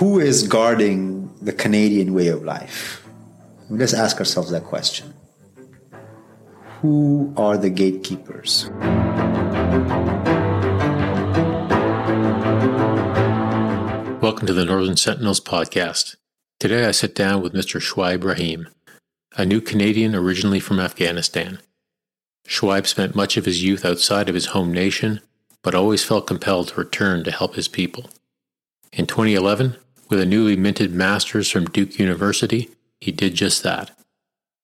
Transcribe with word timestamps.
who 0.00 0.18
is 0.18 0.48
guarding 0.48 1.30
the 1.42 1.52
Canadian 1.52 2.14
way 2.14 2.28
of 2.28 2.42
life? 2.42 3.06
Let's 3.68 3.92
ask 3.92 4.16
ourselves 4.16 4.50
that 4.50 4.64
question. 4.64 5.12
Who 6.80 7.34
are 7.36 7.58
the 7.58 7.68
gatekeepers? 7.68 8.70
Welcome 14.22 14.46
to 14.46 14.54
the 14.54 14.64
Northern 14.64 14.96
Sentinels 14.96 15.38
podcast. 15.38 16.16
Today 16.58 16.86
I 16.86 16.92
sit 16.92 17.14
down 17.14 17.42
with 17.42 17.52
Mr. 17.52 17.78
Shoaib 17.78 18.24
Rahim, 18.24 18.70
a 19.36 19.44
new 19.44 19.60
Canadian 19.60 20.14
originally 20.14 20.60
from 20.60 20.80
Afghanistan. 20.80 21.58
Shoaib 22.48 22.86
spent 22.86 23.14
much 23.14 23.36
of 23.36 23.44
his 23.44 23.62
youth 23.62 23.84
outside 23.84 24.30
of 24.30 24.34
his 24.34 24.46
home 24.46 24.72
nation, 24.72 25.20
but 25.62 25.74
always 25.74 26.02
felt 26.02 26.26
compelled 26.26 26.68
to 26.68 26.80
return 26.80 27.22
to 27.24 27.30
help 27.30 27.54
his 27.54 27.68
people. 27.68 28.08
In 28.94 29.06
2011, 29.06 29.76
with 30.10 30.20
a 30.20 30.26
newly 30.26 30.56
minted 30.56 30.92
master's 30.92 31.48
from 31.48 31.66
Duke 31.66 31.98
University, 31.98 32.68
he 33.00 33.12
did 33.12 33.34
just 33.34 33.62
that. 33.62 33.96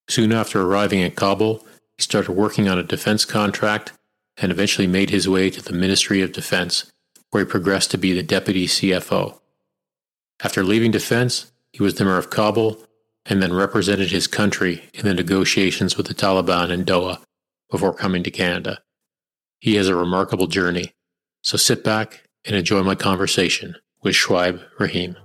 Soon 0.09 0.33
after 0.33 0.61
arriving 0.61 1.01
in 1.01 1.13
Kabul, 1.13 1.65
he 1.97 2.03
started 2.03 2.33
working 2.33 2.69
on 2.69 2.79
a 2.79 2.83
defense 2.83 3.25
contract 3.25 3.93
and 4.37 4.53
eventually 4.53 4.87
made 4.87 5.11
his 5.11 5.29
way 5.29 5.49
to 5.49 5.63
the 5.63 5.73
Ministry 5.73 6.21
of 6.21 6.33
Defense, 6.33 6.93
where 7.31 7.45
he 7.45 7.51
progressed 7.51 7.91
to 7.93 7.99
be 7.99 8.13
the 8.13 8.23
deputy 8.23 8.67
CFO. 8.67 9.39
After 10.43 10.63
leaving 10.63 10.91
defense, 10.91 11.51
he 11.73 11.83
was 11.83 11.95
the 11.95 12.05
mayor 12.05 12.19
of 12.19 12.29
Kabul 12.29 12.79
and 13.25 13.43
then 13.43 13.53
represented 13.53 14.11
his 14.11 14.27
country 14.27 14.85
in 14.95 15.07
the 15.07 15.15
negotiations 15.15 15.97
with 15.97 16.07
the 16.07 16.15
Taliban 16.15 16.71
in 16.71 16.85
Doha 16.85 17.21
before 17.71 17.95
coming 17.95 18.23
to 18.23 18.31
Canada. 18.31 18.81
He 19.59 19.77
has 19.77 19.89
a 19.89 19.97
remarkable 19.97 20.47
journey, 20.47 20.93
so 21.43 21.57
sit 21.57 21.83
back 21.83 22.25
and 22.45 22.55
enjoy 22.55 22.83
my 22.83 22.95
conversation 22.95 23.77
with 24.03 24.15
Shoaib 24.15 24.63
Rahim. 24.79 25.17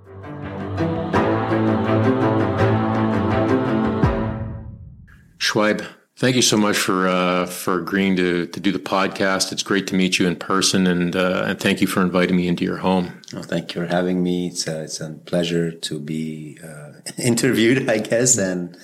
Shoaib, 5.42 5.84
thank 6.14 6.36
you 6.36 6.40
so 6.40 6.56
much 6.56 6.76
for 6.76 7.08
uh, 7.08 7.46
for 7.46 7.76
agreeing 7.80 8.14
to 8.14 8.46
to 8.46 8.60
do 8.60 8.70
the 8.70 8.78
podcast. 8.78 9.50
It's 9.50 9.64
great 9.64 9.88
to 9.88 9.96
meet 9.96 10.20
you 10.20 10.28
in 10.28 10.36
person, 10.36 10.86
and 10.86 11.16
uh, 11.16 11.46
and 11.48 11.58
thank 11.58 11.80
you 11.80 11.88
for 11.88 12.00
inviting 12.00 12.36
me 12.36 12.46
into 12.46 12.64
your 12.64 12.76
home. 12.76 13.20
Oh, 13.34 13.42
thank 13.42 13.74
you 13.74 13.80
for 13.80 13.88
having 13.88 14.22
me. 14.22 14.46
It's 14.46 14.68
a, 14.68 14.84
it's 14.84 15.00
a 15.00 15.10
pleasure 15.10 15.72
to 15.72 15.98
be 15.98 16.60
uh, 16.62 16.92
interviewed, 17.18 17.90
I 17.90 17.98
guess, 17.98 18.38
and 18.38 18.76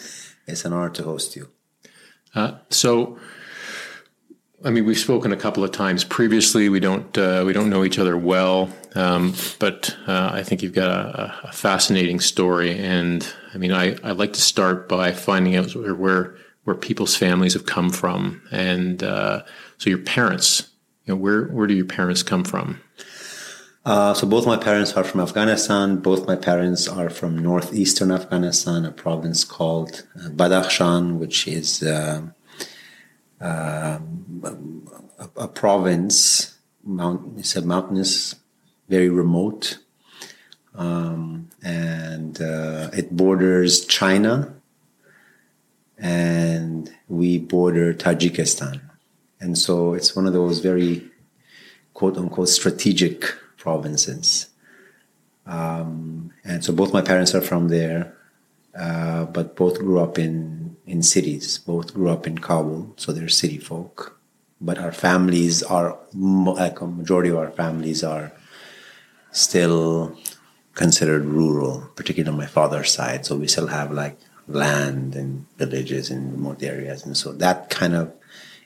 it's 0.49 0.65
an 0.65 0.73
honor 0.73 0.91
to 0.91 1.05
host 1.05 1.37
you. 1.37 1.49
Uh, 2.35 2.59
so. 2.71 3.19
I 4.65 4.71
mean, 4.71 4.87
we've 4.87 4.99
spoken 4.99 5.31
a 5.31 5.37
couple 5.37 5.63
of 5.63 5.71
times 5.71 6.03
previously. 6.03 6.69
We 6.69 6.81
don't 6.81 7.17
uh, 7.17 7.45
we 7.47 7.53
don't 7.53 7.71
know 7.71 7.85
each 7.85 8.01
other 8.01 8.17
well, 8.17 8.69
um, 8.97 9.33
but 9.61 9.97
uh, 10.09 10.31
I 10.33 10.43
think 10.43 10.65
you've 10.65 10.75
got 10.75 10.91
a, 10.91 11.33
a, 11.45 11.53
fascinating 11.53 12.19
story. 12.19 12.77
And 12.77 13.25
I 13.55 13.59
mean, 13.59 13.71
I 13.71 13.97
I 14.03 14.11
like 14.11 14.33
to 14.33 14.41
start 14.41 14.89
by 14.89 15.13
finding 15.13 15.55
out 15.55 15.77
where 15.77 15.95
where 15.95 16.35
people's 16.75 17.17
families 17.17 17.55
have 17.55 17.67
come 17.67 17.91
from, 17.91 18.43
and 18.51 19.03
uh, 19.03 19.43
so 19.79 19.91
your 19.91 19.99
parents. 19.99 20.71
You 21.05 21.15
know, 21.15 21.21
where 21.21 21.45
where 21.47 21.67
do 21.67 21.75
your 21.75 21.87
parents 21.87 22.23
come 22.23 22.45
from? 22.45 22.81
Uh, 23.89 24.13
so 24.13 24.27
both 24.27 24.45
my 24.47 24.57
parents 24.57 24.93
are 24.93 25.05
from 25.05 25.21
Afghanistan. 25.21 25.97
Both 25.97 26.27
my 26.27 26.37
parents 26.37 26.87
are 26.87 27.09
from 27.09 27.39
northeastern 27.39 28.13
Afghanistan, 28.13 28.85
a 28.85 28.91
province 28.91 29.45
called 29.45 30.05
uh, 30.15 30.29
Badakhshan, 30.29 31.17
which 31.17 31.49
is 31.49 31.83
uh, 31.83 32.21
uh, 33.41 33.99
a, 34.45 35.29
a, 35.37 35.49
province. 35.49 36.59
Mount, 36.85 37.39
it's 37.39 37.57
a 37.57 37.63
mountainous, 37.63 38.35
very 38.91 39.09
remote, 39.09 39.79
um, 40.75 41.49
and 41.63 42.43
uh, 42.43 42.91
it 42.93 43.17
borders 43.17 43.87
China 43.87 44.58
and 45.99 46.95
we 47.09 47.39
border 47.39 47.93
Tajikistan. 47.93 48.81
And 49.41 49.57
so 49.57 49.95
it's 49.95 50.15
one 50.15 50.27
of 50.27 50.33
those 50.33 50.61
very 50.61 51.09
quote 51.95 52.17
unquote 52.17 52.49
strategic 52.49 53.25
provinces. 53.57 54.49
Um, 55.47 56.33
and 56.45 56.65
so 56.65 56.73
both 56.73 56.93
my 56.93 57.03
parents 57.03 57.35
are 57.35 57.41
from 57.41 57.69
there, 57.69 58.15
uh, 58.79 59.25
but 59.25 59.57
both 59.57 59.79
grew 59.79 59.99
up 59.99 60.19
in, 60.19 60.77
in 60.87 61.03
cities. 61.03 61.59
Both 61.59 61.95
grew 61.95 62.11
up 62.11 62.27
in 62.27 62.39
Kabul, 62.39 62.95
so 62.97 63.13
they're 63.13 63.29
city 63.29 63.59
folk. 63.59 64.19
But 64.61 64.79
our 64.79 64.93
families 64.93 65.63
are, 65.63 65.99
like 66.15 66.81
a 66.81 66.87
majority 66.87 67.31
of 67.31 67.39
our 67.39 67.51
families 67.51 68.05
are 68.05 68.33
still 69.31 70.17
considered 70.75 71.25
rural, 71.25 71.91
particularly 71.97 72.33
on 72.33 72.39
my 72.39 72.47
father's 72.47 72.93
side. 72.93 73.25
So 73.25 73.37
we 73.37 73.49
still 73.49 73.69
have 73.69 73.91
like 73.91 74.19
land 74.49 75.15
and 75.15 75.47
villages 75.59 76.11
in 76.11 76.33
remote 76.33 76.63
areas. 76.63 77.05
And 77.05 77.17
so 77.17 77.33
that 77.33 77.71
kind 77.71 77.95
of 77.95 78.13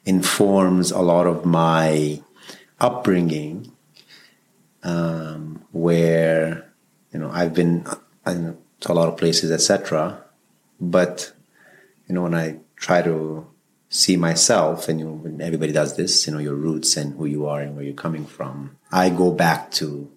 informs 0.04 0.90
a 0.90 1.00
lot 1.00 1.26
of 1.26 1.44
my 1.44 2.22
upbringing, 2.80 3.72
um, 4.82 5.64
where, 5.72 6.72
you 7.12 7.18
know, 7.18 7.30
I've 7.30 7.54
been 7.54 7.84
to 8.24 8.56
a 8.92 8.94
lot 8.94 9.08
of 9.08 9.16
places, 9.16 9.50
etc. 9.50 10.22
But, 10.80 11.32
you 12.08 12.14
know, 12.14 12.22
when 12.22 12.34
I 12.34 12.58
try 12.76 13.02
to 13.02 13.46
see 13.88 14.16
myself, 14.16 14.88
and 14.88 14.98
you 14.98 15.06
know, 15.06 15.44
everybody 15.44 15.72
does 15.72 15.96
this, 15.96 16.26
you 16.26 16.32
know, 16.32 16.38
your 16.38 16.54
roots 16.54 16.96
and 16.96 17.16
who 17.16 17.26
you 17.26 17.46
are 17.46 17.60
and 17.60 17.76
where 17.76 17.84
you're 17.84 17.94
coming 17.94 18.24
from, 18.24 18.76
I 18.90 19.10
go 19.10 19.32
back 19.32 19.70
to, 19.72 20.10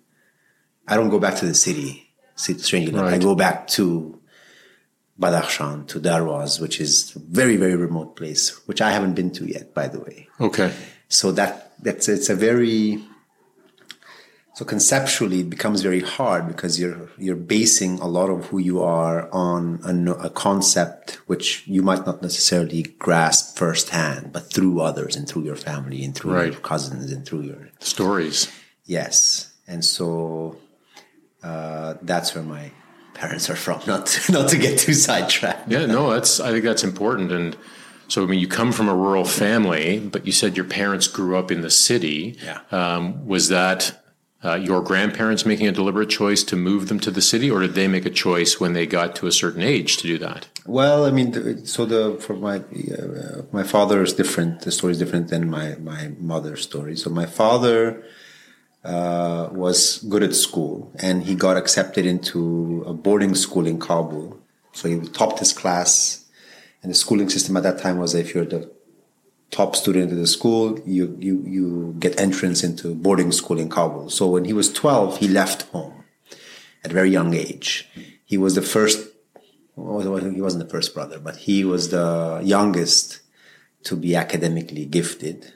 I 0.88 0.96
don't 0.96 1.10
go 1.10 1.20
back 1.20 1.36
to 1.36 1.46
the 1.46 1.54
city, 1.54 2.10
strangely 2.36 2.94
right. 2.94 3.14
I 3.14 3.18
go 3.18 3.36
back 3.36 3.68
to 3.70 4.20
Badakhshan 5.20 5.88
to 5.88 6.00
Darwaz, 6.00 6.60
which 6.60 6.82
is 6.82 7.16
a 7.16 7.20
very, 7.20 7.56
very 7.56 7.76
remote 7.76 8.16
place, 8.16 8.50
which 8.68 8.82
I 8.82 8.92
haven't 8.92 9.14
been 9.14 9.32
to 9.32 9.46
yet, 9.46 9.74
by 9.74 9.88
the 9.88 10.00
way. 10.00 10.28
Okay. 10.42 10.74
So 11.08 11.32
that, 11.32 11.74
that's, 11.82 12.10
it's 12.10 12.30
a 12.30 12.36
very, 12.36 13.02
so 14.56 14.66
conceptually 14.66 15.42
it 15.42 15.50
becomes 15.50 15.82
very 15.82 16.02
hard 16.02 16.48
because 16.48 16.80
you're, 16.80 17.10
you're 17.18 17.38
basing 17.38 18.00
a 18.00 18.08
lot 18.08 18.30
of 18.30 18.48
who 18.48 18.60
you 18.60 18.84
are 18.84 19.30
on 19.32 19.80
a, 19.86 20.12
a 20.14 20.30
concept 20.30 21.12
which 21.28 21.66
you 21.66 21.82
might 21.82 22.06
not 22.06 22.22
necessarily 22.22 22.84
grasp 22.84 23.58
firsthand, 23.58 24.34
but 24.34 24.52
through 24.52 24.82
others 24.82 25.16
and 25.16 25.30
through 25.30 25.44
your 25.44 25.56
family 25.56 26.04
and 26.04 26.14
through 26.14 26.34
right. 26.34 26.52
your 26.52 26.62
cousins 26.62 27.12
and 27.12 27.26
through 27.26 27.42
your 27.42 27.70
stories. 27.80 28.52
Yes. 28.84 29.54
And 29.66 29.84
so, 29.84 30.58
uh, 31.42 31.94
that's 32.02 32.36
where 32.36 32.44
my 32.44 32.72
parents 33.16 33.50
are 33.50 33.56
from. 33.56 33.82
Not 33.88 34.06
to, 34.08 34.32
not 34.38 34.50
to 34.50 34.58
get 34.58 34.78
too 34.78 34.94
sidetracked. 34.94 35.72
Yeah, 35.72 35.86
no, 35.86 36.12
that's 36.12 36.40
I 36.40 36.52
think 36.52 36.64
that's 36.64 36.84
important. 36.84 37.32
And 37.32 37.58
so 38.08 38.24
I 38.24 38.28
mean, 38.28 38.40
you 38.40 38.48
come 38.48 38.72
from 38.72 38.88
a 38.88 38.96
rural 38.96 39.26
family, 39.26 40.00
but 40.00 40.26
you 40.26 40.32
said 40.32 40.56
your 40.56 40.66
parents 40.66 41.08
grew 41.08 41.38
up 41.38 41.52
in 41.52 41.62
the 41.62 41.72
city. 41.72 42.38
Yeah. 42.44 42.60
Um, 42.72 43.26
was 43.26 43.50
that 43.50 44.04
uh, 44.44 44.56
your 44.56 44.82
grandparents 44.82 45.46
making 45.46 45.68
a 45.68 45.72
deliberate 45.72 46.10
choice 46.10 46.44
to 46.44 46.56
move 46.56 46.88
them 46.88 47.00
to 47.00 47.10
the 47.10 47.22
city, 47.22 47.50
or 47.50 47.62
did 47.62 47.74
they 47.74 47.88
make 47.88 48.06
a 48.06 48.12
choice 48.12 48.60
when 48.60 48.74
they 48.74 48.86
got 48.86 49.16
to 49.16 49.26
a 49.26 49.32
certain 49.32 49.64
age 49.64 49.98
to 49.98 50.04
do 50.04 50.20
that? 50.20 50.48
Well, 50.68 51.06
I 51.06 51.12
mean, 51.12 51.66
so 51.66 51.86
the 51.86 52.18
for 52.20 52.36
my 52.36 52.58
uh, 52.58 53.42
my 53.52 53.64
father 53.64 54.04
is 54.04 54.14
different. 54.14 54.62
The 54.62 54.72
story 54.72 54.92
is 54.92 55.00
different 55.00 55.30
than 55.30 55.50
my 55.50 55.76
my 55.76 56.12
mother's 56.20 56.62
story. 56.62 56.96
So 56.96 57.10
my 57.10 57.26
father 57.26 58.04
uh, 58.86 59.50
was 59.52 59.98
good 60.10 60.22
at 60.22 60.36
school 60.36 60.92
and 61.00 61.24
he 61.24 61.34
got 61.34 61.58
accepted 61.58 62.06
into 62.06 62.84
a 62.86 62.94
boarding 62.94 63.34
school 63.34 63.66
in 63.66 63.80
Kabul. 63.80 64.40
So 64.74 64.88
he 64.88 65.00
topped 65.10 65.40
his 65.40 65.54
class. 65.54 66.26
And 66.84 66.92
the 66.92 66.96
schooling 66.96 67.30
system 67.30 67.58
at 67.58 67.64
that 67.64 67.80
time 67.80 67.98
was 67.98 68.14
if 68.14 68.36
you're 68.36 68.46
the 68.46 68.72
top 69.50 69.76
student 69.76 70.12
in 70.12 70.20
the 70.20 70.28
school, 70.28 70.80
you, 70.86 71.18
you, 71.20 71.44
you 71.48 71.96
get 71.98 72.20
entrance 72.20 72.64
into 72.64 72.94
boarding 72.94 73.32
school 73.32 73.60
in 73.60 73.70
Kabul. 73.70 74.10
So 74.10 74.28
when 74.28 74.46
he 74.46 74.54
was 74.54 74.72
12, 74.72 75.18
he 75.18 75.28
left 75.28 75.64
home 75.70 76.04
at 76.84 76.92
a 76.92 76.94
very 76.94 77.10
young 77.10 77.34
age. 77.34 77.90
He 78.24 78.38
was 78.38 78.54
the 78.54 78.62
first, 78.62 79.08
well, 79.76 80.00
he 80.18 80.42
wasn't 80.42 80.64
the 80.64 80.70
first 80.70 80.94
brother, 80.94 81.18
but 81.18 81.38
he 81.38 81.66
was 81.66 81.90
the 81.90 82.40
youngest 82.44 83.22
to 83.86 83.96
be 83.96 84.16
academically 84.16 84.86
gifted 84.86 85.55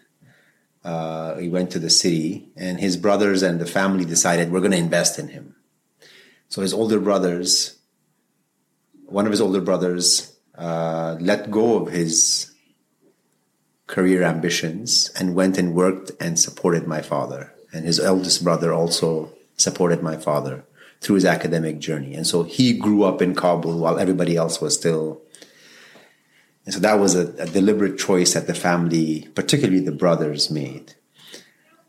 uh, 0.84 1.36
he 1.36 1.50
went 1.50 1.72
to 1.72 1.80
the 1.80 1.90
city, 1.90 2.50
and 2.56 2.80
his 2.80 2.98
brothers 2.98 3.44
and 3.44 3.60
the 3.60 3.66
family 3.66 4.06
decided 4.06 4.52
we're 4.52 4.60
going 4.60 4.72
to 4.72 4.78
invest 4.78 5.20
in 5.20 5.30
him. 5.30 5.56
So 6.48 6.62
his 6.62 6.74
older 6.74 7.00
brothers, 7.00 7.78
one 9.06 9.26
of 9.26 9.32
his 9.32 9.42
older 9.42 9.62
brothers, 9.62 10.38
uh, 10.58 11.18
let 11.20 11.52
go 11.52 11.82
of 11.82 11.92
his 11.92 12.52
career 13.88 14.24
ambitions 14.24 15.12
and 15.20 15.36
went 15.36 15.58
and 15.58 15.74
worked 15.74 16.12
and 16.20 16.40
supported 16.40 16.88
my 16.88 17.02
father. 17.02 17.54
And 17.74 17.86
his 17.86 18.00
eldest 18.00 18.44
brother 18.44 18.74
also 18.74 19.34
supported 19.58 20.02
my 20.02 20.16
father 20.16 20.64
through 21.02 21.16
his 21.16 21.26
academic 21.26 21.80
journey. 21.80 22.14
And 22.14 22.26
so 22.26 22.44
he 22.44 22.78
grew 22.78 23.04
up 23.04 23.22
in 23.22 23.36
Kabul 23.36 23.80
while 23.80 24.00
everybody 24.00 24.36
else 24.36 24.62
was 24.62 24.76
still 24.76 25.22
and 26.70 26.74
so 26.76 26.80
that 26.82 27.00
was 27.00 27.16
a, 27.16 27.34
a 27.42 27.48
deliberate 27.48 27.98
choice 27.98 28.36
that 28.36 28.46
the 28.46 28.54
family, 28.54 29.28
particularly 29.34 29.80
the 29.80 29.92
brothers, 29.92 30.52
made. 30.52 30.94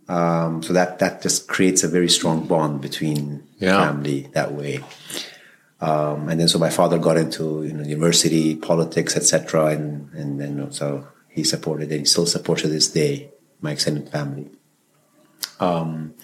Um, 0.08 0.62
so 0.62 0.72
that 0.72 1.00
that 1.00 1.20
just 1.20 1.48
creates 1.48 1.84
a 1.84 1.88
very 1.88 2.08
strong 2.08 2.46
bond 2.46 2.80
between 2.80 3.46
Yeah. 3.58 3.76
family 3.76 4.28
that 4.32 4.52
way. 4.54 4.82
Um, 5.82 6.30
and 6.30 6.40
then 6.40 6.48
so 6.48 6.58
my 6.58 6.70
father 6.70 6.96
got 6.98 7.18
into 7.18 7.62
you 7.62 7.74
know 7.74 7.84
university 7.84 8.56
politics 8.56 9.16
etc. 9.18 9.66
And 9.66 10.08
and 10.14 10.40
then 10.40 10.72
so 10.72 11.06
he 11.28 11.44
supported 11.44 11.90
and 11.92 12.00
he 12.00 12.06
still 12.06 12.24
supports 12.24 12.62
to 12.62 12.68
this 12.68 12.88
day 12.88 13.28
my 13.60 13.72
extended 13.72 14.08
family. 14.08 14.48
Um, 15.60 16.14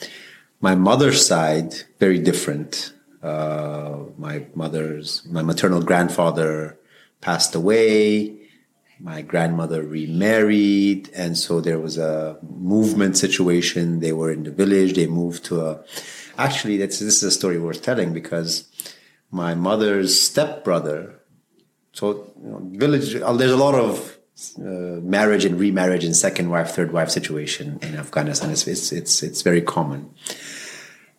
my 0.63 0.75
mother's 0.75 1.27
side 1.27 1.75
very 2.01 2.19
different. 2.19 2.95
Uh, 3.23 3.99
my 4.17 4.47
mother's 4.55 5.27
my 5.27 5.43
maternal 5.43 5.83
grandfather 5.83 6.79
passed 7.21 7.55
away 7.55 8.36
my 8.99 9.23
grandmother 9.23 9.83
remarried 9.83 11.11
and 11.15 11.37
so 11.37 11.61
there 11.61 11.79
was 11.79 11.99
a 11.99 12.39
movement 12.43 13.17
situation. 13.17 14.01
They 14.01 14.13
were 14.13 14.33
in 14.33 14.45
the 14.45 14.51
village. 14.51 14.95
They 14.95 15.07
moved 15.07 15.45
to 15.47 15.67
a 15.67 15.85
actually 16.39 16.77
that's 16.77 16.99
this 16.99 17.17
is 17.17 17.23
a 17.23 17.31
story 17.31 17.59
worth 17.59 17.83
telling 17.83 18.13
because 18.13 18.69
my 19.31 19.55
mother's 19.55 20.21
stepbrother 20.21 21.21
so 21.93 22.31
you 22.43 22.51
know, 22.51 22.61
village 22.73 23.15
uh, 23.17 23.33
there's 23.33 23.53
a 23.53 23.57
lot 23.57 23.75
of 23.75 24.19
uh, 24.59 25.01
marriage 25.01 25.47
and 25.47 25.59
remarriage 25.59 26.05
and 26.05 26.15
second 26.15 26.51
wife 26.51 26.71
third 26.71 26.93
wife 26.93 27.11
situation 27.11 27.79
in 27.83 27.97
afghanistan. 27.97 28.51
It's 28.51 28.67
it's 28.67 28.93
it's, 28.93 29.23
it's 29.23 29.43
very 29.43 29.63
common. 29.63 30.11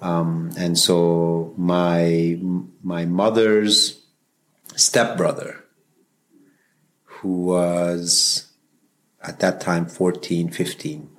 Um, 0.01 0.51
and 0.57 0.77
so 0.77 1.53
my 1.57 2.37
my 2.83 3.05
mother's 3.05 4.03
stepbrother 4.75 5.63
who 7.21 7.45
was 7.45 8.47
at 9.21 9.39
that 9.39 9.59
time 9.59 9.85
14, 9.85 10.49
15. 10.49 11.09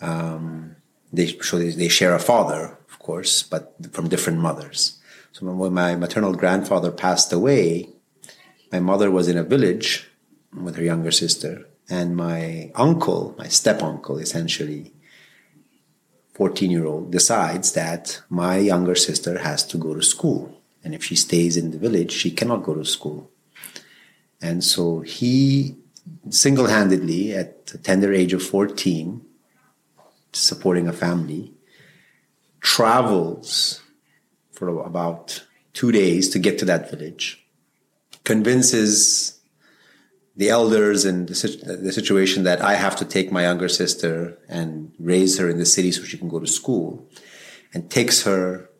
Um, 0.00 0.76
they, 1.12 1.26
so 1.26 1.58
they, 1.58 1.70
they 1.70 1.88
share 1.88 2.14
a 2.14 2.18
father, 2.18 2.78
of 2.88 2.98
course, 2.98 3.42
but 3.42 3.74
from 3.92 4.08
different 4.08 4.38
mothers. 4.38 4.98
So 5.32 5.46
when 5.46 5.72
my 5.72 5.96
maternal 5.96 6.34
grandfather 6.34 6.90
passed 6.90 7.32
away, 7.32 7.88
my 8.72 8.80
mother 8.80 9.10
was 9.10 9.28
in 9.28 9.36
a 9.36 9.44
village 9.44 10.08
with 10.54 10.76
her 10.76 10.84
younger 10.84 11.10
sister, 11.10 11.66
and 11.88 12.16
my 12.16 12.70
uncle, 12.74 13.34
my 13.38 13.48
step 13.48 13.82
uncle, 13.82 14.18
essentially, 14.18 14.92
14 16.34 16.70
year 16.70 16.86
old, 16.86 17.12
decides 17.12 17.72
that 17.72 18.20
my 18.28 18.56
younger 18.56 18.94
sister 18.94 19.38
has 19.38 19.64
to 19.66 19.76
go 19.76 19.94
to 19.94 20.02
school. 20.02 20.60
And 20.82 20.94
if 20.94 21.04
she 21.04 21.14
stays 21.14 21.56
in 21.56 21.70
the 21.70 21.78
village, 21.78 22.12
she 22.12 22.30
cannot 22.30 22.62
go 22.62 22.74
to 22.74 22.84
school. 22.84 23.29
And 24.42 24.64
so 24.64 25.00
he 25.00 25.76
single 26.30 26.66
handedly, 26.66 27.34
at 27.34 27.66
the 27.66 27.78
tender 27.78 28.12
age 28.12 28.32
of 28.32 28.42
14, 28.42 29.22
supporting 30.32 30.88
a 30.88 30.92
family, 30.92 31.52
travels 32.60 33.82
for 34.52 34.68
about 34.84 35.44
two 35.72 35.92
days 35.92 36.28
to 36.30 36.38
get 36.38 36.58
to 36.58 36.64
that 36.66 36.90
village, 36.90 37.44
convinces 38.24 39.38
the 40.36 40.48
elders 40.48 41.04
and 41.04 41.28
the, 41.28 41.78
the 41.82 41.92
situation 41.92 42.44
that 42.44 42.60
I 42.62 42.74
have 42.74 42.96
to 42.96 43.04
take 43.04 43.32
my 43.32 43.42
younger 43.42 43.68
sister 43.68 44.38
and 44.48 44.92
raise 44.98 45.38
her 45.38 45.48
in 45.48 45.58
the 45.58 45.66
city 45.66 45.92
so 45.92 46.04
she 46.04 46.18
can 46.18 46.28
go 46.28 46.38
to 46.38 46.46
school, 46.46 47.08
and 47.74 47.90
takes 47.90 48.22
her 48.22 48.70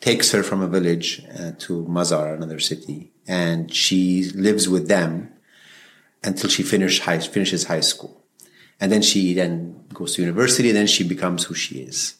takes 0.00 0.32
her 0.32 0.42
from 0.42 0.62
a 0.62 0.66
village 0.66 1.22
uh, 1.38 1.52
to 1.58 1.84
Mazar, 1.84 2.34
another 2.34 2.58
city, 2.58 3.12
and 3.30 3.72
she 3.72 4.24
lives 4.34 4.68
with 4.68 4.88
them 4.88 5.32
until 6.24 6.50
she 6.50 6.64
finish 6.64 6.98
high, 6.98 7.20
finishes 7.20 7.64
high 7.64 7.80
school. 7.80 8.24
And 8.80 8.90
then 8.90 9.02
she 9.02 9.34
then 9.34 9.84
goes 9.94 10.16
to 10.16 10.22
university, 10.22 10.70
and 10.70 10.76
then 10.76 10.88
she 10.88 11.04
becomes 11.04 11.44
who 11.44 11.54
she 11.54 11.76
is. 11.76 12.16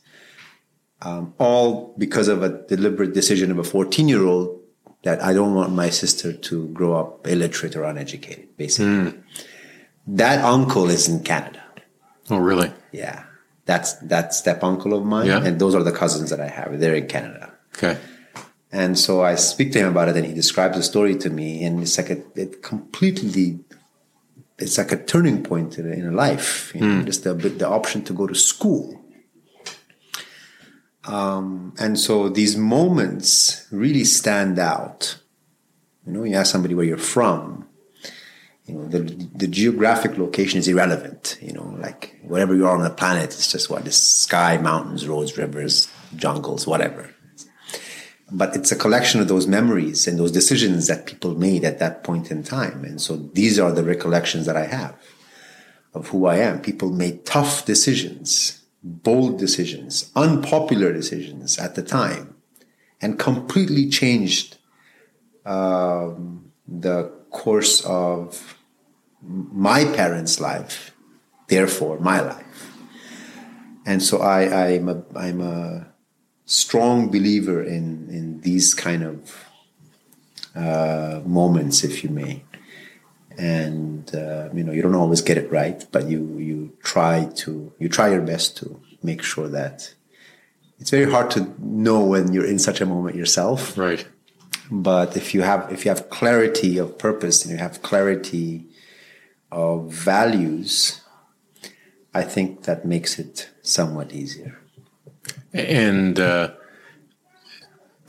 Um, 1.02 1.34
all 1.38 1.94
because 1.98 2.28
of 2.28 2.44
a 2.44 2.62
deliberate 2.68 3.12
decision 3.12 3.50
of 3.50 3.58
a 3.58 3.64
14 3.64 4.06
year 4.06 4.24
old 4.24 4.60
that 5.02 5.20
I 5.20 5.32
don't 5.32 5.54
want 5.54 5.72
my 5.72 5.90
sister 5.90 6.32
to 6.32 6.68
grow 6.68 6.94
up 6.94 7.26
illiterate 7.26 7.74
or 7.74 7.84
uneducated, 7.84 8.56
basically. 8.56 9.18
That 10.06 10.44
uncle 10.44 10.90
is 10.90 11.08
in 11.08 11.24
Canada. 11.24 11.64
Oh, 12.28 12.38
really? 12.38 12.70
Yeah. 12.92 13.24
That's 13.64 13.94
that 13.94 14.32
step 14.34 14.62
uncle 14.62 14.92
of 14.92 15.04
mine. 15.04 15.26
Yeah. 15.26 15.42
And 15.42 15.58
those 15.60 15.74
are 15.74 15.82
the 15.82 15.92
cousins 15.92 16.30
that 16.30 16.40
I 16.40 16.48
have. 16.48 16.78
They're 16.78 16.94
in 16.94 17.08
Canada. 17.08 17.52
Okay. 17.74 17.98
And 18.72 18.98
so 18.98 19.22
I 19.22 19.34
speak 19.34 19.72
to 19.72 19.80
him 19.80 19.88
about 19.88 20.08
it, 20.08 20.16
and 20.16 20.24
he 20.24 20.32
describes 20.32 20.76
the 20.76 20.82
story 20.82 21.16
to 21.16 21.30
me, 21.30 21.64
and 21.64 21.82
it's 21.82 21.98
like 21.98 22.10
a, 22.10 22.22
it 22.36 22.62
completely, 22.62 23.58
it's 24.58 24.78
like 24.78 24.92
a 24.92 24.96
turning 25.04 25.42
point 25.42 25.78
in 25.78 25.92
in 25.92 26.14
life. 26.14 26.72
You 26.74 26.82
know, 26.82 27.02
just 27.02 27.24
the 27.24 27.34
the 27.34 27.68
option 27.68 28.04
to 28.04 28.12
go 28.12 28.28
to 28.28 28.34
school. 28.34 28.96
Um, 31.04 31.74
and 31.80 31.98
so 31.98 32.28
these 32.28 32.56
moments 32.56 33.66
really 33.72 34.04
stand 34.04 34.58
out. 34.58 35.18
You 36.06 36.12
know, 36.12 36.24
you 36.24 36.36
ask 36.36 36.52
somebody 36.52 36.74
where 36.74 36.84
you're 36.84 36.98
from, 36.98 37.66
you 38.66 38.74
know, 38.74 38.86
the 38.86 39.00
the 39.34 39.48
geographic 39.48 40.16
location 40.16 40.60
is 40.60 40.68
irrelevant. 40.68 41.38
You 41.42 41.54
know, 41.54 41.74
like 41.80 42.20
wherever 42.22 42.54
you 42.54 42.68
are 42.68 42.76
on 42.76 42.84
the 42.84 42.90
planet, 42.90 43.24
it's 43.24 43.50
just 43.50 43.68
what 43.68 43.84
the 43.84 43.90
sky, 43.90 44.58
mountains, 44.58 45.08
roads, 45.08 45.36
rivers, 45.36 45.88
jungles, 46.14 46.68
whatever 46.68 47.09
but 48.32 48.54
it's 48.56 48.72
a 48.72 48.76
collection 48.76 49.20
of 49.20 49.28
those 49.28 49.46
memories 49.46 50.06
and 50.06 50.18
those 50.18 50.32
decisions 50.32 50.86
that 50.86 51.06
people 51.06 51.34
made 51.34 51.64
at 51.64 51.78
that 51.78 52.04
point 52.04 52.30
in 52.30 52.42
time. 52.42 52.84
And 52.84 53.00
so 53.00 53.16
these 53.16 53.58
are 53.58 53.72
the 53.72 53.84
recollections 53.84 54.46
that 54.46 54.56
I 54.56 54.66
have 54.66 54.96
of 55.94 56.08
who 56.08 56.26
I 56.26 56.36
am. 56.36 56.60
People 56.60 56.90
made 56.90 57.26
tough 57.26 57.64
decisions, 57.64 58.62
bold 58.82 59.38
decisions, 59.38 60.10
unpopular 60.14 60.92
decisions 60.92 61.58
at 61.58 61.74
the 61.74 61.82
time, 61.82 62.36
and 63.00 63.18
completely 63.18 63.88
changed 63.88 64.58
um, 65.44 66.52
the 66.68 67.10
course 67.30 67.84
of 67.84 68.56
my 69.22 69.84
parents' 69.84 70.40
life, 70.40 70.92
therefore 71.48 71.98
my 71.98 72.20
life. 72.20 72.76
And 73.86 74.02
so 74.02 74.18
I, 74.18 74.68
I'm 74.68 74.88
a, 74.88 75.02
I'm 75.16 75.40
a 75.40 75.89
strong 76.50 77.08
believer 77.08 77.62
in 77.62 78.08
in 78.10 78.40
these 78.40 78.74
kind 78.74 79.04
of 79.04 79.46
uh, 80.56 81.20
moments, 81.24 81.84
if 81.84 82.02
you 82.02 82.10
may. 82.10 82.42
And 83.38 84.12
uh, 84.14 84.48
you 84.52 84.64
know, 84.64 84.72
you 84.72 84.82
don't 84.82 84.96
always 84.96 85.22
get 85.22 85.38
it 85.38 85.50
right, 85.50 85.86
but 85.92 86.08
you 86.08 86.20
you 86.38 86.72
try 86.82 87.30
to 87.42 87.72
you 87.78 87.88
try 87.88 88.08
your 88.10 88.22
best 88.22 88.56
to 88.58 88.80
make 89.02 89.22
sure 89.22 89.48
that 89.48 89.94
it's 90.80 90.90
very 90.90 91.10
hard 91.10 91.30
to 91.30 91.54
know 91.58 92.00
when 92.04 92.32
you're 92.32 92.50
in 92.54 92.58
such 92.58 92.80
a 92.80 92.86
moment 92.86 93.14
yourself. 93.16 93.78
Right. 93.78 94.06
But 94.70 95.16
if 95.16 95.34
you 95.34 95.42
have 95.42 95.72
if 95.72 95.84
you 95.84 95.90
have 95.90 96.10
clarity 96.10 96.78
of 96.78 96.98
purpose 96.98 97.44
and 97.44 97.52
you 97.52 97.58
have 97.58 97.80
clarity 97.80 98.66
of 99.52 99.92
values, 99.92 101.00
I 102.12 102.22
think 102.22 102.64
that 102.64 102.84
makes 102.84 103.18
it 103.18 103.50
somewhat 103.62 104.12
easier. 104.12 104.60
And 105.52 106.18
uh, 106.20 106.52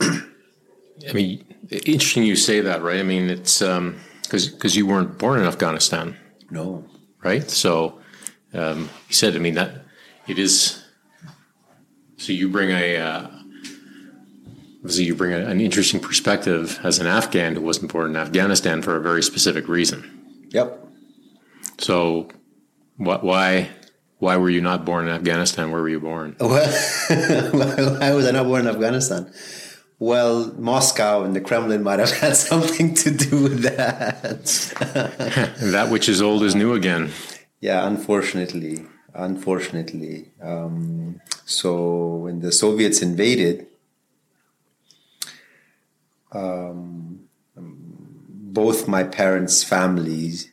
I 0.00 1.12
mean, 1.12 1.44
interesting 1.70 2.22
you 2.24 2.36
say 2.36 2.60
that, 2.60 2.82
right? 2.82 3.00
I 3.00 3.02
mean, 3.02 3.28
it's 3.30 3.58
because 3.60 4.48
because 4.48 4.76
you 4.76 4.86
weren't 4.86 5.18
born 5.18 5.40
in 5.40 5.46
Afghanistan, 5.46 6.16
No. 6.50 6.84
right? 7.22 7.48
So 7.50 8.00
um, 8.54 8.88
you 9.08 9.14
said, 9.14 9.34
I 9.34 9.38
mean, 9.38 9.54
that 9.54 9.84
it 10.28 10.38
is. 10.38 10.82
So 12.16 12.32
you 12.32 12.48
bring 12.48 12.70
a. 12.70 12.96
Uh, 12.96 13.28
obviously, 14.78 15.04
you 15.04 15.14
bring 15.14 15.32
a, 15.32 15.38
an 15.46 15.60
interesting 15.60 16.00
perspective 16.00 16.78
as 16.84 16.98
an 16.98 17.06
Afghan 17.06 17.54
who 17.56 17.62
wasn't 17.62 17.92
born 17.92 18.10
in 18.10 18.16
Afghanistan 18.16 18.82
for 18.82 18.96
a 18.96 19.00
very 19.00 19.22
specific 19.22 19.66
reason. 19.68 20.46
Yep. 20.50 20.78
So, 21.78 22.28
what? 22.96 23.24
Why? 23.24 23.70
Why 24.22 24.36
were 24.36 24.50
you 24.50 24.60
not 24.60 24.84
born 24.84 25.08
in 25.08 25.12
Afghanistan? 25.12 25.72
Where 25.72 25.82
were 25.82 25.88
you 25.88 25.98
born? 25.98 26.36
Well, 26.40 27.98
why 27.98 28.12
was 28.12 28.24
I 28.24 28.30
not 28.30 28.46
born 28.46 28.60
in 28.60 28.68
Afghanistan? 28.68 29.28
Well, 29.98 30.52
Moscow 30.56 31.24
and 31.24 31.34
the 31.34 31.40
Kremlin 31.40 31.82
might 31.82 31.98
have 31.98 32.12
had 32.24 32.36
something 32.36 32.94
to 33.02 33.10
do 33.10 33.42
with 33.42 33.62
that. 33.62 34.44
that 35.74 35.90
which 35.90 36.08
is 36.08 36.22
old 36.22 36.44
is 36.44 36.54
new 36.54 36.72
again. 36.72 37.10
yeah, 37.58 37.84
unfortunately, 37.84 38.86
unfortunately. 39.12 40.30
Um, 40.40 41.20
so 41.44 41.70
when 42.24 42.38
the 42.38 42.52
Soviets 42.52 43.02
invaded, 43.02 43.66
um, 46.30 47.26
both 47.56 48.86
my 48.86 49.02
parents' 49.02 49.64
families 49.64 50.51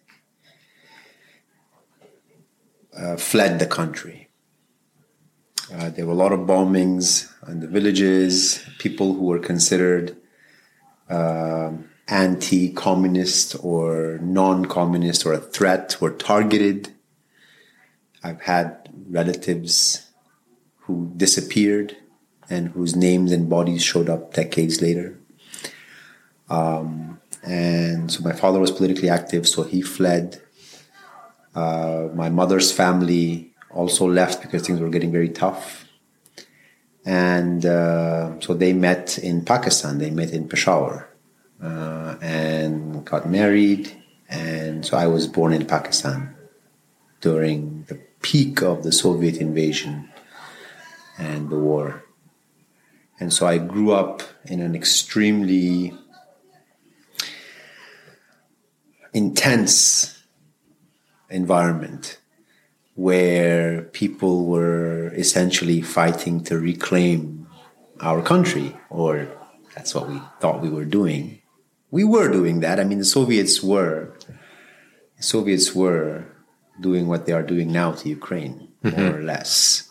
uh, 3.00 3.16
fled 3.16 3.60
the 3.60 3.66
country. 3.66 4.30
Uh, 5.74 5.90
there 5.90 6.06
were 6.06 6.14
a 6.14 6.16
lot 6.16 6.34
of 6.34 6.42
bombings 6.42 7.32
in 7.48 7.60
the 7.60 7.68
villages. 7.68 8.64
People 8.80 9.14
who 9.14 9.26
were 9.26 9.40
considered 9.40 10.16
um 11.10 11.90
anti-communist 12.10 13.56
or 13.64 14.20
non-communist 14.22 15.26
or 15.26 15.34
a 15.34 15.40
threat 15.40 15.96
were 16.02 16.12
targeted. 16.12 16.90
I've 18.24 18.42
had 18.42 18.90
relatives 19.10 20.10
who 20.82 21.12
disappeared 21.16 21.96
and 22.50 22.70
whose 22.70 22.96
names 22.96 23.32
and 23.32 23.48
bodies 23.50 23.84
showed 23.84 24.10
up 24.10 24.34
decades 24.34 24.82
later. 24.82 25.20
Um, 26.50 27.22
and 27.44 28.12
so 28.12 28.24
my 28.24 28.34
father 28.34 28.60
was 28.60 28.72
politically 28.72 29.10
active, 29.10 29.48
so 29.48 29.64
he 29.64 29.82
fled. 29.82 30.42
Uh, 31.56 32.10
my 32.14 32.30
mother's 32.30 32.72
family 32.72 33.52
also 33.72 34.08
left 34.08 34.42
because 34.42 34.66
things 34.66 34.80
were 34.80 34.90
getting 34.90 35.12
very 35.12 35.30
tough. 35.30 35.86
And 37.06 37.66
uh, 37.66 38.40
so 38.40 38.54
they 38.54 38.74
met 38.74 39.18
in 39.18 39.44
Pakistan, 39.46 39.98
they 39.98 40.12
met 40.12 40.32
in 40.32 40.48
Peshawar 40.48 41.10
uh, 41.62 42.16
and 42.22 43.06
got 43.06 43.30
married. 43.30 43.92
And 44.30 44.86
so 44.86 44.98
I 44.98 45.08
was 45.08 45.28
born 45.28 45.54
in 45.54 45.66
Pakistan 45.66 46.36
during 47.22 47.86
the 47.88 48.00
peak 48.22 48.62
of 48.62 48.84
the 48.84 48.92
Soviet 48.92 49.38
invasion 49.38 50.10
and 51.18 51.50
the 51.50 51.58
war. 51.58 52.04
And 53.20 53.34
so 53.34 53.48
I 53.48 53.58
grew 53.58 53.92
up 53.92 54.24
in 54.46 54.62
an 54.62 54.76
extremely 54.76 55.94
intense 59.14 60.19
environment 61.30 62.20
where 62.96 63.84
people 63.84 64.46
were 64.46 65.14
essentially 65.16 65.82
fighting 65.82 66.44
to 66.44 66.60
reclaim 66.60 67.48
our 68.02 68.22
country, 68.22 68.76
or 68.90 69.28
that's 69.76 69.96
what 69.96 70.10
we 70.10 70.22
thought 70.40 70.62
we 70.62 70.70
were 70.70 70.86
doing. 70.86 71.42
We 71.92 72.04
were 72.04 72.30
doing 72.32 72.60
that. 72.60 72.80
I 72.80 72.84
mean, 72.84 73.00
the 73.00 73.06
Soviets 73.06 73.64
were, 73.64 74.14
the 75.18 75.24
Soviets 75.24 75.74
were 75.74 76.26
doing 76.80 77.08
what 77.08 77.26
they 77.26 77.34
are 77.34 77.44
doing 77.44 77.72
now 77.72 77.94
to 77.94 78.10
Ukraine, 78.10 78.68
mm-hmm. 78.84 79.02
more 79.02 79.18
or 79.18 79.24
less. 79.24 79.90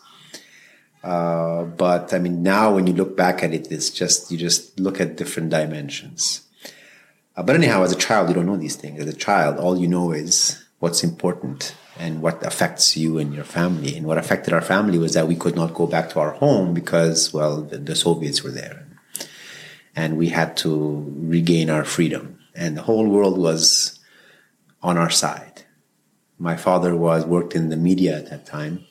Uh, 1.03 1.63
but 1.63 2.13
I 2.13 2.19
mean, 2.19 2.43
now 2.43 2.75
when 2.75 2.85
you 2.87 2.93
look 2.93 3.15
back 3.15 3.43
at 3.43 3.53
it, 3.53 3.71
it's 3.71 3.89
just 3.89 4.31
you 4.31 4.37
just 4.37 4.79
look 4.79 4.99
at 4.99 5.15
different 5.15 5.49
dimensions. 5.49 6.41
Uh, 7.35 7.43
but 7.43 7.55
anyhow, 7.55 7.83
as 7.83 7.91
a 7.91 7.95
child, 7.95 8.29
you 8.29 8.35
don't 8.35 8.45
know 8.45 8.57
these 8.57 8.75
things. 8.75 8.99
As 8.99 9.07
a 9.07 9.13
child, 9.13 9.57
all 9.57 9.77
you 9.79 9.87
know 9.87 10.11
is 10.11 10.63
what's 10.79 11.03
important 11.03 11.75
and 11.97 12.21
what 12.21 12.43
affects 12.45 12.95
you 12.95 13.17
and 13.17 13.33
your 13.33 13.43
family. 13.43 13.95
And 13.95 14.05
what 14.05 14.17
affected 14.17 14.53
our 14.53 14.61
family 14.61 14.97
was 14.97 15.13
that 15.13 15.27
we 15.27 15.35
could 15.35 15.55
not 15.55 15.73
go 15.73 15.85
back 15.85 16.09
to 16.11 16.19
our 16.19 16.31
home 16.31 16.73
because, 16.73 17.33
well, 17.33 17.61
the, 17.61 17.77
the 17.77 17.95
Soviets 17.95 18.43
were 18.43 18.51
there, 18.51 18.87
and 19.95 20.17
we 20.17 20.29
had 20.29 20.55
to 20.57 21.13
regain 21.17 21.69
our 21.69 21.83
freedom. 21.83 22.39
And 22.55 22.77
the 22.77 22.83
whole 22.83 23.07
world 23.07 23.37
was 23.37 23.99
on 24.81 24.97
our 24.97 25.09
side. 25.09 25.63
My 26.37 26.55
father 26.55 26.95
was 26.95 27.25
worked 27.25 27.55
in 27.55 27.69
the 27.69 27.77
media 27.77 28.17
at 28.17 28.29
that 28.29 28.45
time 28.45 28.85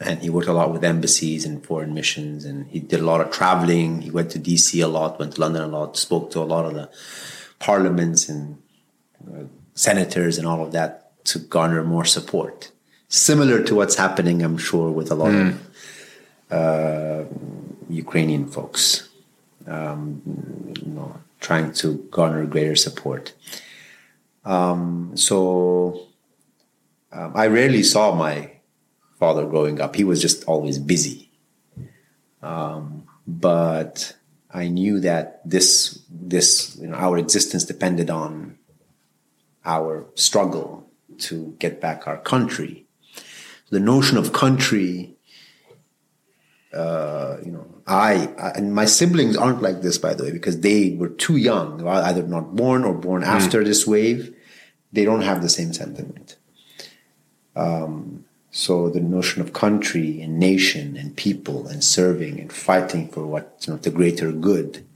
and 0.00 0.20
he 0.20 0.30
worked 0.30 0.48
a 0.48 0.52
lot 0.52 0.72
with 0.72 0.84
embassies 0.84 1.44
and 1.44 1.64
foreign 1.64 1.92
missions 1.92 2.44
and 2.44 2.68
he 2.68 2.78
did 2.78 3.00
a 3.00 3.04
lot 3.04 3.20
of 3.20 3.30
traveling 3.30 4.02
he 4.02 4.10
went 4.10 4.30
to 4.30 4.38
dc 4.38 4.82
a 4.82 4.86
lot 4.86 5.18
went 5.18 5.34
to 5.34 5.40
london 5.40 5.62
a 5.62 5.66
lot 5.66 5.96
spoke 5.96 6.30
to 6.30 6.38
a 6.38 6.44
lot 6.44 6.64
of 6.64 6.74
the 6.74 6.88
parliaments 7.58 8.28
and 8.28 8.58
uh, 9.26 9.44
senators 9.78 10.38
and 10.38 10.46
all 10.46 10.62
of 10.64 10.72
that 10.72 10.90
to 11.24 11.38
garner 11.38 11.82
more 11.84 12.04
support 12.04 12.70
similar 13.08 13.62
to 13.62 13.74
what's 13.74 13.96
happening 13.96 14.42
i'm 14.42 14.58
sure 14.58 14.90
with 14.90 15.10
a 15.10 15.14
lot 15.14 15.30
mm. 15.30 15.48
of 15.48 15.56
uh, 16.50 17.24
ukrainian 17.88 18.46
folks 18.46 19.08
um, 19.66 20.22
you 20.82 20.92
know, 20.92 21.20
trying 21.40 21.72
to 21.72 21.98
garner 22.10 22.46
greater 22.46 22.76
support 22.76 23.32
um, 24.44 25.12
so 25.14 26.06
um, 27.12 27.32
i 27.34 27.46
rarely 27.46 27.82
saw 27.82 28.14
my 28.14 28.50
father 29.18 29.46
growing 29.46 29.80
up. 29.80 29.96
He 29.96 30.04
was 30.04 30.22
just 30.22 30.44
always 30.44 30.78
busy. 30.78 31.30
Um, 32.42 33.06
but 33.26 34.16
I 34.52 34.68
knew 34.68 35.00
that 35.00 35.42
this 35.44 36.00
this 36.08 36.78
you 36.80 36.86
know 36.88 36.96
our 36.96 37.18
existence 37.18 37.64
depended 37.64 38.10
on 38.10 38.57
our 39.68 40.06
struggle 40.14 40.90
to 41.18 41.54
get 41.58 41.80
back 41.80 42.08
our 42.08 42.18
country. 42.18 42.86
The 43.70 43.78
notion 43.78 44.16
of 44.16 44.32
country, 44.32 45.14
uh, 46.72 47.36
you 47.44 47.52
know, 47.52 47.66
I, 47.86 48.32
I, 48.38 48.50
and 48.56 48.74
my 48.74 48.86
siblings 48.86 49.36
aren't 49.36 49.62
like 49.62 49.82
this, 49.82 49.98
by 49.98 50.14
the 50.14 50.24
way, 50.24 50.32
because 50.32 50.60
they 50.60 50.96
were 50.98 51.10
too 51.10 51.36
young, 51.36 51.86
either 51.86 52.22
not 52.22 52.56
born 52.56 52.84
or 52.84 52.94
born 52.94 53.22
mm. 53.22 53.26
after 53.26 53.62
this 53.62 53.86
wave. 53.86 54.34
They 54.90 55.04
don't 55.04 55.20
have 55.20 55.42
the 55.42 55.50
same 55.50 55.74
sentiment. 55.74 56.36
Um, 57.54 58.24
so 58.50 58.88
the 58.88 59.00
notion 59.00 59.42
of 59.42 59.52
country 59.52 60.22
and 60.22 60.38
nation 60.38 60.96
and 60.96 61.14
people 61.14 61.66
and 61.68 61.84
serving 61.84 62.40
and 62.40 62.50
fighting 62.50 63.08
for 63.08 63.26
what 63.26 63.64
you 63.66 63.74
know, 63.74 63.78
the 63.78 63.90
greater 63.90 64.32
good, 64.32 64.86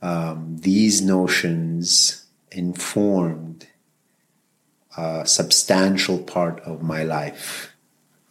um, 0.00 0.56
these 0.58 1.00
notions 1.00 2.26
informed 2.50 3.68
a 4.96 5.26
substantial 5.26 6.18
part 6.18 6.60
of 6.60 6.82
my 6.82 7.02
life 7.02 7.72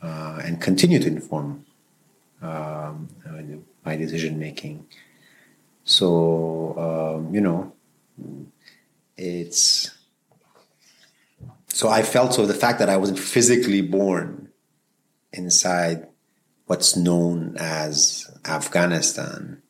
uh, 0.02 0.40
and 0.44 0.62
continue 0.62 1.00
to 1.00 1.08
inform 1.08 1.66
um, 2.42 3.10
my 3.86 3.96
decision 3.96 4.40
making. 4.40 4.86
So 5.84 6.78
um, 6.78 7.34
you 7.34 7.42
know, 7.42 7.74
it's 9.18 9.92
so 11.68 11.90
I 11.90 12.04
felt 12.04 12.34
so 12.34 12.46
the 12.46 12.54
fact 12.54 12.80
that 12.80 12.90
I 12.90 12.98
wasn't 12.98 13.20
physically 13.20 13.82
born 13.82 14.50
inside 15.34 16.08
what's 16.66 16.96
known 16.96 17.58
as 17.58 18.30
Afghanistan, 18.46 19.62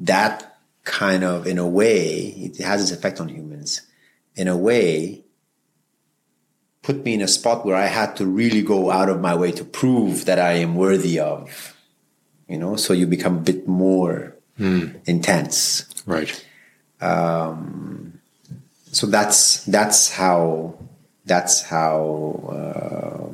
that 0.00 0.58
kind 0.84 1.24
of, 1.24 1.46
in 1.46 1.58
a 1.58 1.66
way, 1.66 2.34
it 2.36 2.58
has 2.58 2.82
its 2.82 2.92
effect 2.92 3.20
on 3.20 3.28
humans. 3.28 3.82
In 4.36 4.48
a 4.48 4.56
way, 4.56 5.23
put 6.84 7.04
me 7.04 7.14
in 7.14 7.22
a 7.22 7.28
spot 7.28 7.64
where 7.64 7.74
I 7.74 7.86
had 7.86 8.14
to 8.16 8.26
really 8.26 8.62
go 8.62 8.90
out 8.90 9.08
of 9.08 9.20
my 9.20 9.34
way 9.34 9.50
to 9.52 9.64
prove 9.64 10.26
that 10.26 10.38
I 10.38 10.52
am 10.52 10.76
worthy 10.76 11.18
of, 11.18 11.74
you 12.46 12.58
know, 12.58 12.76
so 12.76 12.92
you 12.92 13.06
become 13.06 13.38
a 13.38 13.40
bit 13.40 13.66
more 13.66 14.36
mm. 14.60 14.94
intense. 15.06 15.86
Right. 16.06 16.30
Um, 17.00 18.20
so 18.92 19.06
that's, 19.06 19.64
that's 19.64 20.12
how 20.12 20.76
that's 21.26 21.62
how 21.62 22.44
uh, 22.52 23.32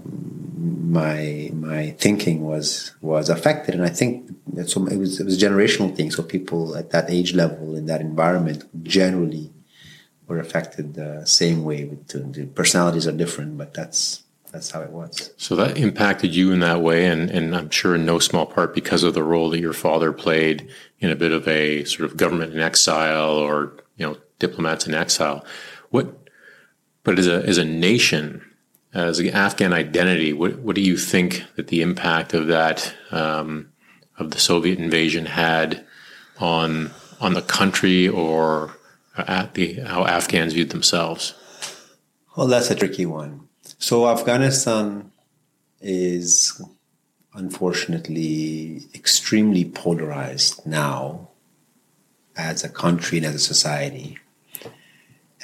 my 0.90 1.50
my 1.52 1.90
thinking 1.99 2.42
was 2.42 2.92
was 3.00 3.28
affected, 3.28 3.75
and 3.75 3.85
I 3.85 3.88
think 3.88 4.30
that 4.54 4.71
so 4.71 4.87
it 4.87 4.97
was 4.97 5.21
it 5.21 5.25
was 5.25 5.42
a 5.42 5.47
generational 5.47 5.95
thing. 5.95 6.11
So 6.11 6.23
people 6.23 6.76
at 6.76 6.90
that 6.90 7.11
age 7.11 7.35
level 7.35 7.75
in 7.75 7.87
that 7.87 8.00
environment 8.00 8.64
generally 8.85 9.50
were 10.30 10.38
affected 10.38 10.94
the 10.94 11.26
same 11.26 11.64
way. 11.64 11.84
The 11.84 12.49
personalities 12.54 13.06
are 13.06 13.12
different, 13.12 13.58
but 13.58 13.75
that's 13.75 14.22
that's 14.52 14.70
how 14.70 14.80
it 14.80 14.90
was. 14.90 15.32
So 15.37 15.54
that 15.56 15.76
impacted 15.76 16.34
you 16.34 16.52
in 16.52 16.60
that 16.60 16.80
way, 16.80 17.06
and 17.06 17.28
and 17.30 17.54
I'm 17.54 17.70
sure 17.70 17.96
in 17.96 18.06
no 18.06 18.20
small 18.20 18.46
part 18.46 18.75
because 18.75 19.02
of 19.02 19.14
the 19.14 19.25
role 19.25 19.50
that 19.50 19.60
your 19.60 19.72
father 19.72 20.12
played 20.12 20.68
in 21.00 21.10
a 21.10 21.16
bit 21.16 21.32
of 21.32 21.46
a 21.49 21.84
sort 21.84 22.08
of 22.08 22.16
government 22.16 22.54
in 22.54 22.60
exile 22.60 23.32
or 23.32 23.72
you 23.96 24.06
know 24.06 24.16
diplomats 24.38 24.87
in 24.87 24.94
exile. 24.94 25.44
What 25.90 26.16
but 27.02 27.18
as 27.18 27.26
a 27.26 27.44
as 27.44 27.58
a 27.58 27.64
nation, 27.64 28.49
as 28.94 29.18
an 29.18 29.30
Afghan 29.30 29.72
identity, 29.72 30.32
what 30.32 30.60
what 30.60 30.76
do 30.76 30.80
you 30.80 30.96
think 30.96 31.44
that 31.56 31.66
the 31.66 31.82
impact 31.82 32.34
of 32.34 32.46
that 32.46 32.94
um, 33.10 33.72
of 34.16 34.30
the 34.30 34.38
Soviet 34.38 34.78
invasion 34.78 35.26
had 35.26 35.84
on 36.38 36.92
on 37.20 37.34
the 37.34 37.42
country 37.42 38.08
or 38.08 38.76
the 39.54 39.80
how 39.86 40.04
Afghans 40.04 40.52
viewed 40.52 40.70
themselves? 40.70 41.34
Well, 42.36 42.46
that's 42.46 42.70
a 42.70 42.74
tricky 42.74 43.06
one. 43.06 43.48
So 43.78 44.08
Afghanistan 44.08 45.10
is 45.80 46.62
unfortunately 47.34 48.82
extremely 48.94 49.64
polarized 49.64 50.66
now 50.66 51.28
as 52.36 52.64
a 52.64 52.68
country 52.68 53.18
and 53.18 53.26
as 53.26 53.34
a 53.34 53.38
society. 53.38 54.18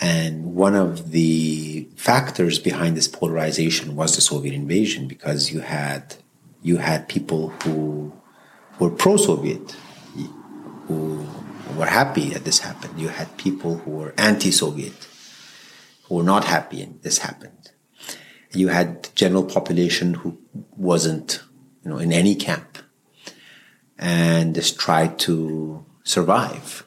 And 0.00 0.54
one 0.54 0.75
of 0.75 1.12
the 1.12 1.88
factors 1.97 2.59
behind 2.59 2.97
this 2.97 3.09
polarization 3.09 3.97
was 3.97 4.14
the 4.14 4.21
Soviet 4.21 4.54
invasion, 4.54 5.09
because 5.09 5.52
you 5.52 5.61
had 5.61 6.16
you 6.62 6.76
had 6.78 7.09
people 7.09 7.50
who 7.62 8.12
were 8.78 8.90
pro-Soviet, 8.90 9.75
who 10.87 11.26
were 11.75 11.87
happy 11.87 12.30
that 12.30 12.44
this 12.44 12.61
happened. 12.61 13.00
You 13.00 13.08
had 13.08 13.37
people 13.37 13.78
who 13.78 13.90
were 13.92 14.14
anti-Soviet, 14.16 15.08
who 16.04 16.16
were 16.16 16.23
not 16.23 16.44
happy 16.44 16.82
and 16.82 17.02
this 17.02 17.18
happened. 17.18 17.70
You 18.52 18.68
had 18.68 19.08
general 19.14 19.44
population 19.44 20.14
who 20.14 20.38
wasn't, 20.76 21.42
you 21.85 21.90
know, 21.90 21.99
in 21.99 22.12
any 22.12 22.35
camp, 22.35 22.78
and 23.99 24.54
just 24.54 24.78
tried 24.78 25.18
to 25.20 25.85
survive. 26.04 26.85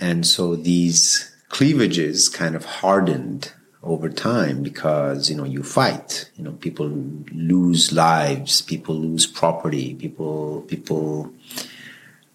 And 0.00 0.26
so 0.26 0.56
these 0.56 1.32
cleavages 1.48 2.28
kind 2.28 2.56
of 2.56 2.64
hardened 2.64 3.52
over 3.82 4.08
time 4.08 4.62
because 4.62 5.28
you 5.28 5.36
know 5.36 5.44
you 5.44 5.62
fight 5.62 6.30
you 6.36 6.44
know 6.44 6.52
people 6.52 6.86
lose 7.32 7.92
lives 7.92 8.62
people 8.62 8.94
lose 8.94 9.26
property 9.26 9.94
people 9.94 10.62
people 10.68 11.32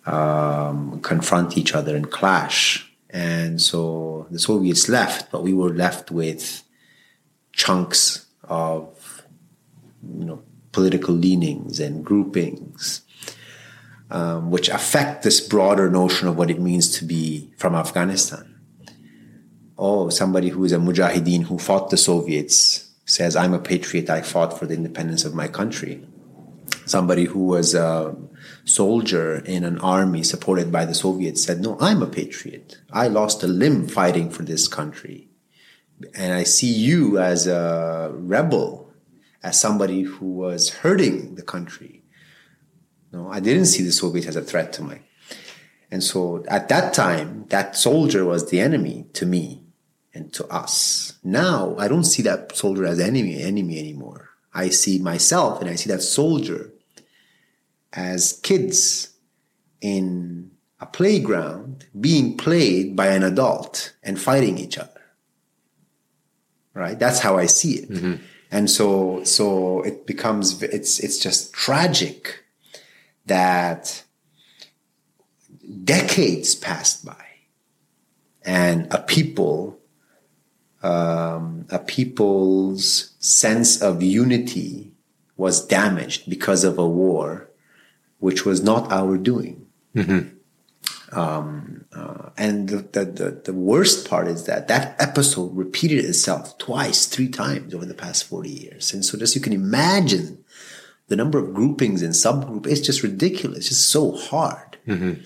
um, 0.07 0.99
confront 1.01 1.57
each 1.57 1.75
other 1.75 1.95
and 1.95 2.09
clash. 2.09 2.91
And 3.09 3.61
so 3.61 4.27
the 4.31 4.39
soviets 4.39 4.89
left 4.89 5.31
but 5.31 5.43
we 5.43 5.53
were 5.53 5.69
left 5.69 6.11
with 6.11 6.63
chunks 7.53 8.25
of 8.43 9.23
you 10.17 10.25
know 10.25 10.43
political 10.71 11.13
leanings 11.13 11.79
and 11.79 12.05
groupings 12.05 13.01
um, 14.11 14.51
which 14.51 14.69
affect 14.69 15.23
this 15.23 15.39
broader 15.39 15.89
notion 15.89 16.27
of 16.27 16.37
what 16.37 16.51
it 16.51 16.59
means 16.59 16.97
to 16.97 17.05
be 17.05 17.51
from 17.57 17.75
afghanistan. 17.75 18.55
Oh, 19.77 20.09
somebody 20.09 20.49
who 20.49 20.63
is 20.63 20.71
a 20.71 20.77
mujahideen 20.77 21.43
who 21.43 21.59
fought 21.59 21.89
the 21.89 21.97
Soviets 21.97 22.89
says, 23.05 23.35
I'm 23.35 23.53
a 23.53 23.59
patriot, 23.59 24.09
I 24.09 24.21
fought 24.21 24.57
for 24.57 24.65
the 24.65 24.73
independence 24.73 25.23
of 25.23 25.35
my 25.35 25.47
country. 25.47 26.03
Somebody 26.85 27.25
who 27.25 27.45
was 27.45 27.75
a 27.75 28.15
soldier 28.67 29.37
in 29.39 29.63
an 29.63 29.79
army 29.79 30.23
supported 30.23 30.71
by 30.71 30.85
the 30.85 30.93
Soviets 30.93 31.43
said, 31.43 31.61
No, 31.61 31.77
I'm 31.79 32.03
a 32.03 32.07
patriot. 32.07 32.79
I 32.91 33.07
lost 33.07 33.43
a 33.43 33.47
limb 33.47 33.87
fighting 33.87 34.29
for 34.29 34.43
this 34.43 34.67
country. 34.67 35.29
And 36.13 36.33
I 36.33 36.43
see 36.43 36.71
you 36.71 37.17
as 37.17 37.47
a 37.47 38.11
rebel, 38.13 38.91
as 39.41 39.59
somebody 39.59 40.03
who 40.03 40.25
was 40.33 40.69
hurting 40.69 41.35
the 41.35 41.41
country. 41.41 42.03
No, 43.11 43.29
I 43.29 43.39
didn't 43.39 43.65
see 43.65 43.83
the 43.83 43.91
Soviets 43.91 44.27
as 44.27 44.35
a 44.35 44.41
threat 44.41 44.73
to 44.73 44.83
my. 44.83 44.99
And 45.89 46.03
so 46.03 46.43
at 46.47 46.67
that 46.69 46.93
time, 46.93 47.45
that 47.47 47.77
soldier 47.77 48.25
was 48.25 48.49
the 48.49 48.59
enemy 48.59 49.05
to 49.13 49.25
me 49.25 49.63
and 50.13 50.33
to 50.33 50.45
us. 50.47 51.17
Now 51.23 51.75
I 51.79 51.87
don't 51.87 52.03
see 52.03 52.21
that 52.23 52.55
soldier 52.55 52.85
as 52.85 52.99
enemy 52.99 53.41
enemy 53.41 53.79
anymore. 53.79 54.29
I 54.53 54.69
see 54.69 54.99
myself 54.99 55.61
and 55.61 55.69
I 55.69 55.75
see 55.75 55.89
that 55.89 56.01
soldier 56.01 56.73
as 57.93 58.39
kids 58.43 59.13
in 59.81 60.51
a 60.79 60.85
playground 60.85 61.85
being 61.99 62.37
played 62.37 62.95
by 62.95 63.07
an 63.07 63.23
adult 63.23 63.93
and 64.03 64.19
fighting 64.19 64.57
each 64.57 64.77
other. 64.77 64.91
Right? 66.73 66.99
That's 66.99 67.19
how 67.19 67.37
I 67.37 67.47
see 67.47 67.73
it. 67.73 67.89
Mm-hmm. 67.89 68.15
And 68.51 68.69
so 68.69 69.23
so 69.23 69.81
it 69.81 70.05
becomes 70.05 70.61
it's 70.63 70.99
it's 70.99 71.17
just 71.17 71.53
tragic 71.53 72.43
that 73.25 74.03
decades 75.83 76.55
passed 76.55 77.03
by 77.05 77.25
and 78.43 78.87
a 78.93 78.99
people 78.99 79.77
um, 80.83 81.65
a 81.69 81.79
people's 81.79 83.13
sense 83.19 83.81
of 83.81 84.01
unity 84.01 84.91
was 85.35 85.65
damaged 85.65 86.29
because 86.29 86.63
of 86.63 86.77
a 86.77 86.87
war, 86.87 87.46
which 88.19 88.45
was 88.45 88.61
not 88.63 88.91
our 88.91 89.17
doing. 89.17 89.67
Mm-hmm. 89.95 91.17
Um, 91.17 91.85
uh, 91.93 92.29
and 92.37 92.67
the, 92.67 93.03
the, 93.03 93.41
the, 93.45 93.53
worst 93.53 94.09
part 94.09 94.27
is 94.27 94.45
that 94.45 94.67
that 94.67 94.95
episode 94.99 95.55
repeated 95.55 96.03
itself 96.03 96.57
twice, 96.57 97.05
three 97.05 97.29
times 97.29 97.73
over 97.73 97.85
the 97.85 97.93
past 97.93 98.25
40 98.25 98.49
years. 98.49 98.93
And 98.93 99.05
so 99.05 99.17
just 99.17 99.33
you 99.33 99.39
can 99.39 99.53
imagine 99.53 100.43
the 101.07 101.15
number 101.15 101.39
of 101.39 101.53
groupings 101.53 102.01
and 102.01 102.13
subgroup, 102.13 102.67
it's 102.67 102.81
just 102.81 103.03
ridiculous. 103.03 103.59
It's 103.59 103.69
just 103.69 103.89
so 103.89 104.11
hard. 104.11 104.77
Mm-hmm. 104.85 105.21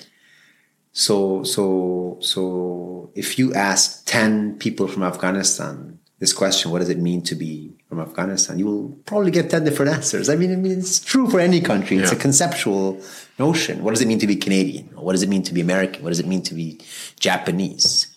So, 0.94 1.44
so, 1.44 2.18
so 2.22 3.12
if 3.16 3.40
you 3.40 3.54
ask 3.54 4.06
10 4.06 4.60
people 4.60 4.88
from 4.88 5.04
Afghanistan 5.04 6.00
this 6.20 6.34
question, 6.34 6.70
what 6.70 6.80
does 6.80 6.90
it 6.90 7.00
mean 7.00 7.24
to 7.24 7.36
be 7.36 7.74
from 7.92 8.00
Afghanistan? 8.00 8.58
You 8.58 8.68
will 8.68 8.90
probably 9.04 9.32
get 9.32 9.50
10 9.50 9.66
different 9.66 9.92
answers. 9.92 10.30
I 10.30 10.38
mean, 10.38 10.54
I 10.54 10.56
mean, 10.56 10.80
it's 10.80 10.98
true 10.98 11.30
for 11.30 11.42
any 11.42 11.60
country. 11.60 11.98
It's 11.98 12.10
yeah. 12.10 12.18
a 12.18 12.22
conceptual 12.22 13.02
notion. 13.38 13.84
What 13.84 13.92
does 13.92 14.02
it 14.02 14.08
mean 14.08 14.20
to 14.20 14.28
be 14.28 14.38
Canadian? 14.38 14.86
What 14.96 15.12
does 15.12 15.24
it 15.24 15.28
mean 15.28 15.44
to 15.44 15.54
be 15.54 15.60
American? 15.60 16.02
What 16.02 16.12
does 16.12 16.22
it 16.22 16.26
mean 16.26 16.42
to 16.44 16.54
be 16.54 16.80
Japanese? 17.20 18.08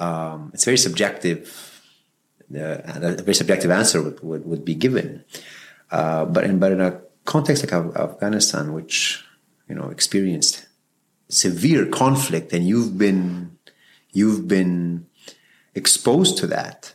Um, 0.00 0.50
it's 0.52 0.64
very 0.64 0.76
subjective. 0.76 1.80
Uh, 2.52 2.82
a 2.84 3.22
very 3.22 3.34
subjective 3.34 3.70
answer 3.70 4.02
would, 4.02 4.20
would, 4.24 4.44
would 4.44 4.64
be 4.64 4.74
given. 4.74 5.24
Uh, 5.92 6.24
but 6.24 6.42
in, 6.42 6.58
but 6.58 6.72
in 6.72 6.80
a 6.80 7.00
context 7.26 7.62
like 7.62 7.72
Afghanistan, 7.94 8.72
which, 8.72 9.24
you 9.68 9.76
know, 9.76 9.88
experienced 9.88 10.66
severe 11.28 11.86
conflict 11.86 12.52
and 12.52 12.66
you've 12.66 12.98
been 12.98 13.56
you've 14.12 14.46
been 14.46 15.06
exposed 15.74 16.36
to 16.38 16.46
that 16.48 16.94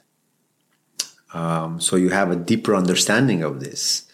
um, 1.33 1.79
so 1.79 1.95
you 1.95 2.09
have 2.09 2.31
a 2.31 2.35
deeper 2.35 2.75
understanding 2.75 3.43
of 3.43 3.59
this. 3.59 4.05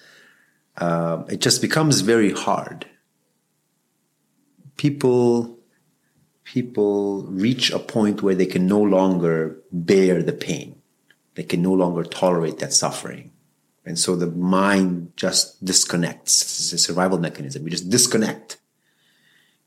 Uh, 0.78 1.23
it 1.30 1.39
just 1.39 1.62
becomes 1.62 2.01
very 2.01 2.32
hard. 2.32 2.86
People 4.78 5.58
people 6.43 7.23
reach 7.23 7.71
a 7.71 7.80
point 7.80 8.21
where 8.21 8.36
they 8.36 8.45
can 8.45 8.67
no 8.67 8.82
longer 8.82 9.58
bear 9.71 10.21
the 10.21 10.34
pain. 10.34 10.82
They 11.36 11.43
can 11.43 11.62
no 11.62 11.73
longer 11.73 12.04
tolerate 12.04 12.60
that 12.60 12.73
suffering. 12.73 13.32
And 13.86 13.99
so 13.99 14.15
the 14.15 14.28
mind 14.28 15.13
just 15.15 15.63
disconnects. 15.63 16.41
It's 16.41 16.73
a 16.73 16.78
survival 16.78 17.19
mechanism. 17.19 17.63
You 17.63 17.69
just 17.69 17.89
disconnect. 17.89 18.58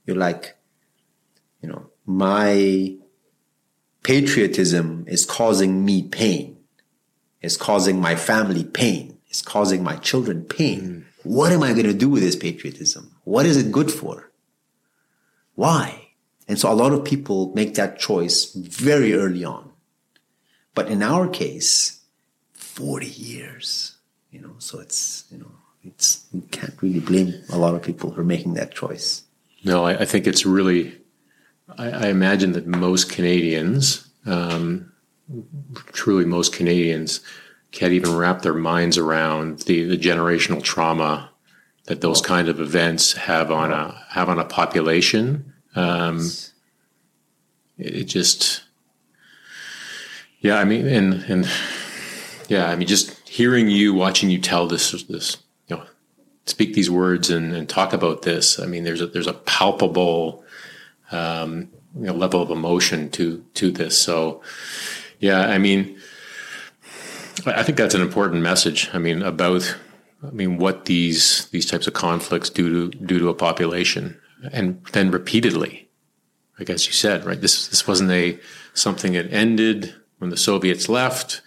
You're 0.06 0.16
like, 0.16 0.56
you 1.62 1.68
know, 1.68 1.90
my 2.06 2.96
patriotism 4.02 5.04
is 5.06 5.26
causing 5.26 5.84
me 5.84 6.02
pain, 6.02 6.57
is 7.42 7.56
causing 7.56 8.00
my 8.00 8.16
family 8.16 8.64
pain, 8.64 9.18
is 9.30 9.42
causing 9.42 9.82
my 9.82 9.96
children 9.96 10.44
pain. 10.44 10.80
Mm. 10.80 11.04
What 11.24 11.52
am 11.52 11.62
I 11.62 11.72
going 11.72 11.86
to 11.86 11.94
do 11.94 12.08
with 12.08 12.22
this 12.22 12.36
patriotism? 12.36 13.14
What 13.24 13.46
is 13.46 13.56
it 13.56 13.72
good 13.72 13.90
for? 13.90 14.30
Why? 15.54 16.08
And 16.46 16.58
so 16.58 16.72
a 16.72 16.74
lot 16.74 16.92
of 16.92 17.04
people 17.04 17.52
make 17.54 17.74
that 17.74 17.98
choice 17.98 18.52
very 18.54 19.12
early 19.14 19.44
on. 19.44 19.70
But 20.74 20.88
in 20.88 21.02
our 21.02 21.28
case, 21.28 22.00
40 22.54 23.06
years, 23.06 23.96
you 24.30 24.40
know, 24.40 24.54
so 24.58 24.78
it's, 24.78 25.24
you 25.30 25.38
know, 25.38 25.50
it's, 25.84 26.26
you 26.32 26.42
can't 26.50 26.80
really 26.80 27.00
blame 27.00 27.34
a 27.52 27.58
lot 27.58 27.74
of 27.74 27.82
people 27.82 28.12
for 28.12 28.24
making 28.24 28.54
that 28.54 28.72
choice. 28.72 29.24
No, 29.64 29.84
I, 29.84 29.98
I 29.98 30.04
think 30.04 30.26
it's 30.26 30.46
really. 30.46 30.96
I, 31.76 31.90
I, 31.90 32.06
imagine 32.06 32.52
that 32.52 32.66
most 32.66 33.10
Canadians, 33.10 34.08
um, 34.24 34.92
truly 35.92 36.24
most 36.24 36.52
Canadians, 36.52 37.20
can't 37.70 37.92
even 37.92 38.16
wrap 38.16 38.42
their 38.42 38.54
minds 38.54 38.96
around 38.96 39.60
the, 39.60 39.84
the 39.84 39.98
generational 39.98 40.62
trauma 40.62 41.30
that 41.84 42.00
those 42.00 42.20
kind 42.20 42.48
of 42.48 42.60
events 42.60 43.14
have 43.14 43.50
on 43.50 43.72
a 43.72 44.04
have 44.10 44.28
on 44.28 44.38
a 44.38 44.44
population. 44.44 45.52
Um, 45.74 46.30
it 47.78 48.04
just, 48.04 48.62
yeah, 50.40 50.58
I 50.58 50.64
mean, 50.64 50.86
and 50.86 51.14
and 51.24 51.50
yeah, 52.48 52.68
I 52.68 52.76
mean, 52.76 52.88
just 52.88 53.28
hearing 53.28 53.68
you, 53.68 53.94
watching 53.94 54.30
you 54.30 54.38
tell 54.38 54.66
this 54.66 54.90
this 55.04 55.36
you 55.68 55.76
know 55.76 55.84
speak 56.46 56.74
these 56.74 56.90
words 56.90 57.30
and, 57.30 57.54
and 57.54 57.68
talk 57.68 57.92
about 57.92 58.22
this, 58.22 58.58
I 58.58 58.66
mean, 58.66 58.84
there's 58.84 59.00
a, 59.00 59.06
there's 59.06 59.26
a 59.26 59.34
palpable 59.34 60.44
um, 61.10 61.68
you 61.94 62.06
know, 62.06 62.14
level 62.14 62.42
of 62.42 62.50
emotion 62.50 63.10
to 63.10 63.44
to 63.54 63.70
this. 63.70 63.98
So, 63.98 64.42
yeah, 65.20 65.48
I 65.48 65.58
mean, 65.58 65.98
I 67.46 67.62
think 67.62 67.78
that's 67.78 67.94
an 67.94 68.02
important 68.02 68.42
message. 68.42 68.90
I 68.92 68.98
mean, 68.98 69.22
about 69.22 69.76
I 70.26 70.30
mean 70.30 70.58
what 70.58 70.86
these 70.86 71.48
these 71.50 71.66
types 71.66 71.86
of 71.86 71.94
conflicts 71.94 72.50
do 72.50 72.90
to 72.90 72.98
do 72.98 73.18
to 73.18 73.28
a 73.28 73.34
population, 73.34 74.20
and 74.52 74.84
then 74.92 75.10
repeatedly, 75.10 75.88
like 76.58 76.70
as 76.70 76.86
you 76.86 76.92
said, 76.92 77.24
right? 77.24 77.40
This 77.40 77.68
this 77.68 77.86
wasn't 77.86 78.10
a 78.10 78.38
something 78.74 79.12
that 79.12 79.32
ended 79.32 79.94
when 80.18 80.30
the 80.30 80.36
Soviets 80.36 80.88
left, 80.88 81.42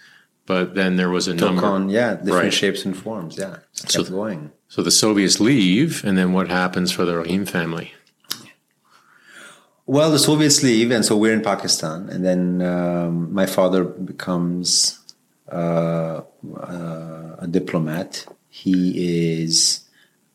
but 0.46 0.74
then 0.74 0.96
there 0.96 1.10
was 1.10 1.28
a 1.28 1.34
Took 1.34 1.54
number, 1.54 1.66
on, 1.66 1.88
yeah, 1.88 2.14
different 2.14 2.44
right. 2.44 2.52
shapes 2.52 2.84
and 2.84 2.96
forms, 2.96 3.36
yeah, 3.38 3.58
just 3.74 3.96
kept 3.96 4.10
going. 4.10 4.52
So 4.68 4.82
the 4.82 4.90
Soviets 4.90 5.40
leave, 5.40 6.02
and 6.04 6.16
then 6.16 6.32
what 6.32 6.48
happens 6.48 6.90
for 6.90 7.04
the 7.04 7.16
Rahim 7.18 7.44
family? 7.44 7.92
Well, 9.92 10.10
the 10.10 10.18
Soviets 10.18 10.62
leave, 10.62 10.90
and 10.90 11.04
so 11.04 11.18
we're 11.18 11.34
in 11.34 11.42
Pakistan, 11.42 12.08
and 12.08 12.24
then 12.24 12.62
um, 12.62 13.30
my 13.30 13.44
father 13.44 13.84
becomes 13.84 14.98
uh, 15.52 16.22
uh, 16.56 17.36
a 17.38 17.46
diplomat. 17.46 18.24
He 18.48 19.42
is 19.44 19.84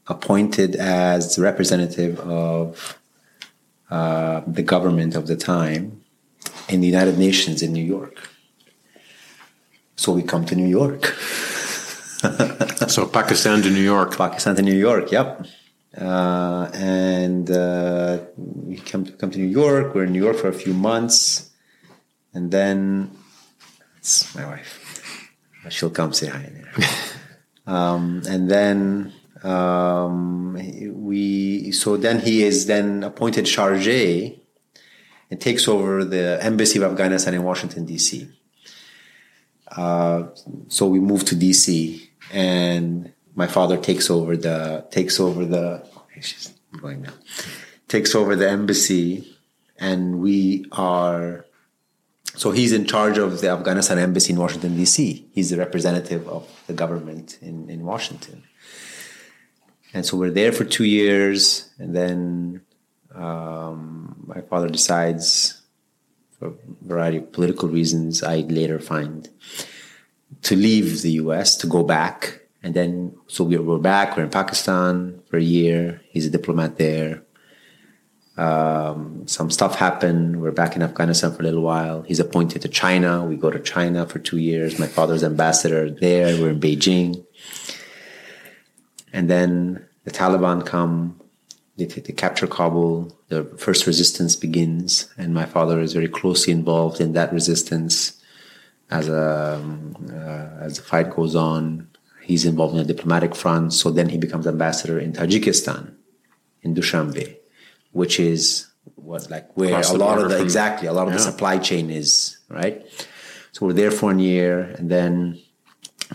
appointed 0.05 0.75
as 0.75 1.35
the 1.35 1.41
representative 1.41 2.19
of 2.19 2.99
uh, 3.89 4.41
the 4.45 4.61
government 4.61 5.15
of 5.15 5.25
the 5.25 5.35
time 5.35 6.03
in 6.69 6.81
the 6.81 6.87
United 6.87 7.17
Nations 7.17 7.63
in 7.63 7.73
New 7.73 7.83
York. 7.83 8.29
So 9.95 10.11
we 10.11 10.21
come 10.21 10.45
to 10.45 10.55
New 10.55 10.67
York. 10.67 11.05
so 12.87 13.07
Pakistan 13.07 13.63
to 13.63 13.71
New 13.71 13.81
York. 13.81 14.15
Pakistan 14.15 14.55
to 14.57 14.61
New 14.61 14.77
York. 14.77 15.11
Yep. 15.11 15.47
Uh, 15.99 16.69
and 16.73 17.49
uh, 17.49 18.19
we 18.37 18.77
come 18.77 19.03
to 19.05 19.11
come 19.13 19.31
to 19.31 19.39
New 19.39 19.47
York. 19.47 19.95
We're 19.95 20.03
in 20.03 20.11
New 20.11 20.23
York 20.23 20.37
for 20.37 20.47
a 20.47 20.53
few 20.53 20.73
months, 20.73 21.49
and 22.33 22.51
then 22.51 23.11
It's 23.97 24.35
my 24.35 24.45
wife. 24.45 25.33
She'll 25.69 25.89
come 25.89 26.13
say 26.13 26.27
hi 26.27 26.49
there. 26.53 26.89
um, 27.67 28.21
and 28.29 28.49
then 28.49 29.11
um, 29.43 30.53
we 31.03 31.71
so 31.71 31.97
then 31.97 32.19
he 32.19 32.43
is 32.43 32.67
then 32.67 33.03
appointed 33.03 33.45
charge 33.45 33.87
and 33.87 35.41
takes 35.41 35.67
over 35.67 36.05
the 36.05 36.41
embassy 36.41 36.77
of 36.81 36.91
Afghanistan 36.91 37.33
in 37.33 37.43
Washington 37.43 37.85
D.C. 37.85 38.29
Uh, 39.75 40.23
so 40.69 40.87
we 40.87 40.99
moved 40.99 41.27
to 41.27 41.35
D.C. 41.35 42.09
and 42.31 43.13
my 43.37 43.47
father 43.47 43.77
takes 43.77 44.09
over 44.09 44.35
the 44.35 44.85
takes 44.91 45.19
over 45.19 45.45
the 45.45 45.65
she's 46.19 46.53
going 46.81 47.01
now 47.01 47.13
takes 47.87 48.13
over 48.13 48.35
the 48.35 48.49
embassy 48.49 49.07
and 49.79 50.19
we 50.19 50.65
are 50.73 51.45
so 52.35 52.51
he's 52.51 52.73
in 52.73 52.85
charge 52.85 53.17
of 53.17 53.41
the 53.41 53.49
Afghanistan 53.49 53.97
embassy 53.97 54.33
in 54.33 54.39
Washington 54.39 54.75
D.C. 54.75 55.25
He's 55.31 55.49
the 55.49 55.57
representative 55.57 56.27
of 56.27 56.43
the 56.67 56.73
government 56.73 57.37
in 57.41 57.69
in 57.69 57.85
Washington 57.85 58.43
and 59.93 60.05
so 60.05 60.17
we're 60.17 60.31
there 60.31 60.51
for 60.51 60.63
two 60.63 60.83
years, 60.83 61.69
and 61.79 61.95
then 61.95 62.61
um, 63.15 64.15
my 64.27 64.41
father 64.41 64.67
decides, 64.67 65.61
for 66.37 66.49
a 66.49 66.53
variety 66.81 67.17
of 67.17 67.31
political 67.31 67.69
reasons, 67.69 68.21
I 68.21 68.41
later 68.41 68.79
find, 68.79 69.29
to 70.43 70.55
leave 70.55 71.01
the 71.01 71.11
U.S. 71.23 71.55
to 71.57 71.67
go 71.67 71.83
back, 71.83 72.41
and 72.67 72.75
then 72.75 73.15
so 73.27 73.45
we're, 73.45 73.61
we're 73.61 73.77
back. 73.77 74.17
We're 74.17 74.23
in 74.23 74.29
Pakistan 74.29 75.21
for 75.29 75.37
a 75.37 75.41
year. 75.41 76.01
He's 76.09 76.25
a 76.25 76.29
diplomat 76.29 76.77
there. 76.77 77.23
Um, 78.35 79.25
some 79.25 79.49
stuff 79.49 79.75
happened. 79.75 80.41
We're 80.41 80.51
back 80.51 80.75
in 80.75 80.81
Afghanistan 80.81 81.31
for 81.31 81.43
a 81.43 81.45
little 81.45 81.61
while. 81.61 82.01
He's 82.01 82.19
appointed 82.19 82.61
to 82.63 82.67
China. 82.67 83.23
We 83.23 83.37
go 83.37 83.49
to 83.51 83.61
China 83.61 84.05
for 84.05 84.19
two 84.19 84.37
years. 84.37 84.77
My 84.77 84.85
father's 84.85 85.23
ambassador 85.23 85.89
there. 85.89 86.37
We're 86.37 86.49
in 86.49 86.59
Beijing. 86.59 87.25
And 89.13 89.29
then 89.29 89.87
the 90.03 90.11
Taliban 90.11 90.65
come, 90.65 91.21
they, 91.77 91.85
they 91.85 92.11
capture 92.11 92.47
Kabul, 92.47 93.17
the 93.29 93.45
first 93.57 93.87
resistance 93.87 94.35
begins, 94.35 95.07
and 95.17 95.33
my 95.33 95.45
father 95.45 95.79
is 95.79 95.93
very 95.93 96.09
closely 96.09 96.51
involved 96.51 96.99
in 96.99 97.13
that 97.13 97.31
resistance 97.31 98.21
as 98.89 99.07
a 99.07 99.55
um, 99.55 99.95
uh, 100.11 100.65
as 100.65 100.75
the 100.75 100.83
fight 100.83 101.09
goes 101.15 101.33
on. 101.33 101.87
He's 102.27 102.43
involved 102.43 102.75
in 102.75 102.81
a 102.81 102.83
diplomatic 102.83 103.33
front, 103.33 103.71
so 103.71 103.89
then 103.89 104.09
he 104.09 104.17
becomes 104.17 104.45
ambassador 104.47 104.99
in 104.99 105.13
Tajikistan, 105.13 105.93
in 106.61 106.75
Dushanbe, 106.75 107.37
which 107.93 108.19
is 108.19 108.67
what 108.95 109.31
like 109.31 109.47
where 109.55 109.69
Across 109.69 109.91
a 109.91 109.97
lot 109.97 110.17
of 110.19 110.27
the 110.27 110.35
from, 110.35 110.43
exactly 110.43 110.89
a 110.89 110.91
lot 110.91 111.07
of 111.07 111.13
yeah. 111.13 111.19
the 111.19 111.23
supply 111.23 111.57
chain 111.57 111.89
is 111.89 112.37
right. 112.49 112.85
So 113.53 113.65
we're 113.65 113.71
there 113.71 113.91
for 113.91 114.11
a 114.11 114.17
year, 114.17 114.59
and 114.77 114.91
then 114.91 115.39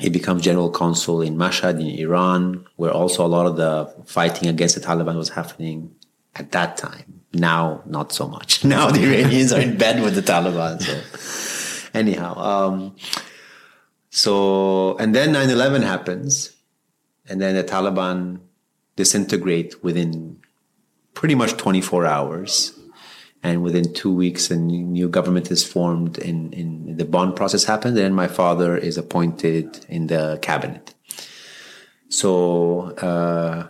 he 0.01 0.11
becomes 0.11 0.43
general 0.43 0.69
consul 0.69 1.23
in 1.23 1.39
Mashhad 1.39 1.81
in 1.81 1.99
Iran, 1.99 2.67
where 2.77 2.91
also 2.91 3.25
a 3.25 3.33
lot 3.37 3.47
of 3.47 3.57
the 3.57 3.91
fighting 4.05 4.51
against 4.51 4.75
the 4.75 4.83
Taliban 4.83 5.17
was 5.17 5.31
happening 5.31 5.95
at 6.35 6.53
that 6.53 6.77
time. 6.77 7.23
Now, 7.33 7.81
not 7.87 8.13
so 8.13 8.29
much. 8.29 8.65
Now 8.77 8.91
the 8.91 9.03
Iranians 9.03 9.51
are 9.55 9.63
in 9.63 9.79
bed 9.79 10.03
with 10.03 10.15
the 10.15 10.21
Taliban. 10.21 10.83
So, 10.83 11.89
anyhow, 11.95 12.37
um, 12.37 12.97
so 14.15 14.95
and 14.99 15.15
then 15.15 15.33
9/11 15.33 15.83
happens, 15.83 16.53
and 17.27 17.41
then 17.41 17.57
the 17.57 17.65
Taliban 17.65 18.41
disintegrate 18.95 19.83
within 19.83 20.39
pretty 21.15 21.35
much 21.35 21.57
24 21.57 22.05
hours. 22.07 22.79
And 23.43 23.63
within 23.63 23.93
two 23.93 24.15
weeks 24.15 24.51
a 24.51 24.57
new 24.57 25.09
government 25.09 25.51
is 25.51 25.65
formed 25.65 26.19
in, 26.19 26.53
in 26.53 26.97
the 26.97 27.05
Bonn 27.05 27.33
process 27.35 27.65
happened 27.65 27.99
and 27.99 28.15
my 28.15 28.29
father 28.29 28.77
is 28.77 28.97
appointed 28.97 29.85
in 29.89 30.07
the 30.07 30.39
cabinet. 30.43 30.95
So 32.09 32.91
uh, 32.99 33.69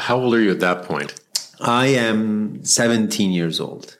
how 0.00 0.18
old 0.18 0.34
are 0.34 0.40
you 0.40 0.50
at 0.50 0.60
that 0.60 0.82
point? 0.84 1.14
I 1.60 1.88
am 1.88 2.64
17 2.64 3.30
years 3.30 3.60
old. 3.60 3.98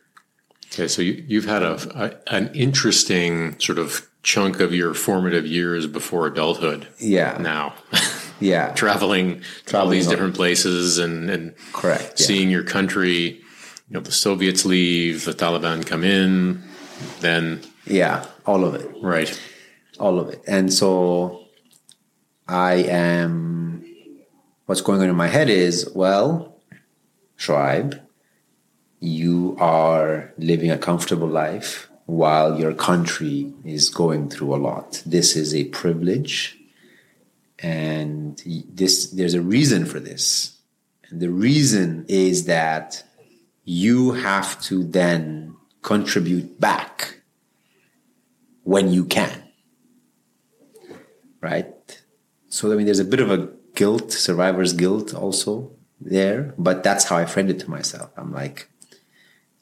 Okay 0.72 0.88
so 0.88 1.00
you, 1.02 1.40
have 1.40 1.48
had 1.48 1.62
a, 1.62 1.74
a, 1.94 2.34
an 2.34 2.50
interesting 2.54 3.58
sort 3.60 3.78
of 3.78 4.07
chunk 4.22 4.60
of 4.60 4.74
your 4.74 4.94
formative 4.94 5.46
years 5.46 5.86
before 5.86 6.26
adulthood 6.26 6.88
yeah. 6.98 7.36
now. 7.38 7.74
Yeah. 8.40 8.70
Traveling, 8.72 9.40
traveling 9.40 9.42
to 9.66 9.78
all 9.78 9.88
these 9.88 10.06
different 10.06 10.36
places 10.36 10.98
and, 10.98 11.28
and 11.28 11.56
correct 11.72 12.20
seeing 12.20 12.48
yeah. 12.48 12.58
your 12.58 12.62
country 12.62 13.42
you 13.88 13.94
know 13.94 14.00
the 14.00 14.12
Soviets 14.12 14.64
leave, 14.64 15.24
the 15.24 15.32
Taliban 15.32 15.86
come 15.86 16.04
in, 16.04 16.62
then 17.20 17.62
yeah, 17.86 18.26
all 18.44 18.64
of 18.64 18.74
it, 18.74 18.90
right, 19.00 19.40
all 19.98 20.20
of 20.20 20.28
it, 20.28 20.42
and 20.46 20.72
so 20.72 21.46
I 22.46 22.74
am. 22.74 23.84
What's 24.66 24.82
going 24.82 25.00
on 25.00 25.08
in 25.08 25.16
my 25.16 25.28
head 25.28 25.48
is 25.48 25.90
well, 25.94 26.60
Shoaib, 27.38 27.98
you 29.00 29.56
are 29.58 30.34
living 30.36 30.70
a 30.70 30.76
comfortable 30.76 31.28
life 31.28 31.87
while 32.08 32.58
your 32.58 32.72
country 32.72 33.52
is 33.66 33.90
going 33.90 34.30
through 34.30 34.54
a 34.54 34.56
lot. 34.56 35.02
This 35.04 35.36
is 35.36 35.54
a 35.54 35.64
privilege, 35.64 36.56
and 37.58 38.42
this 38.46 39.10
there's 39.10 39.34
a 39.34 39.42
reason 39.42 39.84
for 39.84 40.00
this, 40.00 40.56
and 41.10 41.20
the 41.20 41.28
reason 41.28 42.06
is 42.08 42.46
that 42.46 43.04
you 43.64 44.12
have 44.12 44.58
to 44.62 44.84
then 44.84 45.54
contribute 45.82 46.58
back 46.58 47.20
when 48.62 48.90
you 48.90 49.04
can. 49.04 49.44
Right? 51.42 52.02
So, 52.48 52.72
I 52.72 52.76
mean, 52.76 52.86
there's 52.86 52.98
a 52.98 53.04
bit 53.04 53.20
of 53.20 53.30
a 53.30 53.50
guilt, 53.74 54.12
survivor's 54.12 54.72
guilt 54.72 55.12
also 55.12 55.72
there, 56.00 56.54
but 56.56 56.82
that's 56.82 57.04
how 57.04 57.18
I 57.18 57.26
framed 57.26 57.50
it 57.50 57.60
to 57.60 57.70
myself. 57.70 58.10
I'm 58.16 58.32
like, 58.32 58.70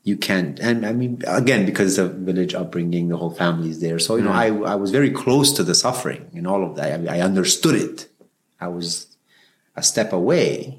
you 0.07 0.17
can't, 0.17 0.59
and 0.61 0.87
I 0.87 0.93
mean, 0.93 1.21
again, 1.27 1.67
because 1.67 1.99
of 1.99 2.15
village 2.29 2.55
upbringing, 2.55 3.09
the 3.09 3.19
whole 3.19 3.35
family 3.43 3.69
is 3.71 3.81
there. 3.81 3.99
So, 3.99 4.17
you 4.17 4.23
know, 4.23 4.31
mm. 4.31 4.67
I, 4.67 4.73
I 4.73 4.75
was 4.77 4.91
very 4.91 5.11
close 5.11 5.53
to 5.59 5.63
the 5.63 5.75
suffering 5.75 6.31
and 6.35 6.47
all 6.47 6.63
of 6.65 6.77
that. 6.77 6.89
I, 7.01 7.17
I 7.17 7.21
understood 7.21 7.75
it. 7.75 8.09
I 8.61 8.69
was 8.69 9.17
a 9.75 9.83
step 9.83 10.13
away, 10.13 10.79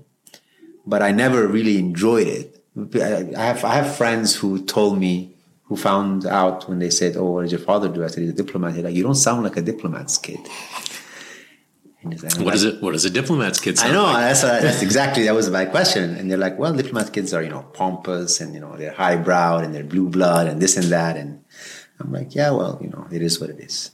but 0.85 1.03
I 1.03 1.11
never 1.11 1.47
really 1.47 1.77
enjoyed 1.77 2.27
it 2.27 2.57
I 2.77 3.45
have 3.45 3.65
I 3.65 3.73
have 3.75 3.95
friends 3.95 4.35
who 4.35 4.63
told 4.63 4.99
me 4.99 5.33
who 5.63 5.75
found 5.75 6.25
out 6.25 6.69
when 6.69 6.79
they 6.79 6.89
said, 6.89 7.17
"Oh, 7.17 7.31
what 7.31 7.41
did 7.41 7.51
your 7.51 7.59
father 7.59 7.89
do?" 7.89 8.03
I 8.03 8.07
said, 8.07 8.21
"He's 8.21 8.29
a 8.29 8.33
diplomat." 8.43 8.75
They're 8.75 8.83
like, 8.83 8.95
"You 8.95 9.03
don't 9.03 9.15
sound 9.15 9.43
like 9.43 9.57
a 9.57 9.61
diplomat's 9.61 10.17
kid." 10.17 10.39
What 12.01 12.39
like, 12.39 12.55
is 12.55 12.63
it? 12.63 12.81
What 12.81 12.91
does 12.91 13.05
a 13.05 13.09
diplomat's 13.09 13.59
kid 13.59 13.79
I 13.79 13.91
know 13.91 14.03
like? 14.03 14.17
that's, 14.17 14.41
that's 14.41 14.81
exactly 14.81 15.23
that 15.23 15.33
was 15.33 15.49
my 15.49 15.65
question. 15.65 16.15
And 16.15 16.29
they're 16.29 16.37
like, 16.37 16.57
"Well, 16.59 16.73
diplomat 16.73 17.11
kids 17.11 17.33
are 17.33 17.41
you 17.41 17.49
know 17.49 17.63
pompous 17.73 18.39
and 18.39 18.53
you 18.53 18.59
know 18.59 18.77
they're 18.77 18.93
highbrow 18.93 19.57
and 19.57 19.73
they're 19.73 19.83
blue 19.83 20.09
blood 20.09 20.47
and 20.47 20.61
this 20.61 20.77
and 20.77 20.85
that." 20.87 21.17
And 21.17 21.43
I'm 21.99 22.11
like, 22.11 22.35
"Yeah, 22.35 22.51
well, 22.51 22.79
you 22.81 22.89
know, 22.89 23.07
it 23.11 23.21
is 23.21 23.41
what 23.41 23.49
it 23.49 23.59
is." 23.59 23.91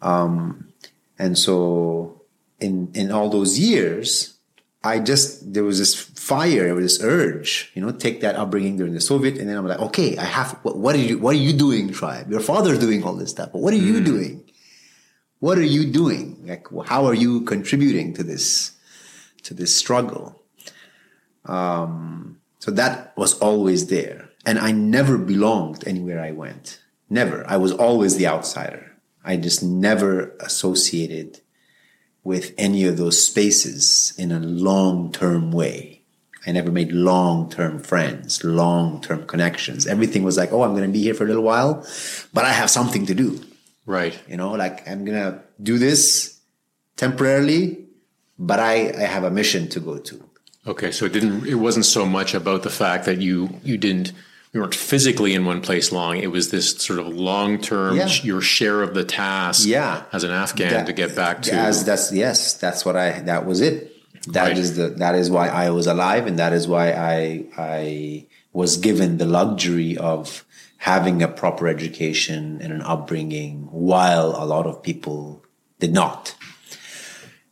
Um, 0.00 0.72
and 1.18 1.36
so 1.36 2.22
in 2.58 2.90
in 2.94 3.12
all 3.12 3.28
those 3.28 3.58
years, 3.58 4.38
I 4.82 4.98
just 4.98 5.52
there 5.52 5.64
was 5.64 5.78
this 5.78 5.94
fire, 5.94 6.64
there 6.64 6.74
was 6.74 6.98
this 6.98 7.04
urge, 7.04 7.70
you 7.74 7.82
know, 7.82 7.92
take 7.92 8.22
that 8.22 8.36
upbringing 8.36 8.76
during 8.78 8.94
the 8.94 9.00
Soviet, 9.00 9.36
and 9.38 9.48
then 9.48 9.56
I'm 9.56 9.66
like, 9.66 9.80
okay, 9.80 10.16
I 10.16 10.24
have. 10.24 10.58
What, 10.62 10.78
what 10.78 10.94
are 10.94 10.98
you? 10.98 11.18
What 11.18 11.34
are 11.34 11.38
you 11.38 11.52
doing, 11.52 11.90
Shoaib? 11.90 12.30
Your 12.30 12.40
father's 12.40 12.78
doing 12.78 13.04
all 13.04 13.14
this 13.14 13.30
stuff, 13.30 13.50
but 13.52 13.60
what 13.60 13.74
are 13.74 13.78
you 13.78 14.00
mm. 14.00 14.04
doing? 14.04 14.49
What 15.40 15.58
are 15.58 15.62
you 15.62 15.86
doing? 15.86 16.38
Like, 16.46 16.66
how 16.86 17.06
are 17.06 17.14
you 17.14 17.40
contributing 17.42 18.12
to 18.14 18.22
this 18.22 18.72
to 19.42 19.54
this 19.54 19.74
struggle? 19.74 20.42
Um, 21.46 22.40
so 22.58 22.70
that 22.70 23.16
was 23.16 23.38
always 23.40 23.86
there, 23.86 24.28
and 24.44 24.58
I 24.58 24.70
never 24.72 25.16
belonged 25.16 25.86
anywhere 25.86 26.20
I 26.20 26.30
went. 26.30 26.80
Never. 27.08 27.44
I 27.48 27.56
was 27.56 27.72
always 27.72 28.16
the 28.16 28.26
outsider. 28.26 28.92
I 29.24 29.36
just 29.36 29.62
never 29.62 30.36
associated 30.40 31.40
with 32.22 32.52
any 32.58 32.84
of 32.84 32.98
those 32.98 33.24
spaces 33.24 34.12
in 34.18 34.30
a 34.32 34.40
long 34.40 35.10
term 35.10 35.52
way. 35.52 36.02
I 36.46 36.52
never 36.52 36.70
made 36.70 36.92
long 36.92 37.50
term 37.50 37.80
friends, 37.80 38.44
long 38.44 39.00
term 39.00 39.26
connections. 39.26 39.86
Everything 39.86 40.22
was 40.22 40.36
like, 40.36 40.52
oh, 40.52 40.62
I'm 40.62 40.74
going 40.74 40.86
to 40.86 40.92
be 40.92 41.02
here 41.02 41.14
for 41.14 41.24
a 41.24 41.28
little 41.28 41.42
while, 41.42 41.86
but 42.32 42.44
I 42.44 42.52
have 42.52 42.70
something 42.70 43.06
to 43.06 43.14
do. 43.14 43.40
Right. 43.90 44.16
You 44.28 44.36
know, 44.36 44.52
like 44.52 44.88
I'm 44.88 45.04
going 45.04 45.18
to 45.18 45.42
do 45.60 45.76
this 45.76 46.38
temporarily, 46.96 47.86
but 48.38 48.60
I, 48.60 48.90
I 48.90 49.06
have 49.14 49.24
a 49.24 49.30
mission 49.30 49.68
to 49.70 49.80
go 49.80 49.98
to. 49.98 50.24
Okay. 50.66 50.92
So 50.92 51.06
it 51.06 51.12
didn't, 51.12 51.46
it 51.46 51.56
wasn't 51.56 51.86
so 51.86 52.06
much 52.06 52.32
about 52.34 52.62
the 52.62 52.70
fact 52.70 53.04
that 53.06 53.20
you, 53.20 53.60
you 53.64 53.76
didn't 53.76 54.12
we 54.52 54.60
weren't 54.60 54.74
physically 54.74 55.34
in 55.34 55.44
one 55.44 55.60
place 55.60 55.92
long. 55.92 56.18
It 56.18 56.32
was 56.32 56.50
this 56.50 56.76
sort 56.76 56.98
of 56.98 57.08
long 57.08 57.60
term, 57.60 57.96
yeah. 57.96 58.08
your 58.22 58.40
share 58.40 58.82
of 58.82 58.94
the 58.94 59.04
task 59.04 59.66
yeah. 59.66 60.04
as 60.12 60.24
an 60.24 60.32
Afghan 60.32 60.70
that, 60.70 60.86
to 60.86 60.92
get 60.92 61.14
back 61.14 61.42
to. 61.42 61.54
As 61.54 61.84
that's 61.84 62.12
yes, 62.12 62.54
that's 62.54 62.84
what 62.84 62.96
I. 62.96 63.20
That 63.20 63.46
was 63.46 63.60
it. 63.60 63.96
That 64.32 64.48
right. 64.48 64.58
is 64.58 64.76
the. 64.76 64.88
That 64.88 65.14
is 65.14 65.30
why 65.30 65.48
I 65.48 65.70
was 65.70 65.86
alive, 65.86 66.26
and 66.26 66.38
that 66.40 66.52
is 66.52 66.66
why 66.66 66.92
I 66.92 67.44
I 67.56 68.26
was 68.52 68.76
given 68.76 69.18
the 69.18 69.26
luxury 69.26 69.96
of 69.96 70.44
having 70.80 71.22
a 71.22 71.28
proper 71.28 71.68
education 71.68 72.58
and 72.62 72.72
an 72.72 72.80
upbringing 72.80 73.68
while 73.70 74.30
a 74.34 74.46
lot 74.46 74.66
of 74.66 74.82
people 74.82 75.44
did 75.78 75.92
not. 75.92 76.34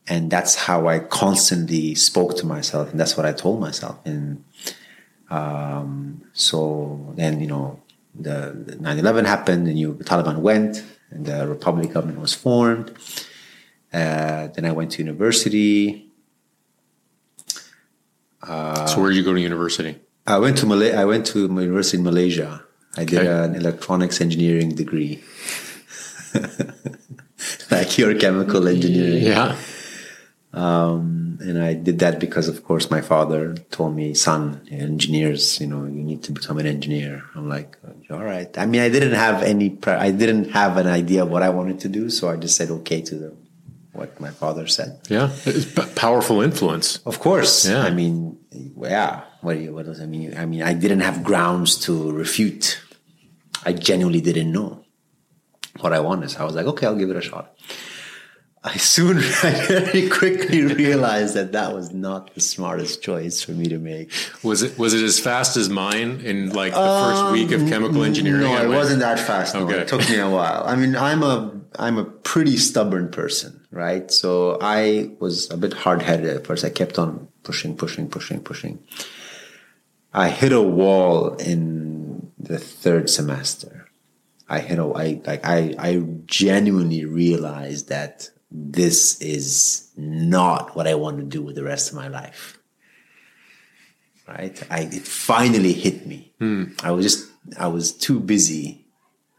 And 0.06 0.30
that's 0.30 0.54
how 0.54 0.88
I 0.88 1.00
constantly 1.00 1.94
spoke 1.94 2.38
to 2.38 2.46
myself, 2.46 2.90
and 2.90 2.98
that's 2.98 3.18
what 3.18 3.26
I 3.26 3.34
told 3.34 3.60
myself. 3.60 3.98
And 4.06 4.44
um, 5.28 6.22
so 6.32 7.12
then, 7.16 7.40
you 7.40 7.46
know, 7.46 7.82
the 8.14 8.76
9 8.80 8.98
11 8.98 9.26
happened, 9.26 9.68
and 9.68 9.78
you, 9.78 9.92
the 9.92 10.04
Taliban 10.04 10.38
went, 10.38 10.82
and 11.10 11.26
the 11.26 11.46
Republic 11.46 11.92
government 11.92 12.20
was 12.20 12.32
formed. 12.32 12.96
Uh, 13.92 14.48
then 14.48 14.64
I 14.64 14.72
went 14.72 14.92
to 14.92 15.02
university. 15.02 16.10
so 18.86 19.02
where 19.02 19.10
did 19.10 19.18
you 19.18 19.22
go 19.22 19.34
to 19.34 19.40
university? 19.40 20.00
I 20.26 20.38
went 20.38 20.56
to 20.58 20.66
Malay- 20.66 20.94
I 20.94 21.04
went 21.04 21.26
to 21.26 21.40
university 21.40 21.98
in 21.98 22.04
Malaysia. 22.04 22.64
I 23.00 23.04
did 23.04 23.20
Okay. 23.20 23.44
an 23.44 23.54
electronics 23.54 24.20
engineering 24.20 24.70
degree, 24.74 25.22
like 27.70 27.98
your 27.98 28.14
chemical 28.18 28.66
engineering. 28.68 29.22
Yeah. 29.22 29.56
Um, 30.52 31.38
and 31.40 31.62
I 31.62 31.74
did 31.74 31.98
that 32.00 32.18
because, 32.18 32.48
of 32.48 32.64
course, 32.64 32.90
my 32.90 33.00
father 33.00 33.54
told 33.70 33.94
me, 33.94 34.14
"Son, 34.14 34.42
engineers, 34.70 35.61
you 35.61 35.66
know, 35.66 35.84
you 35.84 36.02
need 36.02 36.22
to 36.24 36.32
become 36.32 36.58
an 36.58 36.66
engineer." 36.66 37.22
I'm 37.37 37.48
like, 37.48 37.76
"All 38.11 38.24
right." 38.24 38.50
I 38.58 38.64
mean, 38.66 38.80
I 38.80 38.88
didn't 38.88 39.14
have 39.14 39.42
any, 39.42 39.68
pre- 39.70 39.92
I 40.08 40.11
didn't 40.11 40.50
have 40.50 40.76
an 40.82 40.87
idea 40.88 41.22
of 41.24 41.30
what 41.30 41.42
I 41.42 41.50
wanted 41.50 41.78
to 41.80 41.88
do, 41.88 42.08
so 42.11 42.28
I 42.30 42.37
just 42.37 42.56
said 42.56 42.70
okay 42.80 43.00
to 43.02 43.14
the, 43.14 43.30
what 43.92 44.18
my 44.20 44.30
father 44.30 44.66
said. 44.66 44.98
Yeah. 45.08 45.30
It's 45.44 45.66
powerful 45.94 46.40
influence. 46.40 46.98
Of 47.04 47.20
course. 47.20 47.68
Yeah. 47.68 47.82
I 47.84 47.90
mean, 47.90 48.38
yeah. 48.80 49.22
What 49.42 49.54
do 49.54 49.61
you, 49.61 49.72
what 49.74 49.84
does 49.87 50.00
I 50.00 50.06
mean? 50.06 50.34
I 50.37 50.46
mean, 50.46 50.62
I 50.62 50.72
didn't 50.74 51.00
have 51.00 51.22
grounds 51.22 51.76
to 51.87 52.11
refute. 52.11 52.80
I 53.68 53.72
genuinely 53.72 54.22
didn't 54.22 54.50
know 54.50 54.85
what 55.81 55.92
I 55.92 56.00
wanted. 56.00 56.31
So 56.31 56.40
I 56.40 56.44
was 56.44 56.54
like, 56.59 56.66
okay, 56.72 56.87
I'll 56.87 56.96
give 57.02 57.11
it 57.11 57.16
a 57.16 57.20
shot. 57.20 57.44
I 58.64 58.76
soon, 58.76 59.18
I 59.48 59.50
very 59.68 60.09
quickly 60.09 60.62
realized 60.62 61.35
that 61.38 61.52
that 61.52 61.74
was 61.74 61.92
not 61.92 62.35
the 62.35 62.40
smartest 62.40 63.02
choice 63.02 63.37
for 63.42 63.52
me 63.52 63.66
to 63.74 63.78
make. 63.78 64.11
Was 64.42 64.62
it 64.66 64.78
was 64.78 64.94
it 64.94 65.04
as 65.04 65.20
fast 65.20 65.57
as 65.62 65.68
mine 65.68 66.12
in 66.31 66.38
like 66.62 66.72
the 66.72 66.92
first 67.04 67.24
week 67.37 67.50
of 67.52 67.61
chemical 67.68 68.02
engineering? 68.11 68.42
Um, 68.46 68.50
No, 68.50 68.57
I 68.57 68.62
it 68.64 68.68
went- 68.68 68.78
wasn't 68.83 69.00
that 69.00 69.18
fast. 69.20 69.54
No, 69.54 69.61
Okay. 69.64 69.81
it 69.83 69.88
took 69.92 70.04
me 70.09 70.18
a 70.18 70.31
while. 70.38 70.62
I 70.66 70.74
mean, 70.81 70.96
I'm 70.96 71.22
a 71.22 71.37
I'm 71.78 71.98
a 71.98 72.07
pretty 72.33 72.57
stubborn 72.57 73.07
person, 73.20 73.50
right? 73.70 74.11
So 74.11 74.59
I 74.78 75.11
was 75.20 75.50
a 75.50 75.59
bit 75.64 75.74
hard 75.85 76.00
headed 76.09 76.26
at 76.37 76.46
first. 76.48 76.64
I 76.64 76.70
kept 76.70 76.98
on 76.98 77.28
pushing, 77.48 77.76
pushing, 77.76 78.09
pushing, 78.09 78.40
pushing. 78.50 78.74
I 80.24 80.26
hit 80.40 80.52
a 80.52 80.62
wall 80.81 81.35
in 81.52 82.07
the 82.48 82.58
third 82.58 83.08
semester. 83.08 83.88
I 84.48 84.58
hit 84.61 84.78
a 84.78 84.87
I 85.04 85.20
like 85.26 85.44
I 85.44 85.74
I 85.78 86.02
genuinely 86.26 87.04
realized 87.04 87.88
that 87.90 88.30
this 88.50 89.20
is 89.20 89.90
not 89.96 90.74
what 90.74 90.87
I 90.88 90.94
want 90.94 91.18
to 91.18 91.24
do 91.24 91.42
with 91.42 91.54
the 91.56 91.64
rest 91.64 91.90
of 91.90 91.96
my 91.96 92.08
life 92.08 92.58
right? 94.26 94.62
I 94.70 94.80
it 94.92 95.06
finally 95.06 95.72
hit 95.72 96.06
me. 96.06 96.32
Hmm. 96.38 96.64
I 96.82 96.90
was 96.92 97.04
just 97.04 97.30
I 97.58 97.68
was 97.68 97.92
too 97.92 98.20
busy. 98.20 98.84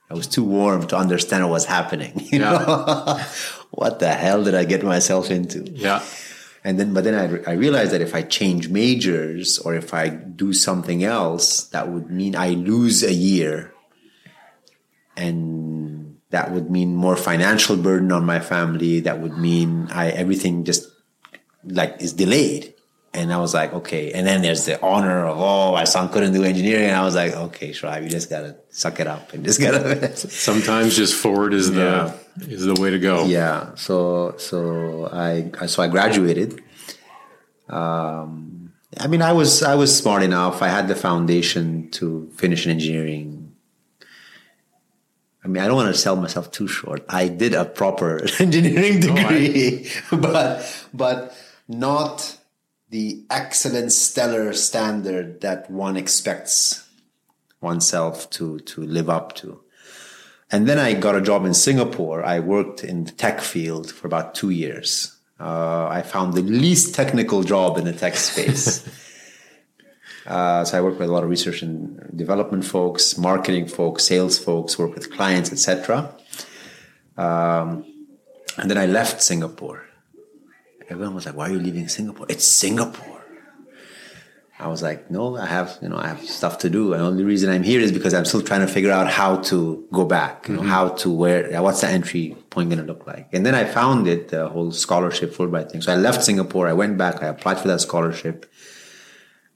I 0.10 0.16
was 0.16 0.26
too 0.28 0.44
warm 0.44 0.88
to 0.88 0.98
understand 0.98 1.44
what 1.44 1.52
was 1.52 1.66
happening. 1.66 2.14
You 2.32 2.40
Yeah. 2.40 2.52
know, 2.58 3.20
what 3.72 4.00
the 4.00 4.10
hell 4.12 4.44
did 4.44 4.56
I 4.56 4.66
get 4.66 4.84
myself 4.84 5.30
into? 5.30 5.60
Yeah. 5.70 6.02
And 6.64 6.80
then, 6.80 6.94
but 6.94 7.04
then 7.04 7.16
I, 7.16 7.26
re- 7.26 7.44
I 7.48 7.52
realized 7.54 7.92
that 7.94 8.02
if 8.02 8.14
I 8.14 8.22
change 8.22 8.70
majors 8.70 9.60
or 9.60 9.76
if 9.76 9.94
I 9.94 10.10
do 10.10 10.52
something 10.52 11.04
else, 11.04 11.64
that 11.70 11.90
would 11.90 12.10
mean 12.10 12.36
I 12.36 12.50
lose 12.50 13.04
a 13.04 13.14
year, 13.14 13.74
and 15.16 16.18
that 16.32 16.52
would 16.52 16.70
mean 16.70 16.96
more 16.96 17.16
financial 17.16 17.78
burden 17.78 18.12
on 18.12 18.26
my 18.26 18.40
family. 18.40 19.00
That 19.00 19.20
would 19.20 19.38
mean 19.38 19.88
I 19.92 20.10
everything 20.10 20.64
just 20.66 20.90
like 21.64 22.02
is 22.02 22.14
delayed. 22.14 22.76
And 23.12 23.34
I 23.34 23.38
was 23.40 23.56
like, 23.56 23.74
okay. 23.74 24.12
And 24.12 24.28
then 24.28 24.44
there's 24.44 24.66
the 24.66 24.80
honor 24.84 25.26
of, 25.26 25.38
oh, 25.40 25.72
my 25.72 25.84
son 25.84 26.10
couldn't 26.10 26.32
do 26.32 26.44
engineering. 26.44 26.86
And 26.86 26.96
I 26.96 27.04
was 27.04 27.16
like, 27.16 27.34
okay, 27.34 27.72
Shoaib, 27.72 28.04
you 28.04 28.10
just 28.10 28.30
gotta 28.30 28.58
suck 28.70 29.00
it 29.00 29.08
up 29.08 29.34
and 29.34 29.44
just 29.44 29.60
gotta. 29.60 30.16
Sometimes 30.16 30.96
just 30.96 31.16
forward 31.16 31.56
is 31.56 31.72
the 31.72 32.14
is 32.48 32.66
the 32.66 32.76
way 32.80 32.90
to 32.90 33.00
go. 33.00 33.26
yeah. 33.26 33.76
So 33.76 34.36
so 34.38 35.10
I 35.12 35.52
I- 35.60 35.66
so 35.68 35.84
I 35.84 35.88
graduated. 35.88 36.62
Um, 37.68 38.74
I 38.98 39.08
mean, 39.08 39.22
I 39.22 39.34
was 39.34 39.62
I 39.64 39.76
was 39.76 39.96
smart 39.96 40.24
enough. 40.24 40.62
I 40.62 40.68
had 40.70 40.88
the 40.88 40.96
foundation 40.96 41.90
to 41.92 42.30
finish 42.36 42.66
an 42.66 42.72
engineering. 42.72 43.56
I 45.44 45.48
mean, 45.48 45.64
I 45.64 45.68
don't 45.68 45.76
want 45.78 45.94
to 45.94 46.00
sell 46.00 46.16
myself 46.16 46.52
too 46.52 46.68
short. 46.68 47.06
I 47.08 47.28
did 47.28 47.54
a 47.54 47.64
proper 47.66 48.26
engineering 48.40 49.00
degree, 49.00 49.90
but 50.12 50.66
but 50.94 51.36
not 51.68 52.38
the 52.90 53.24
excellent 53.30 53.92
stellar 53.92 54.52
standard 54.54 55.42
that 55.42 55.70
one 55.70 55.96
expects 55.96 56.88
oneself 57.62 58.30
to 58.32 58.60
to 58.60 58.82
live 58.82 59.10
up 59.10 59.36
to. 59.36 59.62
And 60.52 60.68
then 60.68 60.80
I 60.80 60.94
got 60.94 61.16
a 61.16 61.22
job 61.22 61.46
in 61.46 61.54
Singapore. 61.54 62.24
I 62.26 62.40
worked 62.40 62.84
in 62.84 63.04
the 63.04 63.12
tech 63.12 63.42
field 63.42 63.92
for 63.92 64.08
about 64.08 64.34
two 64.34 64.50
years. 64.50 65.16
Uh, 65.40 65.88
I 65.88 66.02
found 66.02 66.34
the 66.34 66.42
least 66.42 66.96
technical 66.96 67.44
job 67.44 67.78
in 67.78 67.86
the 67.86 67.94
tech 67.94 68.16
space. 68.18 68.84
uh, 70.28 70.66
so 70.66 70.78
I 70.78 70.82
worked 70.82 71.00
with 71.00 71.08
a 71.08 71.12
lot 71.12 71.24
of 71.24 71.30
research 71.30 71.62
and 71.62 72.12
development 72.16 72.66
folks, 72.66 73.18
marketing 73.18 73.68
folks, 73.68 74.04
sales 74.06 74.40
folks, 74.40 74.78
work 74.78 74.96
with 74.96 75.12
clients, 75.12 75.52
etc. 75.52 76.14
Um, 77.16 77.86
and 78.58 78.70
then 78.70 78.78
I 78.78 78.88
left 78.88 79.22
Singapore. 79.22 79.86
Everyone 80.90 81.14
was 81.14 81.26
like, 81.28 81.36
"Why 81.36 81.50
are 81.50 81.54
you 81.54 81.60
leaving 81.60 81.88
Singapore?" 81.88 82.26
It's 82.28 82.48
Singapore. 82.48 83.19
I 84.62 84.68
was 84.68 84.82
like, 84.82 85.10
no, 85.10 85.38
I 85.38 85.46
have, 85.46 85.80
you 85.82 85.88
know, 85.88 85.98
I 85.98 86.08
have 86.08 86.22
stuff 86.22 86.58
to 86.60 86.70
do. 86.70 86.92
And 86.92 87.02
the 87.02 87.08
only 87.08 87.24
reason 87.24 87.50
I'm 87.50 87.64
here 87.64 87.80
is 87.80 87.94
because 87.94 88.14
I'm 88.14 88.26
still 88.26 88.42
trying 88.42 88.60
to 88.60 88.68
figure 88.68 88.92
out 88.92 89.10
how 89.10 89.38
to 89.44 89.88
go 89.94 90.04
back, 90.04 90.50
you 90.50 90.56
know, 90.56 90.62
mm-hmm. 90.62 90.70
how 90.70 90.90
to 90.90 91.10
where, 91.10 91.62
what's 91.62 91.80
the 91.80 91.88
entry 91.88 92.36
point 92.50 92.70
going 92.70 92.82
to 92.82 92.86
look 92.86 93.08
like. 93.08 93.30
And 93.32 93.46
then 93.46 93.56
I 93.56 93.64
found 93.64 94.06
it, 94.08 94.28
the 94.28 94.50
whole 94.50 94.72
scholarship 94.72 95.34
Fulbright 95.34 95.72
thing. 95.72 95.82
So 95.82 95.94
I 95.94 95.96
left 95.96 96.26
Singapore. 96.26 96.68
I 96.68 96.74
went 96.74 96.98
back. 96.98 97.24
I 97.24 97.28
applied 97.28 97.60
for 97.60 97.70
that 97.70 97.80
scholarship, 97.80 98.52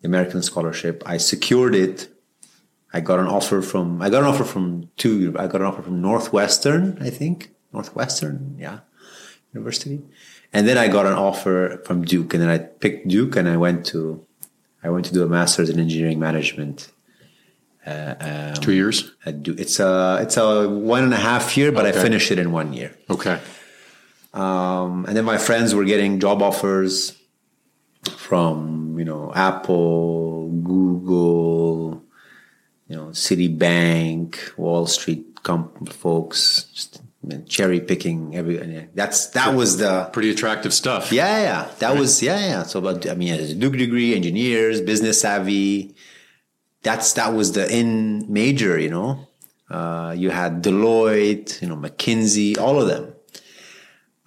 the 0.01 0.07
American 0.07 0.41
scholarship. 0.41 1.03
I 1.05 1.17
secured 1.17 1.75
it. 1.75 2.07
I 2.93 3.01
got 3.01 3.19
an 3.19 3.27
offer 3.27 3.61
from, 3.61 4.01
I 4.01 4.09
got 4.09 4.21
an 4.23 4.29
offer 4.29 4.45
from 4.45 4.89
two, 4.97 5.35
I 5.37 5.47
got 5.47 5.61
an 5.61 5.67
offer 5.67 5.81
from 5.81 6.01
Northwestern, 6.01 6.97
I 7.01 7.09
think. 7.09 7.51
Northwestern, 7.73 8.55
yeah, 8.59 8.81
University. 9.51 10.03
And 10.53 10.67
then 10.67 10.77
I 10.77 10.87
got 10.87 11.07
an 11.07 11.13
offer 11.13 11.81
from 11.85 12.05
Duke. 12.05 12.35
And 12.35 12.43
then 12.43 12.49
I 12.49 12.59
picked 12.59 13.07
Duke 13.07 13.35
and 13.35 13.49
I 13.49 13.57
went 13.57 13.85
to, 13.87 14.23
I 14.83 14.89
went 14.89 15.05
to 15.05 15.13
do 15.13 15.23
a 15.23 15.27
master's 15.27 15.69
in 15.69 15.79
engineering 15.79 16.19
management. 16.19 16.91
Two 18.61 18.73
years. 18.73 19.11
Duke. 19.41 19.59
It's 19.59 19.79
a 19.79 20.19
it's 20.21 20.37
a 20.37 20.69
one 20.69 21.03
and 21.03 21.13
a 21.13 21.17
half 21.17 21.57
year, 21.57 21.71
but 21.71 21.85
I 21.85 21.91
finished 21.91 22.31
it 22.31 22.39
in 22.39 22.51
one 22.51 22.73
year. 22.73 22.95
Okay. 23.09 23.39
Um, 24.33 25.05
and 25.05 25.15
then 25.15 25.25
my 25.25 25.37
friends 25.37 25.75
were 25.75 25.83
getting 25.85 26.19
job 26.19 26.41
offers 26.41 27.15
from 28.17 28.97
you 28.97 29.05
know 29.05 29.31
Apple, 29.35 30.49
Google, 30.63 32.03
you 32.87 32.95
know 32.95 33.07
Citibank, 33.07 34.57
Wall 34.57 34.87
Street 34.87 35.43
comp- 35.43 35.91
folks, 35.93 36.63
just 36.73 37.02
cherry 37.47 37.79
picking 37.79 38.35
every. 38.35 38.57
That's 38.93 39.27
that 39.27 39.55
was 39.55 39.77
the 39.77 40.09
Pretty 40.13 40.31
attractive 40.31 40.73
stuff. 40.73 41.11
Yeah, 41.11 41.41
yeah. 41.41 41.71
That 41.79 41.97
was 41.97 42.21
yeah, 42.21 42.39
yeah. 42.39 42.63
So, 42.63 42.81
but 42.81 43.09
I 43.09 43.15
mean, 43.15 43.33
a 43.33 43.53
Duke 43.53 43.77
degree, 43.77 44.15
engineers, 44.15 44.81
business 44.81 45.21
savvy. 45.21 45.95
That's 46.81 47.13
that 47.13 47.33
was 47.33 47.53
the 47.53 47.69
in 47.73 48.31
major, 48.31 48.79
you 48.79 48.89
know. 48.89 49.27
Uh, 49.69 50.13
you 50.15 50.29
had 50.29 50.61
Deloitte, 50.61 51.61
you 51.61 51.67
know, 51.67 51.75
McKinsey, 51.77 52.57
all 52.59 52.81
of 52.81 52.87
them. 52.87 53.13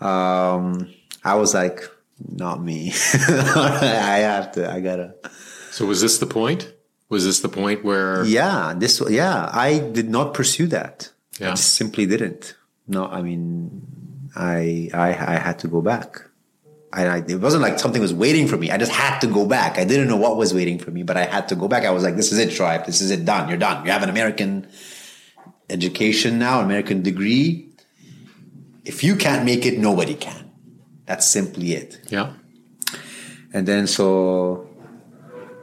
Um, 0.00 0.92
I 1.22 1.34
was 1.34 1.54
like, 1.54 1.88
not 2.18 2.62
me. 2.62 2.92
I 3.14 4.20
have 4.22 4.52
to. 4.52 4.70
I 4.70 4.80
gotta. 4.80 5.14
So 5.70 5.86
was 5.86 6.00
this 6.00 6.18
the 6.18 6.26
point? 6.26 6.72
Was 7.08 7.24
this 7.24 7.40
the 7.40 7.48
point 7.48 7.84
where 7.84 8.24
Yeah, 8.24 8.74
this. 8.76 9.02
Yeah, 9.08 9.50
I 9.52 9.78
did 9.78 10.08
not 10.08 10.34
pursue 10.34 10.66
that. 10.68 11.12
Yeah. 11.38 11.48
I 11.48 11.50
just 11.50 11.74
simply 11.74 12.06
didn't. 12.06 12.56
No, 12.88 13.06
I 13.06 13.22
mean, 13.22 13.82
I 14.34 14.90
I 14.94 15.08
I 15.08 15.38
had 15.38 15.58
to 15.60 15.68
go 15.68 15.80
back. 15.80 16.22
I, 16.92 17.06
I 17.06 17.16
it 17.26 17.40
wasn't 17.40 17.62
like 17.62 17.78
something 17.78 18.00
was 18.00 18.14
waiting 18.14 18.46
for 18.46 18.56
me. 18.56 18.70
I 18.70 18.78
just 18.78 18.92
had 18.92 19.18
to 19.20 19.26
go 19.26 19.46
back. 19.46 19.78
I 19.78 19.84
didn't 19.84 20.08
know 20.08 20.16
what 20.16 20.36
was 20.36 20.54
waiting 20.54 20.78
for 20.78 20.90
me, 20.90 21.02
but 21.02 21.16
I 21.16 21.24
had 21.24 21.48
to 21.48 21.56
go 21.56 21.68
back. 21.68 21.84
I 21.84 21.90
was 21.90 22.04
like, 22.04 22.16
"This 22.16 22.32
is 22.32 22.38
it, 22.38 22.50
Shoaib. 22.50 22.86
This 22.86 23.00
is 23.00 23.10
it. 23.10 23.24
Done. 23.24 23.48
You're 23.48 23.58
done. 23.58 23.84
You 23.84 23.90
have 23.90 24.02
an 24.02 24.08
American 24.08 24.68
education 25.68 26.38
now, 26.38 26.60
American 26.60 27.02
degree. 27.02 27.68
If 28.84 29.02
you 29.02 29.16
can't 29.16 29.44
make 29.44 29.66
it, 29.66 29.78
nobody 29.78 30.14
can. 30.14 30.50
That's 31.06 31.28
simply 31.28 31.72
it." 31.72 32.00
Yeah. 32.08 32.32
And 33.52 33.66
then 33.66 33.86
so 33.86 34.68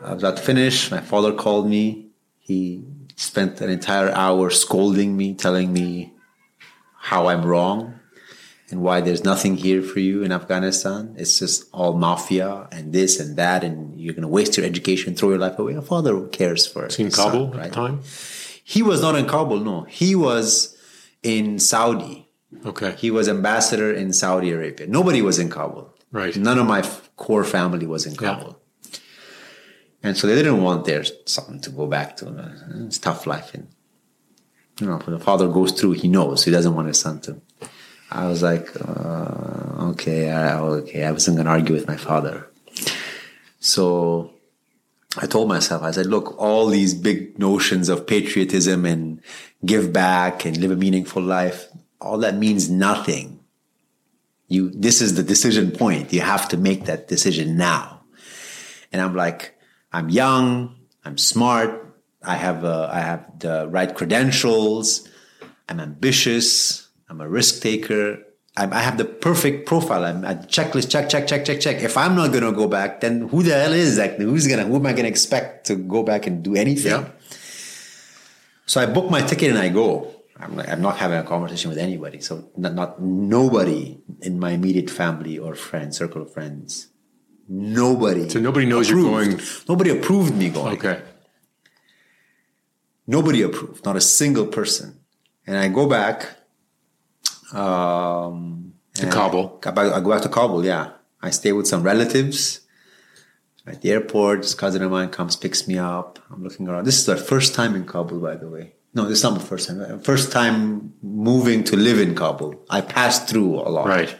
I 0.03 0.13
was 0.13 0.23
about 0.23 0.37
to 0.37 0.43
finish. 0.43 0.91
My 0.91 0.99
father 0.99 1.31
called 1.31 1.69
me. 1.69 2.09
He 2.39 2.83
spent 3.15 3.61
an 3.61 3.69
entire 3.69 4.09
hour 4.09 4.49
scolding 4.49 5.15
me, 5.15 5.33
telling 5.33 5.71
me 5.71 6.12
how 7.03 7.27
I'm 7.27 7.45
wrong 7.45 7.99
and 8.69 8.81
why 8.81 9.01
there's 9.01 9.25
nothing 9.25 9.57
here 9.57 9.81
for 9.81 9.99
you 9.99 10.23
in 10.23 10.31
Afghanistan. 10.31 11.15
It's 11.17 11.37
just 11.37 11.65
all 11.73 11.97
mafia 11.97 12.69
and 12.71 12.93
this 12.93 13.19
and 13.19 13.35
that, 13.35 13.61
and 13.61 13.99
you're 13.99 14.13
going 14.13 14.21
to 14.21 14.29
waste 14.29 14.55
your 14.55 14.65
education, 14.65 15.13
throw 15.13 15.29
your 15.31 15.37
life 15.37 15.59
away. 15.59 15.73
A 15.73 15.81
father 15.81 16.13
who 16.13 16.29
cares 16.29 16.65
for. 16.65 16.85
it. 16.85 16.97
in 16.97 17.11
Kabul 17.11 17.51
son, 17.51 17.57
right? 17.57 17.65
at 17.65 17.71
the 17.71 17.75
time. 17.75 17.99
He 18.63 18.81
was 18.81 19.01
not 19.01 19.15
in 19.15 19.25
Kabul. 19.25 19.59
No, 19.59 19.81
he 19.83 20.15
was 20.15 20.77
in 21.21 21.59
Saudi. 21.59 22.29
Okay. 22.65 22.95
He 22.97 23.11
was 23.11 23.27
ambassador 23.27 23.91
in 23.91 24.13
Saudi 24.13 24.51
Arabia. 24.51 24.87
Nobody 24.87 25.21
was 25.21 25.39
in 25.39 25.49
Kabul. 25.49 25.93
Right. 26.13 26.33
None 26.37 26.57
of 26.57 26.65
my 26.65 26.89
core 27.17 27.43
family 27.43 27.85
was 27.85 28.05
in 28.05 28.15
Kabul. 28.15 28.57
Yeah. 28.91 28.99
And 30.03 30.17
so 30.17 30.27
they 30.27 30.35
didn't 30.35 30.63
want 30.63 30.85
their 30.85 31.03
son 31.25 31.59
to 31.59 31.69
go 31.69 31.85
back 31.85 32.15
to 32.17 32.29
uh, 32.29 32.85
it's 32.85 32.97
tough 32.97 33.27
life. 33.27 33.53
And, 33.53 33.67
you 34.79 34.87
know, 34.87 34.97
when 34.97 35.17
the 35.17 35.23
father 35.23 35.47
goes 35.47 35.71
through, 35.71 35.93
he 35.93 36.07
knows 36.07 36.43
he 36.43 36.51
doesn't 36.51 36.75
want 36.75 36.87
his 36.87 36.99
son 36.99 37.19
to. 37.21 37.39
I 38.11 38.27
was 38.27 38.43
like, 38.43 38.69
uh, 38.79 39.89
okay, 39.91 40.31
okay. 40.33 41.03
I 41.03 41.11
wasn't 41.11 41.37
to 41.37 41.45
argue 41.47 41.73
with 41.73 41.87
my 41.87 41.97
father. 41.97 42.47
So 43.59 44.33
I 45.17 45.25
told 45.25 45.47
myself, 45.47 45.83
I 45.83 45.91
said, 45.91 46.07
look, 46.07 46.35
all 46.39 46.67
these 46.67 46.93
big 46.93 47.39
notions 47.39 47.89
of 47.89 48.05
patriotism 48.05 48.85
and 48.85 49.21
give 49.65 49.93
back 49.93 50.45
and 50.45 50.57
live 50.57 50.71
a 50.71 50.75
meaningful 50.75 51.21
life, 51.21 51.67
all 52.01 52.17
that 52.19 52.35
means 52.35 52.69
nothing. 52.69 53.39
You, 54.47 54.69
this 54.69 55.01
is 55.01 55.15
the 55.15 55.23
decision 55.23 55.71
point. 55.71 56.13
You 56.13 56.21
have 56.21 56.47
to 56.49 56.57
make 56.57 56.85
that 56.85 57.07
decision 57.07 57.57
now. 57.57 58.01
And 58.91 59.01
I'm 59.01 59.15
like, 59.15 59.57
I'm 59.91 60.09
young, 60.09 60.75
I'm 61.05 61.17
smart, 61.17 61.82
I 62.23 62.35
have, 62.35 62.63
uh, 62.63 62.89
I 62.91 63.01
have 63.01 63.39
the 63.39 63.67
right 63.69 63.93
credentials, 63.93 65.07
I'm 65.69 65.79
ambitious, 65.79 66.89
I'm 67.09 67.21
a 67.21 67.29
risk 67.29 67.61
taker. 67.61 68.23
I'm, 68.55 68.71
i 68.71 68.81
have 68.81 68.97
the 68.97 69.05
perfect 69.05 69.65
profile. 69.65 70.05
I'm 70.05 70.23
a 70.23 70.35
checklist, 70.35 70.91
check, 70.91 71.09
check, 71.09 71.27
check, 71.27 71.43
check, 71.45 71.59
check. 71.59 71.81
If 71.81 71.97
I'm 71.97 72.15
not 72.15 72.31
going 72.31 72.43
to 72.43 72.51
go 72.51 72.67
back, 72.67 73.01
then 73.01 73.27
who 73.29 73.41
the 73.41 73.53
hell 73.53 73.73
is 73.73 73.95
that? 73.95 74.19
Who's 74.19 74.47
going 74.47 74.59
to, 74.59 74.65
who 74.65 74.75
am 74.75 74.85
I 74.85 74.93
going 74.93 75.03
to 75.03 75.09
expect 75.09 75.67
to 75.67 75.75
go 75.75 76.03
back 76.03 76.27
and 76.27 76.43
do 76.43 76.55
anything? 76.55 76.91
Yeah. 76.91 77.09
So 78.65 78.81
I 78.81 78.85
book 78.85 79.09
my 79.09 79.21
ticket 79.21 79.49
and 79.49 79.59
I 79.59 79.69
go. 79.69 80.11
I'm, 80.37 80.55
like, 80.55 80.69
I'm 80.69 80.81
not 80.81 80.97
having 80.97 81.17
a 81.17 81.23
conversation 81.23 81.69
with 81.69 81.77
anybody. 81.77 82.19
So 82.19 82.49
not, 82.57 82.73
not 82.73 83.01
nobody 83.01 83.99
in 84.21 84.39
my 84.39 84.51
immediate 84.51 84.89
family 84.89 85.37
or 85.37 85.55
friends, 85.55 85.97
circle 85.97 86.21
of 86.21 86.33
friends. 86.33 86.87
Nobody. 87.47 88.29
So 88.29 88.39
nobody 88.39 88.65
knows 88.65 88.89
approved. 88.89 89.11
you're 89.11 89.25
going. 89.25 89.41
Nobody 89.67 89.89
approved 89.91 90.35
me 90.35 90.49
going. 90.49 90.77
Okay. 90.77 91.01
Nobody 93.05 93.41
approved. 93.41 93.85
Not 93.85 93.95
a 93.95 94.01
single 94.01 94.47
person. 94.47 94.99
And 95.45 95.57
I 95.57 95.67
go 95.67 95.87
back 95.87 96.37
um, 97.53 98.73
to 98.95 99.09
Kabul. 99.09 99.59
I, 99.65 99.69
I 99.69 99.99
go 99.99 100.11
back 100.11 100.21
to 100.21 100.29
Kabul. 100.29 100.65
Yeah, 100.65 100.91
I 101.21 101.29
stay 101.29 101.51
with 101.51 101.67
some 101.67 101.83
relatives 101.83 102.61
at 103.67 103.81
the 103.81 103.91
airport. 103.91 104.41
This 104.41 104.55
cousin 104.55 104.81
of 104.81 104.91
mine 104.91 105.09
comes, 105.09 105.35
picks 105.35 105.67
me 105.67 105.77
up. 105.77 106.19
I'm 106.31 106.43
looking 106.43 106.67
around. 106.67 106.85
This 106.85 106.97
is 106.97 107.05
the 107.05 107.17
first 107.17 107.53
time 107.53 107.75
in 107.75 107.85
Kabul, 107.85 108.19
by 108.19 108.35
the 108.35 108.49
way. 108.49 108.73
No, 108.93 109.05
this 109.05 109.19
is 109.19 109.23
not 109.23 109.33
the 109.33 109.45
first 109.45 109.67
time. 109.67 109.99
First 109.99 110.31
time 110.31 110.93
moving 111.01 111.63
to 111.65 111.75
live 111.75 111.99
in 111.99 112.15
Kabul. 112.15 112.63
I 112.69 112.81
passed 112.81 113.27
through 113.27 113.55
a 113.55 113.69
lot. 113.69 113.87
Right. 113.87 114.15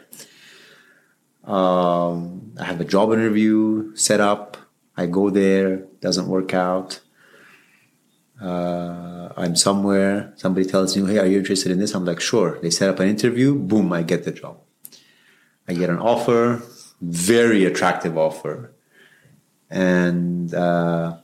Um, 1.44 2.54
I 2.60 2.64
have 2.66 2.82
a 2.82 2.86
job 2.86 3.14
interview 3.14 3.96
set 3.96 4.20
up. 4.20 4.58
I 4.98 5.06
go 5.06 5.30
there, 5.30 5.78
doesn't 6.02 6.28
work 6.28 6.54
out. 6.54 7.00
Uh, 8.42 9.30
I'm 9.38 9.56
somewhere, 9.56 10.34
somebody 10.36 10.66
tells 10.66 10.96
me, 10.98 11.14
hey, 11.14 11.20
are 11.20 11.26
you 11.26 11.40
interested 11.40 11.72
in 11.72 11.80
this? 11.80 11.94
I'm 11.94 12.06
like, 12.06 12.20
sure. 12.20 12.60
They 12.62 12.70
set 12.70 12.90
up 12.90 13.00
an 13.00 13.08
interview, 13.08 13.56
boom, 13.56 13.94
I 13.94 14.04
get 14.04 14.24
the 14.24 14.32
job. 14.32 14.60
I 15.68 15.74
get 15.74 15.90
an 15.90 16.00
offer, 16.00 16.62
very 17.02 17.66
attractive 17.66 18.18
offer. 18.18 18.74
And 19.70 20.54
uh, 20.54 21.18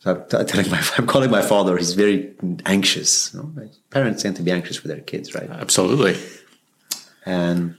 so 0.00 0.26
I'm, 0.32 0.46
telling 0.46 0.70
my, 0.70 0.82
I'm 0.98 1.06
calling 1.06 1.30
my 1.30 1.42
father, 1.42 1.76
he's 1.76 1.94
very 1.94 2.34
anxious. 2.66 3.32
You 3.32 3.40
know? 3.40 3.68
Parents 3.90 4.22
tend 4.22 4.36
to 4.36 4.42
be 4.42 4.50
anxious 4.50 4.76
for 4.76 4.88
their 4.88 5.00
kids, 5.00 5.34
right? 5.34 5.48
Absolutely. 5.48 6.16
And 7.24 7.78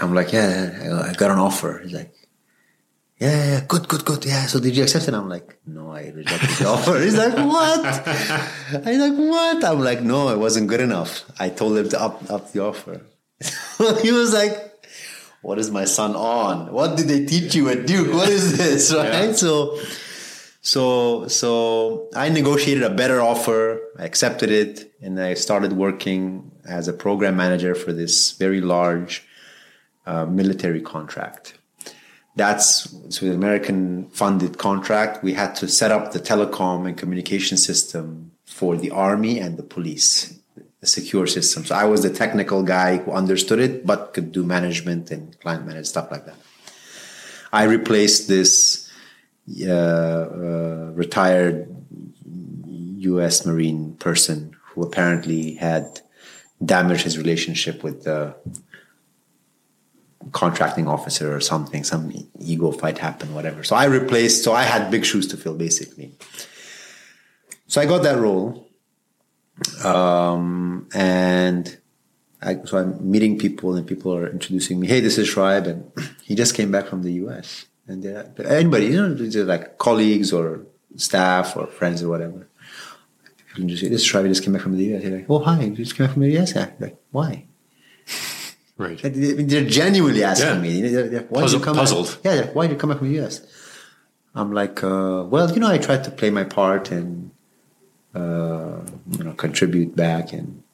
I'm 0.00 0.14
like, 0.14 0.32
yeah, 0.32 1.06
I 1.08 1.12
got 1.14 1.30
an 1.30 1.38
offer. 1.38 1.80
He's 1.82 1.92
like, 1.92 2.14
yeah, 3.18 3.46
yeah, 3.46 3.60
good, 3.68 3.86
good, 3.86 4.04
good. 4.04 4.24
Yeah. 4.24 4.46
So 4.46 4.58
did 4.58 4.76
you 4.76 4.82
accept 4.82 5.06
it? 5.06 5.14
I'm 5.14 5.28
like, 5.28 5.58
no, 5.66 5.92
I 5.92 6.08
rejected 6.08 6.50
the 6.50 6.66
offer. 6.68 6.98
He's 6.98 7.16
like, 7.16 7.34
what? 7.34 8.08
I'm 8.86 8.98
like, 8.98 9.14
what? 9.14 9.64
I'm 9.64 9.80
like, 9.80 10.02
no, 10.02 10.30
it 10.30 10.38
wasn't 10.38 10.66
good 10.66 10.80
enough. 10.80 11.24
I 11.38 11.48
told 11.48 11.78
him 11.78 11.88
to 11.90 12.00
up, 12.00 12.28
up 12.28 12.52
the 12.52 12.64
offer. 12.64 13.02
he 14.02 14.10
was 14.10 14.34
like, 14.34 14.72
what 15.42 15.58
is 15.60 15.70
my 15.70 15.84
son 15.84 16.16
on? 16.16 16.72
What 16.72 16.96
did 16.96 17.06
they 17.06 17.24
teach 17.24 17.54
you 17.54 17.68
at 17.68 17.86
Duke? 17.86 18.12
What 18.12 18.30
is 18.30 18.58
this? 18.58 18.92
Right. 18.92 19.12
Yeah. 19.12 19.32
So, 19.32 19.78
so, 20.60 21.28
so 21.28 22.08
I 22.16 22.30
negotiated 22.30 22.82
a 22.82 22.90
better 22.90 23.20
offer. 23.20 23.80
I 23.96 24.04
accepted 24.06 24.50
it 24.50 24.92
and 25.00 25.20
I 25.20 25.34
started 25.34 25.74
working 25.74 26.50
as 26.66 26.88
a 26.88 26.92
program 26.92 27.36
manager 27.36 27.76
for 27.76 27.92
this 27.92 28.32
very 28.32 28.60
large 28.60 29.22
uh, 30.06 30.26
military 30.26 30.80
contract 30.80 31.58
that's 32.36 32.90
so 33.14 33.26
the 33.26 33.34
American 33.34 34.08
funded 34.10 34.58
contract. 34.58 35.22
We 35.22 35.34
had 35.34 35.54
to 35.56 35.68
set 35.68 35.92
up 35.92 36.12
the 36.12 36.18
telecom 36.18 36.86
and 36.86 36.96
communication 36.96 37.56
system 37.56 38.32
for 38.44 38.76
the 38.76 38.90
army 38.90 39.38
and 39.38 39.56
the 39.56 39.62
police, 39.62 40.38
a 40.82 40.86
secure 40.86 41.26
system. 41.26 41.64
So 41.64 41.74
I 41.74 41.84
was 41.84 42.02
the 42.02 42.10
technical 42.10 42.62
guy 42.62 42.98
who 42.98 43.12
understood 43.12 43.60
it, 43.60 43.86
but 43.86 44.14
could 44.14 44.32
do 44.32 44.42
management 44.42 45.10
and 45.10 45.38
client 45.40 45.64
management 45.64 45.86
stuff 45.86 46.10
like 46.10 46.26
that. 46.26 46.36
I 47.52 47.64
replaced 47.64 48.26
this 48.26 48.90
uh, 49.62 49.70
uh, 49.70 50.90
retired 50.94 51.68
U.S. 52.98 53.46
Marine 53.46 53.94
person 53.96 54.56
who 54.68 54.82
apparently 54.82 55.54
had 55.54 56.00
damaged 56.64 57.02
his 57.02 57.16
relationship 57.16 57.84
with 57.84 58.04
the 58.04 58.34
contracting 60.32 60.86
officer 60.88 61.34
or 61.34 61.40
something, 61.40 61.84
some 61.84 62.12
ego 62.38 62.72
fight 62.72 62.98
happened, 62.98 63.34
whatever. 63.34 63.64
So 63.64 63.76
I 63.76 63.84
replaced, 63.84 64.44
so 64.44 64.52
I 64.52 64.62
had 64.62 64.90
big 64.90 65.04
shoes 65.04 65.26
to 65.28 65.36
fill 65.36 65.54
basically. 65.54 66.12
So 67.66 67.80
I 67.80 67.86
got 67.86 68.02
that 68.02 68.18
role. 68.18 68.68
Um, 69.84 70.88
and 70.94 71.78
I, 72.42 72.58
so 72.64 72.78
I'm 72.78 73.10
meeting 73.10 73.38
people 73.38 73.74
and 73.74 73.86
people 73.86 74.14
are 74.14 74.28
introducing 74.28 74.80
me. 74.80 74.86
Hey, 74.86 75.00
this 75.00 75.18
is 75.18 75.28
Shoaib. 75.28 75.66
And 75.66 75.92
he 76.24 76.34
just 76.34 76.54
came 76.54 76.70
back 76.70 76.86
from 76.86 77.02
the 77.02 77.12
US. 77.24 77.66
And 77.86 78.04
anybody, 78.38 78.86
you 78.86 79.08
know, 79.08 79.42
like 79.44 79.78
colleagues 79.78 80.32
or 80.32 80.66
staff 80.96 81.56
or 81.56 81.66
friends 81.66 82.02
or 82.02 82.08
whatever. 82.08 82.48
Just 83.56 83.82
say, 83.82 83.88
this 83.88 84.02
is 84.02 84.08
Shoaib, 84.08 84.26
just 84.28 84.42
came 84.42 84.52
back 84.52 84.62
from 84.62 84.76
the 84.76 84.94
US. 84.94 85.02
They're 85.02 85.16
like, 85.18 85.26
oh, 85.28 85.38
hi, 85.38 85.62
you 85.62 85.76
just 85.76 85.96
came 85.96 86.06
back 86.06 86.14
from 86.14 86.22
the 86.22 86.38
US? 86.38 86.54
Like, 86.54 86.96
why? 87.10 87.46
Right. 88.76 89.00
They're 89.02 89.64
genuinely 89.64 90.24
asking 90.24 90.48
yeah. 90.48 90.60
me, 90.60 90.80
they're, 90.80 91.08
they're, 91.08 91.20
why 91.22 91.42
Puzzle, 91.42 91.58
you 91.60 91.64
come 91.64 91.76
puzzled. 91.76 92.18
Back? 92.22 92.24
Yeah, 92.24 92.46
why 92.52 92.66
did 92.66 92.72
you 92.72 92.78
come 92.78 92.90
back 92.90 92.98
from 92.98 93.12
the 93.12 93.24
US? 93.24 93.40
I'm 94.34 94.52
like, 94.52 94.82
uh, 94.82 95.24
well, 95.28 95.50
you 95.52 95.60
know, 95.60 95.70
I 95.70 95.78
tried 95.78 96.02
to 96.04 96.10
play 96.10 96.30
my 96.30 96.42
part 96.42 96.90
and, 96.90 97.30
uh, 98.14 98.80
you 99.12 99.24
know, 99.24 99.32
contribute 99.36 99.94
back 99.94 100.32
and, 100.32 100.64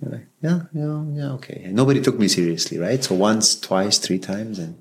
like, 0.00 0.26
yeah, 0.40 0.62
yeah, 0.72 1.04
yeah, 1.12 1.32
okay. 1.32 1.62
And 1.64 1.74
nobody 1.74 2.00
took 2.00 2.18
me 2.18 2.28
seriously, 2.28 2.78
right? 2.78 3.04
So 3.04 3.14
once, 3.14 3.58
twice, 3.58 3.98
three 3.98 4.18
times, 4.18 4.58
and 4.58 4.80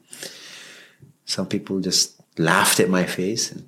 some 1.26 1.48
people 1.48 1.82
just 1.82 2.22
laughed 2.38 2.80
at 2.80 2.89
my 2.89 3.06
face, 3.06 3.52
and 3.52 3.68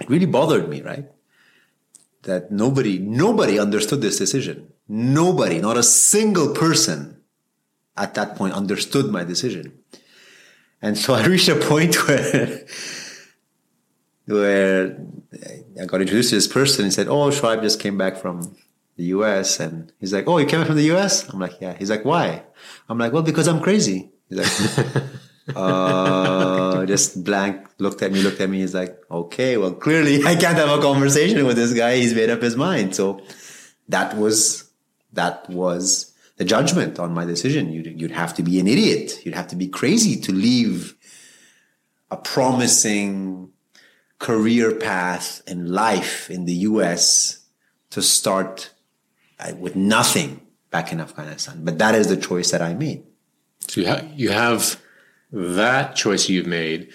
it 0.00 0.08
really 0.08 0.26
bothered 0.26 0.68
me, 0.68 0.82
right? 0.82 1.06
That 2.22 2.50
nobody, 2.50 2.98
nobody 2.98 3.60
understood 3.60 4.00
this 4.00 4.18
decision. 4.18 4.72
Nobody, 4.88 5.60
not 5.60 5.76
a 5.76 5.82
single 5.82 6.52
person 6.54 7.21
at 7.96 8.14
that 8.14 8.36
point 8.36 8.54
understood 8.54 9.06
my 9.06 9.24
decision. 9.24 9.78
And 10.80 10.98
so 10.98 11.14
I 11.20 11.26
reached 11.26 11.48
a 11.48 11.56
point 11.56 11.96
where 12.08 12.66
where 14.26 14.96
I 15.80 15.84
got 15.86 16.00
introduced 16.00 16.30
to 16.30 16.36
this 16.36 16.46
person 16.46 16.84
and 16.84 16.94
said, 16.94 17.08
"Oh, 17.08 17.30
Shoaib 17.30 17.62
just 17.62 17.80
came 17.80 17.98
back 17.98 18.16
from 18.16 18.56
the 18.96 19.04
U.S." 19.16 19.60
And 19.60 19.92
he's 19.98 20.12
like, 20.12 20.26
"Oh, 20.26 20.38
you 20.38 20.46
came 20.46 20.60
back 20.60 20.66
from 20.66 20.76
the 20.76 20.90
U.S.?" 20.94 21.28
I'm 21.28 21.40
like, 21.40 21.60
"Yeah." 21.60 21.74
He's 21.74 21.90
like, 21.90 22.04
"Why?" 22.04 22.42
I'm 22.88 22.98
like, 22.98 23.12
"Well, 23.12 23.22
because 23.22 23.48
I'm 23.48 23.60
crazy." 23.60 24.10
He's 24.28 24.38
like, 24.38 25.04
uh, 25.56 26.86
just 26.92 27.24
blank 27.24 27.66
looked 27.78 28.02
at 28.02 28.12
me, 28.12 28.22
looked 28.22 28.40
at 28.40 28.48
me. 28.48 28.60
He's 28.60 28.74
like, 28.74 28.96
"Okay, 29.10 29.56
well, 29.56 29.72
clearly 29.72 30.24
I 30.24 30.36
can't 30.36 30.56
have 30.56 30.70
a 30.70 30.80
conversation 30.80 31.46
with 31.46 31.56
this 31.56 31.72
guy. 31.72 31.96
He's 31.96 32.14
made 32.14 32.30
up 32.30 32.42
his 32.42 32.56
mind." 32.56 32.94
So 32.94 33.20
that 33.88 34.16
was 34.16 34.70
that 35.12 35.48
was 35.50 36.11
the 36.36 36.44
judgment 36.44 36.98
on 36.98 37.12
my 37.12 37.24
decision. 37.24 37.72
You'd, 37.72 38.00
you'd 38.00 38.10
have 38.10 38.34
to 38.34 38.42
be 38.42 38.58
an 38.58 38.66
idiot. 38.66 39.24
You'd 39.24 39.34
have 39.34 39.48
to 39.48 39.56
be 39.56 39.68
crazy 39.68 40.20
to 40.20 40.32
leave 40.32 40.96
a 42.10 42.16
promising 42.16 43.50
career 44.18 44.72
path 44.74 45.42
and 45.46 45.70
life 45.70 46.30
in 46.30 46.44
the 46.44 46.54
US 46.54 47.44
to 47.90 48.00
start 48.00 48.72
uh, 49.38 49.52
with 49.58 49.74
nothing 49.74 50.40
back 50.70 50.92
in 50.92 51.00
Afghanistan. 51.00 51.64
But 51.64 51.78
that 51.78 51.94
is 51.94 52.08
the 52.08 52.16
choice 52.16 52.50
that 52.50 52.62
I 52.62 52.74
made. 52.74 53.04
So 53.68 53.80
you, 53.80 53.88
ha- 53.88 54.04
you 54.14 54.30
have 54.30 54.80
that 55.32 55.96
choice 55.96 56.28
you've 56.28 56.46
made, 56.46 56.90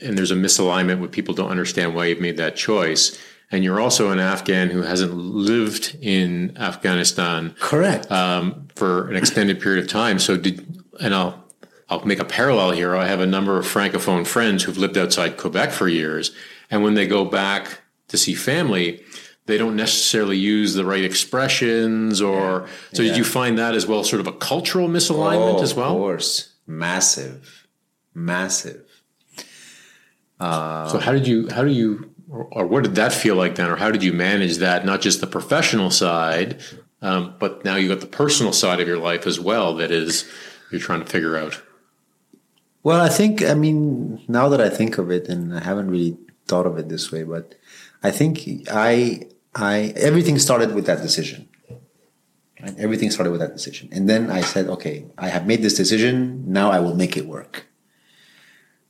and 0.00 0.16
there's 0.16 0.30
a 0.30 0.36
misalignment 0.36 1.00
where 1.00 1.08
people 1.08 1.34
don't 1.34 1.50
understand 1.50 1.94
why 1.94 2.06
you've 2.06 2.20
made 2.20 2.36
that 2.36 2.56
choice. 2.56 3.18
And 3.52 3.62
you're 3.62 3.80
also 3.80 4.10
an 4.10 4.18
Afghan 4.18 4.70
who 4.70 4.82
hasn't 4.82 5.14
lived 5.14 5.96
in 6.00 6.56
Afghanistan, 6.56 7.54
correct, 7.60 8.10
um, 8.10 8.68
for 8.74 9.10
an 9.10 9.16
extended 9.16 9.60
period 9.60 9.84
of 9.84 9.90
time. 9.90 10.18
So 10.18 10.36
did, 10.38 10.82
and 11.00 11.14
I'll 11.14 11.44
I'll 11.90 12.04
make 12.06 12.18
a 12.18 12.24
parallel 12.24 12.70
here. 12.70 12.96
I 12.96 13.06
have 13.06 13.20
a 13.20 13.26
number 13.26 13.58
of 13.58 13.66
francophone 13.66 14.26
friends 14.26 14.64
who've 14.64 14.78
lived 14.78 14.96
outside 14.96 15.36
Quebec 15.36 15.70
for 15.72 15.86
years, 15.86 16.32
and 16.70 16.82
when 16.82 16.94
they 16.94 17.06
go 17.06 17.26
back 17.26 17.82
to 18.08 18.16
see 18.16 18.34
family, 18.34 19.04
they 19.46 19.58
don't 19.58 19.76
necessarily 19.76 20.38
use 20.38 20.74
the 20.74 20.84
right 20.84 21.04
expressions 21.04 22.20
or 22.22 22.62
yeah. 22.62 22.66
so 22.92 23.02
yeah. 23.02 23.08
did 23.08 23.18
you 23.18 23.24
find 23.24 23.58
that 23.58 23.74
as 23.74 23.86
well 23.86 24.04
sort 24.04 24.20
of 24.20 24.26
a 24.26 24.32
cultural 24.32 24.88
misalignment 24.88 25.58
oh, 25.58 25.62
as 25.62 25.74
well 25.74 25.90
of 25.90 25.98
course 25.98 26.54
massive 26.66 27.66
massive 28.14 29.02
uh, 30.38 30.88
so 30.88 30.98
how 30.98 31.12
did 31.12 31.26
you 31.26 31.48
how 31.50 31.64
do 31.64 31.70
you 31.70 32.11
or, 32.32 32.48
or, 32.52 32.66
what 32.66 32.82
did 32.82 32.94
that 32.94 33.12
feel 33.12 33.36
like 33.36 33.56
then 33.56 33.70
or 33.70 33.76
how 33.76 33.90
did 33.90 34.02
you 34.02 34.12
manage 34.12 34.56
that 34.58 34.84
not 34.84 35.00
just 35.00 35.20
the 35.20 35.26
professional 35.26 35.90
side 35.90 36.60
um, 37.02 37.34
but 37.38 37.64
now 37.64 37.76
you 37.76 37.88
got 37.88 38.00
the 38.00 38.06
personal 38.06 38.52
side 38.52 38.80
of 38.80 38.88
your 38.88 38.98
life 38.98 39.26
as 39.26 39.38
well 39.38 39.74
that 39.76 39.90
is 39.90 40.30
you're 40.70 40.80
trying 40.80 41.00
to 41.00 41.06
figure 41.06 41.36
out 41.36 41.62
well 42.82 43.00
i 43.00 43.08
think 43.08 43.42
i 43.42 43.54
mean 43.54 44.22
now 44.28 44.48
that 44.48 44.60
i 44.60 44.68
think 44.68 44.98
of 44.98 45.10
it 45.10 45.28
and 45.28 45.54
i 45.54 45.60
haven't 45.60 45.90
really 45.90 46.16
thought 46.46 46.66
of 46.66 46.78
it 46.78 46.88
this 46.88 47.12
way 47.12 47.22
but 47.22 47.54
I 48.02 48.10
think 48.10 48.48
I 48.70 49.26
I 49.54 49.92
everything 49.96 50.38
started 50.38 50.74
with 50.74 50.86
that 50.86 51.02
decision. 51.02 51.48
Right? 52.60 52.74
Everything 52.78 53.10
started 53.10 53.30
with 53.30 53.40
that 53.40 53.52
decision, 53.52 53.88
and 53.92 54.08
then 54.08 54.30
I 54.30 54.40
said, 54.40 54.66
okay, 54.68 55.06
I 55.18 55.28
have 55.28 55.46
made 55.46 55.62
this 55.62 55.74
decision. 55.74 56.44
Now 56.46 56.70
I 56.70 56.80
will 56.80 56.94
make 56.94 57.16
it 57.16 57.26
work. 57.26 57.66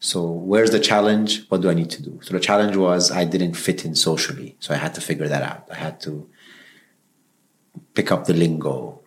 So 0.03 0.29
where's 0.29 0.73
the 0.73 0.81
challenge? 0.81 1.49
What 1.49 1.61
do 1.61 1.71
I 1.71 1.75
need 1.75 1.91
to 1.91 2.03
do? 2.03 2.19
So 2.25 2.33
the 2.33 2.41
challenge 2.41 2.77
was 2.77 3.13
I 3.13 3.25
didn't 3.25 3.55
fit 3.55 3.85
in 3.85 3.95
socially, 3.95 4.57
so 4.59 4.75
I 4.75 4.77
had 4.77 4.95
to 4.95 5.01
figure 5.01 5.29
that 5.29 5.43
out. 5.43 5.69
I 5.71 5.77
had 5.77 6.01
to 6.01 6.29
pick 7.95 8.11
up 8.11 8.25
the 8.25 8.35
lingo, 8.35 9.01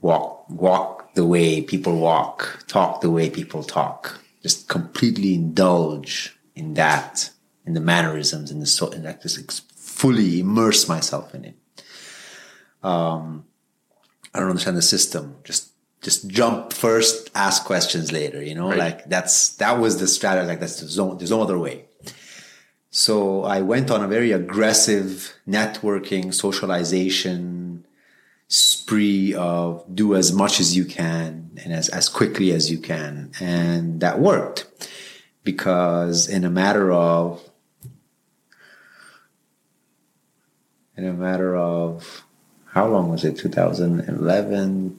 walk 0.00 0.48
walk 0.48 1.12
the 1.12 1.26
way 1.26 1.60
people 1.60 1.98
walk, 1.98 2.64
talk 2.68 3.02
the 3.02 3.10
way 3.10 3.28
people 3.28 3.62
talk, 3.62 4.18
just 4.42 4.66
completely 4.66 5.34
indulge 5.34 6.34
in 6.54 6.72
that, 6.72 7.28
in 7.66 7.74
the 7.74 7.80
mannerisms, 7.80 8.50
in 8.50 8.60
the 8.60 8.66
so, 8.66 8.88
in 8.88 9.02
that 9.02 9.20
just 9.20 9.70
fully 9.78 10.40
immerse 10.40 10.88
myself 10.88 11.34
in 11.34 11.44
it. 11.44 11.56
Um, 12.82 13.44
I 14.32 14.40
don't 14.40 14.48
understand 14.48 14.78
the 14.78 14.82
system. 14.82 15.36
Just 15.44 15.73
just 16.04 16.28
jump 16.28 16.72
first, 16.72 17.30
ask 17.34 17.64
questions 17.64 18.12
later. 18.12 18.42
You 18.42 18.54
know, 18.54 18.68
right. 18.68 18.78
like 18.78 19.04
that's 19.06 19.56
that 19.56 19.80
was 19.80 19.98
the 19.98 20.06
strategy. 20.06 20.46
Like 20.46 20.60
that's 20.60 20.78
there's 20.78 20.98
no, 20.98 21.14
there's 21.14 21.30
no 21.30 21.42
other 21.42 21.58
way. 21.58 21.86
So 22.90 23.42
I 23.42 23.62
went 23.62 23.90
on 23.90 24.04
a 24.04 24.06
very 24.06 24.30
aggressive 24.30 25.34
networking, 25.48 26.32
socialization 26.32 27.86
spree 28.46 29.34
of 29.34 29.84
do 29.92 30.14
as 30.14 30.32
much 30.32 30.60
as 30.60 30.76
you 30.76 30.84
can 30.84 31.58
and 31.64 31.72
as, 31.72 31.88
as 31.88 32.08
quickly 32.08 32.52
as 32.52 32.70
you 32.70 32.78
can. 32.78 33.32
And 33.40 34.00
that 34.00 34.20
worked 34.20 34.66
because 35.42 36.28
in 36.28 36.44
a 36.44 36.50
matter 36.50 36.92
of 36.92 37.42
in 40.96 41.04
a 41.04 41.12
matter 41.12 41.56
of 41.56 42.24
how 42.66 42.86
long 42.86 43.08
was 43.10 43.24
it 43.24 43.36
2011 43.38 44.98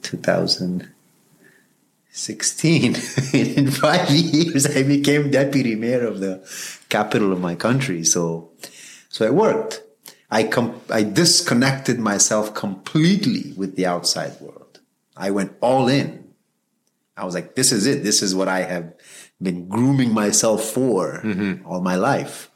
2016 2.16 2.94
in 3.56 3.70
five 3.70 4.10
years 4.10 4.64
i 4.66 4.82
became 4.82 5.30
deputy 5.30 5.74
mayor 5.74 6.06
of 6.06 6.20
the 6.20 6.42
capital 6.88 7.32
of 7.32 7.40
my 7.40 7.54
country. 7.54 8.04
So 8.04 8.50
so 9.08 9.24
it 9.24 9.34
worked. 9.34 9.82
I 10.30 10.44
com- 10.44 10.80
i 10.90 11.02
disconnected 11.02 11.98
myself 11.98 12.54
completely 12.54 13.52
with 13.56 13.76
the 13.76 13.86
outside 13.86 14.40
world. 14.40 14.80
I 15.16 15.30
went 15.30 15.52
all 15.60 15.88
in. 15.88 16.34
I 17.16 17.24
was 17.24 17.34
like 17.34 17.54
this 17.54 17.72
is 17.72 17.86
it. 17.86 18.02
This 18.02 18.22
is 18.22 18.34
what 18.34 18.48
i 18.48 18.60
have 18.62 18.94
been 19.40 19.68
grooming 19.68 20.12
myself 20.14 20.64
for 20.64 21.20
mm-hmm. 21.22 21.66
all 21.66 21.80
my 21.80 21.96
life. 21.96 22.50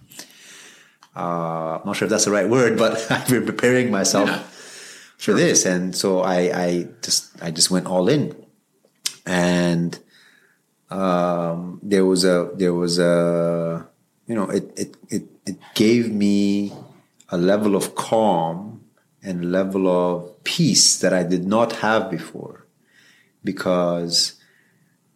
Uh, 1.14 1.76
I'm 1.78 1.86
not 1.86 1.96
sure 1.96 2.06
if 2.06 2.10
that's 2.10 2.24
the 2.24 2.30
right 2.30 2.48
word, 2.48 2.78
but 2.78 2.92
I've 3.10 3.28
been 3.28 3.44
preparing 3.44 3.90
myself 3.90 4.28
yeah. 4.28 4.42
for 5.18 5.34
this, 5.34 5.66
and 5.66 5.94
so 5.94 6.20
I, 6.20 6.38
I 6.66 6.88
just 7.02 7.42
I 7.42 7.50
just 7.50 7.70
went 7.70 7.86
all 7.86 8.08
in, 8.08 8.34
and 9.26 9.98
um, 10.90 11.78
there 11.82 12.04
was 12.04 12.24
a 12.24 12.50
there 12.54 12.74
was 12.74 12.98
a 12.98 13.86
you 14.26 14.34
know 14.34 14.50
it 14.50 14.72
it 14.76 14.96
it 15.08 15.24
it 15.46 15.56
gave 15.74 16.12
me 16.12 16.72
a 17.28 17.38
level 17.38 17.76
of 17.76 17.94
calm 17.94 18.84
and 19.22 19.52
level 19.52 19.86
of 19.88 20.42
peace 20.44 20.98
that 20.98 21.12
I 21.12 21.22
did 21.22 21.46
not 21.46 21.76
have 21.76 22.10
before, 22.10 22.66
because 23.44 24.34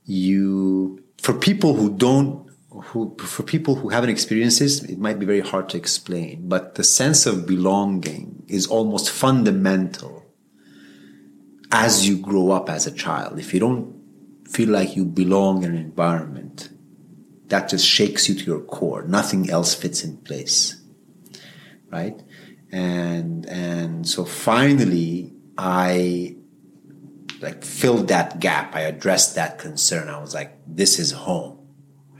you 0.04 1.02
for 1.18 1.34
people 1.34 1.74
who 1.74 1.90
don't 1.90 2.44
who 2.70 3.16
for 3.18 3.42
people 3.42 3.76
who 3.76 3.88
haven't 3.88 4.10
experienced 4.10 4.58
this, 4.60 4.82
it 4.84 4.98
might 4.98 5.18
be 5.18 5.26
very 5.26 5.40
hard 5.40 5.68
to 5.70 5.76
explain. 5.76 6.48
But 6.48 6.76
the 6.76 6.84
sense 6.84 7.26
of 7.26 7.46
belonging 7.46 8.44
is 8.46 8.66
almost 8.66 9.10
fundamental 9.10 10.13
as 11.74 12.08
you 12.08 12.16
grow 12.16 12.50
up 12.50 12.70
as 12.70 12.86
a 12.86 12.90
child. 12.90 13.38
If 13.38 13.52
you 13.52 13.60
don't 13.60 13.92
feel 14.48 14.70
like 14.70 14.96
you 14.96 15.04
belong 15.04 15.64
in 15.64 15.70
an 15.72 15.76
environment, 15.76 16.70
that 17.48 17.68
just 17.68 17.86
shakes 17.86 18.28
you 18.28 18.34
to 18.34 18.44
your 18.44 18.60
core. 18.60 19.02
Nothing 19.02 19.50
else 19.50 19.74
fits 19.74 20.04
in 20.04 20.18
place, 20.18 20.80
right? 21.90 22.22
And 22.70 23.46
and 23.46 24.08
so 24.08 24.24
finally, 24.24 25.32
I 25.58 26.36
like 27.40 27.64
filled 27.64 28.08
that 28.08 28.40
gap. 28.40 28.74
I 28.74 28.82
addressed 28.82 29.34
that 29.34 29.58
concern. 29.58 30.08
I 30.08 30.20
was 30.20 30.32
like, 30.34 30.56
this 30.66 30.98
is 30.98 31.10
home 31.12 31.58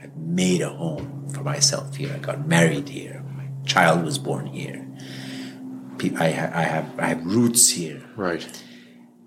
I 0.05 0.09
made 0.15 0.61
a 0.61 0.69
home 0.69 1.29
for 1.33 1.43
myself 1.43 1.95
here. 1.95 2.13
I 2.13 2.19
got 2.19 2.47
married 2.47 2.89
here. 2.89 3.23
My 3.35 3.47
child 3.65 4.05
was 4.05 4.19
born 4.19 4.45
here. 4.45 4.85
I, 6.19 6.25
I 6.27 6.63
have 6.63 6.99
I 6.99 7.07
have 7.07 7.25
roots 7.25 7.69
here. 7.69 8.03
Right. 8.15 8.45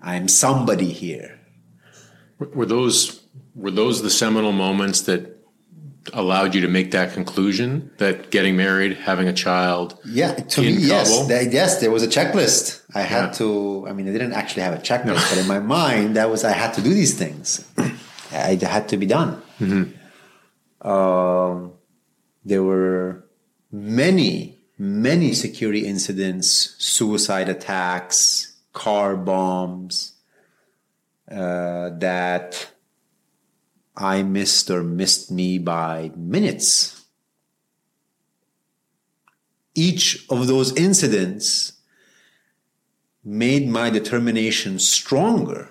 I'm 0.01 0.27
somebody 0.27 0.91
here. 0.91 1.39
Were 2.39 2.65
those 2.65 3.21
were 3.55 3.71
those 3.71 4.01
the 4.01 4.09
seminal 4.09 4.51
moments 4.51 5.01
that 5.01 5.39
allowed 6.13 6.55
you 6.55 6.61
to 6.61 6.67
make 6.67 6.91
that 6.91 7.13
conclusion 7.13 7.91
that 7.97 8.31
getting 8.31 8.55
married, 8.55 8.97
having 8.97 9.27
a 9.27 9.33
child, 9.33 9.99
yeah, 10.05 10.33
to 10.33 10.61
me, 10.61 10.71
yes, 10.71 11.27
that, 11.27 11.51
yes, 11.51 11.79
there 11.81 11.91
was 11.91 12.03
a 12.03 12.07
checklist. 12.07 12.81
I 12.95 13.01
had 13.01 13.25
yeah. 13.25 13.31
to. 13.33 13.85
I 13.89 13.93
mean, 13.93 14.07
I 14.07 14.11
didn't 14.11 14.33
actually 14.33 14.63
have 14.63 14.73
a 14.73 14.77
checklist, 14.77 15.05
no. 15.05 15.27
but 15.29 15.37
in 15.37 15.47
my 15.47 15.59
mind, 15.59 16.15
that 16.15 16.29
was 16.29 16.43
I 16.43 16.51
had 16.51 16.73
to 16.75 16.81
do 16.81 16.93
these 16.93 17.17
things. 17.17 17.65
I 18.31 18.57
had 18.61 18.89
to 18.89 18.97
be 18.97 19.05
done. 19.05 19.41
Mm-hmm. 19.59 20.87
Um, 20.87 21.73
there 22.45 22.63
were 22.63 23.25
many, 23.71 24.59
many 24.77 25.33
security 25.33 25.85
incidents, 25.85 26.75
suicide 26.77 27.49
attacks, 27.49 28.48
car 28.79 29.15
bombs 29.15 30.13
uh, 31.29 31.89
that 31.99 32.71
I 33.95 34.23
missed 34.23 34.71
or 34.71 34.83
missed 34.83 35.29
me 35.31 35.59
by 35.59 36.11
minutes. 36.15 37.05
Each 39.75 40.25
of 40.29 40.47
those 40.47 40.75
incidents 40.75 41.73
made 43.23 43.67
my 43.67 43.89
determination 43.89 44.79
stronger 44.79 45.69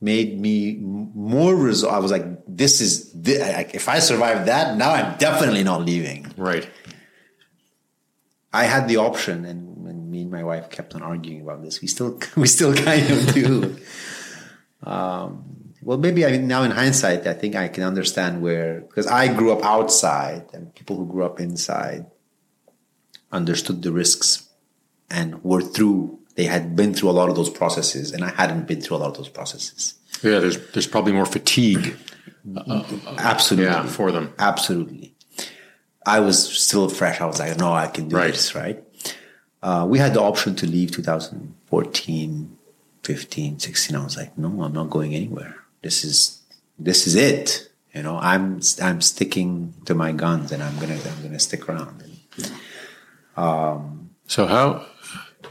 made 0.00 0.40
me 0.40 0.76
more 0.80 1.54
resolved. 1.54 1.94
I 1.94 1.98
was 1.98 2.10
like, 2.10 2.24
this 2.48 2.80
is, 2.80 3.12
this, 3.12 3.38
if 3.74 3.88
I 3.88 3.98
survive 3.98 4.46
that, 4.46 4.76
now 4.76 4.92
I'm 4.92 5.18
definitely 5.18 5.62
not 5.62 5.84
leaving. 5.84 6.26
Right. 6.36 6.66
I 8.52 8.64
had 8.64 8.88
the 8.88 8.96
option, 8.96 9.44
and, 9.44 9.60
and 9.68 9.69
me 10.10 10.22
and 10.22 10.30
my 10.30 10.42
wife 10.44 10.70
kept 10.70 10.94
on 10.94 11.02
arguing 11.02 11.42
about 11.42 11.62
this. 11.62 11.80
We 11.80 11.88
still, 11.88 12.18
we 12.36 12.46
still 12.46 12.74
kind 12.74 13.10
of 13.10 13.34
do. 13.34 13.76
um, 14.82 15.44
well, 15.82 15.98
maybe 15.98 16.26
I 16.26 16.32
mean, 16.32 16.46
now 16.46 16.62
in 16.62 16.70
hindsight, 16.72 17.26
I 17.26 17.32
think 17.34 17.56
I 17.56 17.68
can 17.68 17.84
understand 17.84 18.42
where, 18.42 18.80
because 18.80 19.06
I 19.06 19.32
grew 19.32 19.52
up 19.52 19.64
outside, 19.64 20.46
and 20.52 20.74
people 20.74 20.96
who 20.96 21.06
grew 21.06 21.24
up 21.24 21.40
inside 21.40 22.06
understood 23.32 23.82
the 23.82 23.92
risks 23.92 24.48
and 25.10 25.42
were 25.44 25.62
through 25.62 26.18
they 26.36 26.44
had 26.44 26.76
been 26.76 26.94
through 26.94 27.10
a 27.10 27.12
lot 27.12 27.28
of 27.28 27.34
those 27.36 27.50
processes, 27.50 28.12
and 28.12 28.24
I 28.24 28.30
hadn't 28.30 28.66
been 28.66 28.80
through 28.80 28.96
a 28.96 28.98
lot 28.98 29.08
of 29.10 29.16
those 29.16 29.28
processes. 29.28 29.94
Yeah, 30.22 30.38
there's 30.38 30.58
there's 30.72 30.86
probably 30.86 31.12
more 31.12 31.26
fatigue. 31.26 31.96
Uh, 32.56 32.82
Absolutely, 33.18 33.70
yeah, 33.70 33.84
for 33.86 34.12
them. 34.12 34.32
Absolutely. 34.38 35.14
I 36.06 36.20
was 36.20 36.48
still 36.58 36.88
fresh. 36.88 37.20
I 37.20 37.26
was 37.26 37.38
like, 37.38 37.58
no, 37.58 37.72
I 37.72 37.88
can 37.88 38.08
do 38.08 38.16
Right. 38.16 38.32
this, 38.32 38.54
right? 38.54 38.82
Uh, 39.62 39.86
we 39.88 39.98
had 39.98 40.14
the 40.14 40.20
option 40.22 40.54
to 40.56 40.66
leave 40.66 40.90
2014, 40.92 42.56
15, 43.02 43.58
16. 43.58 43.96
I 43.96 44.04
was 44.04 44.16
like, 44.16 44.36
no, 44.38 44.62
I'm 44.62 44.72
not 44.72 44.88
going 44.90 45.14
anywhere. 45.14 45.56
This 45.82 46.04
is 46.04 46.42
this 46.78 47.06
is 47.06 47.14
it. 47.14 47.68
You 47.94 48.02
know, 48.02 48.18
I'm 48.18 48.60
I'm 48.82 49.00
sticking 49.00 49.74
to 49.86 49.94
my 49.94 50.12
guns, 50.12 50.52
and 50.52 50.62
I'm 50.62 50.78
gonna 50.78 50.94
I'm 50.94 51.22
gonna 51.22 51.38
stick 51.38 51.68
around. 51.68 52.02
So 54.26 54.46
how? 54.46 54.86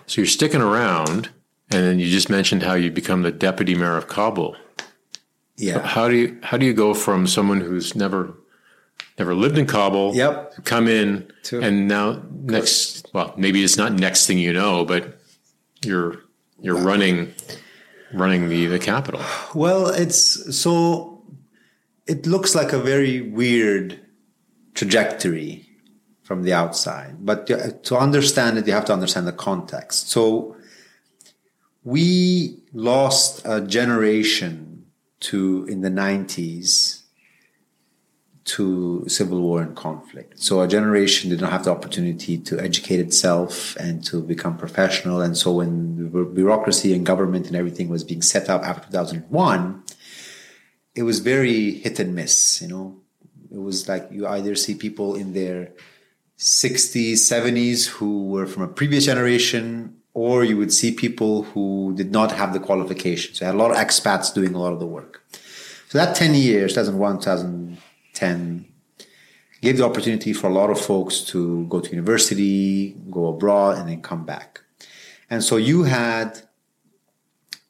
So 0.05 0.22
you're 0.22 0.26
sticking 0.26 0.62
around, 0.62 1.30
and 1.72 1.84
then 1.86 1.99
you 1.99 2.07
just 2.10 2.30
mentioned 2.30 2.64
how 2.64 2.74
you 2.76 2.91
become 2.91 3.24
the 3.24 3.32
deputy 3.32 3.76
mayor 3.76 3.97
of 3.97 4.07
Kabul. 4.07 4.55
Yeah, 5.57 5.80
How 5.86 6.07
do 6.07 6.16
you 6.16 6.38
how 6.41 6.55
do 6.57 6.66
you 6.66 6.74
go 6.74 6.93
from 6.93 7.28
someone 7.28 7.60
who's 7.60 7.93
never 7.95 8.34
never 9.18 9.36
lived 9.36 9.57
in 9.57 9.66
Kabul, 9.68 10.16
Yep. 10.16 10.64
come 10.64 10.88
in, 10.88 11.30
To- 11.43 11.60
and 11.60 11.88
now 11.88 12.22
next? 12.32 12.99
Well, 13.14 13.34
maybe 13.38 13.64
it's 13.64 13.78
not 13.78 13.93
next 13.93 14.28
thing 14.28 14.38
you 14.38 14.53
know, 14.53 14.86
but 14.86 15.20
you're 15.84 16.22
you're 16.62 16.78
running 16.78 17.34
running 18.14 18.49
the 18.49 18.68
the 18.68 18.80
capital. 18.80 19.22
Well, 19.53 19.88
it's 19.88 20.57
so 20.57 21.24
it 22.07 22.26
looks 22.26 22.55
like 22.55 22.74
a 22.74 22.80
very 22.80 23.22
weird 23.22 23.99
trajectory 24.74 25.66
from 26.24 26.43
the 26.43 26.53
outside, 26.53 27.26
but 27.26 27.47
to 27.47 27.72
to 27.72 27.97
understand 27.97 28.57
it, 28.57 28.68
you 28.68 28.74
have 28.74 28.86
to 28.86 28.93
understand 28.93 29.28
the 29.28 29.34
context. 29.34 30.10
So 30.10 30.55
we 31.84 32.62
lost 32.74 33.41
a 33.45 33.62
generation 33.62 34.86
to 35.22 35.66
in 35.70 35.82
the 35.82 35.89
90s 35.89 36.99
to 38.56 39.04
civil 39.08 39.41
war 39.41 39.62
and 39.62 39.76
conflict. 39.76 40.39
So 40.39 40.62
a 40.62 40.68
generation 40.68 41.30
did 41.30 41.41
not 41.41 41.52
have 41.52 41.66
the 41.66 41.72
opportunity 41.72 42.38
to 42.38 42.60
educate 42.60 43.00
itself 43.00 43.76
and 43.76 44.04
to 44.06 44.22
become 44.22 44.58
professional. 44.58 45.22
And 45.22 45.38
so 45.38 45.52
when 45.52 46.10
bureaucracy 46.34 46.93
and 46.93 47.06
government 47.06 47.47
and 47.47 47.56
everything 47.56 47.89
was 47.89 48.04
being 48.04 48.22
set 48.22 48.50
up 48.50 48.64
after 48.64 48.88
2001, 48.88 49.84
it 50.95 51.04
was 51.04 51.20
very 51.20 51.76
hit 51.76 52.00
and 52.00 52.16
miss, 52.16 52.62
you 52.62 52.68
know. 52.68 52.97
It 53.52 53.62
was 53.62 53.88
like 53.88 54.08
you 54.12 54.28
either 54.28 54.56
see 54.56 54.76
people 54.76 55.16
in 55.16 55.34
their 55.34 55.72
60s, 56.38 57.14
70s 57.14 57.88
who 57.88 58.28
were 58.28 58.47
from 58.47 58.64
a 58.64 58.68
previous 58.68 59.06
generation, 59.06 59.95
or 60.14 60.43
you 60.43 60.58
would 60.58 60.74
see 60.74 60.91
people 60.91 61.43
who 61.43 61.93
did 61.95 62.12
not 62.12 62.32
have 62.32 62.54
the 62.54 62.60
qualifications. 62.60 63.38
So 63.38 63.45
you 63.45 63.47
had 63.47 63.56
a 63.56 63.58
lot 63.58 63.72
of 63.72 63.78
expats 63.78 64.34
doing 64.34 64.54
a 64.56 64.60
lot 64.60 64.74
of 64.74 64.80
the 64.80 64.88
work. 64.88 65.24
So 65.89 65.97
that 65.97 66.16
10 66.16 66.36
years, 66.36 66.74
2001, 66.74 67.78
2010, 68.20 68.65
gave 69.61 69.78
the 69.78 69.86
opportunity 69.86 70.34
for 70.34 70.47
a 70.47 70.53
lot 70.53 70.70
of 70.70 70.80
folks 70.80 71.22
to 71.22 71.65
go 71.67 71.80
to 71.80 71.89
university, 71.91 72.95
go 73.11 73.28
abroad, 73.28 73.78
and 73.78 73.89
then 73.89 74.01
come 74.01 74.26
back. 74.26 74.61
And 75.30 75.43
so 75.43 75.57
you 75.57 75.84
had 75.84 76.41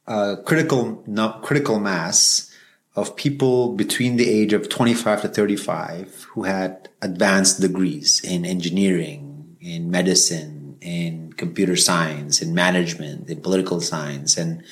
a 0.08 0.38
critical, 0.46 1.04
critical 1.44 1.80
mass 1.80 2.54
of 2.96 3.16
people 3.16 3.74
between 3.76 4.18
the 4.18 4.30
age 4.30 4.54
of 4.54 4.70
25 4.70 5.22
to 5.22 5.28
35 5.28 6.28
who 6.32 6.44
had 6.44 6.90
advanced 7.02 7.62
degrees 7.62 8.22
in 8.24 8.46
engineering, 8.46 9.58
in 9.62 9.90
medicine, 9.92 10.78
in 10.82 11.34
computer 11.34 11.76
science, 11.76 12.42
in 12.42 12.54
management, 12.54 13.30
in 13.30 13.42
political 13.42 13.82
science. 13.82 14.38
And 14.38 14.64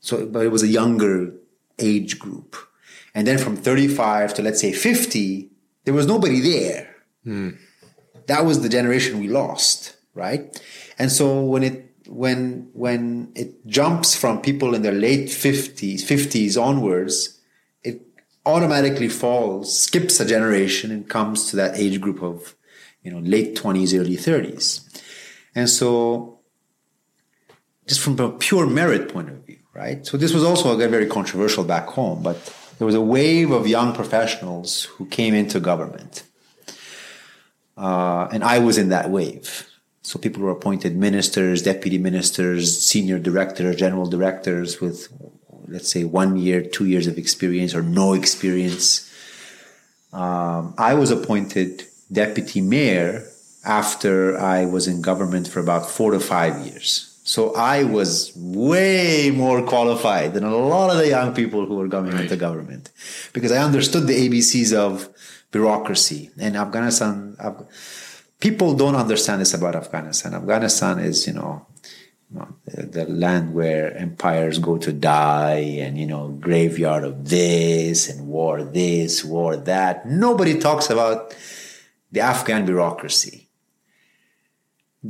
so, 0.00 0.26
but 0.26 0.44
it 0.44 0.50
was 0.50 0.62
a 0.62 0.68
younger 0.68 1.32
age 1.78 2.18
group. 2.18 2.56
And 3.14 3.26
then 3.26 3.38
from 3.38 3.56
35 3.56 4.34
to 4.34 4.42
let's 4.42 4.60
say 4.60 4.72
50, 4.72 5.50
there 5.84 5.94
was 5.94 6.06
nobody 6.06 6.40
there. 6.40 6.94
Hmm. 7.24 7.50
That 8.26 8.44
was 8.44 8.60
the 8.60 8.68
generation 8.68 9.20
we 9.20 9.28
lost, 9.28 9.96
right? 10.14 10.60
And 10.98 11.10
so 11.10 11.42
when 11.42 11.62
it 11.62 11.88
when 12.08 12.70
when 12.72 13.30
it 13.34 13.66
jumps 13.66 14.14
from 14.14 14.40
people 14.40 14.74
in 14.74 14.82
their 14.82 14.92
late 14.92 15.28
50s 15.28 16.00
50s 16.00 16.60
onwards 16.60 17.38
it 17.82 18.00
automatically 18.46 19.08
falls 19.08 19.78
skips 19.78 20.18
a 20.18 20.24
generation 20.24 20.90
and 20.90 21.08
comes 21.08 21.50
to 21.50 21.56
that 21.56 21.76
age 21.76 22.00
group 22.00 22.22
of 22.22 22.56
you 23.02 23.12
know 23.12 23.18
late 23.18 23.54
20s 23.54 23.98
early 23.98 24.16
30s 24.16 25.02
and 25.54 25.68
so 25.68 26.40
just 27.86 28.00
from 28.00 28.18
a 28.18 28.30
pure 28.32 28.66
merit 28.66 29.12
point 29.12 29.28
of 29.28 29.44
view 29.44 29.58
right 29.74 30.06
so 30.06 30.16
this 30.16 30.32
was 30.32 30.42
also 30.42 30.74
again 30.74 30.90
very 30.90 31.06
controversial 31.06 31.62
back 31.62 31.86
home 31.88 32.22
but 32.22 32.54
there 32.78 32.86
was 32.86 32.94
a 32.94 33.00
wave 33.00 33.50
of 33.50 33.66
young 33.66 33.92
professionals 33.94 34.84
who 34.84 35.06
came 35.06 35.34
into 35.34 35.60
government 35.60 36.22
uh, 37.76 38.28
and 38.32 38.42
i 38.42 38.58
was 38.58 38.78
in 38.78 38.88
that 38.88 39.10
wave 39.10 39.68
so 40.08 40.18
people 40.18 40.42
were 40.42 40.50
appointed 40.50 40.96
ministers, 40.96 41.60
deputy 41.60 41.98
ministers, 41.98 42.80
senior 42.80 43.18
directors, 43.18 43.76
general 43.76 44.06
directors 44.06 44.80
with, 44.80 45.08
let's 45.66 45.90
say, 45.90 46.04
one 46.04 46.38
year, 46.38 46.62
two 46.62 46.86
years 46.86 47.06
of 47.06 47.18
experience 47.18 47.74
or 47.74 47.82
no 47.82 48.14
experience. 48.14 49.12
Um, 50.14 50.72
I 50.78 50.94
was 50.94 51.10
appointed 51.10 51.84
deputy 52.10 52.62
mayor 52.62 53.28
after 53.66 54.38
I 54.38 54.64
was 54.64 54.88
in 54.88 55.02
government 55.02 55.46
for 55.46 55.60
about 55.60 55.90
four 55.90 56.12
to 56.12 56.20
five 56.20 56.66
years. 56.66 57.07
So 57.34 57.54
I 57.54 57.84
was 57.84 58.32
way 58.34 59.30
more 59.30 59.60
qualified 59.62 60.32
than 60.32 60.44
a 60.44 60.56
lot 60.56 60.88
of 60.88 60.96
the 60.96 61.08
young 61.16 61.34
people 61.34 61.66
who 61.66 61.74
were 61.80 61.90
coming 61.96 62.12
Right. 62.12 62.22
into 62.22 62.36
government 62.36 62.84
because 63.34 63.52
I 63.52 63.58
understood 63.68 64.06
the 64.06 64.16
ABCs 64.24 64.72
of 64.72 65.10
bureaucracy 65.52 66.30
and 66.44 66.56
Afghanistan. 66.56 67.36
Af- 67.38 67.66
people 68.40 68.72
don't 68.72 68.94
understand 69.04 69.42
this 69.42 69.52
about 69.52 69.74
Afghanistan. 69.76 70.32
Afghanistan 70.32 70.94
is, 71.10 71.26
you 71.26 71.34
know, 71.34 71.66
you 72.30 72.38
know, 72.38 72.48
the, 72.64 72.86
the 72.96 73.04
land 73.24 73.52
where 73.52 73.94
empires 74.06 74.58
go 74.58 74.78
to 74.78 74.90
die 74.90 75.64
and, 75.84 75.98
you 75.98 76.06
know, 76.06 76.28
graveyard 76.28 77.04
of 77.04 77.28
this 77.28 78.08
and 78.08 78.26
war 78.26 78.64
this, 78.64 79.22
war 79.22 79.54
that. 79.54 80.06
Nobody 80.06 80.58
talks 80.58 80.88
about 80.88 81.34
the 82.10 82.20
Afghan 82.20 82.64
bureaucracy. 82.64 83.48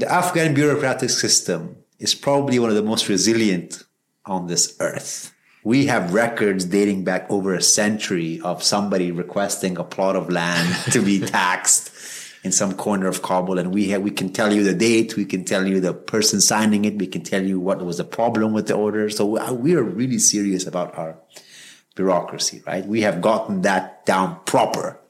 The 0.00 0.10
Afghan 0.10 0.52
bureaucratic 0.54 1.10
system 1.10 1.76
is 1.98 2.14
probably 2.14 2.58
one 2.58 2.70
of 2.70 2.76
the 2.76 2.82
most 2.82 3.08
resilient 3.08 3.82
on 4.24 4.46
this 4.46 4.76
earth. 4.80 5.34
We 5.64 5.86
have 5.86 6.14
records 6.14 6.64
dating 6.64 7.04
back 7.04 7.30
over 7.30 7.54
a 7.54 7.62
century 7.62 8.40
of 8.40 8.62
somebody 8.62 9.10
requesting 9.10 9.76
a 9.76 9.84
plot 9.84 10.16
of 10.16 10.30
land 10.30 10.74
to 10.92 11.02
be 11.02 11.20
taxed 11.20 11.92
in 12.44 12.52
some 12.52 12.74
corner 12.74 13.08
of 13.08 13.20
Kabul, 13.20 13.58
and 13.58 13.74
we 13.74 13.88
have, 13.88 14.00
we 14.00 14.12
can 14.12 14.32
tell 14.32 14.52
you 14.52 14.62
the 14.62 14.72
date, 14.72 15.16
we 15.16 15.24
can 15.24 15.44
tell 15.44 15.66
you 15.66 15.80
the 15.80 15.92
person 15.92 16.40
signing 16.40 16.84
it, 16.84 16.96
we 16.96 17.08
can 17.08 17.22
tell 17.22 17.44
you 17.44 17.58
what 17.58 17.84
was 17.84 17.96
the 17.96 18.04
problem 18.04 18.52
with 18.52 18.68
the 18.68 18.74
order. 18.74 19.10
So 19.10 19.38
uh, 19.38 19.52
we 19.52 19.74
are 19.74 19.82
really 19.82 20.18
serious 20.18 20.64
about 20.66 20.96
our 20.96 21.16
bureaucracy, 21.96 22.62
right? 22.64 22.86
We 22.86 23.00
have 23.00 23.20
gotten 23.20 23.62
that 23.62 24.06
down 24.06 24.38
proper. 24.46 25.00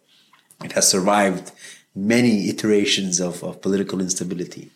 It 0.64 0.72
has 0.72 0.88
survived 0.88 1.52
many 1.94 2.48
iterations 2.48 3.20
of, 3.20 3.44
of 3.44 3.60
political 3.60 4.00
instability. 4.00 4.70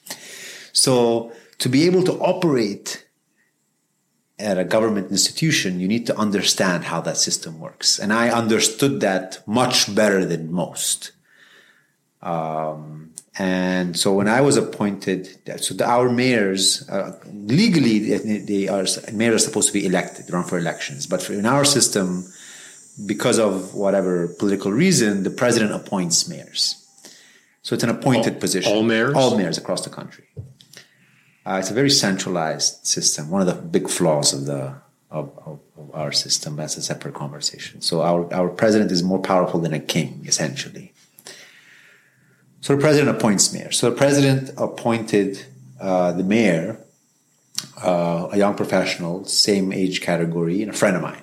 So 0.72 1.32
to 1.62 1.68
be 1.68 1.86
able 1.86 2.02
to 2.02 2.14
operate 2.14 3.06
at 4.36 4.58
a 4.58 4.64
government 4.64 5.12
institution, 5.12 5.78
you 5.78 5.86
need 5.86 6.06
to 6.06 6.16
understand 6.18 6.82
how 6.82 7.00
that 7.00 7.16
system 7.16 7.60
works. 7.60 8.00
And 8.00 8.12
I 8.12 8.30
understood 8.30 9.00
that 9.00 9.46
much 9.46 9.94
better 9.94 10.24
than 10.24 10.50
most. 10.50 11.12
Um, 12.20 13.12
and 13.38 13.96
so 13.96 14.12
when 14.12 14.26
I 14.26 14.40
was 14.40 14.56
appointed, 14.56 15.20
so 15.62 15.74
the, 15.74 15.86
our 15.86 16.08
mayors, 16.10 16.88
uh, 16.88 17.16
legally, 17.32 17.96
they, 18.40 18.66
are, 18.66 18.84
mayors 19.12 19.34
are 19.36 19.44
supposed 19.46 19.68
to 19.68 19.72
be 19.72 19.86
elected, 19.86 20.32
run 20.32 20.42
for 20.42 20.58
elections. 20.58 21.06
But 21.06 21.22
for, 21.22 21.32
in 21.32 21.46
our 21.46 21.64
system, 21.64 22.26
because 23.06 23.38
of 23.38 23.72
whatever 23.72 24.34
political 24.40 24.72
reason, 24.72 25.22
the 25.22 25.30
president 25.30 25.72
appoints 25.72 26.28
mayors. 26.28 26.62
So 27.62 27.76
it's 27.76 27.84
an 27.84 27.90
appointed 27.90 28.34
All- 28.34 28.40
position. 28.40 28.72
all 28.72 28.82
mayors? 28.82 29.14
All 29.14 29.38
mayors 29.38 29.58
across 29.58 29.84
the 29.84 29.90
country. 29.90 30.24
Uh, 31.44 31.56
it's 31.58 31.70
a 31.70 31.74
very 31.74 31.90
centralized 31.90 32.86
system. 32.86 33.28
One 33.30 33.40
of 33.40 33.48
the 33.48 33.54
big 33.54 33.88
flaws 33.88 34.32
of 34.32 34.46
the 34.46 34.74
of, 35.10 35.30
of, 35.44 35.60
of 35.76 35.90
our 35.94 36.10
system. 36.10 36.56
That's 36.56 36.76
a 36.76 36.82
separate 36.82 37.14
conversation. 37.14 37.80
So 37.80 38.02
our 38.02 38.32
our 38.32 38.48
president 38.48 38.90
is 38.90 39.02
more 39.02 39.20
powerful 39.20 39.60
than 39.60 39.74
a 39.74 39.80
king, 39.80 40.24
essentially. 40.26 40.92
So 42.60 42.76
the 42.76 42.80
president 42.80 43.16
appoints 43.16 43.52
mayor. 43.52 43.72
So 43.72 43.90
the 43.90 43.96
president 43.96 44.50
appointed 44.56 45.44
uh, 45.80 46.12
the 46.12 46.22
mayor, 46.22 46.78
uh, 47.82 48.28
a 48.30 48.38
young 48.38 48.54
professional, 48.54 49.24
same 49.24 49.72
age 49.72 50.00
category, 50.00 50.62
and 50.62 50.70
a 50.70 50.74
friend 50.74 50.96
of 50.96 51.02
mine. 51.02 51.22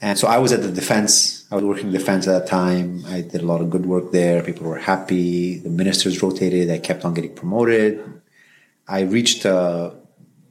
And 0.00 0.18
so 0.18 0.28
I 0.28 0.38
was 0.38 0.52
at 0.52 0.62
the 0.62 0.70
defense. 0.70 1.46
I 1.50 1.56
was 1.56 1.64
working 1.64 1.86
in 1.86 1.92
defense 1.92 2.28
at 2.28 2.38
that 2.38 2.46
time. 2.48 3.04
I 3.06 3.22
did 3.22 3.42
a 3.42 3.46
lot 3.46 3.60
of 3.60 3.70
good 3.70 3.86
work 3.86 4.12
there. 4.12 4.42
People 4.42 4.66
were 4.66 4.78
happy. 4.78 5.58
The 5.58 5.70
ministers 5.70 6.22
rotated. 6.22 6.70
I 6.70 6.78
kept 6.78 7.04
on 7.04 7.14
getting 7.14 7.34
promoted. 7.34 8.00
I 8.88 9.00
reached 9.00 9.44
a 9.44 9.94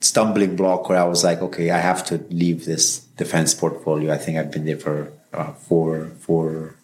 stumbling 0.02 0.56
block 0.56 0.90
where 0.90 1.00
I 1.00 1.06
was 1.06 1.24
like, 1.24 1.42
okay, 1.42 1.72
I 1.72 1.80
have 1.80 2.06
to 2.08 2.18
leave 2.30 2.66
this 2.66 3.00
defense 3.00 3.54
portfolio. 3.54 4.14
I 4.14 4.18
think 4.18 4.38
I've 4.38 4.52
been 4.52 4.66
there 4.66 4.78
for 4.78 5.14
uh, 5.34 5.54
four 5.54 6.12
four 6.20 6.76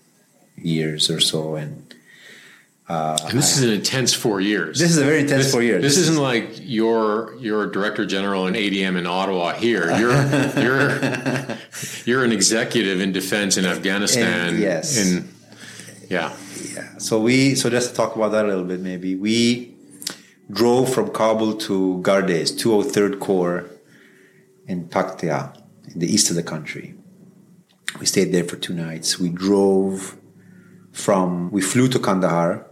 years 0.57 1.09
or 1.09 1.19
so, 1.19 1.55
and 1.55 1.93
and 2.91 3.37
this 3.37 3.57
is 3.57 3.63
an 3.63 3.69
intense 3.69 4.13
four 4.13 4.41
years. 4.41 4.79
This 4.79 4.91
is 4.91 4.97
a 4.97 5.05
very 5.05 5.21
intense 5.21 5.45
this, 5.45 5.51
four 5.51 5.63
years. 5.63 5.81
This, 5.81 5.97
isn't 5.97 6.17
like 6.17 6.49
you're 6.59 7.35
you're 7.35 7.63
a 7.63 7.71
director 7.71 8.05
general 8.05 8.47
in 8.47 8.53
ADM 8.53 8.97
in 8.97 9.07
Ottawa. 9.07 9.53
Here, 9.53 9.97
you're 9.97 10.11
you're 10.61 11.57
you're 12.05 12.23
an 12.23 12.31
executive 12.31 12.99
in 12.99 13.11
defense 13.11 13.57
in 13.57 13.65
Afghanistan. 13.65 14.49
And, 14.49 14.59
yes. 14.59 14.97
In 14.97 15.29
yeah. 16.09 16.35
Yeah. 16.73 16.97
So 16.97 17.21
we 17.21 17.55
so 17.55 17.69
just 17.69 17.91
to 17.91 17.95
talk 17.95 18.15
about 18.15 18.33
that 18.33 18.45
a 18.45 18.47
little 18.47 18.65
bit, 18.65 18.81
maybe 18.81 19.15
we 19.15 19.70
drove 20.51 20.93
from 20.93 21.11
Kabul 21.11 21.53
to 21.67 22.01
Gardez, 22.03 22.51
203rd 22.51 23.19
Corps 23.19 23.69
in 24.67 24.87
Paktia, 24.87 25.55
in 25.91 25.99
the 25.99 26.07
east 26.07 26.29
of 26.29 26.35
the 26.35 26.43
country. 26.43 26.95
We 27.99 28.05
stayed 28.05 28.31
there 28.31 28.43
for 28.43 28.55
two 28.55 28.73
nights. 28.73 29.19
We 29.19 29.29
drove 29.29 30.17
from 30.91 31.51
we 31.51 31.61
flew 31.61 31.87
to 31.87 31.99
Kandahar 31.99 32.65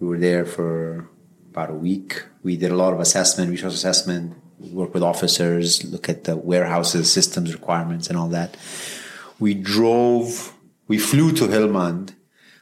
we 0.00 0.06
were 0.06 0.18
there 0.18 0.44
for 0.44 1.08
about 1.50 1.70
a 1.70 1.74
week. 1.74 2.24
We 2.42 2.56
did 2.56 2.70
a 2.70 2.76
lot 2.76 2.92
of 2.92 3.00
assessment, 3.00 3.50
resource 3.50 3.74
assessment, 3.74 4.34
we 4.58 4.70
work 4.70 4.94
with 4.94 5.02
officers, 5.02 5.84
look 5.84 6.08
at 6.08 6.24
the 6.24 6.36
warehouses, 6.36 7.12
systems 7.12 7.52
requirements, 7.52 8.08
and 8.08 8.16
all 8.16 8.28
that. 8.28 8.56
We 9.38 9.54
drove, 9.54 10.52
we 10.88 10.98
flew 10.98 11.32
to 11.32 11.44
Helmand 11.44 12.14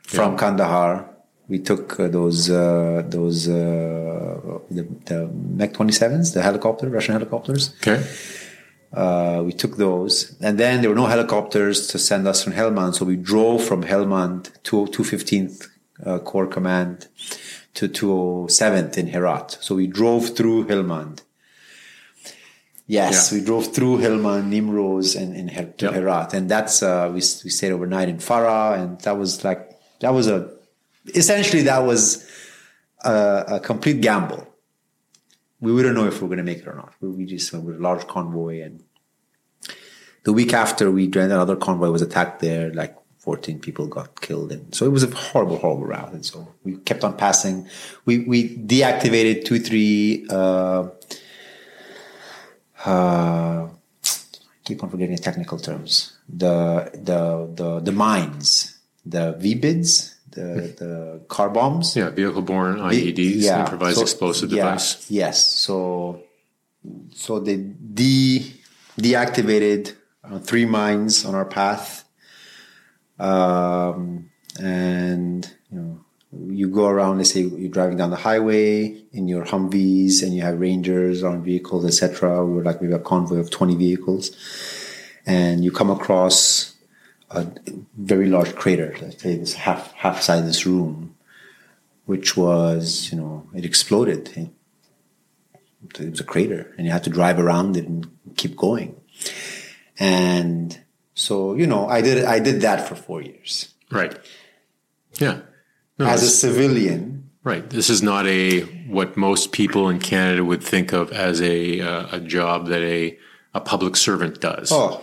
from 0.03 0.33
yeah. 0.33 0.39
Kandahar. 0.39 1.16
We 1.49 1.61
took 1.61 2.01
uh, 2.01 2.09
those 2.09 2.51
uh, 2.51 3.03
those 3.07 3.49
uh, 3.49 4.59
the, 4.71 4.83
the 5.05 5.29
Meg 5.29 5.73
27s, 5.73 6.35
the 6.35 6.43
helicopter, 6.43 6.89
Russian 6.89 7.13
helicopters. 7.13 7.75
Okay. 7.81 8.05
Uh, 8.93 9.43
we 9.45 9.53
took 9.53 9.77
those, 9.77 10.37
and 10.41 10.59
then 10.59 10.81
there 10.81 10.89
were 10.89 10.97
no 10.97 11.07
helicopters 11.07 11.87
to 11.89 11.99
send 11.99 12.27
us 12.27 12.43
from 12.43 12.53
Helmand, 12.55 12.95
so 12.95 13.05
we 13.05 13.17
drove 13.17 13.63
from 13.63 13.83
Helmand 13.83 14.51
to 14.63 14.87
215th 14.87 15.69
uh, 16.05 16.19
Corps 16.21 16.47
Command 16.47 17.09
to 17.75 17.89
207th 17.89 18.97
in 18.97 19.09
Herat. 19.09 19.59
So 19.61 19.75
we 19.75 19.87
drove 19.87 20.35
through 20.37 20.67
Helmand. 20.67 21.23
Yes, 22.87 23.31
yeah. 23.33 23.39
we 23.39 23.45
drove 23.45 23.75
through 23.75 23.99
Helmand, 23.99 24.51
Nimroz, 24.53 25.21
and, 25.21 25.37
and 25.37 25.51
Her- 25.51 25.73
to. 25.79 25.93
Herat, 25.93 26.33
and 26.33 26.49
that's 26.49 26.83
uh, 26.83 27.09
we 27.09 27.17
we 27.17 27.51
stayed 27.51 27.73
overnight 27.73 28.09
in 28.09 28.19
Farah, 28.19 28.79
and 28.79 29.01
that 29.01 29.19
was 29.19 29.45
like 29.45 29.79
that 30.01 30.15
was 30.15 30.29
a 30.29 30.56
essentially 31.15 31.63
that 31.63 31.81
was 31.85 32.29
a, 33.05 33.45
a 33.49 33.61
complete 33.61 34.01
gamble. 34.01 34.47
We 35.61 35.73
wouldn't 35.73 35.97
know 35.97 36.07
if 36.07 36.17
we 36.17 36.23
were 36.23 36.29
going 36.29 36.39
to 36.39 36.45
make 36.45 36.59
it 36.59 36.69
or 36.69 36.75
not. 36.75 36.95
We, 37.01 37.09
we 37.09 37.25
just 37.25 37.53
went 37.53 37.65
with 37.65 37.77
a 37.77 37.81
large 37.81 38.07
convoy, 38.07 38.63
and 38.63 38.83
the 40.25 40.33
week 40.33 40.53
after 40.53 40.91
we 40.91 41.07
joined 41.09 41.33
another 41.33 41.57
convoy 41.57 41.91
was 41.91 42.03
attacked 42.03 42.41
there, 42.41 42.73
like 42.75 42.97
14 43.27 43.59
people 43.59 43.87
got 43.87 44.21
killed. 44.21 44.53
And 44.53 44.75
so 44.75 44.87
it 44.87 44.91
was 44.91 45.03
a 45.03 45.15
horrible, 45.15 45.59
horrible 45.59 45.87
route. 45.87 46.13
And 46.13 46.25
so 46.25 46.47
we 46.63 46.77
kept 46.79 47.05
on 47.05 47.17
passing. 47.17 47.69
We, 48.05 48.21
we 48.21 48.57
deactivated 48.57 49.45
two, 49.45 49.59
three, 49.59 50.27
uh, 50.31 50.89
uh, 52.85 53.69
keep 54.65 54.83
on 54.83 54.91
forgetting 54.91 55.17
the 55.17 55.23
technical 55.23 55.59
terms. 55.59 56.17
The, 56.29 56.91
the, 56.95 57.51
the, 57.55 57.81
the 57.81 57.93
mines, 57.93 58.79
the 59.05 59.35
VBIDs, 59.35 60.16
the, 60.37 60.75
the 60.79 61.21
car 61.29 61.51
bombs. 61.51 61.97
Yeah, 61.97 62.11
vehicle 62.11 62.43
borne 62.43 62.79
IEDs, 62.79 63.43
yeah. 63.43 63.61
improvised 63.61 63.97
so, 63.97 64.03
explosive 64.03 64.53
yeah, 64.53 64.65
device. 64.65 65.11
Yes. 65.11 65.59
So, 65.59 66.23
so 67.15 67.41
they 67.41 67.57
de, 67.57 68.55
deactivated 68.99 69.95
uh, 70.23 70.39
three 70.39 70.67
mines 70.67 71.25
on 71.25 71.35
our 71.35 71.45
path 71.45 72.05
um, 73.19 74.31
and 74.61 75.51
you 75.71 75.79
know 75.79 76.01
you 76.49 76.69
go 76.69 76.87
around 76.87 77.19
let's 77.19 77.33
say 77.33 77.41
you're 77.41 77.71
driving 77.71 77.97
down 77.97 78.11
the 78.11 78.17
highway 78.17 79.03
in 79.13 79.29
your 79.29 79.45
humvees 79.45 80.23
and 80.23 80.35
you 80.35 80.43
have 80.43 80.61
rangers 80.61 81.23
on 81.23 81.43
vehicles 81.43 81.85
etc 81.85 82.45
we 82.45 82.55
were 82.55 82.63
like 82.63 82.83
maybe 82.83 82.93
a 82.93 82.99
convoy 82.99 83.37
of 83.37 83.51
20 83.51 83.75
vehicles 83.77 84.37
and 85.25 85.65
you 85.65 85.71
come 85.71 85.91
across 85.91 86.76
a 87.31 87.47
very 87.97 88.29
large 88.29 88.55
crater 88.55 88.97
let's 89.01 89.23
say 89.23 89.37
this 89.37 89.55
half 89.55 89.93
half 89.95 90.23
size 90.23 90.41
of 90.41 90.47
this 90.47 90.67
room 90.67 91.17
which 92.05 92.37
was 92.37 93.11
you 93.11 93.19
know 93.19 93.49
it 93.55 93.65
exploded 93.65 94.51
it 95.99 96.11
was 96.11 96.21
a 96.21 96.25
crater 96.25 96.75
and 96.77 96.87
you 96.87 96.93
had 96.93 97.05
to 97.05 97.11
drive 97.11 97.39
around 97.39 97.77
it 97.77 97.87
and 97.87 98.09
keep 98.37 98.57
going 98.57 99.01
and 99.99 100.79
so 101.17 101.55
you 101.55 101.67
know, 101.67 101.89
I 101.89 102.03
did 102.03 102.25
I 102.25 102.39
did 102.39 102.61
that 102.61 102.87
for 102.87 102.95
four 102.95 103.23
years. 103.23 103.75
Right. 103.91 104.17
Yeah. 105.19 105.41
No, 105.99 106.07
As 106.07 106.23
a 106.23 106.29
civilian. 106.29 107.31
Right. 107.43 107.69
This 107.71 107.89
is 107.89 108.03
not 108.03 108.27
a 108.27 108.61
what 108.87 109.17
most 109.17 109.53
people 109.53 109.89
in 109.89 109.99
Canada 109.99 110.45
would 110.45 110.63
think 110.63 110.93
of 110.93 111.11
as 111.13 111.41
a 111.41 111.81
uh, 111.81 112.17
a 112.17 112.21
job 112.21 112.67
that 112.67 112.83
a 112.83 113.19
a 113.55 113.61
public 113.61 113.97
servant 113.97 114.41
does. 114.41 114.71
Oh. 114.71 115.03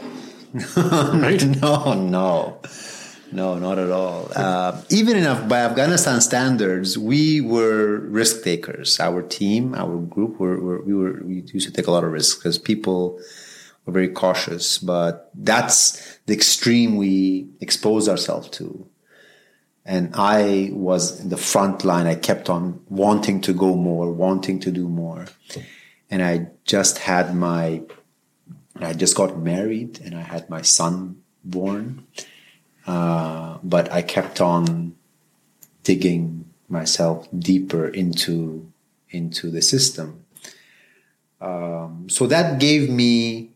right? 0.78 1.44
No, 1.62 1.94
no. 1.94 2.62
No, 3.32 3.58
not 3.58 3.80
at 3.80 3.90
all. 3.90 4.30
Uh, 4.36 4.80
even 4.92 5.18
in 5.18 5.48
by 5.48 5.62
Afghanistan 5.62 6.22
standards, 6.22 7.00
we 7.00 7.42
were 7.42 7.98
risk 7.98 8.44
takers. 8.44 9.00
Our 9.00 9.24
team, 9.24 9.74
our 9.74 9.98
group, 9.98 10.40
were, 10.40 10.60
were 10.60 10.82
we 10.84 10.94
were 10.94 11.20
we 11.24 11.42
used 11.52 11.66
to 11.66 11.74
take 11.74 11.88
a 11.88 11.92
lot 11.92 12.04
of 12.04 12.12
risks 12.12 12.36
because 12.38 12.60
people 12.60 13.20
we're 13.86 13.94
very 13.94 14.10
cautious, 14.10 14.78
but 14.78 15.30
that's 15.34 16.18
the 16.26 16.34
extreme 16.34 16.96
we 16.96 17.50
expose 17.60 18.08
ourselves 18.08 18.50
to. 18.50 18.88
And 19.86 20.12
I 20.14 20.70
was 20.72 21.20
in 21.20 21.30
the 21.30 21.38
front 21.38 21.84
line. 21.84 22.08
I 22.08 22.16
kept 22.16 22.50
on 22.50 22.82
wanting 22.88 23.42
to 23.42 23.54
go 23.54 23.76
more, 23.76 24.12
wanting 24.14 24.60
to 24.62 24.72
do 24.72 24.88
more. 24.88 25.26
And 26.10 26.24
I 26.24 26.48
just 26.64 27.00
had 27.00 27.36
my, 27.36 27.82
I 28.76 28.94
just 28.94 29.16
got 29.16 29.38
married 29.38 30.00
and 30.04 30.16
I 30.16 30.22
had 30.22 30.50
my 30.50 30.62
son 30.62 31.22
born. 31.44 32.08
Uh, 32.86 33.58
but 33.64 33.92
I 33.92 34.02
kept 34.02 34.42
on 34.42 34.96
digging 35.84 36.52
myself 36.68 37.28
deeper 37.38 37.88
into 37.88 38.72
into 39.10 39.52
the 39.52 39.62
system. 39.62 40.26
Um, 41.40 42.08
so 42.10 42.26
that 42.28 42.60
gave 42.60 42.90
me 42.90 43.52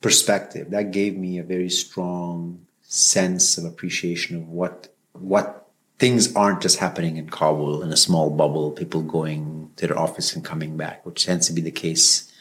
perspective. 0.00 0.70
That 0.70 0.90
gave 0.90 1.16
me 1.16 1.38
a 1.38 1.42
very 1.42 1.70
strong 1.70 2.66
sense 2.82 3.56
of 3.56 3.64
appreciation 3.64 4.36
of 4.36 4.48
what 4.48 4.94
what 5.12 5.68
things 5.98 6.34
aren't 6.34 6.60
just 6.60 6.78
happening 6.78 7.16
in 7.16 7.30
Kabul 7.30 7.82
in 7.82 7.90
a 7.92 7.96
small 7.96 8.30
bubble, 8.30 8.72
people 8.72 9.02
going 9.02 9.70
to 9.76 9.86
their 9.86 9.98
office 9.98 10.34
and 10.34 10.44
coming 10.44 10.76
back, 10.76 11.06
which 11.06 11.24
tends 11.24 11.46
to 11.46 11.52
be 11.52 11.62
the 11.62 11.70
case 11.70 12.32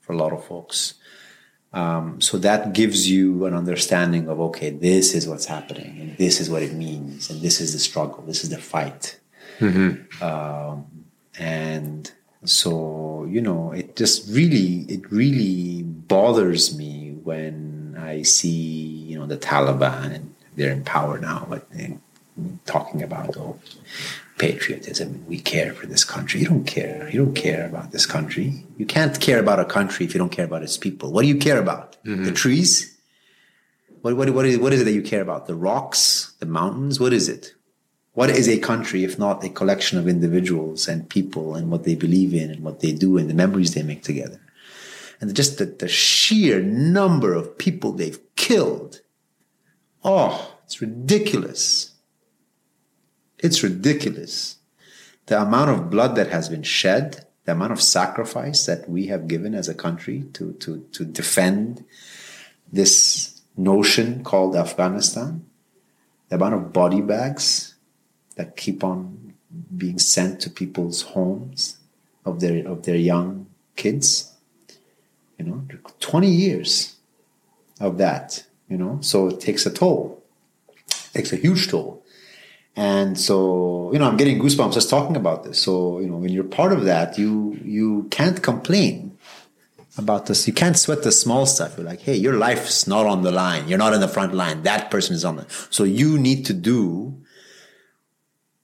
for 0.00 0.12
a 0.12 0.16
lot 0.16 0.32
of 0.32 0.44
folks. 0.44 0.94
Um, 1.74 2.20
so 2.20 2.38
that 2.38 2.72
gives 2.72 3.10
you 3.10 3.46
an 3.46 3.54
understanding 3.54 4.28
of 4.28 4.40
okay, 4.40 4.70
this 4.70 5.12
is 5.12 5.26
what's 5.26 5.46
happening, 5.46 6.00
and 6.00 6.16
this 6.18 6.40
is 6.40 6.48
what 6.48 6.62
it 6.62 6.72
means, 6.72 7.30
and 7.30 7.42
this 7.42 7.60
is 7.60 7.72
the 7.72 7.80
struggle, 7.80 8.22
this 8.22 8.44
is 8.44 8.50
the 8.50 8.58
fight, 8.58 9.18
mm-hmm. 9.58 10.22
um, 10.22 10.86
and 11.36 12.12
so 12.44 13.26
you 13.28 13.40
know, 13.40 13.72
it 13.72 13.96
just 13.96 14.30
really, 14.30 14.86
it 14.88 15.10
really 15.10 15.82
bothers 15.82 16.78
me 16.78 17.18
when 17.24 17.96
I 17.98 18.22
see 18.22 18.48
you 19.10 19.18
know 19.18 19.26
the 19.26 19.36
Taliban 19.36 20.14
and 20.14 20.34
they're 20.54 20.70
in 20.70 20.84
power 20.84 21.18
now, 21.18 21.44
but 21.50 21.66
talking 22.66 23.02
about 23.02 23.36
oh, 23.36 23.58
patriotism, 24.38 25.24
we 25.26 25.38
care 25.38 25.72
for 25.72 25.86
this 25.86 26.04
country. 26.04 26.40
You 26.40 26.48
don't 26.48 26.64
care. 26.64 27.08
You 27.10 27.24
don't 27.24 27.34
care 27.34 27.66
about 27.66 27.92
this 27.92 28.06
country. 28.06 28.64
You 28.76 28.86
can't 28.86 29.20
care 29.20 29.38
about 29.38 29.60
a 29.60 29.64
country 29.64 30.06
if 30.06 30.14
you 30.14 30.18
don't 30.18 30.32
care 30.32 30.44
about 30.44 30.62
its 30.62 30.76
people. 30.76 31.12
What 31.12 31.22
do 31.22 31.28
you 31.28 31.36
care 31.36 31.58
about? 31.58 31.96
Mm-hmm. 32.04 32.24
The 32.24 32.32
trees? 32.32 32.96
What, 34.02 34.16
what, 34.16 34.30
what, 34.30 34.44
is, 34.44 34.58
what 34.58 34.72
is 34.72 34.80
it 34.80 34.84
that 34.84 34.92
you 34.92 35.02
care 35.02 35.22
about? 35.22 35.46
The 35.46 35.54
rocks? 35.54 36.34
The 36.40 36.46
mountains? 36.46 37.00
What 37.00 37.12
is 37.12 37.28
it? 37.28 37.54
What 38.12 38.30
is 38.30 38.48
a 38.48 38.58
country 38.58 39.02
if 39.02 39.18
not 39.18 39.42
a 39.44 39.48
collection 39.48 39.98
of 39.98 40.06
individuals 40.06 40.86
and 40.86 41.08
people 41.08 41.54
and 41.56 41.70
what 41.70 41.84
they 41.84 41.94
believe 41.94 42.32
in 42.32 42.50
and 42.50 42.62
what 42.62 42.80
they 42.80 42.92
do 42.92 43.18
and 43.18 43.28
the 43.28 43.34
memories 43.34 43.74
they 43.74 43.82
make 43.82 44.02
together? 44.02 44.40
and 45.20 45.34
just 45.34 45.58
the, 45.58 45.66
the 45.66 45.88
sheer 45.88 46.60
number 46.60 47.34
of 47.34 47.56
people 47.56 47.92
they've 47.92 48.20
killed. 48.36 49.00
Oh, 50.04 50.54
it's 50.64 50.80
ridiculous. 50.80 51.93
It's 53.44 53.62
ridiculous. 53.62 54.56
The 55.26 55.42
amount 55.42 55.68
of 55.68 55.90
blood 55.90 56.16
that 56.16 56.28
has 56.28 56.48
been 56.48 56.62
shed, 56.62 57.26
the 57.44 57.52
amount 57.52 57.72
of 57.72 57.82
sacrifice 57.82 58.64
that 58.64 58.88
we 58.88 59.08
have 59.08 59.28
given 59.28 59.54
as 59.54 59.68
a 59.68 59.74
country 59.74 60.24
to, 60.32 60.54
to, 60.54 60.78
to 60.92 61.04
defend 61.04 61.84
this 62.72 63.42
notion 63.54 64.24
called 64.24 64.56
Afghanistan, 64.56 65.44
the 66.30 66.36
amount 66.36 66.54
of 66.54 66.72
body 66.72 67.02
bags 67.02 67.74
that 68.36 68.56
keep 68.56 68.82
on 68.82 69.34
being 69.76 69.98
sent 69.98 70.40
to 70.40 70.48
people's 70.48 71.02
homes 71.02 71.76
of 72.24 72.40
their 72.40 72.66
of 72.66 72.84
their 72.84 72.96
young 72.96 73.46
kids 73.76 74.32
you 75.38 75.44
know 75.44 75.62
20 76.00 76.26
years 76.26 76.96
of 77.80 77.98
that 77.98 78.44
you 78.68 78.76
know 78.76 78.98
so 79.00 79.28
it 79.28 79.40
takes 79.40 79.66
a 79.66 79.70
toll 79.70 80.22
it 80.88 81.10
takes 81.12 81.32
a 81.32 81.36
huge 81.36 81.68
toll 81.68 82.03
and 82.76 83.18
so 83.18 83.90
you 83.92 83.98
know 83.98 84.08
i'm 84.08 84.16
getting 84.16 84.38
goosebumps 84.38 84.74
just 84.74 84.90
talking 84.90 85.16
about 85.16 85.44
this. 85.44 85.58
So 85.58 86.00
you 86.00 86.08
know 86.08 86.16
when 86.16 86.32
you're 86.32 86.44
part 86.44 86.72
of 86.72 86.84
that 86.84 87.18
you 87.18 87.58
you 87.64 88.08
can't 88.10 88.42
complain 88.42 89.16
about 89.96 90.26
this. 90.26 90.48
You 90.48 90.52
can't 90.52 90.76
sweat 90.76 91.04
the 91.04 91.12
small 91.12 91.46
stuff. 91.46 91.76
You're 91.76 91.86
like 91.86 92.00
hey 92.00 92.16
your 92.16 92.34
life's 92.34 92.86
not 92.86 93.06
on 93.06 93.22
the 93.22 93.30
line. 93.30 93.68
You're 93.68 93.78
not 93.78 93.92
in 93.94 94.00
the 94.00 94.08
front 94.08 94.34
line. 94.34 94.62
That 94.62 94.90
person 94.90 95.14
is 95.14 95.24
on 95.24 95.36
the 95.36 95.46
so 95.70 95.84
you 95.84 96.18
need 96.18 96.46
to 96.46 96.54
do 96.54 97.22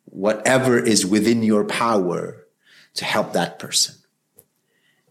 whatever 0.07 0.77
is 0.79 1.07
within 1.07 1.43
your 1.43 1.65
power 1.65 2.47
to 2.95 3.05
help 3.05 3.33
that 3.35 3.61
person. 3.61 3.95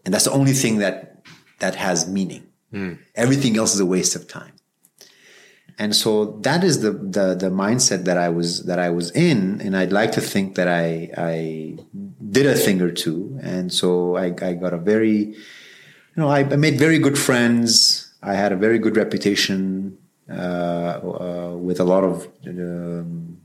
And 0.04 0.12
that's 0.12 0.24
the 0.24 0.32
only 0.32 0.52
thing 0.52 0.78
that 0.78 1.24
that 1.58 1.74
has 1.74 2.08
meaning. 2.08 2.46
Mm. 2.72 3.00
everything 3.16 3.56
else 3.56 3.74
is 3.74 3.80
a 3.80 3.84
waste 3.86 4.14
of 4.14 4.28
time 4.28 4.52
and 5.80 5.96
so 5.96 6.38
that 6.42 6.62
is 6.62 6.82
the, 6.82 6.92
the 6.92 7.34
the 7.34 7.48
mindset 7.48 8.04
that 8.04 8.18
I 8.18 8.28
was 8.28 8.64
that 8.64 8.78
I 8.78 8.90
was 8.90 9.10
in, 9.12 9.62
and 9.62 9.74
I'd 9.74 9.92
like 9.92 10.12
to 10.12 10.20
think 10.20 10.54
that 10.56 10.68
I 10.68 11.10
I 11.16 11.78
did 12.36 12.44
a 12.44 12.54
thing 12.54 12.82
or 12.82 12.92
two, 12.92 13.38
and 13.42 13.72
so 13.72 14.16
I, 14.16 14.26
I 14.42 14.52
got 14.64 14.74
a 14.74 14.78
very, 14.78 15.16
you 15.16 16.18
know, 16.18 16.28
I, 16.28 16.40
I 16.40 16.56
made 16.56 16.78
very 16.78 16.98
good 16.98 17.18
friends. 17.18 18.12
I 18.22 18.34
had 18.34 18.52
a 18.52 18.56
very 18.56 18.78
good 18.78 18.98
reputation 18.98 19.96
uh, 20.28 21.00
uh, 21.02 21.56
with 21.56 21.80
a 21.80 21.84
lot 21.84 22.04
of 22.04 22.28
um, 22.46 23.38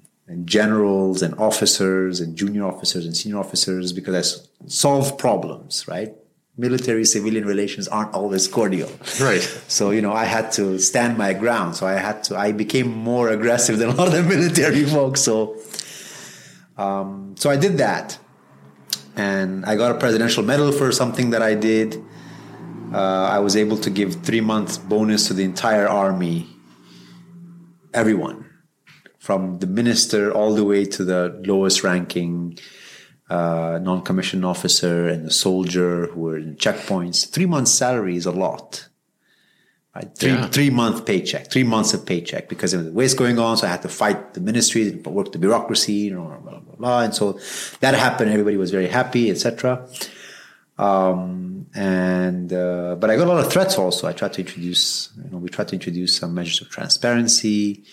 generals 0.43 1.21
and 1.21 1.33
officers 1.35 2.19
and 2.19 2.35
junior 2.35 2.65
officers 2.65 3.05
and 3.05 3.15
senior 3.15 3.39
officers 3.39 3.93
because 3.93 4.15
I 4.15 4.67
solved 4.67 5.17
problems, 5.17 5.87
right? 5.87 6.13
Military 6.57 7.03
civilian 7.03 7.45
relations 7.45 7.87
aren't 7.87 8.13
always 8.13 8.47
cordial. 8.47 8.89
Right. 9.19 9.41
So, 9.67 9.91
you 9.91 10.01
know, 10.01 10.13
I 10.13 10.25
had 10.25 10.51
to 10.53 10.79
stand 10.79 11.17
my 11.17 11.33
ground. 11.33 11.75
So 11.75 11.85
I 11.85 11.93
had 11.93 12.23
to, 12.25 12.37
I 12.37 12.51
became 12.51 12.87
more 12.87 13.29
aggressive 13.29 13.77
than 13.77 13.89
a 13.89 13.95
lot 13.95 14.07
of 14.07 14.13
the 14.13 14.23
military 14.35 14.85
folks. 14.85 15.21
So, 15.21 15.57
um, 16.77 17.35
so 17.37 17.49
I 17.49 17.57
did 17.57 17.77
that. 17.79 18.17
And 19.17 19.65
I 19.65 19.75
got 19.75 19.91
a 19.91 19.97
presidential 19.97 20.43
medal 20.43 20.71
for 20.71 20.91
something 20.91 21.31
that 21.31 21.41
I 21.41 21.55
did. 21.55 22.01
Uh, 22.93 23.27
I 23.31 23.39
was 23.39 23.55
able 23.55 23.77
to 23.77 23.89
give 23.89 24.23
three 24.23 24.41
months 24.41 24.77
bonus 24.77 25.27
to 25.27 25.33
the 25.33 25.43
entire 25.43 25.87
army, 25.87 26.47
everyone, 27.93 28.49
from 29.19 29.59
the 29.59 29.67
minister 29.67 30.31
all 30.31 30.53
the 30.53 30.63
way 30.63 30.85
to 30.85 31.03
the 31.03 31.41
lowest 31.45 31.83
ranking 31.83 32.57
uh, 33.29 33.79
non-commissioned 33.81 34.45
officer 34.45 35.07
and 35.07 35.27
a 35.27 35.31
soldier 35.31 36.07
who 36.07 36.21
were 36.21 36.37
in 36.37 36.55
checkpoints. 36.55 37.29
Three 37.29 37.45
months' 37.45 37.71
salary 37.71 38.15
is 38.15 38.25
a 38.25 38.31
lot. 38.31 38.87
Right? 39.95 40.13
Three 40.15 40.31
yeah. 40.31 40.47
three 40.47 40.69
month 40.69 41.05
paycheck, 41.05 41.49
three 41.49 41.63
months 41.63 41.93
of 41.93 42.05
paycheck 42.05 42.49
because 42.49 42.73
there 42.73 42.83
was 42.83 42.91
waste 42.91 43.17
going 43.17 43.39
on. 43.39 43.55
So 43.55 43.65
I 43.65 43.69
had 43.69 43.81
to 43.83 43.89
fight 43.89 44.33
the 44.33 44.41
ministry, 44.41 44.91
work 44.91 45.31
the 45.31 45.39
bureaucracy, 45.39 45.93
you 45.93 46.15
know, 46.15 46.25
blah, 46.25 46.37
blah, 46.37 46.59
blah, 46.59 46.75
blah. 46.75 47.01
And 47.01 47.15
so 47.15 47.39
that 47.79 47.93
happened. 47.95 48.29
Everybody 48.29 48.57
was 48.57 48.71
very 48.71 48.87
happy, 48.87 49.31
etc. 49.31 49.87
Um, 50.77 51.67
and 51.73 52.51
uh, 52.51 52.95
but 52.99 53.09
I 53.09 53.15
got 53.15 53.27
a 53.27 53.31
lot 53.31 53.43
of 53.43 53.51
threats 53.51 53.77
also. 53.77 54.07
I 54.07 54.11
tried 54.11 54.33
to 54.33 54.41
introduce, 54.41 55.11
you 55.17 55.31
know, 55.31 55.37
we 55.37 55.47
tried 55.47 55.69
to 55.69 55.75
introduce 55.75 56.17
some 56.17 56.33
measures 56.33 56.59
of 56.61 56.69
transparency. 56.69 57.85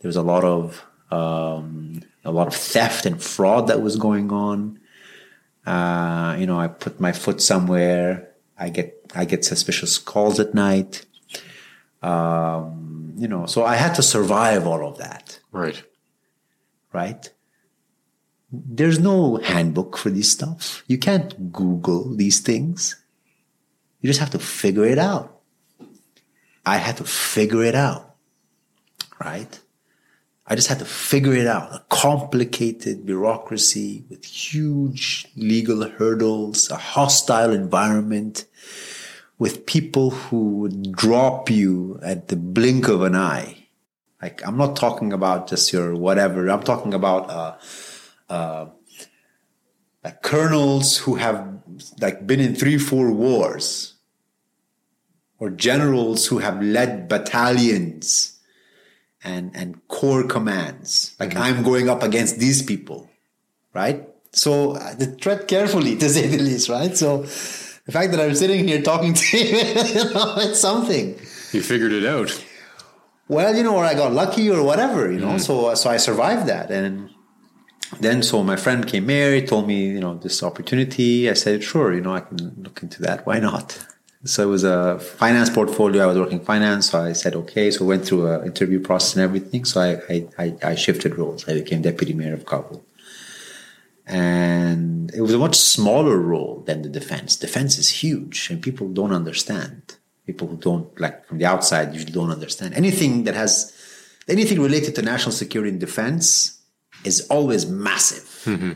There 0.00 0.08
was 0.08 0.16
a 0.16 0.22
lot 0.22 0.44
of 0.44 0.82
um, 1.10 2.00
a 2.24 2.30
lot 2.30 2.46
of 2.46 2.54
theft 2.54 3.06
and 3.06 3.22
fraud 3.22 3.66
that 3.68 3.82
was 3.82 3.96
going 3.96 4.32
on. 4.32 4.78
Uh, 5.66 6.36
you 6.38 6.46
know, 6.46 6.58
I 6.58 6.68
put 6.68 7.00
my 7.00 7.12
foot 7.12 7.40
somewhere, 7.40 8.32
I 8.58 8.68
get 8.68 8.98
I 9.14 9.24
get 9.24 9.44
suspicious 9.44 9.98
calls 9.98 10.40
at 10.40 10.54
night. 10.54 11.04
Um, 12.02 13.14
you 13.16 13.28
know, 13.28 13.46
so 13.46 13.64
I 13.64 13.76
had 13.76 13.94
to 13.94 14.02
survive 14.02 14.66
all 14.66 14.86
of 14.86 14.98
that. 14.98 15.40
Right. 15.52 15.82
Right. 16.92 17.30
There's 18.50 18.98
no 18.98 19.36
handbook 19.36 19.96
for 19.96 20.10
this 20.10 20.30
stuff. 20.30 20.84
You 20.86 20.98
can't 20.98 21.52
Google 21.52 22.14
these 22.14 22.40
things. 22.40 22.96
You 24.00 24.08
just 24.08 24.20
have 24.20 24.30
to 24.30 24.38
figure 24.38 24.84
it 24.84 24.98
out. 24.98 25.40
I 26.66 26.76
had 26.76 26.98
to 26.98 27.04
figure 27.04 27.62
it 27.62 27.74
out. 27.74 28.16
Right. 29.18 29.60
I 30.52 30.54
just 30.54 30.68
had 30.68 30.80
to 30.80 30.84
figure 30.84 31.32
it 31.32 31.46
out. 31.46 31.72
A 31.72 31.82
complicated 31.88 33.06
bureaucracy 33.06 34.04
with 34.10 34.22
huge 34.26 35.26
legal 35.34 35.88
hurdles, 35.88 36.70
a 36.70 36.76
hostile 36.76 37.52
environment 37.52 38.44
with 39.38 39.64
people 39.64 40.10
who 40.10 40.50
would 40.58 40.92
drop 40.92 41.48
you 41.48 41.98
at 42.02 42.28
the 42.28 42.36
blink 42.36 42.86
of 42.88 43.00
an 43.00 43.16
eye. 43.16 43.66
Like, 44.20 44.46
I'm 44.46 44.58
not 44.58 44.76
talking 44.76 45.10
about 45.10 45.48
just 45.48 45.72
your 45.72 45.94
whatever. 45.94 46.46
I'm 46.50 46.62
talking 46.62 46.92
about, 46.92 47.30
uh, 47.30 47.56
uh, 48.28 48.66
like 50.04 50.20
colonels 50.20 50.98
who 50.98 51.14
have 51.14 51.62
like 52.02 52.26
been 52.26 52.40
in 52.40 52.54
three, 52.54 52.76
four 52.76 53.10
wars 53.10 53.94
or 55.38 55.48
generals 55.48 56.26
who 56.26 56.40
have 56.40 56.60
led 56.60 57.08
battalions 57.08 58.38
and 59.24 59.54
and 59.54 59.86
corps 59.88 60.24
commands. 60.24 61.16
Like 61.18 61.30
mm-hmm. 61.30 61.42
I'm 61.42 61.62
going 61.62 61.88
up 61.88 62.02
against 62.02 62.38
these 62.38 62.62
people, 62.62 63.10
right? 63.74 64.08
So 64.32 64.72
uh, 64.72 64.94
tread 65.20 65.48
carefully, 65.48 65.96
to 66.02 66.08
say 66.08 66.26
the 66.26 66.38
least, 66.38 66.68
right? 66.68 66.96
So 66.96 67.18
the 67.22 67.92
fact 67.92 68.12
that 68.12 68.20
I'm 68.20 68.34
sitting 68.34 68.66
here 68.66 68.82
talking 68.82 69.14
to 69.14 69.38
you, 69.38 69.44
you 69.44 70.14
know, 70.14 70.34
it's 70.38 70.60
something. 70.60 71.18
You 71.52 71.62
figured 71.62 71.92
it 71.92 72.04
out. 72.04 72.44
Well, 73.28 73.54
you 73.54 73.62
know, 73.62 73.76
or 73.76 73.84
I 73.84 73.94
got 73.94 74.12
lucky 74.12 74.50
or 74.50 74.62
whatever, 74.62 75.10
you 75.10 75.20
know. 75.20 75.36
Mm. 75.36 75.40
So 75.40 75.74
so 75.74 75.90
I 75.90 75.96
survived 75.96 76.46
that, 76.48 76.70
and 76.70 77.10
then 78.00 78.22
so 78.22 78.42
my 78.42 78.56
friend 78.56 78.86
came 78.86 79.08
here, 79.08 79.34
he 79.34 79.42
told 79.42 79.66
me, 79.66 79.86
you 79.86 80.00
know, 80.00 80.14
this 80.16 80.42
opportunity. 80.42 81.28
I 81.30 81.34
said, 81.34 81.62
sure, 81.62 81.92
you 81.92 82.00
know, 82.00 82.14
I 82.14 82.20
can 82.20 82.62
look 82.62 82.82
into 82.82 83.02
that. 83.02 83.26
Why 83.26 83.38
not? 83.38 83.78
So 84.24 84.44
it 84.44 84.46
was 84.46 84.62
a 84.62 85.00
finance 85.00 85.50
portfolio. 85.50 86.04
I 86.04 86.06
was 86.06 86.18
working 86.18 86.40
finance. 86.40 86.90
So 86.90 87.00
I 87.00 87.12
said, 87.12 87.34
okay. 87.34 87.70
So 87.70 87.84
went 87.84 88.06
through 88.06 88.26
an 88.26 88.46
interview 88.46 88.78
process 88.78 89.16
and 89.16 89.24
everything. 89.24 89.64
So 89.64 89.80
I, 89.80 90.28
I, 90.38 90.56
I 90.62 90.74
shifted 90.76 91.18
roles. 91.18 91.48
I 91.48 91.54
became 91.54 91.82
deputy 91.82 92.12
mayor 92.12 92.34
of 92.34 92.46
Kabul. 92.46 92.84
And 94.06 95.12
it 95.14 95.20
was 95.20 95.34
a 95.34 95.38
much 95.38 95.56
smaller 95.56 96.18
role 96.18 96.62
than 96.66 96.82
the 96.82 96.88
defense. 96.88 97.36
Defense 97.36 97.78
is 97.78 97.88
huge 97.88 98.48
and 98.50 98.62
people 98.62 98.88
don't 98.88 99.12
understand. 99.12 99.96
People 100.26 100.46
who 100.46 100.56
don't, 100.56 101.00
like 101.00 101.26
from 101.26 101.38
the 101.38 101.46
outside, 101.46 101.92
usually 101.92 102.12
don't 102.12 102.30
understand. 102.30 102.74
Anything 102.74 103.24
that 103.24 103.34
has, 103.34 103.72
anything 104.28 104.60
related 104.60 104.94
to 104.96 105.02
national 105.02 105.32
security 105.32 105.70
and 105.70 105.80
defense 105.80 106.60
is 107.04 107.26
always 107.28 107.66
massive. 107.66 108.28
Mm-hmm 108.44 108.72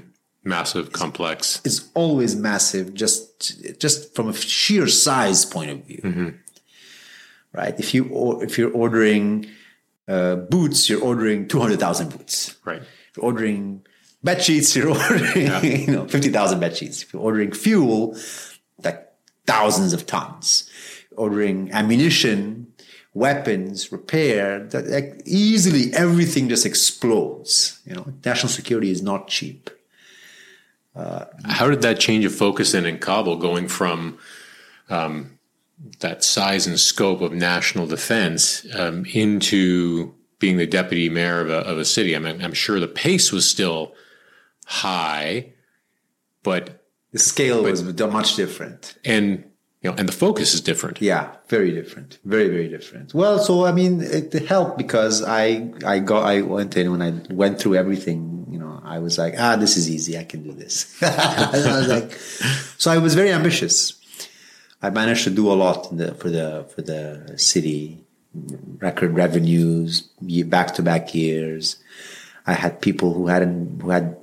massive, 0.47 0.92
complex. 0.92 1.61
It's 1.64 1.90
always 1.94 2.36
massive, 2.36 2.94
just 2.94 3.78
just 3.80 4.14
from 4.14 4.28
a 4.28 4.32
sheer 4.32 4.86
size 4.86 5.44
point 5.44 5.70
of 5.70 5.84
view, 5.84 6.01
mm-hmm. 6.03 6.28
right? 7.53 7.78
If 7.78 7.92
you 7.94 8.40
if 8.42 8.57
you're 8.57 8.72
ordering 8.72 9.47
uh, 10.09 10.36
boots, 10.36 10.88
you're 10.88 11.03
ordering 11.03 11.49
two 11.49 11.61
hundred 11.61 11.80
thousand 11.80 12.16
boots, 12.16 12.57
right? 12.64 12.82
If 12.82 13.16
you're 13.16 13.26
ordering 13.26 13.84
bed 14.22 14.42
sheets, 14.42 14.74
you're 14.74 14.88
ordering 14.97 15.47
yeah. 15.47 15.62
you 15.62 15.92
know 15.92 16.07
fifty 16.07 16.30
thousand 16.30 16.61
bed 16.61 16.76
sheets. 16.76 17.03
If 17.03 17.12
you're 17.12 17.22
ordering 17.22 17.53
fuel, 17.53 18.16
like 18.82 19.07
thousands 19.47 19.92
of 19.92 20.07
tons. 20.07 20.70
Ordering 21.16 21.72
ammunition, 21.72 22.74
weapons, 23.14 23.90
repair, 23.90 24.64
that, 24.64 24.86
like, 24.88 25.22
easily 25.24 25.94
everything 25.94 26.51
just 26.51 26.66
explodes. 26.66 27.80
You 27.86 27.94
know, 27.94 28.12
national 28.22 28.51
security 28.51 28.90
is 28.90 29.01
not 29.01 29.28
cheap. 29.28 29.70
Uh, 30.97 31.26
How 31.44 31.68
did 31.68 31.82
that 31.82 32.01
change 32.01 32.24
of 32.24 32.34
focus 32.34 32.72
then 32.72 32.86
in 32.86 32.99
Kabul, 32.99 33.36
going 33.36 33.68
from 33.68 34.18
um, 34.88 35.38
that 36.01 36.24
size 36.24 36.66
and 36.66 36.80
scope 36.80 37.20
of 37.20 37.32
national 37.32 37.86
defense 37.86 38.66
um, 38.74 39.05
into 39.12 40.14
being 40.38 40.57
the 40.57 40.66
deputy 40.66 41.09
mayor 41.09 41.40
of 41.40 41.51
a, 41.51 41.59
of 41.59 41.78
a 41.78 41.84
city? 41.84 42.16
I 42.16 42.18
mean, 42.18 42.42
I'm 42.42 42.55
sure 42.55 42.80
the 42.80 42.88
pace 42.88 43.30
was 43.30 43.49
still 43.49 43.94
high, 44.64 45.53
but 46.42 46.82
the 47.12 47.18
scale 47.18 47.62
but, 47.62 47.72
was 47.72 47.82
much 47.82 48.36
different, 48.36 48.97
and 49.05 49.44
you 49.82 49.90
know, 49.90 49.97
and 49.99 50.09
the 50.09 50.12
focus 50.12 50.55
is 50.55 50.62
different. 50.62 51.03
Yeah, 51.03 51.36
very 51.49 51.72
different, 51.72 52.18
very 52.24 52.49
very 52.49 52.68
different. 52.68 53.12
Well, 53.12 53.38
so 53.38 53.66
I 53.66 53.72
mean, 53.72 54.01
it 54.01 54.32
helped 54.47 54.78
because 54.78 55.22
I 55.22 55.70
I 55.84 55.99
got 55.99 56.24
I 56.24 56.40
went 56.40 56.76
in 56.76 56.90
when 56.90 57.03
I 57.03 57.12
went 57.30 57.61
through 57.61 57.76
everything 57.76 58.45
I 58.87 59.01
was 59.01 59.18
like, 59.18 59.34
ah, 59.37 59.57
this 59.57 59.76
is 59.76 59.91
easy. 59.91 60.16
I 60.16 60.22
can 60.22 60.45
do 60.45 60.53
this. 60.53 60.97
I 61.03 61.80
like, 61.89 62.12
so 62.78 62.91
I 62.91 62.99
was 62.99 63.14
very 63.14 63.32
ambitious. 63.32 63.95
I 64.80 64.91
managed 64.91 65.24
to 65.24 65.30
do 65.30 65.51
a 65.51 65.55
lot 65.55 65.95
the, 65.97 66.14
for 66.14 66.30
the 66.30 66.66
for 66.72 66.82
the 66.82 67.34
city, 67.37 68.05
record 68.78 69.14
revenues, 69.14 70.03
back 70.47 70.74
to 70.74 70.82
back 70.82 71.14
years. 71.14 71.82
I 72.47 72.53
had 72.53 72.80
people 72.80 73.12
who 73.12 73.26
hadn't 73.26 73.82
who 73.82 73.91
had 73.91 74.16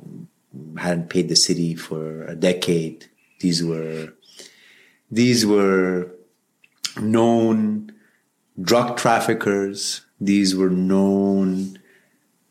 hadn't 0.78 1.10
paid 1.10 1.28
the 1.28 1.36
city 1.36 1.76
for 1.76 2.24
a 2.24 2.36
decade. 2.36 3.10
These 3.42 3.66
were 3.66 4.14
these 5.12 5.46
were 5.46 6.10
known 7.02 7.92
drug 8.62 8.96
traffickers. 8.96 10.06
These 10.22 10.56
were 10.56 10.70
known 10.70 11.80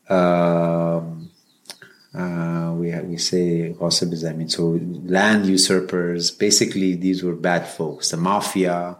um, 0.09 1.22
we 2.13 2.93
we 3.01 3.17
say 3.17 3.73
ghasib 3.79 4.29
I 4.29 4.33
mean, 4.33 4.49
so 4.49 4.79
land 5.05 5.45
usurpers. 5.45 6.31
Basically, 6.31 6.95
these 6.95 7.23
were 7.23 7.35
bad 7.35 7.67
folks, 7.67 8.11
the 8.11 8.17
mafia. 8.17 8.97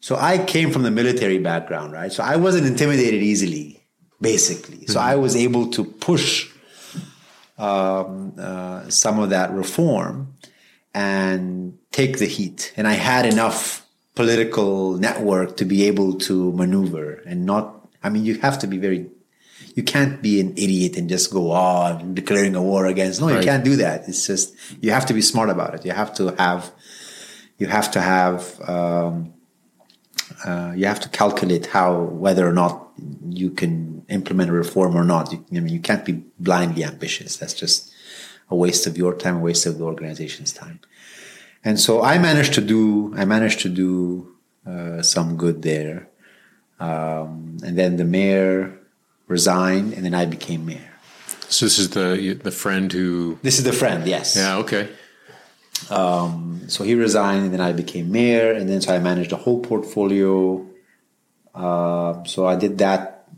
So 0.00 0.16
I 0.16 0.38
came 0.38 0.70
from 0.70 0.82
the 0.82 0.90
military 0.90 1.38
background, 1.38 1.92
right? 1.92 2.12
So 2.12 2.22
I 2.22 2.36
wasn't 2.36 2.66
intimidated 2.66 3.22
easily, 3.22 3.82
basically. 4.20 4.86
So 4.86 4.98
mm-hmm. 4.98 5.08
I 5.08 5.16
was 5.16 5.34
able 5.34 5.70
to 5.70 5.84
push 5.84 6.48
um, 7.58 8.34
uh, 8.38 8.88
some 8.88 9.18
of 9.18 9.30
that 9.30 9.50
reform 9.52 10.34
and 10.94 11.78
take 11.90 12.18
the 12.18 12.26
heat. 12.26 12.72
And 12.76 12.86
I 12.86 12.92
had 12.92 13.26
enough 13.26 13.84
political 14.14 14.94
network 14.94 15.56
to 15.56 15.64
be 15.64 15.84
able 15.84 16.18
to 16.18 16.52
maneuver 16.52 17.22
and 17.26 17.44
not, 17.44 17.88
I 18.02 18.08
mean, 18.08 18.24
you 18.24 18.38
have 18.38 18.58
to 18.60 18.66
be 18.66 18.78
very, 18.78 19.10
you 19.76 19.82
can't 19.82 20.22
be 20.22 20.40
an 20.40 20.52
idiot 20.52 20.96
and 20.96 21.08
just 21.08 21.30
go 21.30 21.50
on 21.52 22.14
declaring 22.14 22.54
a 22.54 22.62
war 22.62 22.86
against. 22.86 23.20
No, 23.20 23.28
right. 23.28 23.36
you 23.36 23.42
can't 23.42 23.64
do 23.64 23.76
that. 23.76 24.08
It's 24.08 24.26
just, 24.26 24.54
you 24.80 24.90
have 24.90 25.06
to 25.06 25.14
be 25.14 25.22
smart 25.22 25.50
about 25.50 25.74
it. 25.74 25.84
You 25.84 25.92
have 25.92 26.14
to 26.14 26.34
have, 26.38 26.72
you 27.58 27.66
have 27.66 27.90
to 27.92 28.00
have, 28.00 28.60
um, 28.68 29.34
uh, 30.44 30.72
you 30.76 30.86
have 30.86 31.00
to 31.00 31.08
calculate 31.08 31.66
how, 31.66 32.00
whether 32.00 32.48
or 32.48 32.52
not 32.52 32.88
you 33.28 33.50
can 33.50 34.04
implement 34.08 34.50
a 34.50 34.52
reform 34.52 34.96
or 34.96 35.04
not. 35.04 35.32
You, 35.32 35.44
I 35.52 35.60
mean, 35.60 35.72
you 35.72 35.80
can't 35.80 36.04
be 36.04 36.24
blindly 36.38 36.84
ambitious. 36.84 37.36
That's 37.36 37.54
just 37.54 37.92
a 38.50 38.56
waste 38.56 38.86
of 38.86 38.96
your 38.96 39.14
time, 39.14 39.36
a 39.36 39.40
waste 39.40 39.66
of 39.66 39.78
the 39.78 39.84
organization's 39.84 40.52
time. 40.52 40.80
And 41.64 41.78
so 41.78 42.02
I 42.02 42.18
managed 42.18 42.54
to 42.54 42.60
do, 42.60 43.12
I 43.16 43.24
managed 43.24 43.60
to 43.60 43.68
do 43.68 44.36
uh, 44.66 45.02
some 45.02 45.36
good 45.36 45.62
there. 45.62 46.08
Um, 46.80 47.58
and 47.64 47.76
then 47.76 47.96
the 47.96 48.04
mayor 48.04 48.77
resigned, 49.28 49.92
and 49.92 50.04
then 50.04 50.14
I 50.14 50.24
became 50.24 50.66
mayor. 50.66 50.94
So 51.48 51.66
this 51.66 51.78
is 51.78 51.90
the 51.90 52.38
the 52.42 52.50
friend 52.50 52.92
who. 52.92 53.38
This 53.42 53.58
is 53.58 53.64
the 53.64 53.72
friend, 53.72 54.06
yes. 54.06 54.36
Yeah. 54.36 54.58
Okay. 54.58 54.88
Um, 55.90 56.62
so 56.66 56.84
he 56.84 56.94
resigned, 56.94 57.44
and 57.44 57.52
then 57.52 57.60
I 57.60 57.72
became 57.72 58.10
mayor, 58.10 58.52
and 58.52 58.68
then 58.68 58.80
so 58.80 58.94
I 58.94 58.98
managed 58.98 59.32
a 59.32 59.36
whole 59.36 59.60
portfolio. 59.60 60.66
Uh, 61.54 62.24
so 62.24 62.46
I 62.46 62.56
did 62.56 62.78
that 62.78 63.28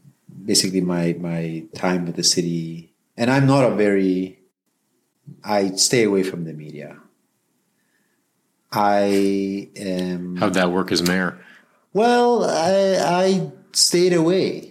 basically 0.45 0.81
my 0.81 1.17
my 1.21 1.65
time 1.75 2.07
with 2.07 2.17
the 2.17 2.25
city, 2.25 2.95
and 3.17 3.31
I'm 3.31 3.47
not 3.47 3.65
a 3.65 3.75
very 3.75 4.41
I 5.45 5.73
stay 5.73 6.05
away 6.05 6.23
from 6.23 6.45
the 6.45 6.53
media. 6.53 6.97
I 8.73 9.69
am. 9.77 10.37
How'd 10.37 10.55
that 10.55 10.71
work 10.71 10.93
as 10.93 11.03
mayor? 11.03 11.39
Well, 11.93 12.45
I, 12.45 13.25
I 13.25 13.51
stayed 13.73 14.13
away. 14.13 14.70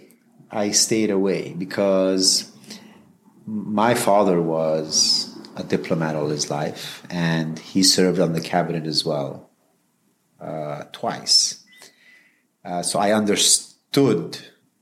I 0.50 0.72
stayed 0.72 1.10
away 1.10 1.54
because 1.56 2.50
my 3.46 3.94
father 3.94 4.40
was 4.40 5.36
a 5.56 5.62
diplomat 5.62 6.16
all 6.16 6.28
his 6.28 6.50
life, 6.50 7.02
and 7.10 7.58
he 7.58 7.82
served 7.82 8.20
on 8.20 8.32
the 8.32 8.40
cabinet 8.40 8.86
as 8.86 9.04
well, 9.04 9.50
uh, 10.40 10.84
twice. 10.92 11.64
Uh, 12.64 12.82
so 12.82 12.98
I 12.98 13.12
understood 13.12 14.38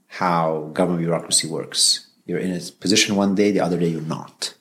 how 0.06 0.70
government 0.72 1.02
bureaucracy 1.02 1.48
works. 1.48 2.06
You're 2.26 2.38
in 2.38 2.52
a 2.52 2.60
position 2.80 3.16
one 3.16 3.34
day, 3.34 3.50
the 3.50 3.60
other 3.60 3.78
day 3.78 3.88
you're 3.88 4.02
not. 4.02 4.54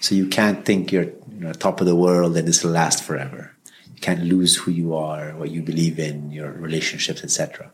So 0.00 0.14
you 0.14 0.28
can't 0.28 0.64
think 0.64 0.92
you're 0.92 1.04
you 1.04 1.40
know, 1.40 1.52
top 1.52 1.80
of 1.80 1.86
the 1.86 1.96
world 1.96 2.36
and 2.36 2.46
this 2.46 2.62
will 2.62 2.70
last 2.70 3.02
forever. 3.02 3.52
You 3.94 4.00
can't 4.00 4.22
lose 4.22 4.56
who 4.56 4.70
you 4.70 4.94
are, 4.94 5.32
what 5.32 5.50
you 5.50 5.62
believe 5.62 5.98
in, 5.98 6.30
your 6.30 6.52
relationships, 6.52 7.24
etc. 7.24 7.72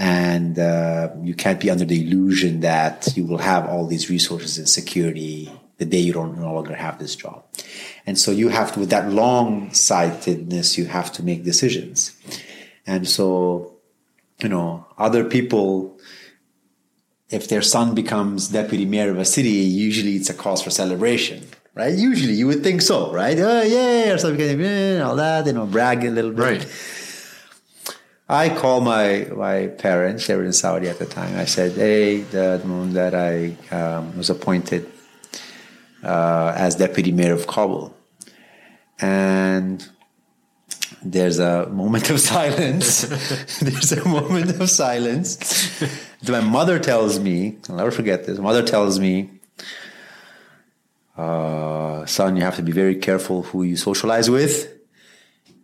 And 0.00 0.58
uh, 0.58 1.10
you 1.20 1.34
can't 1.34 1.58
be 1.58 1.70
under 1.70 1.84
the 1.84 2.00
illusion 2.00 2.60
that 2.60 3.16
you 3.16 3.24
will 3.24 3.38
have 3.38 3.66
all 3.66 3.84
these 3.84 4.08
resources 4.08 4.56
and 4.56 4.68
security 4.68 5.50
the 5.78 5.84
day 5.84 5.98
you 5.98 6.12
don't 6.12 6.38
no 6.38 6.54
longer 6.54 6.74
have 6.74 7.00
this 7.00 7.16
job. 7.16 7.44
And 8.06 8.16
so 8.16 8.30
you 8.30 8.48
have 8.48 8.72
to, 8.72 8.80
with 8.80 8.90
that 8.90 9.10
long 9.10 9.72
sightedness, 9.72 10.78
you 10.78 10.86
have 10.86 11.10
to 11.12 11.24
make 11.24 11.42
decisions. 11.42 12.16
And 12.86 13.08
so, 13.08 13.74
you 14.40 14.48
know, 14.48 14.86
other 14.96 15.24
people 15.24 15.98
if 17.30 17.48
their 17.48 17.62
son 17.62 17.94
becomes 17.94 18.48
deputy 18.48 18.84
mayor 18.84 19.10
of 19.10 19.18
a 19.18 19.24
city, 19.24 19.50
usually 19.50 20.16
it's 20.16 20.30
a 20.30 20.34
cause 20.34 20.62
for 20.62 20.70
celebration, 20.70 21.46
right? 21.74 21.94
Usually 21.94 22.32
you 22.32 22.46
would 22.46 22.62
think 22.62 22.80
so, 22.80 23.12
right? 23.12 23.38
Oh, 23.38 23.62
yeah, 23.62 24.12
or 24.12 24.18
something, 24.18 25.00
all 25.02 25.16
that, 25.16 25.46
you 25.46 25.52
know, 25.52 25.66
brag 25.66 26.04
a 26.04 26.10
little 26.10 26.30
bit. 26.30 26.40
Right. 26.40 26.66
I 28.28 28.50
called 28.50 28.84
my 28.84 29.26
my 29.34 29.68
parents. 29.68 30.26
They 30.26 30.36
were 30.36 30.44
in 30.44 30.52
Saudi 30.52 30.88
at 30.88 30.98
the 30.98 31.06
time. 31.06 31.38
I 31.38 31.46
said, 31.46 31.72
"Hey, 31.72 32.20
the 32.20 32.60
moment 32.64 32.94
that 32.94 33.14
I 33.14 33.56
um, 33.74 34.16
was 34.18 34.28
appointed 34.28 34.90
uh, 36.02 36.52
as 36.54 36.74
deputy 36.74 37.10
mayor 37.10 37.32
of 37.32 37.46
Kabul," 37.46 37.96
and 39.00 39.88
there's 41.02 41.38
a 41.38 41.68
moment 41.70 42.10
of 42.10 42.20
silence. 42.34 43.02
there's 43.60 43.92
a 43.92 44.06
moment 44.06 44.60
of 44.60 44.68
silence. 44.68 45.82
my 46.28 46.40
mother 46.40 46.78
tells 46.78 47.18
me, 47.18 47.56
I'll 47.68 47.76
never 47.76 47.90
forget 47.90 48.26
this. 48.26 48.38
Mother 48.38 48.62
tells 48.62 48.98
me, 48.98 49.30
uh, 51.16 52.04
son, 52.04 52.36
you 52.36 52.42
have 52.42 52.56
to 52.56 52.62
be 52.62 52.72
very 52.72 52.96
careful 52.96 53.44
who 53.44 53.62
you 53.62 53.76
socialize 53.76 54.28
with, 54.28 54.70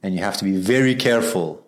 and 0.03 0.15
you 0.15 0.21
have 0.23 0.39
to 0.39 0.45
be 0.45 0.57
very 0.57 0.95
careful 0.95 1.64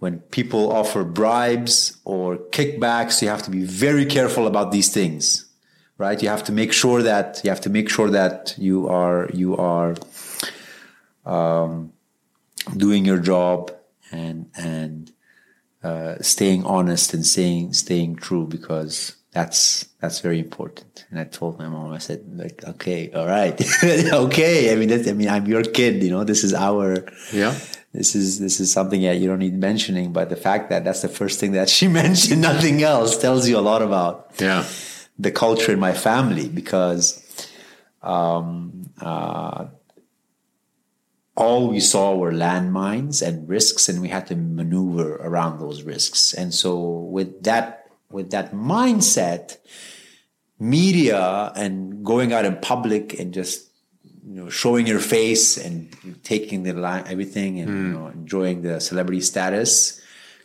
when 0.00 0.18
people 0.30 0.72
offer 0.72 1.04
bribes 1.04 1.96
or 2.04 2.36
kickbacks. 2.36 3.22
You 3.22 3.28
have 3.28 3.42
to 3.44 3.50
be 3.50 3.64
very 3.64 4.04
careful 4.04 4.46
about 4.46 4.72
these 4.72 4.92
things, 4.92 5.46
right? 5.96 6.20
You 6.22 6.28
have 6.28 6.44
to 6.44 6.52
make 6.52 6.72
sure 6.72 7.02
that 7.02 7.40
you 7.44 7.50
have 7.50 7.60
to 7.62 7.70
make 7.70 7.88
sure 7.88 8.10
that 8.10 8.54
you 8.58 8.88
are 8.88 9.30
you 9.32 9.56
are. 9.56 9.94
Um, 11.24 11.92
doing 12.76 13.04
your 13.04 13.18
job 13.18 13.72
and 14.12 14.50
and 14.56 15.12
uh, 15.82 16.16
staying 16.20 16.64
honest 16.64 17.14
and 17.14 17.24
staying 17.24 17.72
staying 17.72 18.16
true 18.16 18.46
because 18.46 19.16
that's 19.32 19.84
that's 20.00 20.20
very 20.20 20.38
important. 20.38 21.06
And 21.10 21.18
I 21.18 21.24
told 21.24 21.58
my 21.58 21.68
mom, 21.68 21.92
I 21.92 21.98
said, 21.98 22.24
like, 22.36 22.64
okay, 22.66 23.10
all 23.12 23.26
right, 23.26 23.58
okay. 24.12 24.72
I 24.72 24.76
mean, 24.76 24.92
I 24.92 25.12
mean, 25.12 25.28
I'm 25.28 25.46
your 25.46 25.62
kid. 25.62 26.02
You 26.02 26.10
know, 26.10 26.24
this 26.24 26.44
is 26.44 26.52
our 26.52 27.06
yeah. 27.32 27.56
This 27.92 28.14
is 28.14 28.38
this 28.38 28.60
is 28.60 28.72
something 28.72 29.02
that 29.02 29.18
you 29.18 29.26
don't 29.26 29.40
need 29.40 29.54
mentioning, 29.54 30.12
but 30.12 30.28
the 30.28 30.36
fact 30.36 30.70
that 30.70 30.84
that's 30.84 31.02
the 31.02 31.08
first 31.08 31.40
thing 31.40 31.52
that 31.52 31.68
she 31.68 31.88
mentioned, 32.02 32.40
nothing 32.40 32.82
else, 32.82 33.18
tells 33.18 33.48
you 33.48 33.58
a 33.58 33.60
lot 33.60 33.82
about 33.82 34.32
yeah. 34.38 34.64
the 35.18 35.32
culture 35.32 35.72
in 35.72 35.80
my 35.80 35.92
family 35.92 36.48
because 36.48 37.20
um, 38.02 38.90
uh, 39.00 39.66
all 41.36 41.68
we 41.68 41.80
saw 41.80 42.14
were 42.14 42.32
landmines 42.32 43.26
and 43.26 43.48
risks 43.48 43.88
and 43.88 44.00
we 44.00 44.08
had 44.08 44.26
to 44.28 44.36
maneuver 44.36 45.16
around 45.16 45.58
those 45.58 45.82
risks. 45.82 46.32
And 46.32 46.54
so 46.54 46.78
with 46.78 47.42
that 47.44 47.88
with 48.10 48.30
that 48.30 48.52
mindset 48.52 49.56
media 50.58 51.52
and 51.56 52.04
going 52.04 52.32
out 52.32 52.44
in 52.44 52.56
public 52.58 53.18
and 53.18 53.32
just 53.32 53.69
you 54.30 54.36
know 54.40 54.48
showing 54.48 54.86
your 54.86 55.00
face 55.00 55.56
and 55.56 55.74
taking 56.22 56.62
the 56.62 56.72
line 56.72 57.04
everything 57.06 57.58
and 57.58 57.70
mm. 57.70 57.76
you 57.76 57.92
know, 57.98 58.06
enjoying 58.06 58.62
the 58.62 58.80
celebrity 58.80 59.20
status 59.20 60.00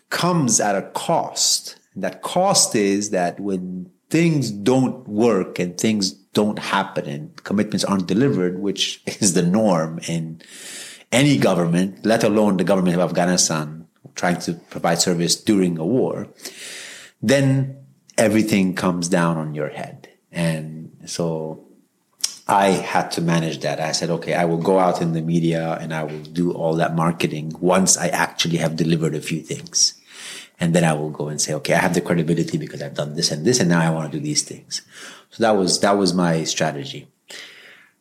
comes 0.10 0.60
at 0.60 0.76
a 0.76 0.82
cost 0.92 1.78
that 1.96 2.22
cost 2.22 2.76
is 2.76 3.12
that 3.12 3.40
when 3.40 3.90
things 4.10 4.52
don't 4.52 5.08
work 5.08 5.60
and 5.60 5.78
things 5.78 6.12
don't 6.12 6.60
happen 6.60 7.06
and 7.06 7.44
commitments 7.44 7.86
aren't 7.86 8.08
delivered 8.08 8.60
which 8.60 9.02
is 9.22 9.34
the 9.34 9.42
norm 9.42 10.00
in 10.08 10.42
any 11.12 11.38
government, 11.38 12.06
let 12.06 12.24
alone 12.24 12.58
the 12.58 12.64
government 12.64 13.00
of 13.00 13.10
Afghanistan, 13.10 13.88
trying 14.16 14.40
to 14.40 14.54
provide 14.70 15.00
service 15.00 15.36
during 15.42 15.78
a 15.78 15.86
war, 15.86 16.28
then 17.22 17.78
everything 18.18 18.76
comes 18.76 19.08
down 19.08 19.38
on 19.38 19.54
your 19.54 19.70
head. 19.70 20.10
And 20.32 20.92
so 21.06 21.65
I 22.48 22.68
had 22.68 23.12
to 23.12 23.22
manage 23.22 23.60
that. 23.62 23.80
I 23.80 23.92
said, 23.92 24.10
okay, 24.12 24.36
I 24.36 24.46
will 24.46 24.58
go 24.58 24.78
out 24.78 25.02
in 25.02 25.14
the 25.14 25.22
media 25.22 25.78
and 25.82 25.94
I 25.94 26.04
will 26.04 26.22
do 26.22 26.52
all 26.52 26.76
that 26.76 26.96
marketing 26.96 27.54
once 27.60 27.98
I 27.98 28.10
actually 28.10 28.58
have 28.58 28.76
delivered 28.76 29.16
a 29.16 29.22
few 29.22 29.42
things. 29.42 29.96
And 30.60 30.74
then 30.74 30.84
I 30.84 30.94
will 30.94 31.10
go 31.10 31.28
and 31.28 31.42
say, 31.42 31.54
okay, 31.56 31.74
I 31.74 31.80
have 31.80 31.96
the 31.96 32.02
credibility 32.02 32.58
because 32.58 32.82
I've 32.82 32.94
done 32.94 33.16
this 33.16 33.32
and 33.32 33.46
this, 33.46 33.60
and 33.60 33.70
now 33.70 33.82
I 33.82 33.90
want 33.90 34.12
to 34.12 34.18
do 34.18 34.24
these 34.24 34.44
things. 34.44 34.84
So 35.32 35.44
that 35.44 35.52
was 35.52 35.82
that 35.82 35.98
was 35.98 36.14
my 36.14 36.46
strategy. 36.46 37.10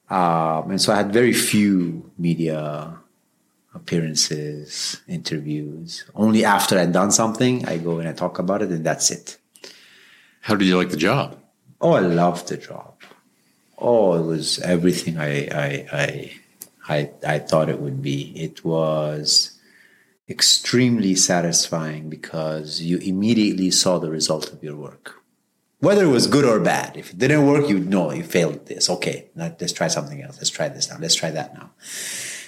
Um, 0.09 0.71
and 0.71 0.81
so 0.81 0.93
I 0.93 0.97
had 0.97 1.13
very 1.13 1.33
few 1.33 2.13
media 2.17 2.97
appearances, 3.75 5.01
interviews. 5.09 6.05
Only 6.15 6.45
after 6.45 6.79
I'd 6.79 6.93
done 6.93 7.11
something, 7.11 7.67
I 7.67 7.79
go 7.79 7.99
and 7.99 8.09
I 8.09 8.13
talk 8.13 8.39
about 8.39 8.63
it, 8.63 8.69
and 8.69 8.87
that's 8.87 9.11
it. 9.11 9.39
How 10.43 10.55
did 10.55 10.69
you 10.69 10.77
like 10.77 10.91
the 10.91 10.97
job? 10.97 11.37
Oh, 11.81 11.95
I 11.95 12.01
loved 12.01 12.49
the 12.49 12.57
job. 12.57 12.94
Oh, 13.85 14.15
it 14.15 14.27
was 14.27 14.59
everything 14.61 15.19
I 15.19 15.33
I 15.67 15.69
I 15.93 16.33
I, 16.89 17.11
I 17.35 17.39
thought 17.39 17.69
it 17.69 17.81
would 17.81 18.01
be. 18.03 18.33
It 18.35 18.65
was 18.65 19.59
extremely 20.29 21.15
satisfying 21.15 22.09
because 22.09 22.81
you 22.81 22.97
immediately 22.99 23.71
saw 23.71 23.99
the 23.99 24.11
result 24.11 24.53
of 24.53 24.65
your 24.65 24.77
work 24.77 25.25
whether 25.85 26.05
it 26.05 26.09
was 26.09 26.27
good 26.27 26.45
or 26.45 26.59
bad. 26.59 26.97
If 26.97 27.11
it 27.11 27.19
didn't 27.19 27.47
work, 27.47 27.69
you 27.69 27.79
know 27.79 28.11
you 28.11 28.25
failed 28.25 28.67
this. 28.67 28.89
Okay, 28.89 29.29
let's 29.37 29.73
try 29.73 29.89
something 29.89 30.23
else. 30.23 30.39
Let's 30.39 30.51
try 30.51 30.69
this 30.69 30.89
now. 30.91 30.97
Let's 30.99 31.15
try 31.15 31.31
that 31.31 31.55
now. 31.55 31.71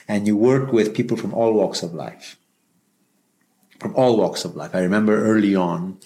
And 0.08 0.26
you 0.26 0.36
work 0.36 0.72
with 0.72 0.94
people 0.94 1.16
from 1.16 1.34
all 1.34 1.52
walks 1.52 1.82
of 1.82 1.92
life. 1.92 2.38
From 3.78 3.94
all 3.94 4.16
walks 4.16 4.44
of 4.44 4.56
life. 4.56 4.74
I 4.74 4.80
remember 4.80 5.22
early 5.22 5.54
on, 5.54 5.98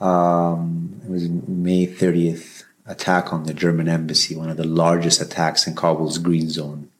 um, 0.00 1.00
it 1.04 1.10
was 1.10 1.28
May 1.28 1.86
30th 1.86 2.53
attack 2.86 3.32
on 3.32 3.44
the 3.44 3.54
German 3.54 3.88
embassy, 3.88 4.36
one 4.36 4.50
of 4.50 4.56
the 4.56 4.66
largest 4.66 5.20
attacks 5.20 5.66
in 5.66 5.74
Kabul's 5.74 6.18
green 6.18 6.50
zone. 6.50 6.90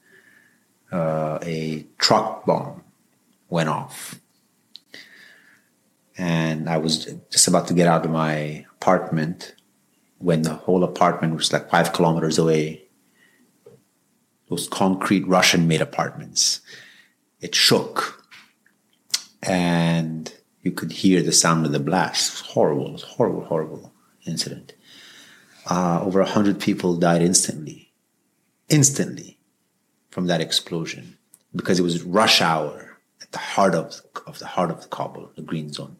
Uh, 0.91 1.39
a 1.43 1.87
truck 1.99 2.47
bomb 2.47 2.83
went 3.49 3.69
off. 3.69 4.21
And 6.17 6.71
I 6.71 6.77
was 6.77 7.07
just 7.31 7.49
about 7.49 7.67
to 7.69 7.75
get 7.75 7.89
out 7.89 8.05
of 8.05 8.13
my 8.13 8.65
apartment 8.77 9.55
when 10.19 10.43
the 10.43 10.55
whole 10.55 10.85
apartment 10.85 11.35
was 11.35 11.53
like 11.53 11.71
five 11.71 11.93
kilometers 11.93 12.39
away. 12.39 12.83
Those 14.49 14.69
concrete 14.69 15.27
Russian 15.27 15.67
made 15.67 15.81
apartments. 15.81 16.61
It 17.41 17.55
shook. 17.55 18.25
And 19.43 20.33
you 20.63 20.71
could 20.71 20.93
hear 20.93 21.23
the 21.23 21.33
sound 21.33 21.67
of 21.67 21.73
the 21.73 21.81
blast. 21.81 22.29
It 22.29 22.43
was 22.43 22.51
horrible. 22.53 22.89
It 22.89 22.93
was 22.93 23.03
horrible, 23.03 23.45
horrible 23.45 23.93
incident. 24.25 24.74
Uh, 25.69 26.01
over 26.03 26.21
a 26.21 26.27
hundred 26.27 26.61
people 26.61 26.97
died 26.97 27.23
instantly, 27.23 27.93
instantly 28.69 29.39
from 30.11 30.27
that 30.27 30.41
explosion 30.41 31.17
because 31.55 31.79
it 31.79 31.83
was 31.83 32.03
rush 32.03 32.41
hour 32.41 32.99
at 33.23 33.33
the 33.33 33.39
heart 33.39 33.75
of, 33.75 34.01
of 34.27 34.39
the 34.39 34.47
heart 34.47 34.71
of 34.71 34.83
the 34.83 34.89
Kabul, 34.89 35.31
the 35.37 35.43
green 35.43 35.73
zone. 35.73 35.97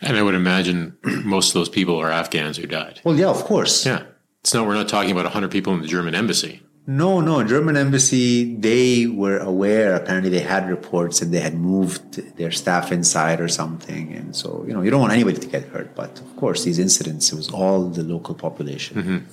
And 0.00 0.16
I 0.16 0.22
would 0.22 0.34
imagine 0.34 0.96
most 1.24 1.48
of 1.48 1.54
those 1.54 1.68
people 1.68 1.96
are 1.98 2.10
Afghans 2.10 2.56
who 2.56 2.66
died. 2.66 3.00
Well, 3.04 3.16
yeah, 3.16 3.28
of 3.28 3.44
course. 3.44 3.86
Yeah. 3.86 4.04
It's 4.40 4.52
not, 4.52 4.66
we're 4.66 4.74
not 4.74 4.88
talking 4.88 5.12
about 5.12 5.24
100 5.24 5.50
people 5.50 5.72
in 5.74 5.82
the 5.82 5.86
German 5.86 6.14
embassy. 6.14 6.62
No, 6.86 7.20
no. 7.20 7.44
German 7.44 7.76
embassy, 7.76 8.56
they 8.56 9.06
were 9.06 9.38
aware. 9.38 9.94
Apparently, 9.94 10.30
they 10.30 10.40
had 10.40 10.68
reports 10.68 11.22
and 11.22 11.32
they 11.32 11.38
had 11.38 11.54
moved 11.54 12.36
their 12.36 12.50
staff 12.50 12.90
inside 12.90 13.40
or 13.40 13.48
something. 13.48 14.12
And 14.12 14.34
so, 14.34 14.64
you 14.66 14.74
know, 14.74 14.82
you 14.82 14.90
don't 14.90 15.00
want 15.00 15.12
anybody 15.12 15.38
to 15.38 15.46
get 15.46 15.64
hurt. 15.68 15.94
But 15.94 16.18
of 16.20 16.36
course, 16.36 16.64
these 16.64 16.80
incidents, 16.80 17.32
it 17.32 17.36
was 17.36 17.50
all 17.50 17.84
the 17.88 18.02
local 18.02 18.34
population. 18.34 19.26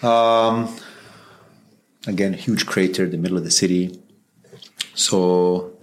Mm-hmm. 0.00 0.06
Um, 0.06 0.74
again, 2.06 2.32
huge 2.32 2.64
crater 2.64 3.04
in 3.04 3.10
the 3.10 3.18
middle 3.18 3.36
of 3.36 3.44
the 3.44 3.50
city. 3.50 4.00
So 4.94 5.76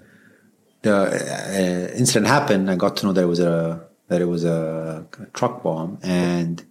the 0.82 0.96
uh, 0.96 1.96
incident 1.96 2.28
happened. 2.28 2.70
I 2.72 2.76
got 2.76 2.98
to 2.98 3.06
know 3.06 3.14
that 3.14 3.24
it 3.24 3.28
was 3.28 3.40
a 3.40 3.86
that 4.08 4.22
it 4.22 4.26
was 4.26 4.44
a, 4.44 5.08
a 5.20 5.26
truck 5.28 5.64
bomb 5.64 5.98
and 6.04 6.64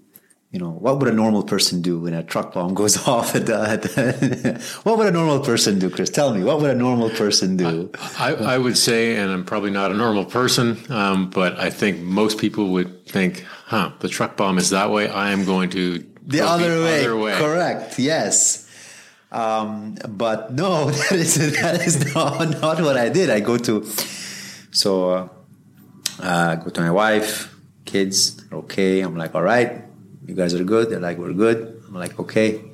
you 0.53 0.59
know, 0.59 0.69
what 0.69 0.99
would 0.99 1.09
a 1.09 1.15
normal 1.15 1.43
person 1.43 1.81
do 1.81 2.01
when 2.01 2.13
a 2.13 2.23
truck 2.23 2.53
bomb 2.53 2.75
goes 2.75 3.09
off 3.09 3.35
at 3.35 3.47
the, 3.47 3.55
at 3.55 4.63
what 4.85 4.99
would 4.99 5.07
a 5.07 5.11
normal 5.11 5.41
person 5.41 5.79
do, 5.79 5.89
Chris? 5.89 6.11
Tell 6.11 6.35
me, 6.35 6.45
what 6.45 6.61
would 6.61 6.71
a 6.71 6.75
normal 6.75 7.09
person 7.09 7.57
do? 7.57 7.91
I, 8.19 8.35
I 8.35 8.59
would 8.59 8.77
say, 8.77 9.17
and 9.17 9.33
I'm 9.33 9.47
probably 9.47 9.71
not 9.71 9.91
a 9.91 9.95
normal 9.95 10.27
person, 10.27 10.79
um, 10.93 11.31
but 11.31 11.59
I 11.59 11.71
think 11.71 12.01
most 12.01 12.37
people 12.39 12.69
would 12.73 13.07
think, 13.07 13.47
huh, 13.65 13.93
the 14.01 14.11
truck 14.11 14.37
bomb 14.37 14.59
is 14.59 14.71
that 14.71 14.91
way. 14.91 15.09
I 15.09 15.33
am 15.33 15.47
going 15.47 15.71
to 15.71 16.07
the, 16.23 16.43
other, 16.43 16.81
the 16.81 16.85
way. 16.85 17.01
other 17.01 17.17
way. 17.17 17.39
Correct. 17.39 17.99
Yes. 17.99 18.69
Um, 19.33 19.97
but 20.07 20.53
no, 20.53 20.91
that 20.91 21.13
is, 21.13 21.37
that 21.63 21.81
is 21.81 22.15
not, 22.15 22.61
not 22.61 22.83
what 22.83 22.99
I 22.99 23.09
did. 23.09 23.31
I 23.31 23.41
go 23.41 23.57
to, 23.57 23.87
so, 24.71 25.11
uh, 25.11 25.29
uh, 26.21 26.57
go 26.57 26.69
to 26.69 26.81
my 26.83 26.91
wife, 26.91 27.57
kids, 27.87 28.45
okay. 28.53 29.01
I'm 29.01 29.17
like, 29.17 29.35
all 29.35 29.43
right 29.43 29.87
you 30.27 30.35
guys 30.35 30.55
are 30.55 30.65
good. 30.65 30.91
They're 30.91 31.01
like, 31.01 31.19
we're 31.19 31.33
good. 31.33 31.83
I'm 31.87 31.95
like, 31.95 32.19
okay. 32.19 32.65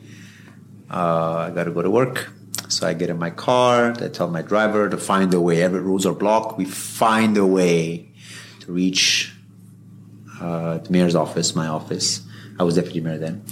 Uh, 0.90 1.49
I 1.49 1.51
got 1.55 1.64
to 1.64 1.70
go 1.70 1.82
to 1.82 1.90
work. 1.90 2.30
So 2.68 2.86
I 2.86 2.92
get 2.92 3.09
in 3.09 3.18
my 3.18 3.30
car. 3.30 3.94
I 3.99 4.09
tell 4.09 4.28
my 4.28 4.42
driver 4.42 4.88
to 4.88 4.99
find 4.99 5.32
a 5.32 5.40
way. 5.40 5.62
Every 5.62 5.80
roads 5.80 6.05
are 6.05 6.14
blocked. 6.14 6.59
We 6.59 6.66
find 6.66 7.36
a 7.36 7.46
way 7.46 8.12
to 8.61 8.72
reach 8.72 9.34
uh, 10.40 10.78
the 10.78 10.90
mayor's 10.90 11.14
office, 11.14 11.55
my 11.55 11.66
office. 11.66 12.22
I 12.59 12.64
was 12.64 12.74
deputy 12.74 13.01
mayor 13.01 13.18
then. 13.18 13.44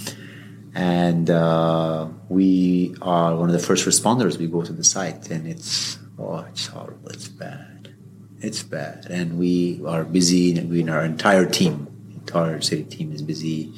And 0.75 1.29
uh, 1.29 2.07
we 2.29 2.95
are 3.01 3.35
one 3.35 3.49
of 3.49 3.53
the 3.53 3.65
first 3.65 3.87
responders. 3.87 4.37
We 4.37 4.45
go 4.45 4.61
to 4.61 4.71
the 4.71 4.83
site, 4.83 5.31
and 5.31 5.47
it's 5.47 5.97
oh, 6.19 6.45
it's 6.49 6.67
horrible. 6.67 7.09
It's 7.09 7.27
bad. 7.27 7.95
It's 8.41 8.61
bad. 8.61 9.07
And 9.09 9.39
we 9.39 9.81
are 9.87 10.03
busy, 10.03 10.55
and 10.55 10.69
we, 10.69 10.87
our 10.87 11.03
entire 11.03 11.47
team 11.47 11.96
entire 12.27 12.61
city 12.61 12.83
team 12.83 13.11
is 13.13 13.21
busy. 13.21 13.73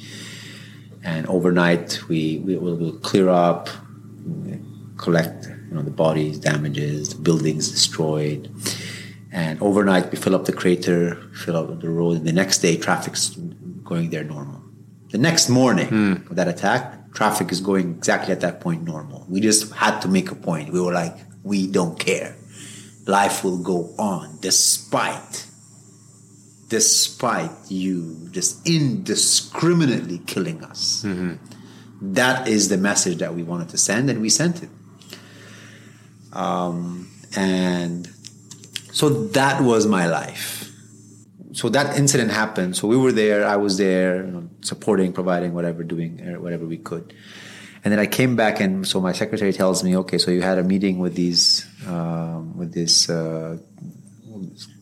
And 1.02 1.26
overnight, 1.26 2.00
we, 2.08 2.38
we 2.38 2.56
will 2.56 2.76
we'll 2.76 2.98
clear 2.98 3.28
up, 3.28 3.68
collect 4.98 5.46
you 5.46 5.74
know 5.74 5.82
the 5.82 5.90
bodies, 5.90 6.38
damages, 6.38 7.10
the 7.10 7.20
buildings 7.20 7.70
destroyed. 7.70 8.50
And 9.32 9.62
overnight, 9.62 10.10
we 10.10 10.18
fill 10.18 10.34
up 10.34 10.44
the 10.44 10.52
crater, 10.52 11.14
fill 11.32 11.56
up 11.56 11.80
the 11.80 11.88
road. 11.88 12.16
And 12.18 12.26
the 12.26 12.32
next 12.32 12.58
day, 12.58 12.76
traffic's 12.76 13.30
going 13.84 14.10
there 14.10 14.24
normal. 14.24 14.60
The 15.10 15.18
next 15.18 15.48
morning 15.48 15.88
mm. 15.88 16.30
of 16.30 16.36
that 16.36 16.48
attack, 16.48 17.12
traffic 17.14 17.52
is 17.52 17.60
going 17.60 17.90
exactly 17.90 18.32
at 18.32 18.40
that 18.40 18.60
point 18.60 18.82
normal. 18.82 19.24
We 19.28 19.40
just 19.40 19.72
had 19.72 20.00
to 20.00 20.08
make 20.08 20.30
a 20.30 20.34
point. 20.34 20.72
We 20.72 20.80
were 20.80 20.92
like, 20.92 21.16
we 21.44 21.66
don't 21.66 21.98
care. 21.98 22.36
Life 23.06 23.44
will 23.44 23.58
go 23.58 23.94
on 23.98 24.38
despite 24.40 25.46
despite 26.70 27.50
you 27.68 28.28
just 28.30 28.66
indiscriminately 28.66 30.18
killing 30.18 30.64
us. 30.64 31.02
Mm-hmm. 31.04 31.34
That 32.14 32.48
is 32.48 32.70
the 32.70 32.78
message 32.78 33.18
that 33.18 33.34
we 33.34 33.42
wanted 33.42 33.68
to 33.70 33.76
send, 33.76 34.08
and 34.08 34.22
we 34.22 34.30
sent 34.30 34.62
it. 34.62 34.70
Um, 36.32 37.10
and 37.36 38.08
so 38.92 39.10
that 39.10 39.62
was 39.62 39.86
my 39.86 40.06
life. 40.06 40.72
So 41.52 41.68
that 41.70 41.98
incident 41.98 42.30
happened. 42.30 42.76
So 42.76 42.88
we 42.88 42.96
were 42.96 43.12
there. 43.12 43.44
I 43.44 43.56
was 43.56 43.76
there, 43.76 44.24
you 44.24 44.30
know, 44.30 44.48
supporting, 44.62 45.12
providing, 45.12 45.52
whatever, 45.52 45.82
doing 45.82 46.20
uh, 46.22 46.40
whatever 46.40 46.64
we 46.64 46.78
could. 46.78 47.12
And 47.82 47.92
then 47.92 47.98
I 47.98 48.06
came 48.06 48.36
back, 48.36 48.60
and 48.60 48.86
so 48.86 49.00
my 49.00 49.12
secretary 49.12 49.52
tells 49.52 49.82
me, 49.82 49.96
"Okay, 49.96 50.18
so 50.18 50.30
you 50.30 50.42
had 50.42 50.58
a 50.58 50.62
meeting 50.62 50.98
with 50.98 51.14
these, 51.14 51.66
um, 51.86 52.56
with 52.56 52.72
this 52.72 53.10
uh, 53.10 53.56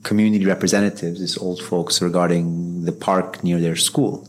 community 0.03 0.45
representatives, 0.45 1.21
these 1.21 1.39
old 1.39 1.63
folks, 1.63 2.01
regarding 2.03 2.85
the 2.85 2.93
park 2.93 3.43
near 3.45 3.61
their 3.61 3.77
school. 3.77 4.29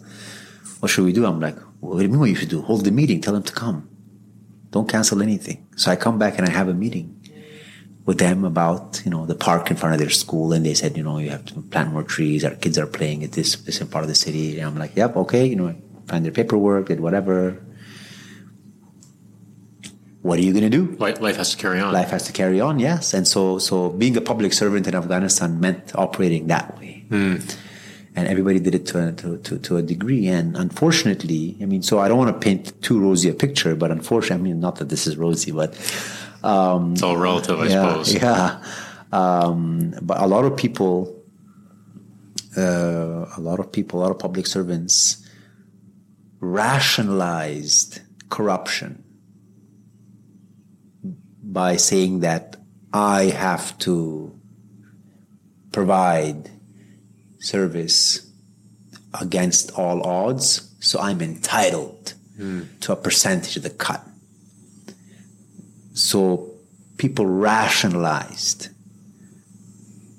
What 0.80 0.90
should 0.90 1.06
we 1.06 1.14
do? 1.14 1.26
I'm 1.26 1.40
like, 1.40 1.58
what 1.80 1.98
do 1.98 2.04
you 2.04 2.10
mean 2.10 2.20
what 2.20 2.30
you 2.30 2.36
should 2.36 2.50
do? 2.50 2.62
Hold 2.62 2.86
the 2.86 2.92
meeting, 2.92 3.22
tell 3.22 3.34
them 3.34 3.44
to 3.44 3.54
come. 3.54 3.90
Don't 4.72 4.88
cancel 4.88 5.22
anything. 5.22 5.68
So 5.76 5.92
I 5.92 5.96
come 5.96 6.20
back 6.20 6.38
and 6.38 6.48
I 6.48 6.52
have 6.52 6.68
a 6.68 6.74
meeting 6.74 7.16
with 8.06 8.18
them 8.20 8.44
about, 8.44 9.02
you 9.06 9.12
know, 9.12 9.26
the 9.26 9.36
park 9.36 9.70
in 9.72 9.78
front 9.78 9.94
of 9.94 10.00
their 10.00 10.10
school. 10.10 10.54
And 10.54 10.66
they 10.66 10.74
said, 10.74 10.98
you 10.98 11.04
know, 11.04 11.18
you 11.18 11.30
have 11.30 11.46
to 11.46 11.62
plant 11.62 11.92
more 11.92 12.04
trees. 12.04 12.46
Our 12.46 12.56
kids 12.56 12.78
are 12.78 12.88
playing 12.88 13.24
at 13.24 13.34
this, 13.34 13.56
this 13.56 13.80
part 13.84 14.04
of 14.04 14.10
the 14.10 14.16
city. 14.16 14.60
And 14.60 14.68
I'm 14.68 14.78
like, 14.78 14.96
yep, 14.96 15.16
okay, 15.16 15.46
you 15.46 15.56
know, 15.56 15.76
find 16.08 16.24
their 16.26 16.32
paperwork, 16.32 16.88
did 16.88 17.00
whatever 17.00 17.64
what 20.22 20.38
are 20.38 20.41
you 20.41 20.51
going 20.51 20.70
to 20.70 20.70
do? 20.70 20.95
Life 20.97 21.38
has 21.38 21.51
to 21.51 21.57
carry 21.57 21.80
on. 21.80 21.93
Life 21.93 22.09
has 22.09 22.24
to 22.24 22.34
carry 22.34 22.59
on, 22.59 22.80
yes. 22.80 23.13
And 23.13 23.28
so, 23.28 23.57
so 23.57 23.89
being 23.89 24.17
a 24.17 24.22
public 24.22 24.51
servant 24.51 24.86
in 24.88 24.95
Afghanistan 24.95 25.59
meant 25.59 25.95
operating 25.95 26.47
that 26.47 26.78
way. 26.78 27.05
Mm. 27.09 27.57
And 28.15 28.28
everybody 28.28 28.59
did 28.59 28.76
it 28.76 28.86
to, 28.88 29.13
to, 29.13 29.38
to, 29.38 29.59
to, 29.59 29.78
a 29.78 29.82
degree. 29.82 30.28
And 30.28 30.57
unfortunately, 30.57 31.55
I 31.61 31.65
mean, 31.65 31.84
so 31.84 31.99
I 31.99 32.09
don't 32.09 32.17
want 32.17 32.34
to 32.34 32.39
paint 32.39 32.82
too 32.82 32.99
rosy 32.99 33.30
a 33.30 33.34
picture, 33.34 33.76
but 33.76 33.91
unfortunately, 33.91 34.49
I 34.49 34.53
mean, 34.53 34.59
not 34.59 34.76
that 34.78 34.89
this 34.89 35.07
is 35.07 35.15
rosy, 35.15 35.51
but. 35.51 35.74
Um, 36.43 36.93
it's 36.93 37.03
all 37.03 37.15
relative, 37.15 37.59
I 37.59 37.67
yeah, 37.67 38.03
suppose. 38.03 38.13
Yeah. 38.13 38.63
Um, 39.13 39.93
but 40.01 40.22
a 40.22 40.28
lot 40.28 40.43
of 40.43 40.57
people, 40.57 41.15
uh, 42.57 43.26
a 43.38 43.39
lot 43.39 43.59
of 43.59 43.72
people, 43.72 43.99
a 43.99 44.01
lot 44.01 44.11
of 44.11 44.20
public 44.20 44.47
servants 44.47 45.26
rationalized 46.41 48.01
corruption 48.30 49.03
by 51.52 51.78
saying 51.78 52.20
that 52.22 52.58
I 52.93 53.26
have 53.26 53.78
to 53.80 54.39
provide 55.72 56.50
service 57.39 58.28
against 59.20 59.72
all 59.72 60.06
odds, 60.06 60.74
so 60.80 61.00
I'm 61.00 61.22
entitled 61.22 62.14
mm. 62.38 62.68
to 62.82 62.93
a 62.93 62.95
percentage 62.95 63.58
of 63.58 63.64
the 63.64 63.70
cut. 63.70 64.04
So 65.93 66.52
people 66.97 67.26
rationalized 67.26 68.70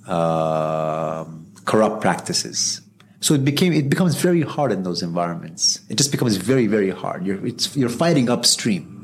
uh, 0.07 1.25
corrupt 1.65 2.01
practices. 2.01 2.81
So 3.21 3.35
it 3.35 3.45
became 3.45 3.73
it 3.73 3.89
becomes 3.89 4.15
very 4.17 4.43
hard 4.43 4.73
in 4.73 4.83
those 4.83 5.03
environments. 5.03 5.81
It 5.89 5.97
just 5.97 6.11
becomes 6.11 6.37
very 6.37 6.67
very 6.67 6.91
hard. 6.91 7.27
You're 7.27 7.47
you're 7.75 7.91
fighting 7.91 8.29
upstream. 8.29 9.00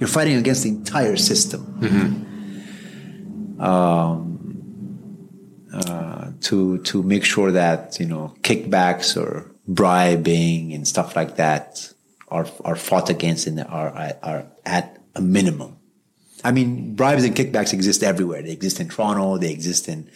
You're 0.00 0.08
fighting 0.08 0.36
against 0.36 0.64
the 0.64 0.70
entire 0.70 1.16
system. 1.16 1.60
Mm-hmm. 1.80 3.62
Um, 3.62 4.30
uh, 5.72 6.32
to 6.40 6.78
to 6.78 7.02
make 7.02 7.24
sure 7.24 7.52
that 7.52 8.00
you 8.00 8.06
know 8.06 8.34
kickbacks 8.40 9.16
or 9.20 9.54
bribing 9.68 10.72
and 10.72 10.88
stuff 10.88 11.14
like 11.14 11.36
that 11.36 11.92
are 12.28 12.46
are 12.64 12.76
fought 12.76 13.10
against 13.10 13.46
and 13.46 13.60
are 13.60 14.14
are 14.22 14.46
at 14.64 14.98
a 15.14 15.20
minimum. 15.20 15.76
I 16.42 16.52
mean, 16.52 16.94
bribes 16.94 17.24
and 17.24 17.36
kickbacks 17.36 17.74
exist 17.74 18.02
everywhere. 18.02 18.42
They 18.42 18.52
exist 18.52 18.80
in 18.80 18.88
Toronto. 18.88 19.36
They 19.36 19.52
exist 19.52 19.88
in 19.88 20.10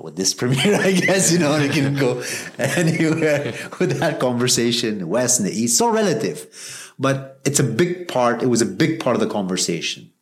with 0.00 0.16
this 0.16 0.32
premiere, 0.40 0.76
I 0.76 0.92
guess, 0.92 1.30
you 1.32 1.38
know, 1.38 1.58
they 1.58 1.68
can 1.68 1.94
go 1.94 2.22
anywhere 2.58 3.54
with 3.78 3.98
that 3.98 4.18
conversation, 4.18 4.98
the 4.98 5.06
West 5.06 5.40
and 5.40 5.48
the 5.48 5.52
East, 5.52 5.76
so 5.76 5.90
relative. 5.90 6.79
But 7.00 7.40
it's 7.44 7.58
a 7.58 7.64
big 7.64 8.06
part, 8.06 8.42
it 8.42 8.46
was 8.46 8.62
a 8.62 8.66
big 8.66 9.00
part 9.00 9.16
of 9.16 9.20
the 9.20 9.26
conversation. 9.28 10.12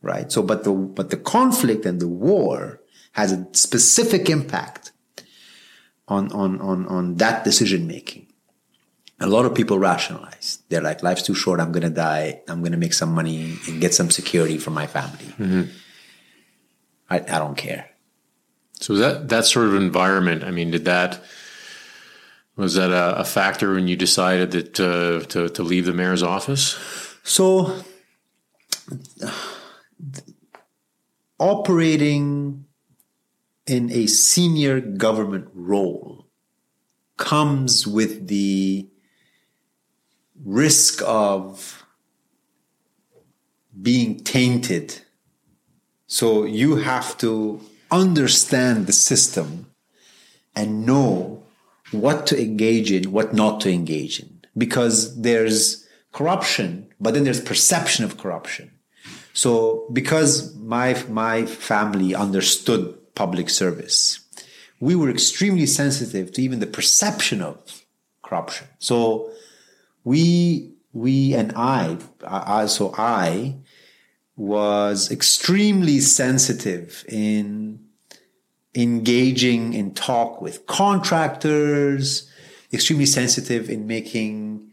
Right? 0.00 0.30
So, 0.30 0.42
but 0.42 0.62
the, 0.62 0.72
but 0.72 1.10
the 1.10 1.16
conflict 1.16 1.84
and 1.84 2.00
the 2.00 2.06
war 2.06 2.80
has 3.12 3.32
a 3.32 3.48
specific 3.52 4.30
impact 4.30 4.92
on, 6.06 6.30
on, 6.30 6.60
on, 6.60 6.86
on 6.86 7.16
that 7.16 7.42
decision 7.42 7.88
making. 7.88 8.26
A 9.18 9.26
lot 9.26 9.44
of 9.44 9.52
people 9.56 9.80
rationalize. 9.80 10.62
They're 10.68 10.80
like, 10.80 11.02
life's 11.02 11.22
too 11.22 11.34
short. 11.34 11.58
I'm 11.58 11.72
going 11.72 11.82
to 11.82 11.90
die. 11.90 12.42
I'm 12.46 12.60
going 12.60 12.70
to 12.70 12.78
make 12.78 12.94
some 12.94 13.12
money 13.12 13.58
and 13.66 13.80
get 13.80 13.92
some 13.92 14.10
security 14.10 14.56
for 14.58 14.70
my 14.70 14.86
family. 14.86 15.34
Mm-hmm. 15.36 15.62
I, 17.10 17.16
I 17.16 17.38
don't 17.40 17.56
care. 17.56 17.90
So 18.74 18.94
that 18.94 19.28
that 19.30 19.44
sort 19.44 19.66
of 19.66 19.74
environment, 19.74 20.44
I 20.44 20.52
mean, 20.52 20.70
did 20.70 20.84
that 20.84 21.20
was 22.58 22.74
that 22.74 22.90
a, 22.90 23.20
a 23.20 23.24
factor 23.24 23.72
when 23.72 23.86
you 23.86 23.96
decided 23.96 24.50
that 24.50 24.80
uh, 24.80 25.24
to 25.26 25.48
to 25.48 25.62
leave 25.62 25.86
the 25.86 25.94
mayor's 25.94 26.22
office? 26.22 26.76
So 27.22 27.82
operating 31.38 32.64
in 33.66 33.92
a 33.92 34.06
senior 34.06 34.80
government 34.80 35.48
role 35.54 36.26
comes 37.16 37.86
with 37.86 38.26
the 38.26 38.88
risk 40.44 41.02
of 41.06 41.84
being 43.80 44.18
tainted. 44.24 45.02
So 46.06 46.44
you 46.44 46.76
have 46.76 47.18
to 47.18 47.60
understand 47.90 48.86
the 48.86 48.92
system 48.92 49.70
and 50.56 50.84
know 50.84 51.44
what 51.92 52.26
to 52.28 52.40
engage 52.40 52.92
in, 52.92 53.12
what 53.12 53.32
not 53.32 53.60
to 53.62 53.70
engage 53.72 54.20
in. 54.20 54.40
Because 54.56 55.20
there's 55.20 55.86
corruption, 56.12 56.88
but 57.00 57.14
then 57.14 57.24
there's 57.24 57.40
perception 57.40 58.04
of 58.04 58.18
corruption. 58.18 58.70
So 59.32 59.88
because 59.92 60.54
my, 60.56 61.00
my 61.08 61.44
family 61.46 62.14
understood 62.14 62.98
public 63.14 63.50
service, 63.50 64.20
we 64.80 64.94
were 64.94 65.10
extremely 65.10 65.66
sensitive 65.66 66.32
to 66.32 66.42
even 66.42 66.60
the 66.60 66.66
perception 66.66 67.42
of 67.42 67.84
corruption. 68.22 68.66
So 68.78 69.30
we, 70.04 70.72
we 70.92 71.34
and 71.34 71.52
I, 71.56 71.98
so 72.66 72.94
I 72.96 73.56
was 74.36 75.10
extremely 75.10 76.00
sensitive 76.00 77.04
in 77.08 77.87
engaging 78.78 79.74
in 79.74 79.92
talk 79.92 80.40
with 80.40 80.66
contractors, 80.66 82.30
extremely 82.72 83.06
sensitive 83.06 83.68
in 83.68 83.86
making 83.86 84.70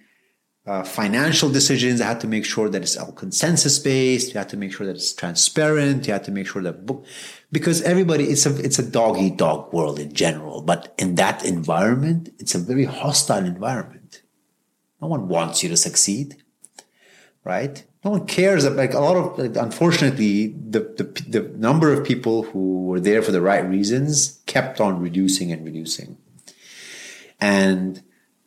uh, 0.67 0.83
financial 0.83 1.49
decisions. 1.49 2.01
I 2.01 2.05
had 2.05 2.21
to 2.21 2.27
make 2.27 2.45
sure 2.45 2.69
that 2.69 2.81
it's 2.81 2.97
all 2.97 3.11
consensus 3.11 3.79
based. 3.79 4.33
You 4.33 4.37
have 4.37 4.47
to 4.49 4.57
make 4.57 4.71
sure 4.73 4.85
that 4.85 4.95
it's 4.95 5.13
transparent. 5.13 6.05
You 6.05 6.13
have 6.13 6.23
to 6.23 6.31
make 6.31 6.47
sure 6.47 6.61
that 6.61 6.85
book, 6.85 7.05
because 7.51 7.81
everybody, 7.81 8.25
it's 8.25 8.45
a, 8.45 8.55
it's 8.63 8.79
a 8.79 8.89
dog 8.99 9.17
eat 9.17 9.37
dog 9.37 9.73
world 9.73 9.99
in 9.99 10.13
general. 10.13 10.61
But 10.61 10.93
in 10.97 11.15
that 11.15 11.43
environment, 11.43 12.29
it's 12.39 12.55
a 12.55 12.59
very 12.59 12.85
hostile 12.85 13.45
environment. 13.45 14.21
No 15.01 15.07
one 15.07 15.27
wants 15.27 15.61
you 15.63 15.69
to 15.69 15.77
succeed, 15.77 16.43
right? 17.43 17.83
No 18.05 18.11
one 18.11 18.27
cares. 18.27 18.63
that 18.63 18.75
Like 18.75 18.93
a 18.93 18.99
lot 18.99 19.17
of, 19.17 19.39
like, 19.39 19.55
unfortunately, 19.55 20.47
the, 20.47 20.79
the, 20.79 21.03
the 21.27 21.41
number 21.57 21.91
of 21.91 22.05
people 22.05 22.43
who 22.43 22.85
were 22.85 22.99
there 22.99 23.23
for 23.23 23.31
the 23.31 23.41
right 23.41 23.67
reasons 23.67 24.39
kept 24.45 24.79
on 24.79 25.01
reducing 25.01 25.51
and 25.51 25.65
reducing. 25.65 26.17
And 27.41 28.03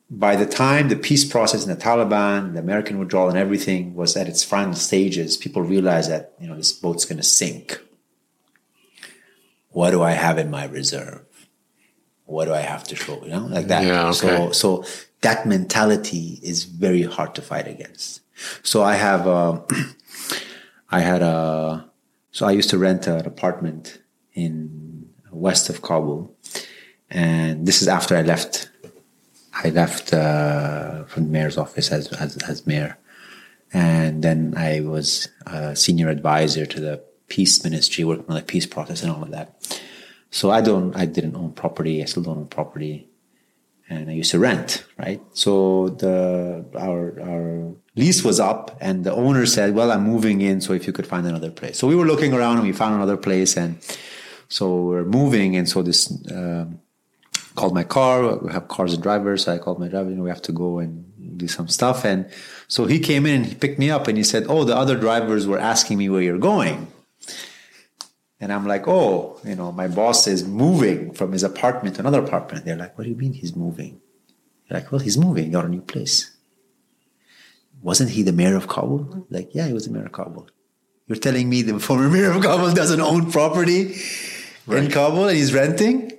by 0.08 0.36
the 0.36 0.46
time 0.46 0.88
the 0.88 0.96
peace 0.96 1.24
process 1.24 1.66
in 1.66 1.70
the 1.70 1.76
Taliban, 1.76 2.54
the 2.54 2.60
American 2.60 2.98
withdrawal, 2.98 3.28
and 3.28 3.36
everything 3.36 3.94
was 3.94 4.16
at 4.16 4.28
its 4.28 4.44
final 4.44 4.74
stages, 4.74 5.36
people 5.36 5.60
realized 5.62 6.10
that 6.10 6.32
you 6.40 6.48
know 6.48 6.56
this 6.56 6.72
boat's 6.72 7.04
going 7.04 7.18
to 7.18 7.22
sink. 7.22 7.78
What 9.70 9.90
do 9.90 10.02
I 10.02 10.12
have 10.12 10.38
in 10.38 10.50
my 10.50 10.64
reserve? 10.64 11.26
What 12.24 12.46
do 12.46 12.54
I 12.54 12.60
have 12.60 12.84
to 12.84 12.96
show? 12.96 13.22
You 13.22 13.30
know, 13.30 13.46
like 13.46 13.66
that. 13.66 13.84
Yeah, 13.84 14.08
okay. 14.08 14.52
So, 14.52 14.52
so 14.52 14.84
that 15.20 15.46
mentality 15.46 16.40
is 16.42 16.64
very 16.64 17.02
hard 17.02 17.34
to 17.34 17.42
fight 17.42 17.68
against. 17.68 18.22
So 18.62 18.82
I 18.82 18.94
have, 18.94 19.26
uh, 19.26 19.60
I 20.90 21.00
had 21.00 21.22
a, 21.22 21.88
so 22.30 22.46
I 22.46 22.52
used 22.52 22.70
to 22.70 22.78
rent 22.78 23.06
an 23.06 23.26
apartment 23.26 24.00
in 24.34 25.08
west 25.30 25.68
of 25.68 25.82
Kabul, 25.82 26.34
and 27.10 27.66
this 27.66 27.82
is 27.82 27.88
after 27.88 28.16
I 28.16 28.22
left. 28.22 28.70
I 29.52 29.70
left 29.70 30.12
uh, 30.12 31.04
from 31.04 31.24
the 31.24 31.30
mayor's 31.30 31.58
office 31.58 31.90
as, 31.90 32.12
as 32.12 32.36
as 32.48 32.66
mayor, 32.66 32.96
and 33.72 34.22
then 34.22 34.54
I 34.56 34.80
was 34.80 35.28
a 35.46 35.74
senior 35.74 36.08
advisor 36.08 36.64
to 36.66 36.80
the 36.80 37.02
peace 37.28 37.62
ministry, 37.64 38.04
working 38.04 38.26
on 38.28 38.36
the 38.36 38.42
peace 38.42 38.66
process 38.66 39.02
and 39.02 39.10
all 39.12 39.22
of 39.22 39.30
that. 39.30 39.80
So 40.30 40.50
I 40.50 40.60
don't, 40.60 40.94
I 40.96 41.06
didn't 41.06 41.36
own 41.36 41.52
property. 41.52 42.02
I 42.02 42.06
still 42.06 42.22
don't 42.22 42.38
own 42.38 42.48
property 42.48 43.08
and 43.88 44.10
I 44.10 44.12
used 44.12 44.30
to 44.32 44.38
rent, 44.38 44.84
right? 44.98 45.20
So 45.32 45.88
the 45.88 46.64
our 46.78 47.20
our 47.20 47.74
lease 47.96 48.22
was 48.22 48.38
up, 48.38 48.76
and 48.80 49.04
the 49.04 49.12
owner 49.12 49.46
said, 49.46 49.74
"Well, 49.74 49.90
I'm 49.90 50.04
moving 50.04 50.40
in, 50.40 50.60
so 50.60 50.72
if 50.72 50.86
you 50.86 50.92
could 50.92 51.06
find 51.06 51.26
another 51.26 51.50
place." 51.50 51.78
So 51.78 51.86
we 51.86 51.96
were 51.96 52.06
looking 52.06 52.32
around, 52.34 52.58
and 52.58 52.66
we 52.66 52.72
found 52.72 52.94
another 52.94 53.16
place, 53.16 53.56
and 53.56 53.78
so 54.48 54.82
we're 54.82 55.04
moving, 55.04 55.56
and 55.56 55.68
so 55.68 55.82
this 55.82 56.12
uh, 56.30 56.66
called 57.54 57.74
my 57.74 57.84
car. 57.84 58.36
We 58.38 58.52
have 58.52 58.68
cars 58.68 58.92
and 58.92 59.02
drivers, 59.02 59.44
so 59.44 59.54
I 59.54 59.58
called 59.58 59.80
my 59.80 59.88
driver. 59.88 60.10
Know, 60.10 60.22
we 60.22 60.30
have 60.30 60.42
to 60.42 60.52
go 60.52 60.78
and 60.78 61.04
do 61.38 61.48
some 61.48 61.68
stuff, 61.68 62.04
and 62.04 62.28
so 62.68 62.84
he 62.86 62.98
came 62.98 63.24
in 63.26 63.36
and 63.36 63.46
he 63.46 63.54
picked 63.54 63.78
me 63.78 63.90
up, 63.90 64.06
and 64.08 64.18
he 64.18 64.24
said, 64.24 64.44
"Oh, 64.48 64.64
the 64.64 64.76
other 64.76 64.96
drivers 64.96 65.46
were 65.46 65.58
asking 65.58 65.98
me 65.98 66.08
where 66.08 66.22
you're 66.22 66.38
going." 66.38 66.88
And 68.40 68.52
I'm 68.52 68.66
like, 68.66 68.86
oh, 68.86 69.40
you 69.44 69.56
know, 69.56 69.72
my 69.72 69.88
boss 69.88 70.26
is 70.26 70.46
moving 70.46 71.12
from 71.12 71.32
his 71.32 71.42
apartment 71.42 71.96
to 71.96 72.02
another 72.02 72.22
apartment. 72.22 72.64
They're 72.64 72.76
like, 72.76 72.96
what 72.96 73.04
do 73.04 73.10
you 73.10 73.16
mean 73.16 73.32
he's 73.32 73.56
moving? 73.56 74.00
They're 74.68 74.80
like, 74.80 74.92
well, 74.92 75.00
he's 75.00 75.18
moving, 75.18 75.50
got 75.50 75.64
a 75.64 75.68
new 75.68 75.80
place. 75.80 76.36
Wasn't 77.82 78.10
he 78.10 78.22
the 78.22 78.32
mayor 78.32 78.56
of 78.56 78.68
Kabul? 78.68 79.26
Like, 79.30 79.54
yeah, 79.54 79.66
he 79.66 79.72
was 79.72 79.86
the 79.86 79.92
mayor 79.92 80.06
of 80.06 80.12
Kabul. 80.12 80.48
You're 81.06 81.16
telling 81.16 81.48
me 81.48 81.62
the 81.62 81.80
former 81.80 82.08
mayor 82.16 82.30
of 82.30 82.42
Kabul 82.42 82.72
doesn't 82.74 83.00
own 83.00 83.30
property 83.32 83.96
right. 84.66 84.84
in 84.84 84.90
Kabul 84.90 85.28
and 85.28 85.36
he's 85.36 85.54
renting? 85.54 86.12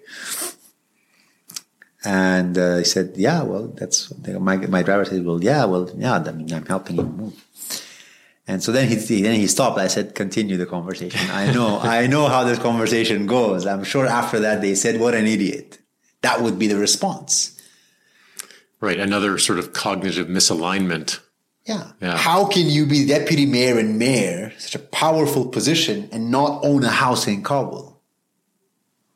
And 2.03 2.57
uh, 2.57 2.77
he 2.77 2.85
said, 2.85 3.13
yeah, 3.15 3.43
well, 3.43 3.67
that's 3.67 4.13
my, 4.25 4.55
my 4.55 4.83
driver 4.83 5.05
said, 5.05 5.25
well, 5.25 5.43
yeah, 5.43 5.65
well, 5.65 5.89
yeah, 5.95 6.15
I 6.15 6.31
mean, 6.31 6.51
I'm 6.53 6.65
helping 6.65 6.97
him 6.97 7.17
move. 7.17 7.45
And 8.49 8.63
so 8.63 8.71
then 8.71 8.87
he 8.87 8.95
then 8.95 9.35
he 9.35 9.45
stopped. 9.45 9.77
I 9.77 9.87
said, 9.87 10.15
"Continue 10.15 10.57
the 10.57 10.65
conversation." 10.65 11.29
I 11.29 11.51
know, 11.53 11.77
I 11.79 12.07
know 12.07 12.27
how 12.27 12.43
this 12.43 12.57
conversation 12.57 13.27
goes. 13.27 13.67
I'm 13.67 13.83
sure 13.83 14.07
after 14.07 14.39
that 14.39 14.61
they 14.61 14.73
said, 14.73 14.99
"What 14.99 15.13
an 15.13 15.27
idiot!" 15.27 15.77
That 16.23 16.41
would 16.41 16.57
be 16.57 16.65
the 16.65 16.77
response. 16.77 17.55
Right, 18.81 18.99
another 18.99 19.37
sort 19.37 19.59
of 19.59 19.73
cognitive 19.73 20.27
misalignment. 20.27 21.19
Yeah. 21.65 21.91
yeah. 22.01 22.17
How 22.17 22.45
can 22.45 22.65
you 22.67 22.87
be 22.87 23.05
deputy 23.05 23.45
mayor 23.45 23.77
and 23.77 23.99
mayor, 23.99 24.51
such 24.57 24.73
a 24.73 24.79
powerful 24.79 25.45
position, 25.47 26.09
and 26.11 26.31
not 26.31 26.65
own 26.65 26.83
a 26.83 26.89
house 26.89 27.27
in 27.27 27.43
Kabul? 27.43 28.01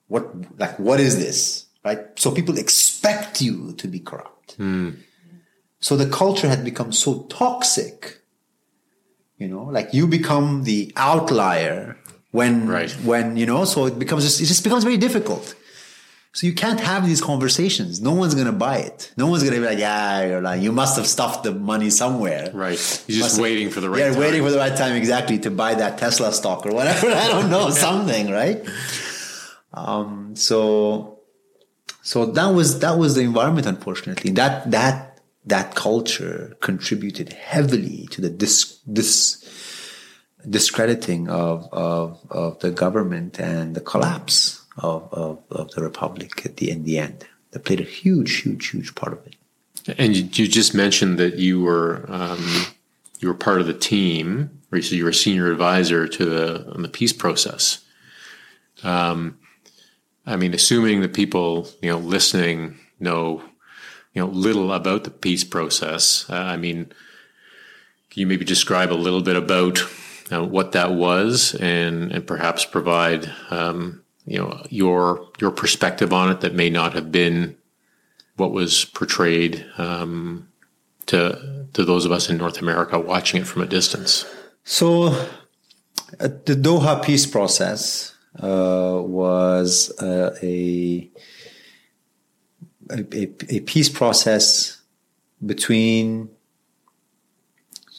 What 0.10 0.60
like 0.60 0.78
what 0.78 1.00
is 1.00 1.18
this? 1.18 1.66
Right. 1.84 2.02
So 2.20 2.30
people 2.30 2.60
expect 2.60 3.42
you 3.42 3.74
to 3.74 3.88
be 3.88 4.00
corrupt. 4.00 4.60
Mm. 4.60 5.00
So 5.80 5.98
the 5.98 6.08
culture 6.08 6.48
had 6.48 6.64
become 6.64 6.92
so 6.92 7.24
toxic 7.24 8.23
you 9.44 9.50
know 9.50 9.66
like 9.78 9.94
you 9.94 10.08
become 10.08 10.64
the 10.64 10.82
outlier 10.96 11.98
when 12.32 12.68
right. 12.68 12.92
when 13.10 13.38
you 13.38 13.46
know 13.46 13.66
so 13.66 13.86
it 13.86 14.00
becomes 14.00 14.24
just 14.24 14.42
it 14.42 14.46
just 14.46 14.64
becomes 14.64 14.84
very 14.84 14.98
difficult. 14.98 15.56
So 16.36 16.48
you 16.48 16.54
can't 16.54 16.80
have 16.80 17.06
these 17.06 17.22
conversations. 17.22 18.02
No 18.02 18.14
one's 18.22 18.34
gonna 18.34 18.60
buy 18.68 18.78
it. 18.78 19.14
No 19.18 19.28
one's 19.28 19.44
gonna 19.44 19.58
be 19.58 19.68
like 19.74 19.78
yeah 19.78 20.26
you're 20.28 20.42
like 20.42 20.62
you 20.62 20.72
must 20.72 20.96
have 20.98 21.06
stuffed 21.06 21.44
the 21.44 21.54
money 21.54 21.90
somewhere. 21.90 22.50
Right. 22.54 22.82
You're 23.08 23.20
just 23.20 23.40
waiting 23.40 23.70
for 23.70 23.82
the 23.82 23.90
right 23.90 24.00
yeah 24.00 24.12
time. 24.12 24.20
waiting 24.20 24.42
for 24.46 24.50
the 24.50 24.58
right 24.58 24.76
time 24.76 24.96
exactly 24.96 25.38
to 25.40 25.52
buy 25.52 25.76
that 25.76 26.00
tesla 26.00 26.32
stock 26.34 26.66
or 26.66 26.72
whatever. 26.72 27.08
I 27.24 27.28
don't 27.28 27.50
know 27.52 27.70
something 27.70 28.32
right? 28.32 28.66
Um 29.74 30.36
so 30.36 31.20
so 32.02 32.26
that 32.38 32.48
was 32.48 32.80
that 32.80 32.98
was 32.98 33.14
the 33.14 33.22
environment 33.22 33.68
unfortunately. 33.68 34.32
That 34.32 34.72
that 34.72 35.13
that 35.46 35.76
culture 35.76 36.56
contributed 36.62 37.34
heavily 37.34 38.08
to 38.12 38.22
the 38.22 38.30
dis, 38.30 38.80
dis, 38.92 39.44
discrediting 40.50 41.30
of, 41.30 41.68
of, 41.72 42.20
of 42.30 42.60
the 42.60 42.72
government 42.72 43.40
and 43.40 43.76
the 43.76 43.82
collapse 43.82 44.64
of, 44.78 45.12
of, 45.14 45.40
of 45.52 45.72
the 45.72 45.84
republic 45.84 46.46
at 46.46 46.58
the, 46.58 46.70
in 46.70 46.84
the 46.84 46.98
end. 46.98 47.26
that 47.52 47.66
played 47.66 47.82
a 47.82 47.84
huge, 47.84 48.42
huge, 48.42 48.70
huge 48.70 48.96
part 48.96 49.14
of 49.14 49.26
it. 49.26 49.36
And 49.98 50.16
you, 50.16 50.24
you 50.32 50.48
just 50.48 50.74
mentioned 50.74 51.20
that 51.20 51.40
you 51.40 51.62
were 51.62 52.06
um, 52.08 52.66
you 53.20 53.28
were 53.28 53.34
part 53.34 53.60
of 53.60 53.68
the 53.68 53.74
team, 53.74 54.62
or 54.72 54.78
you 54.78 54.82
said 54.82 54.98
you 54.98 55.04
were 55.04 55.10
a 55.10 55.14
senior 55.14 55.52
advisor 55.52 56.08
to 56.08 56.26
the 56.26 56.74
the 56.78 56.88
peace 56.88 57.14
process. 57.14 57.84
Um, 58.84 59.38
I 60.26 60.38
mean, 60.38 60.54
assuming 60.54 61.02
that 61.02 61.14
people 61.14 61.68
you 61.82 61.90
know 61.90 61.98
listening 61.98 62.80
know 63.00 63.44
you 64.14 64.22
know 64.22 64.28
little 64.28 64.72
about 64.72 65.04
the 65.04 65.12
peace 65.12 65.44
process. 65.44 66.30
Uh, 66.30 66.36
I 66.36 66.58
mean, 66.58 66.86
can 68.10 68.22
you 68.22 68.28
maybe 68.28 68.46
describe 68.46 68.92
a 68.92 68.96
little 68.96 69.22
bit 69.22 69.36
about 69.36 69.80
uh, 70.32 70.46
what 70.46 70.72
that 70.74 70.94
was, 70.94 71.56
and 71.56 72.12
and 72.12 72.26
perhaps 72.26 72.66
provide 72.66 73.32
um, 73.50 74.04
you 74.26 74.38
know 74.38 74.64
your 74.70 75.28
your 75.40 75.52
perspective 75.52 76.14
on 76.14 76.32
it 76.32 76.42
that 76.42 76.54
may 76.54 76.70
not 76.70 76.94
have 76.94 77.12
been 77.12 77.58
what 78.36 78.52
was 78.52 78.86
portrayed 78.86 79.66
um, 79.78 80.48
to 81.08 81.68
to 81.74 81.84
those 81.84 82.06
of 82.06 82.12
us 82.12 82.30
in 82.30 82.38
North 82.38 82.60
America 82.60 83.00
watching 83.00 83.42
it 83.42 83.48
from 83.48 83.62
a 83.62 83.68
distance. 83.68 84.26
So, 84.64 85.08
uh, 86.20 86.30
the 86.46 86.56
Doha 86.56 87.04
peace 87.04 87.26
process 87.26 88.16
uh, 88.40 89.00
was 89.02 89.92
uh, 90.00 90.38
a, 92.90 93.00
a, 93.16 93.34
a 93.50 93.60
peace 93.62 93.90
process 93.90 94.82
between. 95.46 96.30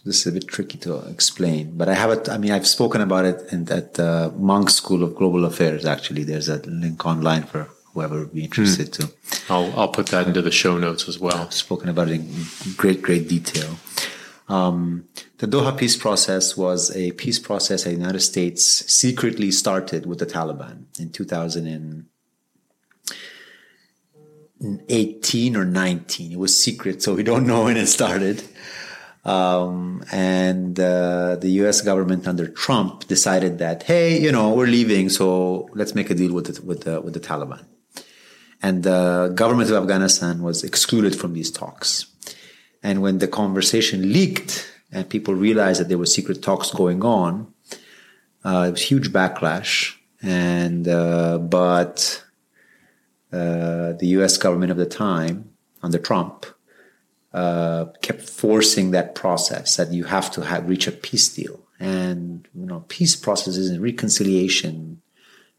This 0.07 0.21
is 0.21 0.27
a 0.27 0.33
bit 0.33 0.49
tricky 0.49 0.77
to 0.79 0.99
explain, 1.09 1.79
but 1.79 1.89
I 1.89 1.95
have 1.95 2.11
it. 2.11 2.29
I 2.29 2.37
mean, 2.37 2.53
I've 2.53 2.67
spoken 2.67 3.01
about 3.01 3.25
it 3.25 3.51
in, 3.51 3.67
at 3.73 3.95
the 3.95 4.31
Munk 4.37 4.69
School 4.69 5.03
of 5.03 5.15
Global 5.15 5.47
Affairs. 5.47 5.87
Actually, 5.87 6.25
there's 6.25 6.51
a 6.51 6.59
link 6.59 7.07
online 7.07 7.45
for 7.45 7.71
whoever 7.95 8.19
would 8.19 8.35
be 8.35 8.45
interested 8.45 8.89
mm. 8.89 8.93
to. 8.99 9.53
I'll, 9.53 9.73
I'll 9.79 9.89
put 9.89 10.09
that 10.09 10.27
into 10.27 10.43
the 10.43 10.51
show 10.51 10.77
notes 10.77 11.09
as 11.09 11.19
well. 11.19 11.39
I've 11.39 11.55
spoken 11.55 11.89
about 11.89 12.09
it 12.09 12.21
in 12.21 12.45
great, 12.77 13.01
great 13.01 13.29
detail. 13.29 13.79
Um, 14.49 15.09
the 15.39 15.47
Doha 15.47 15.77
peace 15.77 15.97
process 15.97 16.55
was 16.57 16.95
a 16.95 17.13
peace 17.13 17.39
process 17.39 17.85
that 17.85 17.91
the 17.91 17.97
United 17.97 18.21
States 18.21 18.63
secretly 18.93 19.51
started 19.51 20.05
with 20.05 20.19
the 20.19 20.27
Taliban 20.27 20.85
in 20.99 21.11
2018 24.65 25.57
or 25.57 25.65
19. 25.65 26.33
It 26.33 26.39
was 26.39 26.59
secret, 26.59 27.03
so 27.03 27.15
we 27.15 27.23
don't 27.23 27.47
know 27.47 27.65
when 27.65 27.77
it 27.77 27.87
started. 27.87 28.43
Um, 29.25 30.05
and 30.13 30.79
uh, 30.79 31.37
the 31.37 31.49
U.S. 31.63 31.81
government 31.81 32.29
under 32.29 32.47
Trump 32.47 33.07
decided 33.07 33.59
that, 33.59 33.85
hey, 33.85 34.21
you 34.21 34.31
know, 34.33 34.53
we're 34.53 34.67
leaving, 34.67 35.09
so 35.09 35.69
let's 35.73 35.95
make 35.95 36.11
a 36.11 36.15
deal 36.15 36.35
with 36.35 36.55
the, 36.55 36.63
with 36.63 36.83
the, 36.83 37.01
with 37.01 37.15
the 37.15 37.21
Taliban 37.21 37.65
and 38.65 38.83
the 38.83 39.31
government 39.35 39.71
of 39.71 39.77
Afghanistan 39.77 40.43
was 40.43 40.65
excluded 40.65 41.15
from 41.15 41.35
these 41.35 41.51
talks. 41.51 42.07
And 42.83 43.03
when 43.03 43.19
the 43.19 43.29
conversation 43.29 44.11
leaked 44.11 44.67
and 44.91 45.07
people 45.07 45.35
realized 45.35 45.81
that 45.81 45.91
there 45.91 45.99
were 45.99 46.07
secret 46.07 46.43
talks 46.43 46.71
going 46.71 47.05
on, 47.05 47.53
uh, 48.43 48.65
it 48.69 48.71
was 48.71 48.83
huge 48.83 49.13
backlash. 49.13 49.95
And 50.23 50.89
uh, 50.89 51.37
but 51.37 52.24
uh, 53.35 53.93
the 53.93 54.07
U.S. 54.19 54.37
government 54.37 54.71
of 54.71 54.79
the 54.79 54.87
time, 54.87 55.51
under 55.83 55.99
Trump, 55.99 56.47
uh, 57.33 57.87
kept 58.01 58.23
forcing 58.23 58.93
that 58.93 59.15
process 59.15 59.77
that 59.77 59.93
you 59.93 60.05
have 60.05 60.31
to 60.33 60.43
have, 60.43 60.69
reach 60.69 60.87
a 60.87 60.93
peace 60.93 61.29
deal. 61.35 61.61
And 61.81 62.49
you 62.55 62.67
know, 62.67 62.85
peace 62.89 63.17
processes 63.17 63.71
and 63.71 63.83
reconciliation, 63.83 65.03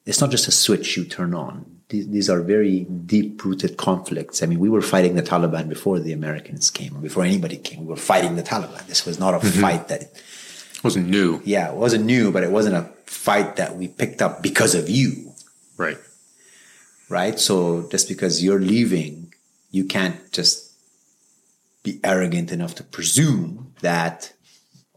it's 0.05 0.21
not 0.21 0.31
just 0.31 0.47
a 0.47 0.51
switch 0.51 0.95
you 0.95 1.05
turn 1.05 1.33
on 1.33 1.75
these, 1.89 2.07
these 2.09 2.29
are 2.29 2.41
very 2.41 2.81
deep 3.05 3.43
rooted 3.43 3.77
conflicts. 3.77 4.41
I 4.41 4.47
mean, 4.47 4.59
we 4.59 4.69
were 4.69 4.81
fighting 4.81 5.15
the 5.15 5.23
Taliban 5.23 5.69
before 5.69 5.99
the 5.99 6.13
Americans 6.13 6.69
came, 6.69 6.99
before 7.01 7.23
anybody 7.23 7.57
came. 7.57 7.81
We 7.81 7.87
were 7.87 7.95
fighting 7.95 8.35
the 8.35 8.43
Taliban. 8.43 8.85
This 8.87 9.05
was 9.05 9.19
not 9.19 9.33
a 9.33 9.37
mm-hmm. 9.37 9.61
fight 9.61 9.87
that 9.89 10.01
it 10.01 10.83
wasn't 10.83 11.09
new. 11.09 11.41
Yeah, 11.45 11.71
it 11.71 11.75
wasn't 11.75 12.05
new, 12.05 12.31
but 12.31 12.43
it 12.43 12.51
wasn't 12.51 12.75
a 12.75 12.89
fight 13.05 13.57
that 13.57 13.75
we 13.75 13.87
picked 13.87 14.21
up 14.21 14.41
because 14.41 14.73
of 14.73 14.89
you. 14.89 15.33
Right. 15.77 15.97
Right. 17.15 17.39
So 17.39 17.87
just 17.89 18.09
because 18.09 18.43
you're 18.43 18.59
leaving, 18.59 19.33
you 19.71 19.85
can't 19.85 20.19
just 20.33 20.73
be 21.81 21.97
arrogant 22.03 22.51
enough 22.51 22.75
to 22.75 22.83
presume 22.83 23.71
that, 23.79 24.33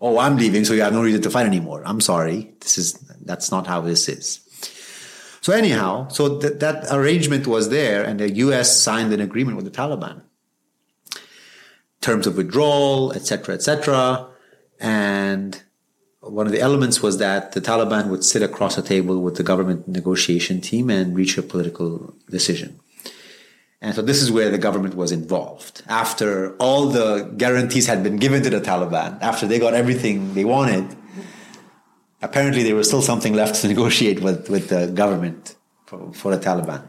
oh, 0.01 0.19
I'm 0.19 0.37
leaving, 0.37 0.65
so 0.65 0.75
you 0.75 0.83
have 0.83 0.93
no 0.93 1.01
reason 1.01 1.23
to 1.23 1.31
fight 1.31 1.47
anymore. 1.47 1.81
I'm 1.87 2.01
sorry. 2.01 2.55
This 2.59 2.77
is, 2.77 2.95
that's 3.25 3.53
not 3.53 3.69
how 3.69 3.83
this 3.83 4.09
is. 4.09 4.41
So 5.43 5.53
anyhow, 5.53 6.09
so 6.09 6.41
th- 6.41 6.59
that 6.59 6.87
arrangement 6.91 7.47
was 7.47 7.69
there, 7.69 8.03
and 8.03 8.19
the 8.19 8.31
U.S. 8.47 8.77
signed 8.77 9.13
an 9.13 9.21
agreement 9.21 9.57
with 9.57 9.67
the 9.67 9.71
Taliban, 9.71 10.23
terms 12.01 12.27
of 12.27 12.37
withdrawal, 12.37 13.13
etc., 13.13 13.55
etc. 13.55 14.27
And 14.81 15.63
one 16.21 16.47
of 16.47 16.53
the 16.53 16.61
elements 16.61 17.03
was 17.03 17.19
that 17.19 17.53
the 17.53 17.61
Taliban 17.61 18.09
would 18.09 18.25
sit 18.25 18.43
across 18.43 18.77
a 18.77 18.83
table 18.83 19.21
with 19.23 19.37
the 19.37 19.43
government 19.43 19.87
negotiation 19.87 20.61
team 20.61 20.91
and 20.91 21.17
reach 21.17 21.39
a 21.39 21.43
political 21.43 22.15
decision. 22.29 22.81
And 23.81 23.95
so 23.95 24.03
this 24.03 24.21
is 24.21 24.33
where 24.33 24.51
the 24.51 24.59
government 24.59 24.97
was 24.97 25.13
involved. 25.13 25.83
After 25.89 26.57
all 26.57 26.87
the 26.87 27.33
guarantees 27.37 27.87
had 27.87 28.03
been 28.03 28.17
given 28.17 28.43
to 28.43 28.51
the 28.51 28.61
Taliban, 28.61 29.23
after 29.23 29.47
they 29.47 29.61
got 29.61 29.75
everything 29.75 30.35
they 30.35 30.45
wanted, 30.45 30.97
apparently 32.21 32.65
there 32.65 32.75
was 32.75 32.89
still 32.89 33.03
something 33.03 33.35
left 33.35 33.61
to 33.61 33.69
negotiate 33.75 34.21
with, 34.21 34.51
with 34.51 34.69
the 34.69 34.89
government 34.89 35.55
for, 35.87 36.13
for 36.13 36.35
the 36.35 36.45
Taliban, 36.45 36.83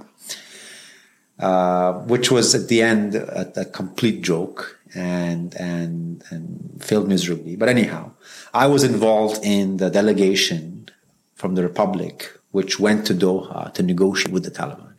uh, 1.38 1.94
which 2.06 2.32
was 2.32 2.56
at 2.56 2.68
the 2.70 2.82
end 2.82 3.14
a, 3.14 3.62
a, 3.62 3.66
complete 3.66 4.24
joke 4.24 4.79
and, 4.96 5.54
and, 5.56 6.24
and 6.30 6.84
failed 6.84 7.08
miserably. 7.08 7.56
But 7.56 7.70
anyhow, 7.70 8.12
I 8.54 8.68
was 8.68 8.84
involved 8.84 9.44
in 9.44 9.78
the 9.78 9.90
delegation 9.90 10.90
from 11.36 11.56
the 11.56 11.64
Republic, 11.64 12.32
which 12.52 12.80
went 12.80 13.06
to 13.08 13.14
Doha 13.14 13.74
to 13.74 13.84
negotiate 13.84 14.34
with 14.34 14.44
the 14.44 14.52
Taliban. 14.52 14.94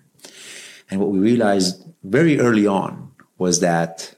And 0.91 1.01
what 1.01 1.11
we 1.11 1.19
realized 1.19 1.85
very 2.03 2.41
early 2.41 2.67
on 2.67 3.13
was 3.39 3.61
that 3.61 4.15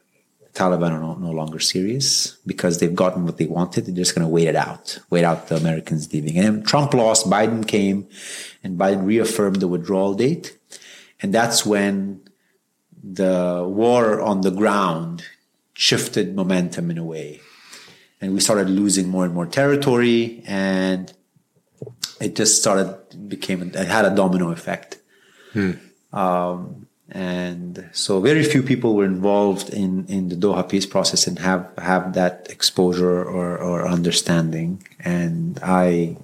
Taliban 0.54 0.92
are 0.92 1.00
no, 1.00 1.14
no, 1.14 1.30
longer 1.30 1.58
serious 1.58 2.36
because 2.46 2.78
they've 2.78 2.94
gotten 2.94 3.24
what 3.24 3.38
they 3.38 3.46
wanted. 3.46 3.86
They're 3.86 3.94
just 3.94 4.14
going 4.14 4.26
to 4.26 4.30
wait 4.30 4.48
it 4.48 4.56
out, 4.56 4.98
wait 5.08 5.24
out 5.24 5.48
the 5.48 5.56
Americans 5.56 6.12
leaving. 6.12 6.38
And 6.38 6.66
Trump 6.66 6.92
lost, 6.92 7.28
Biden 7.28 7.66
came, 7.66 8.06
and 8.62 8.78
Biden 8.78 9.06
reaffirmed 9.06 9.60
the 9.60 9.68
withdrawal 9.68 10.14
date. 10.14 10.58
And 11.22 11.32
that's 11.32 11.64
when 11.64 12.20
the 13.02 13.64
war 13.66 14.20
on 14.20 14.42
the 14.42 14.50
ground 14.50 15.24
shifted 15.74 16.34
momentum 16.34 16.90
in 16.90 16.98
a 16.98 17.04
way. 17.04 17.40
And 18.20 18.34
we 18.34 18.40
started 18.40 18.70
losing 18.70 19.08
more 19.08 19.24
and 19.24 19.34
more 19.34 19.46
territory, 19.46 20.42
and 20.46 21.12
it 22.20 22.36
just 22.36 22.60
started, 22.60 23.28
became, 23.28 23.62
it 23.62 23.74
had 23.74 24.04
a 24.04 24.14
domino 24.14 24.50
effect. 24.50 24.98
Hmm. 25.52 25.72
Um, 26.12 26.86
and 27.10 27.90
so 27.92 28.20
very 28.20 28.42
few 28.44 28.62
people 28.62 28.94
were 28.94 29.04
involved 29.04 29.70
in, 29.70 30.06
in 30.06 30.28
the 30.28 30.36
Doha 30.36 30.66
peace 30.68 30.86
process 30.86 31.26
and 31.26 31.38
have, 31.40 31.70
have 31.78 32.14
that 32.14 32.46
exposure 32.48 33.22
or, 33.22 33.58
or 33.58 33.86
understanding. 33.88 34.82
And 35.00 35.58
I 35.62 36.16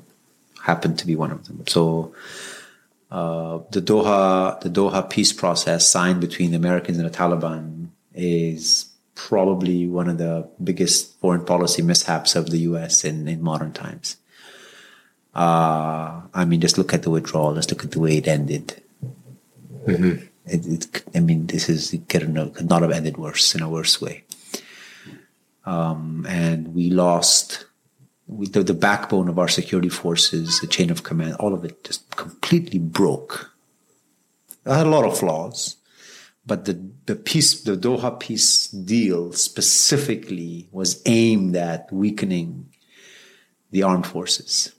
happen 0.63 0.97
to 0.97 1.07
be 1.07 1.17
one 1.17 1.31
of 1.31 1.47
them. 1.47 1.65
So 1.67 2.15
uh, 3.11 3.61
the 3.71 3.81
Doha 3.81 4.61
the 4.61 4.69
Doha 4.69 5.09
peace 5.09 5.33
process 5.33 5.91
signed 5.91 6.21
between 6.21 6.51
the 6.51 6.57
Americans 6.57 6.99
and 6.99 7.07
the 7.07 7.17
Taliban 7.17 7.89
is 8.15 8.88
probably 9.19 9.89
one 9.89 10.09
of 10.09 10.19
the 10.19 10.49
biggest 10.63 11.19
foreign 11.19 11.45
policy 11.45 11.83
mishaps 11.83 12.37
of 12.37 12.51
the 12.51 12.59
U.S. 12.71 13.05
in, 13.05 13.27
in 13.27 13.43
modern 13.43 13.73
times. 13.73 14.17
Uh, 15.35 16.23
I 16.33 16.45
mean, 16.47 16.61
just 16.61 16.79
look 16.79 16.95
at 16.95 17.03
the 17.03 17.11
withdrawal. 17.11 17.53
Let's 17.53 17.71
look 17.71 17.85
at 17.85 17.91
the 17.91 18.01
way 18.01 18.17
it 18.17 18.29
ended. 18.29 18.81
Mm-hmm. 19.87 20.25
It, 20.47 20.67
it, 20.67 21.03
I 21.15 21.21
mean, 21.21 21.49
this 21.49 21.69
is 21.69 21.93
it 21.93 22.09
could 22.09 22.29
not 22.33 22.83
have 22.83 22.93
ended 22.93 23.17
worse 23.19 23.55
in 23.55 23.63
a 23.63 23.69
worse 23.69 24.01
way. 24.01 24.25
Um, 25.67 26.25
and 26.29 26.75
we 26.75 26.89
lost 26.91 27.67
we, 28.29 28.47
the, 28.47 28.63
the 28.63 28.75
backbone 28.75 29.29
of 29.29 29.39
our 29.39 29.49
security 29.49 29.89
forces, 29.89 30.61
the 30.61 30.67
chain 30.67 30.91
of 30.91 31.03
command, 31.03 31.35
all 31.35 31.55
of 31.55 31.65
it 31.65 31.83
just 31.83 32.09
completely 32.15 32.79
broke. 32.79 33.53
It 34.65 34.73
had 34.73 34.87
a 34.87 34.91
lot 34.91 35.05
of 35.05 35.19
flaws, 35.19 35.77
but 36.49 36.65
the, 36.65 36.91
the 37.05 37.15
peace, 37.15 37.63
the 37.63 37.77
Doha 37.77 38.19
peace 38.19 38.69
deal 38.69 39.33
specifically 39.33 40.67
was 40.73 41.03
aimed 41.05 41.55
at 41.55 41.93
weakening 41.93 42.71
the 43.71 43.83
armed 43.83 44.07
forces. 44.07 44.73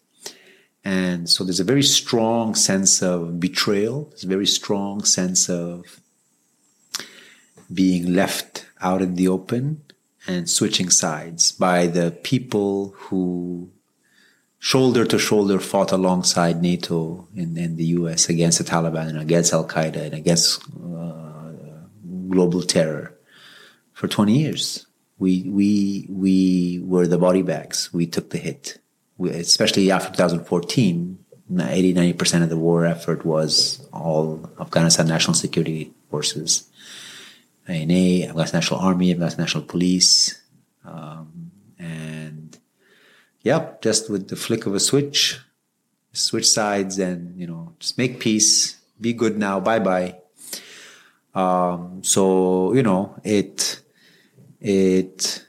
And 0.84 1.30
so 1.30 1.44
there's 1.44 1.60
a 1.60 1.64
very 1.76 1.84
strong 1.84 2.56
sense 2.56 3.04
of 3.04 3.40
betrayal. 3.40 4.06
There's 4.10 4.24
a 4.24 4.28
very 4.28 4.48
strong 4.48 5.04
sense 5.04 5.48
of 5.48 6.02
being 7.72 8.14
left 8.14 8.66
out 8.82 9.04
in 9.04 9.14
the 9.14 9.28
open 9.28 9.84
and 10.28 10.50
switching 10.50 10.90
sides 10.90 11.52
by 11.52 11.86
the 11.86 12.12
people 12.24 12.96
who 12.98 13.70
shoulder 14.58 15.06
to 15.06 15.20
shoulder 15.20 15.60
fought 15.60 15.92
alongside 15.92 16.64
NATO 16.64 17.28
and, 17.36 17.56
and 17.58 17.78
the 17.78 17.86
US 18.00 18.28
against 18.28 18.58
the 18.58 18.64
Taliban 18.64 19.10
and 19.10 19.20
against 19.20 19.54
Al 19.54 19.68
Qaeda 19.68 19.98
and 19.98 20.14
against 20.16 20.62
uh, 20.84 21.30
global 22.30 22.62
terror 22.62 23.18
for 23.94 24.08
20 24.08 24.38
years. 24.38 24.86
We, 25.18 25.44
we, 25.50 26.08
we 26.10 26.80
were 26.84 27.08
the 27.08 27.18
body 27.18 27.42
bags. 27.42 27.92
We 27.94 28.06
took 28.08 28.30
the 28.30 28.38
hit. 28.38 28.80
We, 29.18 29.32
especially 29.32 29.92
after 29.92 30.10
2014, 30.12 31.20
80, 31.60 31.94
90% 31.94 32.44
of 32.44 32.50
the 32.50 32.58
war 32.58 32.86
effort 32.86 33.26
was 33.26 33.86
all 33.92 34.50
Afghanistan 34.60 35.08
National 35.08 35.34
Security 35.34 35.92
Forces, 36.10 36.70
ANA, 37.68 38.28
Afghanistan 38.30 38.60
National 38.60 38.80
Army, 38.80 39.12
Afghanistan 39.12 39.44
National 39.44 39.64
Police. 39.64 40.42
Um, 40.86 41.52
and 41.78 42.58
yep, 43.42 43.82
just 43.82 44.10
with 44.10 44.30
the 44.30 44.36
flick 44.36 44.66
of 44.66 44.76
a 44.76 44.80
switch, 44.80 45.40
switch 46.14 46.48
sides 46.48 47.00
and, 47.00 47.38
you 47.40 47.48
know, 47.48 47.74
just 47.80 47.98
make 47.98 48.20
peace, 48.20 48.78
be 49.02 49.14
good 49.14 49.38
now, 49.38 49.60
bye 49.60 49.80
bye. 49.80 50.19
Um, 51.36 52.04
so, 52.04 52.74
you 52.74 52.84
know, 52.84 53.16
it, 53.24 53.82
it, 54.60 55.46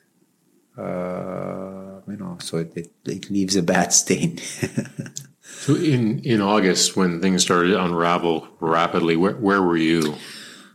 uh, 0.76 2.00
you 2.06 2.16
know, 2.16 2.36
so 2.40 2.58
it, 2.58 2.76
it, 2.76 2.92
it 3.04 3.30
leaves 3.30 3.56
a 3.56 3.62
bad 3.62 3.92
stain. 3.92 4.38
so 5.40 5.74
in, 5.74 6.20
in 6.20 6.40
August, 6.40 6.96
when 6.96 7.20
things 7.20 7.42
started 7.42 7.70
to 7.70 7.84
unravel 7.84 8.48
rapidly, 8.60 9.16
where, 9.16 9.36
where 9.36 9.62
were 9.62 9.76
you? 9.76 10.14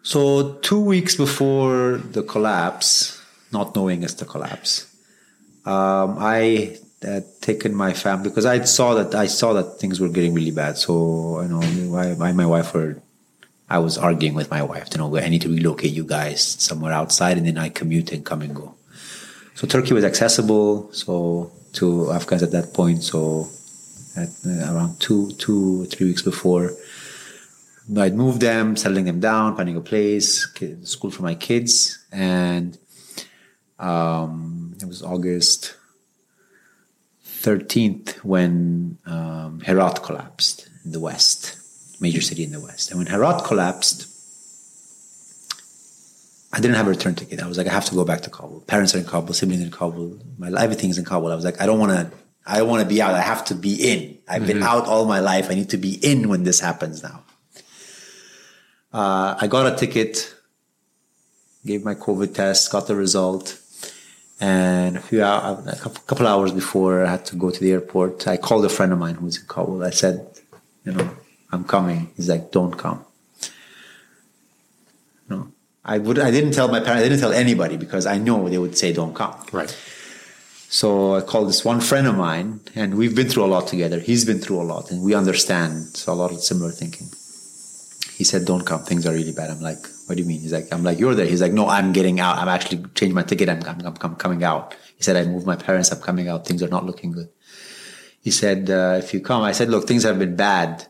So 0.02 0.53
two 0.56 0.80
weeks 0.80 1.15
before 1.15 1.98
the 1.98 2.23
collapse, 2.23 3.22
not 3.52 3.76
knowing 3.76 4.03
it's 4.03 4.14
the 4.15 4.26
collapse, 4.26 4.86
um, 5.65 6.18
I 6.19 6.77
had 7.02 7.26
taken 7.41 7.73
my 7.73 7.94
family 7.94 8.30
because 8.30 8.45
I 8.45 8.64
saw 8.65 8.94
that 8.95 9.15
I 9.15 9.27
saw 9.27 9.53
that 9.53 9.80
things 9.80 9.99
were 9.99 10.10
getting 10.10 10.34
really 10.34 10.52
bad. 10.52 10.77
So 10.77 11.41
you 11.41 11.48
know, 11.48 11.98
I, 11.98 12.30
I 12.30 12.32
my 12.34 12.45
wife 12.45 12.73
were 12.73 13.02
I 13.69 13.79
was 13.79 13.97
arguing 13.97 14.35
with 14.35 14.51
my 14.51 14.61
wife 14.61 14.89
to 14.91 14.97
know 14.97 15.17
I 15.17 15.29
need 15.29 15.41
to 15.41 15.49
relocate 15.49 15.91
you 15.91 16.05
guys 16.05 16.43
somewhere 16.43 16.93
outside, 16.93 17.37
and 17.37 17.47
then 17.47 17.57
I 17.57 17.69
commute 17.69 18.11
and 18.11 18.23
come 18.23 18.41
and 18.41 18.55
go. 18.55 18.75
So 19.55 19.65
Turkey 19.67 19.93
was 19.93 20.03
accessible 20.03 20.91
so 20.93 21.51
to 21.73 22.11
Afghans 22.11 22.43
at 22.43 22.51
that 22.51 22.73
point. 22.73 23.03
So 23.03 23.47
at 24.15 24.29
uh, 24.45 24.73
around 24.73 24.99
two, 24.99 25.31
two, 25.33 25.85
three 25.85 26.07
weeks 26.07 26.21
before, 26.21 26.73
I'd 27.97 28.15
moved 28.15 28.41
them, 28.41 28.75
settling 28.75 29.05
them 29.05 29.19
down, 29.19 29.55
finding 29.55 29.77
a 29.77 29.81
place, 29.81 30.47
school 30.83 31.11
for 31.11 31.23
my 31.23 31.35
kids, 31.35 32.03
and 32.11 32.77
um, 33.79 34.75
it 34.81 34.87
was 34.87 35.03
August 35.03 35.75
13th 37.25 38.17
when 38.23 38.97
um, 39.05 39.61
Herat 39.61 40.01
collapsed 40.01 40.69
in 40.83 40.91
the 40.91 40.99
west 40.99 41.64
major 41.99 42.22
city 42.22 42.43
in 42.43 42.51
the 42.51 42.59
West. 42.59 42.91
And 42.91 42.97
when 42.97 43.07
Herat 43.07 43.43
collapsed, 43.43 44.07
I 46.53 46.59
didn't 46.59 46.77
have 46.77 46.88
a 46.88 46.91
return 46.91 47.15
ticket. 47.15 47.41
I 47.41 47.47
was 47.47 47.57
like, 47.57 47.67
I 47.67 47.73
have 47.73 47.85
to 47.85 47.95
go 47.95 48.05
back 48.05 48.22
to 48.22 48.30
Kabul. 48.30 48.61
Parents 48.61 48.95
are 48.95 48.99
in 48.99 49.05
Kabul, 49.05 49.34
siblings 49.34 49.61
in 49.61 49.72
Kabul, 49.72 50.19
my 50.38 50.49
everything's 50.61 50.97
in 50.97 51.05
Kabul. 51.05 51.31
I 51.31 51.35
was 51.35 51.43
like, 51.43 51.61
I 51.61 51.65
don't 51.65 51.80
want 51.80 51.91
to. 51.91 52.11
I 52.47 52.59
don't 52.59 52.69
want 52.69 52.84
to 52.84 52.88
be 52.88 53.01
out. 53.01 53.15
I 53.15 53.22
have 53.22 53.43
to 53.45 53.55
be 53.55 53.73
in. 53.91 54.19
I've 54.27 54.43
mm-hmm. 54.43 54.59
been 54.59 54.63
out 54.63 54.85
all 54.85 55.05
my 55.05 55.19
life. 55.19 55.49
I 55.49 55.55
need 55.55 55.72
to 55.72 55.77
be 55.77 55.95
in 55.95 56.30
when 56.30 56.43
this 56.43 56.59
happens 56.59 57.01
now. 57.01 57.23
Uh, 58.93 59.35
I 59.41 59.47
got 59.47 59.73
a 59.73 59.76
ticket, 59.76 60.34
gave 61.65 61.84
my 61.84 61.95
COVID 61.95 62.35
test, 62.35 62.72
got 62.72 62.85
the 62.85 62.95
result, 62.95 63.59
and 64.39 64.95
a 64.95 64.99
few 64.99 65.23
hours, 65.23 65.65
a 65.67 65.89
couple 66.05 66.27
hours 66.27 66.51
before 66.51 67.03
I 67.03 67.09
had 67.09 67.26
to 67.26 67.35
go 67.35 67.49
to 67.49 67.59
the 67.59 67.72
airport, 67.72 68.27
I 68.27 68.38
called 68.38 68.63
a 68.65 68.69
friend 68.69 68.93
of 68.93 68.99
mine 68.99 69.15
who's 69.15 69.38
in 69.39 69.47
Kabul. 69.47 69.84
I 69.84 69.89
said, 69.89 70.27
you 70.85 70.91
know, 70.91 71.09
I'm 71.51 71.63
coming. 71.63 72.11
He's 72.15 72.30
like, 72.30 72.51
don't 72.51 72.77
come. 72.77 73.05
No, 75.30 75.51
I 75.84 75.97
would. 75.97 76.19
I 76.19 76.31
didn't 76.31 76.51
tell 76.51 76.67
my 76.67 76.80
parents. 76.80 77.05
I 77.05 77.09
didn't 77.09 77.19
tell 77.19 77.34
anybody 77.34 77.77
because 77.77 78.05
I 78.05 78.17
know 78.17 78.49
they 78.49 78.57
would 78.57 78.77
say, 78.77 78.93
don't 78.93 79.13
come. 79.13 79.35
Right. 79.51 79.76
So 80.69 81.15
I 81.15 81.22
called 81.22 81.47
this 81.47 81.63
one 81.63 81.80
friend 81.80 82.07
of 82.07 82.17
mine, 82.17 82.59
and 82.76 82.97
we've 82.97 83.15
been 83.15 83.30
through 83.30 83.45
a 83.45 83.51
lot 83.55 83.67
together. 83.67 83.99
He's 83.99 84.26
been 84.26 84.39
through 84.39 84.61
a 84.61 84.67
lot, 84.67 84.91
and 84.91 85.01
we 85.03 85.13
understand 85.13 85.95
so 85.95 86.11
a 86.11 86.15
lot 86.15 86.31
of 86.31 86.39
similar 86.41 86.72
thinking. 86.72 87.07
He 88.17 88.23
said, 88.23 88.45
"Don't 88.45 88.65
come. 88.65 88.84
Things 88.84 89.05
are 89.05 89.13
really 89.13 89.31
bad." 89.31 89.51
I'm 89.51 89.61
like, 89.61 89.85
"What 90.05 90.15
do 90.15 90.22
you 90.22 90.27
mean?" 90.27 90.41
He's 90.41 90.53
like, 90.53 90.67
"I'm 90.73 90.84
like, 90.84 90.99
you're 90.99 91.15
there." 91.15 91.26
He's 91.27 91.41
like, 91.41 91.53
"No, 91.53 91.67
I'm 91.69 91.93
getting 91.93 92.19
out. 92.19 92.38
I'm 92.39 92.49
actually 92.49 92.84
changing 92.95 93.13
my 93.13 93.23
ticket. 93.23 93.47
I'm, 93.49 93.61
I'm, 93.63 93.95
I'm 94.01 94.15
coming 94.15 94.43
out." 94.43 94.76
He 94.97 95.03
said, 95.03 95.15
"I 95.15 95.23
moved 95.26 95.45
my 95.45 95.55
parents. 95.55 95.91
I'm 95.91 96.01
coming 96.01 96.27
out. 96.27 96.45
Things 96.45 96.61
are 96.63 96.67
not 96.67 96.85
looking 96.85 97.11
good." 97.11 97.30
He 98.22 98.31
said, 98.31 98.69
uh, 98.69 98.95
"If 98.97 99.13
you 99.13 99.22
come," 99.22 99.43
I 99.43 99.51
said, 99.51 99.69
"Look, 99.69 99.88
things 99.88 100.03
have 100.03 100.19
been 100.19 100.35
bad 100.35 100.88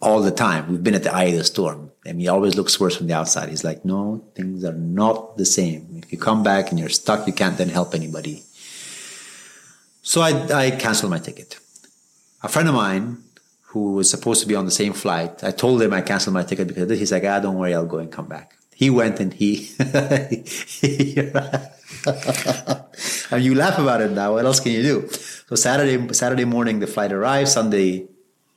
all 0.00 0.22
the 0.22 0.30
time. 0.30 0.68
We've 0.70 0.82
been 0.82 0.94
at 0.94 1.02
the 1.02 1.12
eye 1.12 1.24
of 1.24 1.36
the 1.36 1.44
storm. 1.44 1.92
and 2.06 2.20
he 2.20 2.28
always 2.28 2.54
looks 2.54 2.80
worse 2.80 2.96
from 2.96 3.06
the 3.08 3.14
outside. 3.14 3.48
He's 3.48 3.64
like, 3.64 3.84
no, 3.84 4.24
things 4.34 4.64
are 4.64 4.72
not 4.72 5.36
the 5.36 5.44
same. 5.44 6.00
If 6.02 6.12
you 6.12 6.18
come 6.18 6.42
back 6.42 6.70
and 6.70 6.78
you're 6.78 6.88
stuck, 6.88 7.26
you 7.26 7.32
can't 7.32 7.58
then 7.58 7.68
help 7.68 7.94
anybody. 7.94 8.44
So 10.02 10.22
I, 10.22 10.30
I 10.64 10.70
canceled 10.70 11.10
my 11.10 11.18
ticket. 11.18 11.58
A 12.42 12.48
friend 12.48 12.68
of 12.68 12.74
mine 12.74 13.18
who 13.72 13.92
was 13.92 14.08
supposed 14.08 14.40
to 14.40 14.48
be 14.48 14.54
on 14.54 14.64
the 14.64 14.70
same 14.70 14.94
flight, 14.94 15.44
I 15.44 15.50
told 15.50 15.82
him 15.82 15.92
I 15.92 16.00
canceled 16.00 16.32
my 16.34 16.44
ticket 16.44 16.68
because 16.68 16.98
he's 16.98 17.12
like, 17.12 17.24
ah, 17.24 17.40
don't 17.40 17.58
worry, 17.58 17.74
I'll 17.74 17.84
go 17.84 17.98
and 17.98 18.10
come 18.10 18.26
back. 18.26 18.56
He 18.74 18.88
went 18.90 19.20
and 19.20 19.34
he, 19.34 19.68
and 23.30 23.44
you 23.44 23.54
laugh 23.54 23.78
about 23.78 24.00
it 24.00 24.12
now. 24.12 24.34
What 24.34 24.46
else 24.46 24.60
can 24.60 24.72
you 24.72 24.82
do? 24.82 25.08
So 25.48 25.56
Saturday, 25.56 26.12
Saturday 26.14 26.44
morning, 26.44 26.78
the 26.78 26.86
flight 26.86 27.12
arrives. 27.12 27.52
Sunday, 27.52 28.06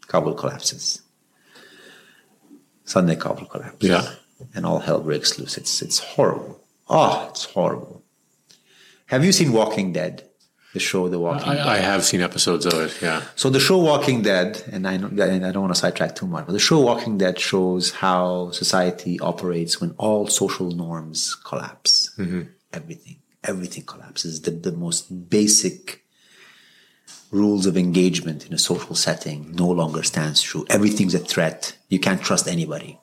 Kabul 0.08 0.36
collapses. 0.36 1.02
Sunday 2.86 3.16
Kabul 3.16 3.46
collapse. 3.46 3.86
Yeah. 3.86 4.14
And 4.56 4.66
all 4.66 4.80
hell 4.80 5.02
breaks 5.02 5.38
loose. 5.38 5.58
It's 5.58 5.82
it's 5.82 6.00
horrible. 6.00 6.60
Oh, 6.90 7.28
it's 7.30 7.46
horrible. 7.46 8.04
Have 9.06 9.24
you 9.24 9.32
seen 9.32 9.52
Walking 9.54 9.94
Dead? 9.94 10.28
The 10.74 10.80
show 10.80 11.10
The 11.10 11.20
Walking 11.20 11.50
I, 11.50 11.56
Dead. 11.56 11.68
I 11.68 11.78
have 11.78 12.04
seen 12.06 12.22
episodes 12.22 12.66
of 12.66 12.74
it, 12.74 13.02
yeah. 13.02 13.24
So 13.36 13.50
the 13.50 13.60
show 13.60 13.78
Walking 13.78 14.22
Dead, 14.22 14.64
and 14.72 14.88
I, 14.88 14.94
and 14.94 15.46
I 15.46 15.52
don't 15.52 15.64
want 15.64 15.74
to 15.76 15.80
sidetrack 15.80 16.16
too 16.16 16.28
much, 16.28 16.46
but 16.46 16.54
the 16.54 16.60
show 16.60 16.80
Walking 16.80 17.18
Dead 17.18 17.38
shows 17.38 17.92
how 17.92 18.52
society 18.52 19.20
operates 19.20 19.82
when 19.82 19.92
all 19.98 20.28
social 20.28 20.72
norms 20.72 21.36
collapse. 21.36 22.12
Mm-hmm. 22.18 22.44
Everything, 22.72 23.18
everything 23.44 23.84
collapses. 23.84 24.42
The, 24.42 24.52
the 24.52 24.72
most 24.72 25.30
basic 25.30 26.01
rules 27.32 27.66
of 27.66 27.78
engagement 27.78 28.46
in 28.46 28.54
a 28.54 28.58
social 28.58 28.96
setting 28.96 29.52
no 29.56 29.68
longer 29.68 30.04
stands 30.04 30.42
true. 30.42 30.66
Everything's 30.70 31.16
a 31.16 31.20
threat. 31.20 31.78
You 31.90 32.00
can't 32.00 32.22
trust 32.22 32.48
anybody. 32.48 33.00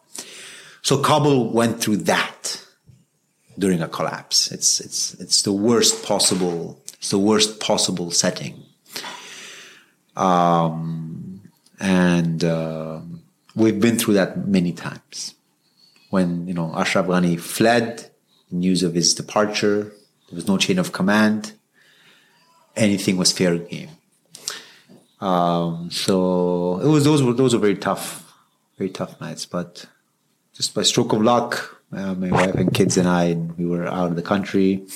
So 0.83 1.03
Kabul 1.03 1.51
went 1.51 1.81
through 1.81 1.99
that 1.99 2.65
during 3.59 3.83
a 3.83 3.89
collapse. 3.89 4.53
It's 4.53 4.81
it's 4.81 5.15
it's 5.15 5.43
the 5.43 5.53
worst 5.53 6.05
possible 6.05 6.81
it's 6.95 7.11
the 7.11 7.19
worst 7.19 7.61
possible 7.61 8.11
setting. 8.11 8.63
Um, 10.17 11.43
and 11.79 12.43
uh, 12.43 13.01
we've 13.55 13.81
been 13.81 13.99
through 13.99 14.15
that 14.15 14.49
many 14.49 14.73
times. 14.73 15.35
When 16.11 16.49
you 16.49 16.55
know 16.55 16.75
Ashraf 16.75 17.07
Ghani 17.07 17.39
fled, 17.39 18.11
news 18.51 18.83
of 18.83 18.95
his 18.95 19.15
departure, 19.15 19.93
there 20.29 20.37
was 20.37 20.49
no 20.49 20.59
chain 20.59 20.79
of 20.79 20.93
command. 20.93 21.53
Anything 22.75 23.17
was 23.17 23.33
fair 23.33 23.59
game. 23.59 23.91
Um, 25.21 25.91
so 25.91 26.81
it 26.81 26.87
was 26.87 27.05
those 27.05 27.23
were 27.23 27.33
those 27.33 27.55
were 27.55 27.61
very 27.61 27.77
tough, 27.77 28.33
very 28.77 28.91
tough 28.91 29.21
nights. 29.21 29.47
But 29.47 29.87
just 30.55 30.75
by 30.75 30.83
stroke 30.83 31.13
of 31.13 31.23
luck, 31.23 31.83
uh, 31.93 32.15
my 32.15 32.31
wife 32.31 32.55
and 32.55 32.73
kids 32.73 32.97
and 32.97 33.09
I, 33.09 33.35
we 33.35 33.67
were 33.67 33.87
out 33.87 34.11
of 34.11 34.17
the 34.17 34.23
country. 34.23 34.87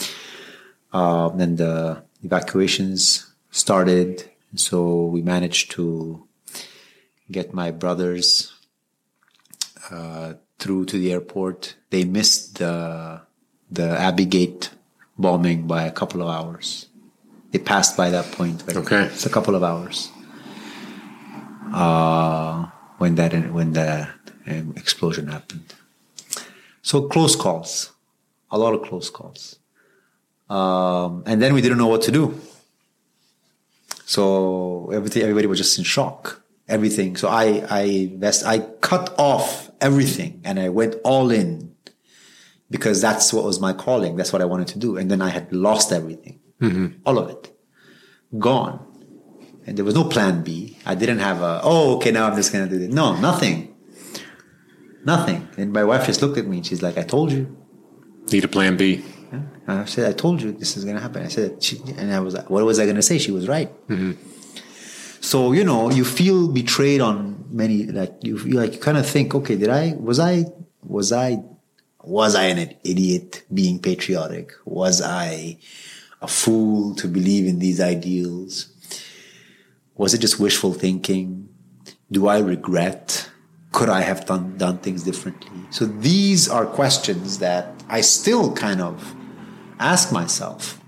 Um, 0.93 1.39
then 1.39 1.57
the 1.57 2.03
evacuations 2.23 3.33
started, 3.51 4.31
so 4.55 5.07
we 5.07 5.23
managed 5.23 5.71
to 5.73 6.27
get 7.31 7.55
my 7.55 7.71
brothers 7.71 8.53
uh, 9.91 10.35
through 10.59 10.85
to 10.87 10.99
the 10.99 11.13
airport. 11.13 11.75
They 11.91 12.05
missed 12.05 12.59
the 12.59 13.23
the 13.71 13.99
Abbey 13.99 14.27
Gate 14.27 14.71
bombing 15.19 15.67
by 15.67 15.85
a 15.85 15.91
couple 15.93 16.23
of 16.23 16.29
hours. 16.29 16.89
It 17.53 17.65
passed 17.65 17.97
by 17.97 18.11
that 18.11 18.33
point. 18.33 18.65
Okay, 18.69 19.05
it's 19.05 19.27
a 19.27 19.31
couple 19.31 19.55
of 19.55 19.63
hours 19.63 20.11
uh, 21.73 22.67
when 22.99 23.15
that 23.17 23.33
when 23.53 23.73
the 23.73 24.09
um, 24.47 24.75
explosion 24.77 25.29
happened. 25.29 25.75
So 26.83 27.09
close 27.09 27.37
calls, 27.37 27.93
a 28.51 28.59
lot 28.59 28.75
of 28.75 28.83
close 28.83 29.11
calls, 29.11 29.59
um, 30.49 31.23
and 31.27 31.41
then 31.41 31.55
we 31.55 31.61
didn't 31.61 31.79
know 31.79 31.89
what 31.89 32.03
to 32.03 32.11
do. 32.11 32.41
So 34.13 34.91
everything, 34.93 35.23
everybody 35.23 35.47
was 35.47 35.59
just 35.59 35.79
in 35.79 35.85
shock. 35.85 36.43
Everything. 36.69 37.17
So 37.17 37.29
I, 37.29 37.65
I 37.71 37.81
invest, 38.13 38.45
I 38.45 38.59
cut 38.81 39.15
off 39.19 39.71
everything 39.81 40.43
and 40.45 40.61
I 40.61 40.69
went 40.69 40.97
all 41.03 41.31
in 41.31 41.75
because 42.71 43.01
that's 43.01 43.33
what 43.33 43.45
was 43.45 43.59
my 43.59 43.73
calling. 43.73 44.17
That's 44.17 44.31
what 44.31 44.43
I 44.43 44.45
wanted 44.45 44.69
to 44.69 44.79
do. 44.79 44.99
And 44.99 45.11
then 45.11 45.23
I 45.23 45.31
had 45.31 45.51
lost 45.51 45.93
everything, 45.93 46.41
mm-hmm. 46.63 46.87
all 47.05 47.19
of 47.19 47.31
it, 47.31 47.53
gone. 48.39 48.87
And 49.67 49.77
there 49.77 49.85
was 49.85 49.95
no 49.95 50.05
plan 50.05 50.43
B. 50.43 50.79
I 50.85 50.95
didn't 50.95 51.21
have 51.21 51.41
a, 51.41 51.61
oh, 51.63 51.97
okay, 51.97 52.11
now 52.11 52.29
I'm 52.29 52.37
just 52.37 52.53
going 52.53 52.69
to 52.69 52.71
do 52.71 52.79
this. 52.79 52.93
No, 52.93 53.15
nothing. 53.21 53.75
Nothing. 55.05 55.49
And 55.57 55.73
my 55.73 55.85
wife 55.85 56.07
just 56.07 56.21
looked 56.23 56.39
at 56.39 56.47
me 56.47 56.59
and 56.59 56.67
she's 56.67 56.83
like, 56.83 56.99
I 56.99 57.03
told 57.03 57.33
you. 57.33 57.57
Need 58.33 58.45
a 58.45 58.49
plan 58.49 58.77
B. 58.77 59.05
And 59.31 59.49
I 59.67 59.85
said, 59.85 60.09
I 60.09 60.13
told 60.13 60.43
you 60.43 60.53
this 60.53 60.77
is 60.77 60.85
going 60.85 60.97
to 60.97 61.03
happen. 61.03 61.23
I 61.25 61.29
said, 61.29 61.63
she, 61.63 61.81
and 61.97 62.13
I 62.13 62.21
was 62.21 62.35
like, 62.35 62.51
what 62.51 62.65
was 62.65 62.79
I 62.79 62.85
going 62.85 62.97
to 62.97 63.03
say? 63.03 63.19
She 63.19 63.31
was 63.31 63.49
right. 63.49 63.71
So, 65.21 65.53
you 65.53 65.65
know, 65.65 65.91
you 65.91 66.05
feel 66.05 66.49
betrayed 66.49 67.01
on 67.01 67.45
many, 67.49 67.87
like 67.87 68.15
you, 68.23 68.39
you 68.39 68.55
like, 68.55 68.75
you 68.75 68.81
kind 68.81 68.99
of 68.99 69.07
think, 69.07 69.35
okay, 69.35 69.57
did 69.57 69.69
I, 69.69 69.95
was 69.97 70.19
I, 70.19 70.47
was 70.83 71.13
I, 71.13 71.39
was 72.03 72.35
I 72.35 72.47
an 72.47 72.75
idiot 72.83 73.45
being 73.55 73.79
patriotic? 73.79 74.53
Was 74.65 75.01
I 75.01 75.59
a 76.23 76.29
fool 76.29 76.95
to 76.97 77.09
believe 77.09 77.47
in 77.47 77.59
these 77.59 77.81
ideals? 77.81 78.69
Was 79.97 80.15
it 80.15 80.19
just 80.19 80.39
wishful 80.39 80.73
thinking? 80.73 81.49
Do 82.11 82.29
I 82.29 82.39
regret? 82.39 83.29
Could 83.73 83.89
I 83.89 84.03
have 84.03 84.27
done, 84.27 84.57
done 84.59 84.79
things 84.79 85.03
differently? 85.03 85.61
So 85.71 85.87
these 85.87 86.49
are 86.49 86.67
questions 86.67 87.39
that 87.39 87.83
I 87.89 88.03
still 88.03 88.53
kind 88.53 88.81
of 88.81 89.15
ask 89.79 90.13
myself. 90.13 90.81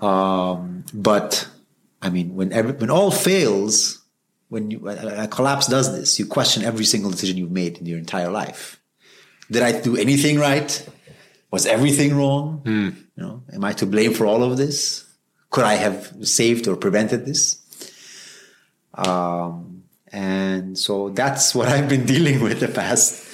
Um, 0.00 0.84
but 0.92 1.48
I 2.02 2.10
mean, 2.10 2.34
when 2.34 2.52
every, 2.52 2.72
when 2.72 2.90
all 2.90 3.10
fails, 3.10 4.02
when 4.48 4.70
you, 4.70 4.88
a, 4.88 5.24
a 5.24 5.28
collapse 5.28 5.66
does 5.66 5.94
this, 5.96 6.18
you 6.18 6.26
question 6.26 6.62
every 6.62 6.84
single 6.84 7.10
decision 7.10 7.36
you've 7.36 7.50
made 7.50 7.78
in 7.78 7.86
your 7.86 7.98
entire 7.98 8.30
life. 8.30 8.80
Did 9.50 9.62
I 9.62 9.80
do 9.80 9.96
anything 9.96 10.38
right? 10.38 10.88
Was 11.54 11.66
everything 11.66 12.16
wrong? 12.16 12.62
You 13.16 13.22
know, 13.22 13.44
am 13.52 13.62
I 13.62 13.74
to 13.74 13.86
blame 13.86 14.12
for 14.12 14.26
all 14.26 14.42
of 14.42 14.56
this? 14.56 15.04
Could 15.50 15.62
I 15.62 15.74
have 15.74 16.12
saved 16.26 16.66
or 16.66 16.74
prevented 16.74 17.24
this? 17.24 17.62
Um, 18.92 19.84
and 20.08 20.76
so 20.76 21.10
that's 21.10 21.54
what 21.54 21.68
I've 21.68 21.88
been 21.88 22.06
dealing 22.14 22.42
with 22.42 22.58
the 22.58 22.66
past 22.66 23.24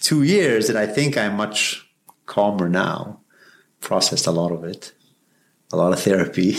two 0.00 0.22
years, 0.22 0.70
and 0.70 0.78
I 0.78 0.86
think 0.86 1.18
I'm 1.18 1.36
much 1.36 1.86
calmer 2.24 2.70
now. 2.70 3.20
Processed 3.82 4.26
a 4.26 4.30
lot 4.30 4.50
of 4.50 4.64
it, 4.64 4.94
a 5.70 5.76
lot 5.76 5.92
of 5.92 6.00
therapy. 6.00 6.56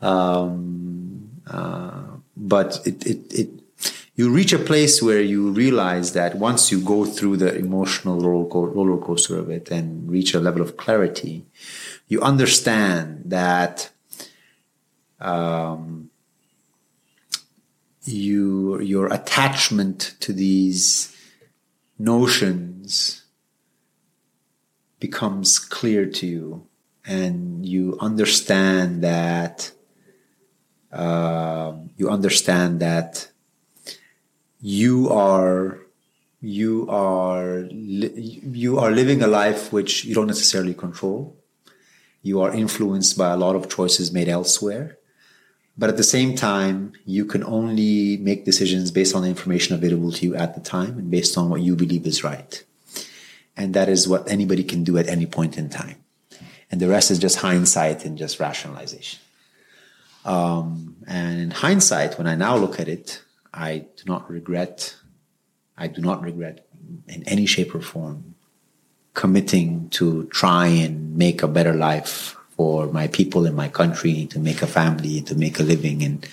um, 0.00 1.28
uh, 1.46 2.04
but 2.38 2.80
it, 2.86 3.04
it, 3.04 3.32
it, 3.40 3.50
you 4.16 4.30
reach 4.30 4.54
a 4.54 4.58
place 4.58 5.02
where 5.02 5.20
you 5.20 5.50
realize 5.50 6.12
that 6.14 6.36
once 6.36 6.72
you 6.72 6.80
go 6.80 7.04
through 7.04 7.36
the 7.36 7.54
emotional 7.54 8.18
roller, 8.18 8.96
coaster 8.96 9.38
of 9.38 9.50
it 9.50 9.70
and 9.70 10.10
reach 10.10 10.32
a 10.32 10.40
level 10.40 10.62
of 10.62 10.78
clarity, 10.78 11.44
you 12.08 12.22
understand 12.22 13.24
that 13.26 13.90
um, 15.20 16.10
you 18.04 18.80
your 18.80 19.12
attachment 19.12 20.14
to 20.20 20.32
these 20.32 21.14
notions 21.98 23.24
becomes 24.98 25.58
clear 25.58 26.06
to 26.06 26.26
you 26.26 26.66
and 27.04 27.66
you 27.66 27.98
understand 28.00 29.02
that 29.02 29.72
um 30.92 31.90
you 31.96 32.08
understand 32.08 32.80
that 32.80 33.28
you 34.66 35.08
are 35.10 35.78
you 36.40 36.88
are 36.90 37.68
you 37.70 38.80
are 38.80 38.90
living 38.90 39.22
a 39.22 39.28
life 39.28 39.72
which 39.72 40.04
you 40.04 40.12
don't 40.12 40.26
necessarily 40.26 40.74
control. 40.74 41.36
You 42.20 42.40
are 42.40 42.52
influenced 42.52 43.16
by 43.16 43.30
a 43.30 43.36
lot 43.36 43.54
of 43.54 43.68
choices 43.68 44.10
made 44.10 44.28
elsewhere. 44.28 44.98
But 45.78 45.90
at 45.90 45.96
the 45.96 46.10
same 46.16 46.34
time 46.34 46.94
you 47.04 47.24
can 47.26 47.44
only 47.44 48.16
make 48.16 48.44
decisions 48.44 48.90
based 48.90 49.14
on 49.14 49.22
the 49.22 49.28
information 49.28 49.76
available 49.76 50.10
to 50.10 50.26
you 50.26 50.34
at 50.34 50.56
the 50.56 50.60
time 50.60 50.98
and 50.98 51.12
based 51.12 51.38
on 51.38 51.48
what 51.48 51.60
you 51.60 51.76
believe 51.76 52.04
is 52.04 52.24
right. 52.24 52.64
And 53.56 53.72
that 53.74 53.88
is 53.88 54.08
what 54.08 54.28
anybody 54.28 54.64
can 54.64 54.82
do 54.82 54.98
at 54.98 55.06
any 55.06 55.26
point 55.26 55.56
in 55.56 55.70
time. 55.70 56.02
And 56.72 56.80
the 56.80 56.88
rest 56.88 57.12
is 57.12 57.20
just 57.20 57.38
hindsight 57.38 58.04
and 58.04 58.18
just 58.18 58.40
rationalization. 58.40 59.20
Um, 60.24 60.96
and 61.06 61.38
in 61.38 61.50
hindsight 61.52 62.18
when 62.18 62.26
i 62.26 62.34
now 62.34 62.56
look 62.56 62.80
at 62.80 62.88
it 62.88 63.22
i 63.56 63.78
do 63.78 64.04
not 64.06 64.28
regret 64.30 64.94
i 65.76 65.86
do 65.86 66.00
not 66.00 66.22
regret 66.22 66.66
in 67.08 67.22
any 67.24 67.46
shape 67.46 67.74
or 67.74 67.80
form 67.80 68.34
committing 69.14 69.88
to 69.88 70.24
try 70.26 70.66
and 70.66 71.16
make 71.16 71.42
a 71.42 71.48
better 71.48 71.72
life 71.72 72.36
for 72.56 72.86
my 72.86 73.06
people 73.08 73.46
in 73.46 73.54
my 73.54 73.68
country 73.68 74.26
to 74.26 74.38
make 74.38 74.62
a 74.62 74.66
family 74.66 75.20
to 75.22 75.34
make 75.34 75.58
a 75.58 75.62
living 75.62 76.02
and 76.02 76.26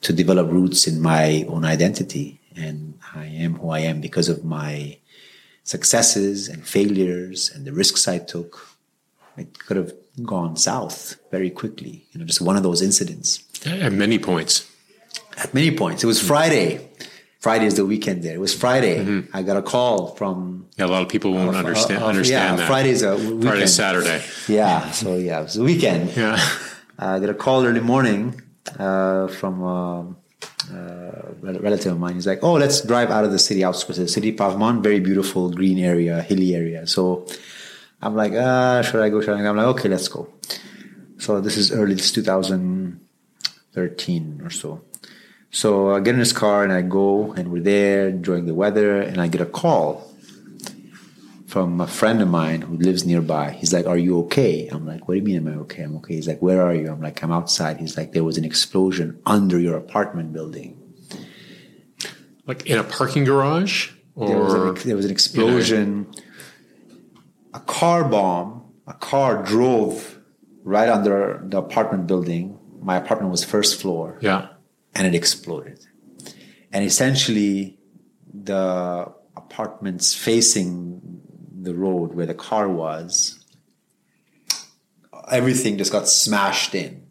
to 0.00 0.12
develop 0.12 0.50
roots 0.50 0.86
in 0.86 1.00
my 1.00 1.44
own 1.48 1.64
identity 1.64 2.40
and 2.56 2.94
i 3.14 3.26
am 3.26 3.54
who 3.56 3.70
i 3.70 3.80
am 3.80 4.00
because 4.00 4.28
of 4.28 4.44
my 4.44 4.96
successes 5.64 6.48
and 6.48 6.66
failures 6.66 7.50
and 7.52 7.64
the 7.64 7.72
risks 7.72 8.06
I 8.06 8.18
took, 8.18 8.76
it 9.36 9.58
could 9.58 9.78
have 9.78 9.92
gone 10.22 10.56
south 10.56 11.16
very 11.30 11.50
quickly. 11.50 12.04
You 12.12 12.20
know, 12.20 12.26
just 12.26 12.40
one 12.40 12.56
of 12.56 12.62
those 12.62 12.82
incidents. 12.82 13.42
At 13.66 13.92
many 13.92 14.18
points. 14.18 14.70
At 15.36 15.54
many 15.54 15.76
points, 15.76 16.04
it 16.04 16.06
was 16.06 16.20
Friday. 16.20 16.90
Friday 17.40 17.66
is 17.66 17.74
the 17.74 17.84
weekend 17.84 18.22
there. 18.22 18.34
It 18.34 18.40
was 18.40 18.54
Friday. 18.54 19.24
I 19.34 19.42
got 19.42 19.58
a 19.58 19.62
call 19.62 20.14
from. 20.14 20.68
Yeah, 20.78 20.86
a 20.86 20.88
lot 20.88 21.02
of 21.02 21.10
people 21.10 21.32
won't 21.32 21.54
understand 21.54 22.02
uh, 22.02 22.06
uh, 22.06 22.08
understand 22.08 22.52
yeah, 22.52 22.56
that. 22.56 22.66
Friday's 22.66 23.02
a 23.02 23.16
weekend. 23.16 23.42
Friday, 23.42 23.66
Saturday. 23.66 24.24
Yeah, 24.48 24.90
so 24.92 25.16
yeah, 25.16 25.40
it 25.40 25.42
was 25.42 25.54
the 25.54 25.64
weekend. 25.64 26.16
Yeah. 26.16 26.38
I 26.98 27.18
got 27.18 27.28
a 27.28 27.34
call 27.34 27.66
early 27.66 27.80
morning 27.80 28.40
uh, 28.78 29.26
from 29.28 29.62
um, 29.62 30.16
uh, 30.72 30.76
a 30.76 31.34
relative 31.60 31.92
of 31.92 31.98
mine. 31.98 32.14
He's 32.14 32.26
like, 32.26 32.42
"Oh, 32.42 32.54
let's 32.54 32.80
drive 32.80 33.10
out 33.10 33.24
of 33.24 33.32
the 33.32 33.38
city, 33.38 33.62
outskirts 33.62 33.98
of 33.98 34.06
the 34.06 34.10
city, 34.10 34.32
Paghman, 34.32 34.82
very 34.82 35.00
beautiful 35.00 35.50
green 35.50 35.78
area, 35.78 36.22
hilly 36.22 36.54
area." 36.54 36.86
So 36.86 37.26
I'm 38.00 38.16
like, 38.16 38.32
"Ah, 38.34 38.80
should 38.82 39.02
I 39.02 39.10
go? 39.10 39.20
Should 39.20 39.34
I?" 39.34 39.42
go? 39.42 39.50
I'm 39.50 39.56
like, 39.56 39.66
"Okay, 39.66 39.90
let's 39.90 40.08
go." 40.08 40.30
So 41.18 41.40
this 41.40 41.56
is 41.56 41.70
early, 41.72 41.94
this 41.94 42.12
2013 42.12 44.40
or 44.42 44.50
so. 44.50 44.82
So 45.54 45.94
I 45.94 46.00
get 46.00 46.14
in 46.14 46.18
his 46.18 46.32
car 46.32 46.64
and 46.64 46.72
I 46.72 46.82
go, 46.82 47.32
and 47.34 47.52
we're 47.52 47.62
there 47.62 48.08
enjoying 48.08 48.46
the 48.46 48.54
weather, 48.54 49.00
and 49.00 49.20
I 49.20 49.28
get 49.28 49.40
a 49.40 49.46
call 49.46 50.12
from 51.46 51.80
a 51.80 51.86
friend 51.86 52.20
of 52.20 52.26
mine 52.26 52.62
who 52.62 52.76
lives 52.76 53.06
nearby. 53.06 53.52
He's 53.52 53.72
like, 53.72 53.86
Are 53.86 53.96
you 53.96 54.18
okay? 54.22 54.66
I'm 54.66 54.84
like, 54.84 55.06
What 55.06 55.14
do 55.14 55.18
you 55.20 55.22
mean, 55.22 55.36
am 55.36 55.46
I 55.46 55.60
okay? 55.60 55.84
I'm 55.84 55.96
okay. 55.98 56.16
He's 56.16 56.26
like, 56.26 56.42
Where 56.42 56.60
are 56.60 56.74
you? 56.74 56.90
I'm 56.90 57.00
like, 57.00 57.22
I'm 57.22 57.30
outside. 57.30 57.76
He's 57.76 57.96
like, 57.96 58.10
There 58.10 58.24
was 58.24 58.36
an 58.36 58.44
explosion 58.44 59.20
under 59.26 59.56
your 59.60 59.76
apartment 59.76 60.32
building. 60.32 60.76
Like 62.48 62.66
in 62.66 62.76
a 62.76 62.82
parking 62.82 63.22
garage? 63.22 63.92
Or 64.16 64.26
There 64.26 64.38
was 64.40 64.54
an, 64.54 64.88
there 64.88 64.96
was 64.96 65.04
an 65.04 65.12
explosion. 65.12 66.12
A 67.54 67.60
car 67.60 68.02
bomb, 68.02 68.72
a 68.88 68.94
car 68.94 69.40
drove 69.44 70.18
right 70.64 70.88
under 70.88 71.44
the 71.44 71.58
apartment 71.58 72.08
building. 72.08 72.58
My 72.82 72.96
apartment 72.96 73.30
was 73.30 73.44
first 73.44 73.80
floor. 73.80 74.18
Yeah. 74.20 74.48
And 74.94 75.06
it 75.06 75.14
exploded. 75.14 75.84
And 76.72 76.84
essentially, 76.84 77.78
the 78.32 79.12
apartments 79.36 80.14
facing 80.14 81.20
the 81.60 81.74
road 81.74 82.14
where 82.14 82.26
the 82.26 82.34
car 82.34 82.68
was, 82.68 83.38
everything 85.30 85.78
just 85.78 85.92
got 85.92 86.08
smashed 86.08 86.74
in. 86.74 87.02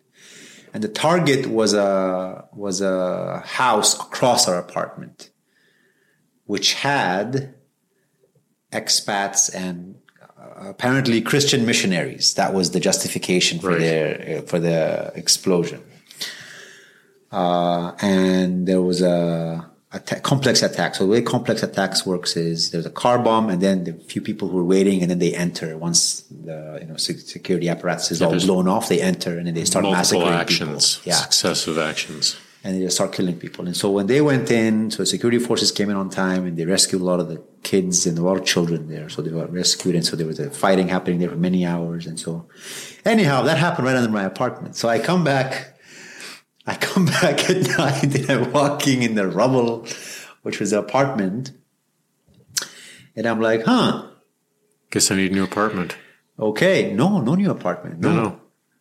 And 0.74 0.84
the 0.84 0.88
target 0.90 1.48
was 1.48 1.74
a 1.74 2.46
was 2.52 2.82
a 2.82 3.42
house 3.46 3.94
across 3.94 4.48
our 4.48 4.58
apartment, 4.58 5.30
which 6.46 6.74
had 6.74 7.54
expats 8.72 9.54
and 9.54 9.96
uh, 10.20 10.70
apparently 10.70 11.22
Christian 11.22 11.64
missionaries. 11.66 12.34
That 12.34 12.56
was 12.56 12.72
the 12.72 12.80
justification 12.80 13.60
for 13.60 13.70
Right. 13.70 13.80
their 13.80 14.42
for 14.48 14.60
the 14.60 15.12
explosion 15.16 15.84
uh, 17.34 17.96
and 18.02 18.68
there 18.68 18.82
was 18.82 19.02
a, 19.02 19.66
a 19.92 20.00
ta- 20.00 20.20
complex 20.32 20.62
attack. 20.62 20.96
So 20.96 21.04
the 21.06 21.12
way 21.12 21.22
complex 21.22 21.64
attacks 21.64 22.06
works 22.06 22.38
is 22.38 22.72
there's 22.72 22.86
a 22.86 22.96
car 23.04 23.18
bomb, 23.20 23.50
and 23.50 23.60
then 23.62 23.84
the 23.88 23.94
few 24.12 24.22
people 24.22 24.48
who 24.50 24.58
are 24.60 24.70
waiting, 24.76 25.02
and 25.02 25.10
then 25.12 25.20
they 25.20 25.34
enter. 25.46 25.78
Once 25.78 26.22
the 26.48 26.78
you 26.82 26.88
know 26.88 26.98
security 26.98 27.68
apparatus 27.70 28.12
is 28.12 28.22
all 28.22 28.32
blown 28.48 28.68
off, 28.68 28.88
they 28.90 29.02
enter, 29.02 29.38
and 29.38 29.46
then 29.48 29.56
they 29.56 29.66
start 29.66 29.84
massacring 29.98 30.24
actions, 30.44 30.98
people. 30.98 31.10
Yeah, 31.10 31.16
successive 31.28 31.78
actions. 31.92 32.26
and 32.66 32.76
they 32.76 32.82
just 32.86 32.96
start 32.96 33.12
killing 33.12 33.38
people. 33.46 33.66
And 33.70 33.76
so 33.76 33.92
when 33.98 34.08
they 34.08 34.22
went 34.22 34.50
in, 34.50 34.90
so 34.90 35.04
security 35.04 35.40
forces 35.48 35.70
came 35.78 35.90
in 35.90 35.98
on 36.04 36.10
time, 36.10 36.42
and 36.48 36.56
they 36.58 36.66
rescued 36.66 37.02
a 37.02 37.06
lot 37.12 37.20
of 37.20 37.28
the 37.28 37.40
kids 37.64 38.06
and 38.08 38.18
a 38.18 38.22
lot 38.22 38.38
of 38.40 38.46
children 38.46 38.88
there. 38.88 39.10
So 39.10 39.22
they 39.22 39.32
were 39.32 39.48
rescued, 39.48 39.96
and 39.96 40.06
so 40.06 40.16
there 40.16 40.28
was 40.28 40.40
a 40.40 40.50
fighting 40.50 40.88
happening 40.88 41.20
there 41.20 41.30
for 41.30 41.36
many 41.50 41.66
hours. 41.66 42.08
And 42.08 42.18
so, 42.18 42.48
anyhow, 43.04 43.42
that 43.44 43.58
happened 43.58 43.86
right 43.88 43.98
under 43.98 44.10
my 44.12 44.24
apartment. 44.24 44.76
So 44.78 44.88
I 44.88 45.00
come 45.00 45.24
back. 45.26 45.52
I 46.66 46.76
come 46.76 47.06
back 47.22 47.50
at 47.50 47.68
night 47.78 48.04
and 48.16 48.30
I'm 48.30 48.52
walking 48.52 49.02
in 49.04 49.16
the 49.16 49.28
rubble, 49.28 49.86
which 50.44 50.60
was 50.60 50.72
the 50.72 50.80
apartment. 50.80 51.52
And 53.16 53.26
I'm 53.28 53.40
like, 53.42 53.64
huh, 53.66 54.08
Guess 54.92 55.12
I 55.12 55.16
need 55.16 55.32
a 55.32 55.36
new 55.36 55.44
apartment. 55.44 55.98
okay, 56.40 56.94
no, 56.94 57.20
no 57.22 57.36
new 57.36 57.50
apartment. 57.52 58.00
No, 58.00 58.14
No, 58.14 58.40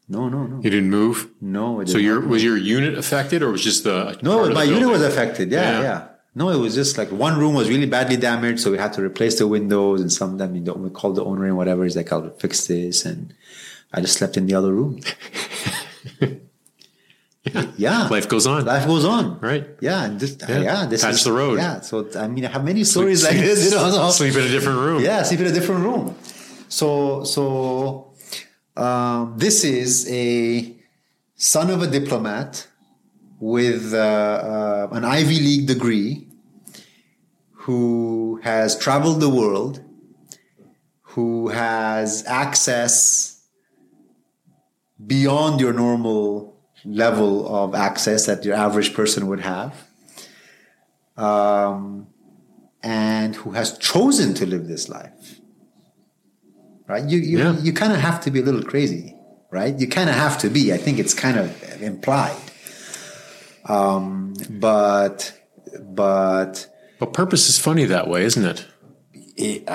no. 0.08 0.28
no, 0.28 0.46
no. 0.46 0.56
You 0.62 0.70
didn't 0.70 0.90
move? 0.90 1.28
No, 1.40 1.80
it 1.80 1.88
So 1.88 1.98
your 1.98 2.20
was 2.20 2.42
your 2.44 2.56
unit 2.56 2.96
affected 2.98 3.42
or 3.42 3.50
was 3.50 3.62
just 3.62 3.84
the 3.84 4.18
no, 4.22 4.48
my 4.50 4.66
the 4.66 4.72
unit 4.74 4.88
was 4.88 5.02
affected. 5.02 5.50
Yeah, 5.50 5.60
Yeah. 5.72 5.80
yeah. 5.82 6.08
No, 6.34 6.48
it 6.50 6.56
was 6.58 6.74
just 6.74 6.96
like 6.96 7.10
one 7.12 7.38
room 7.38 7.52
was 7.54 7.68
really 7.68 7.84
badly 7.86 8.16
damaged, 8.16 8.60
so 8.60 8.70
we 8.70 8.78
had 8.78 8.94
to 8.94 9.02
replace 9.02 9.38
the 9.38 9.46
windows 9.46 10.00
and 10.00 10.10
some 10.10 10.32
of 10.32 10.38
them. 10.38 10.54
You 10.54 10.62
know, 10.62 10.72
we 10.74 10.88
called 10.88 11.16
the 11.16 11.24
owner 11.24 11.44
and 11.44 11.56
whatever. 11.58 11.84
He's 11.84 11.94
like, 11.96 12.10
"I'll 12.10 12.30
fix 12.38 12.66
this," 12.66 13.04
and 13.04 13.34
I 13.92 14.00
just 14.00 14.16
slept 14.16 14.38
in 14.38 14.46
the 14.46 14.54
other 14.54 14.72
room. 14.72 15.00
Yeah. 17.44 17.66
Yeah, 17.76 18.06
Life 18.08 18.28
goes 18.28 18.46
on. 18.46 18.64
life 18.64 18.86
goes 18.86 19.04
on. 19.04 19.40
Right. 19.40 19.66
Yeah, 19.80 20.04
and 20.04 20.20
this, 20.20 20.36
Yeah. 20.48 20.60
yeah, 20.60 20.86
this 20.86 21.02
Patch 21.02 21.14
is 21.14 21.24
the 21.24 21.32
road. 21.32 21.58
Yeah, 21.58 21.80
so 21.80 22.08
I 22.16 22.28
mean, 22.28 22.44
I 22.46 22.50
have 22.50 22.64
many 22.64 22.84
stories 22.84 23.24
like 23.24 23.36
this. 23.36 23.64
You 23.64 23.70
know, 23.76 23.90
so- 23.90 24.10
Sleep 24.10 24.34
in 24.36 24.44
a 24.44 24.48
different 24.48 24.78
room. 24.78 25.02
yeah, 25.02 25.22
sleep 25.24 25.40
in 25.40 25.46
a 25.46 25.52
different 25.52 25.82
room. 25.82 26.14
So, 26.68 27.24
so 27.24 28.12
um, 28.76 29.34
this 29.38 29.64
is 29.64 30.06
a 30.08 30.76
son 31.34 31.70
of 31.70 31.82
a 31.82 31.88
diplomat 31.88 32.68
with 33.40 33.92
uh, 33.92 33.98
uh, 33.98 34.88
an 34.92 35.04
Ivy 35.04 35.40
League 35.40 35.66
degree 35.66 36.28
who 37.66 38.40
has 38.44 38.78
traveled 38.78 39.20
the 39.20 39.28
world, 39.28 39.80
who 41.02 41.48
has 41.48 42.24
access 42.26 43.42
beyond 45.04 45.60
your 45.60 45.72
normal 45.72 46.51
level 46.84 47.46
of 47.54 47.74
access 47.74 48.26
that 48.26 48.44
your 48.44 48.54
average 48.54 48.94
person 48.94 49.26
would 49.28 49.40
have. 49.40 49.72
Um, 51.16 52.06
and 52.82 53.36
who 53.36 53.52
has 53.52 53.78
chosen 53.78 54.34
to 54.34 54.46
live 54.46 54.66
this 54.66 54.88
life. 54.88 55.40
Right? 56.88 57.04
You 57.08 57.18
you, 57.18 57.38
Yeah. 57.38 57.58
you 57.60 57.72
kind 57.72 57.92
of 57.92 57.98
have 58.00 58.20
to 58.22 58.30
be 58.30 58.40
a 58.40 58.42
little 58.42 58.62
crazy, 58.62 59.14
right? 59.50 59.78
You 59.78 59.86
kind 59.86 60.10
of 60.10 60.16
have 60.16 60.38
to 60.38 60.48
be. 60.50 60.72
I 60.72 60.78
think 60.78 60.98
it's 60.98 61.14
kind 61.14 61.38
of 61.38 61.82
implied. 61.82 62.36
Um, 63.66 64.34
but 64.50 65.32
but 65.80 66.66
But 66.98 67.12
purpose 67.12 67.48
is 67.48 67.58
funny 67.58 67.84
that 67.86 68.08
way, 68.08 68.24
isn't 68.24 68.44
it? 68.44 68.66
it, 69.36 69.68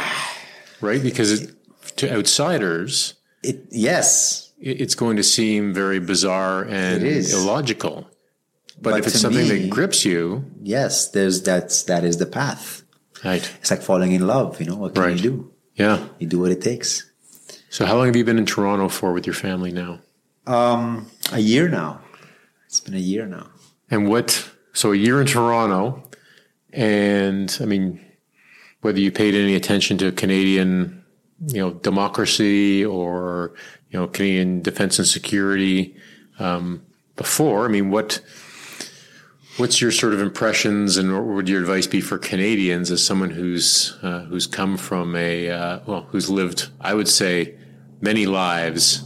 Right? 0.82 1.02
Because 1.02 1.32
it, 1.32 1.56
to 1.98 2.12
outsiders, 2.14 3.14
it 3.42 3.66
yes, 3.72 4.47
it's 4.60 4.96
going 4.96 5.18
to 5.18 5.24
seem 5.24 5.74
very 5.74 6.00
bizarre 6.00 6.64
and 6.64 7.04
illogical. 7.04 8.08
But, 8.80 8.92
But 8.92 9.00
if 9.00 9.08
it's 9.08 9.20
something 9.20 9.48
me- 9.48 9.62
that 9.62 9.70
grips 9.70 10.06
you, 10.06 10.46
yes. 10.62 11.10
There's 11.10 11.42
that's 11.42 11.84
that 11.84 12.04
is 12.04 12.18
the 12.18 12.26
path. 12.28 12.84
right? 13.26 13.42
It's 13.60 13.72
like 13.72 13.82
falling 13.82 14.12
in 14.12 14.26
love. 14.28 14.60
You 14.60 14.68
know 14.68 14.76
what 14.78 14.94
can 14.94 15.04
Right. 15.04 15.16
you 15.16 15.22
do? 15.22 15.52
Yeah. 15.76 16.08
You 16.20 16.28
do 16.28 16.40
what 16.40 16.52
it 16.52 16.62
takes. 16.62 17.10
So, 17.70 17.86
how 17.86 17.98
long 17.98 18.06
have 18.08 18.16
you 18.16 18.24
been 18.24 18.38
in 18.38 18.46
Toronto 18.46 18.88
for 18.90 19.14
with 19.14 19.26
your 19.26 19.34
family 19.34 19.72
now? 19.72 20.00
Um, 20.46 21.08
a 21.32 21.40
year 21.40 21.68
now. 21.70 22.02
It's 22.68 22.80
been 22.80 22.94
a 22.96 23.00
year 23.00 23.26
now. 23.26 23.48
And 23.90 24.08
what? 24.08 24.48
So, 24.74 24.92
a 24.94 24.96
year 24.96 25.20
in 25.22 25.28
Toronto, 25.28 26.04
and 26.72 27.56
I 27.62 27.66
mean, 27.66 28.00
whether 28.82 29.00
you 29.00 29.12
paid 29.12 29.34
any 29.36 29.56
attention 29.56 29.98
to 30.00 30.12
Canadian, 30.12 31.04
you 31.48 31.60
know, 31.62 31.72
democracy 31.74 32.86
or 32.86 33.54
you 33.92 34.00
know 34.00 34.08
Canadian 34.08 34.62
defense 34.62 35.00
and 35.00 35.08
security 35.08 35.96
um, 36.40 36.86
before, 37.16 37.66
I 37.66 37.68
mean, 37.68 37.90
what? 37.90 38.22
What's 39.58 39.82
your 39.82 39.92
sort 39.92 40.14
of 40.14 40.22
impressions, 40.22 40.98
and 40.98 41.12
what 41.12 41.24
would 41.24 41.50
your 41.50 41.60
advice 41.60 41.88
be 41.88 42.00
for 42.00 42.20
Canadians 42.20 42.92
as 42.92 43.04
someone 43.04 43.32
who's 43.32 43.98
uh, 44.04 44.22
who's 44.26 44.46
come 44.46 44.78
from 44.78 45.16
a 45.16 45.50
uh, 45.50 45.80
well, 45.88 46.02
who's 46.12 46.30
lived, 46.30 46.70
I 46.80 46.94
would 46.94 47.08
say, 47.08 47.56
many 48.00 48.28
lives 48.28 49.04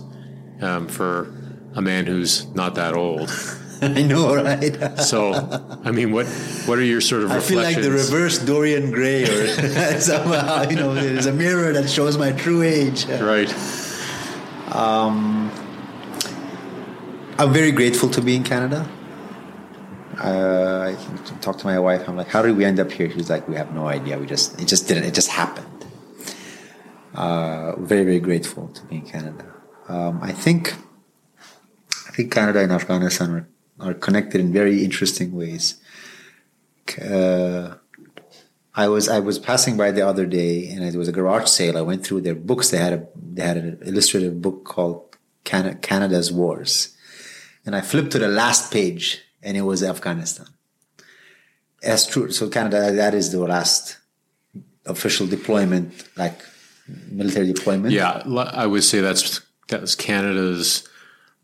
um, 0.59 0.89
for 0.89 1.33
a 1.73 1.81
man 1.81 2.05
who's 2.05 2.45
not 2.53 2.75
that 2.75 2.93
old. 2.93 3.29
I 3.81 4.03
know, 4.03 4.35
right? 4.35 4.77
So, 5.01 5.33
I 5.83 5.91
mean, 5.91 6.11
what 6.11 6.27
what 6.65 6.77
are 6.77 6.83
your 6.83 7.01
sort 7.01 7.23
of 7.23 7.31
I 7.31 7.39
feel 7.39 7.61
like 7.61 7.81
the 7.81 7.89
reverse 7.89 8.37
Dorian 8.37 8.91
Gray, 8.91 9.23
or 9.23 9.47
somehow, 9.99 10.69
you 10.69 10.75
know, 10.75 10.93
there's 10.93 11.25
a 11.25 11.33
mirror 11.33 11.73
that 11.73 11.89
shows 11.89 12.17
my 12.17 12.31
true 12.33 12.61
age. 12.61 13.05
Right. 13.05 13.49
I'm 17.41 17.51
very 17.53 17.71
grateful 17.71 18.09
to 18.09 18.21
be 18.21 18.35
in 18.35 18.43
Canada. 18.43 18.87
Uh, 20.17 20.93
I 20.93 21.37
talked 21.41 21.59
to 21.59 21.65
my 21.65 21.79
wife. 21.79 22.07
I'm 22.07 22.15
like, 22.15 22.27
"How 22.27 22.41
did 22.41 22.55
we 22.55 22.63
end 22.65 22.79
up 22.79 22.91
here?" 22.91 23.09
She's 23.09 23.29
like, 23.29 23.47
"We 23.47 23.55
have 23.55 23.73
no 23.73 23.87
idea. 23.87 24.19
We 24.19 24.27
just 24.27 24.61
it 24.61 24.67
just 24.67 24.87
didn't. 24.87 25.05
It 25.05 25.13
just 25.13 25.29
happened." 25.29 25.85
Uh, 27.15 27.75
very 27.79 28.03
very 28.03 28.19
grateful 28.19 28.67
to 28.69 28.83
be 28.85 28.97
in 28.97 29.01
Canada. 29.01 29.45
Um, 29.87 30.19
I 30.21 30.31
think 30.31 30.75
I 32.07 32.11
think 32.11 32.31
Canada 32.31 32.59
and 32.59 32.71
Afghanistan 32.71 33.29
are, 33.31 33.47
are 33.87 33.93
connected 33.93 34.39
in 34.39 34.53
very 34.53 34.83
interesting 34.83 35.31
ways. 35.33 35.81
Uh, 37.01 37.75
I 38.73 38.87
was 38.87 39.09
I 39.09 39.19
was 39.19 39.37
passing 39.37 39.75
by 39.75 39.91
the 39.91 40.07
other 40.07 40.25
day, 40.25 40.69
and 40.69 40.83
it 40.83 40.95
was 40.95 41.07
a 41.07 41.11
garage 41.11 41.47
sale. 41.47 41.77
I 41.77 41.81
went 41.81 42.05
through 42.05 42.21
their 42.21 42.35
books. 42.35 42.69
They 42.69 42.77
had 42.77 42.93
a 42.93 43.07
they 43.15 43.41
had 43.41 43.57
an 43.57 43.79
illustrated 43.85 44.41
book 44.41 44.63
called 44.63 45.17
Can- 45.43 45.79
Canada's 45.79 46.31
Wars, 46.31 46.95
and 47.65 47.75
I 47.75 47.81
flipped 47.81 48.11
to 48.11 48.19
the 48.19 48.29
last 48.29 48.71
page, 48.71 49.21
and 49.43 49.57
it 49.57 49.63
was 49.63 49.83
Afghanistan. 49.83 50.47
That's 51.81 52.05
true. 52.05 52.31
So 52.31 52.47
Canada, 52.47 52.91
that 52.91 53.13
is 53.13 53.31
the 53.31 53.39
last 53.39 53.97
official 54.85 55.27
deployment, 55.27 56.07
like 56.15 56.39
military 57.09 57.51
deployment. 57.51 57.93
Yeah, 57.93 58.23
I 58.53 58.67
would 58.67 58.83
say 58.83 59.01
that's 59.01 59.41
that's 59.67 59.95
Canada's 59.95 60.87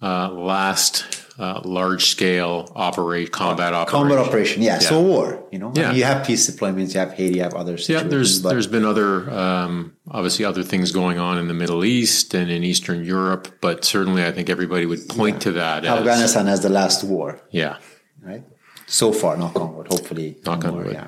uh, 0.01 0.29
last 0.31 1.05
uh, 1.39 1.61
large 1.63 2.05
scale 2.05 2.71
operate 2.75 3.31
combat 3.31 3.73
operation. 3.73 3.99
Combat 3.99 4.17
operation, 4.17 4.61
yeah. 4.63 4.79
So 4.79 5.01
war, 5.01 5.43
you 5.51 5.59
know. 5.59 5.71
I 5.75 5.79
Yeah. 5.79 5.87
mean, 5.89 5.97
you 5.97 6.03
have 6.05 6.25
peace 6.25 6.49
deployments, 6.49 6.93
you 6.95 6.99
have 6.99 7.13
Haiti, 7.13 7.35
you 7.37 7.43
have 7.43 7.53
other 7.53 7.77
situations. 7.77 8.03
Yeah, 8.05 8.09
there's 8.09 8.39
but 8.41 8.49
there's 8.49 8.67
been 8.67 8.85
other 8.85 9.29
um, 9.29 9.93
obviously 10.09 10.45
other 10.45 10.63
things 10.63 10.91
going 10.91 11.19
on 11.19 11.37
in 11.37 11.47
the 11.47 11.53
Middle 11.53 11.85
East 11.85 12.33
and 12.33 12.49
in 12.49 12.63
Eastern 12.63 13.03
Europe, 13.03 13.47
but 13.61 13.85
certainly 13.85 14.23
I 14.25 14.31
think 14.31 14.49
everybody 14.49 14.85
would 14.87 15.07
point 15.09 15.41
to 15.43 15.51
that 15.53 15.85
as 15.85 15.99
Afghanistan 15.99 16.47
as 16.47 16.61
the 16.61 16.69
last 16.69 17.03
war. 17.03 17.39
yeah, 17.51 17.77
right? 18.23 18.43
So 18.87 19.11
far, 19.11 19.35
knock 19.37 19.59
on 19.59 19.75
wood. 19.75 19.87
Hopefully, 19.89 20.37
Knock 20.45 20.63
no 20.63 20.69
on 20.69 20.75
wood. 20.77 20.93
Yeah. 20.93 21.07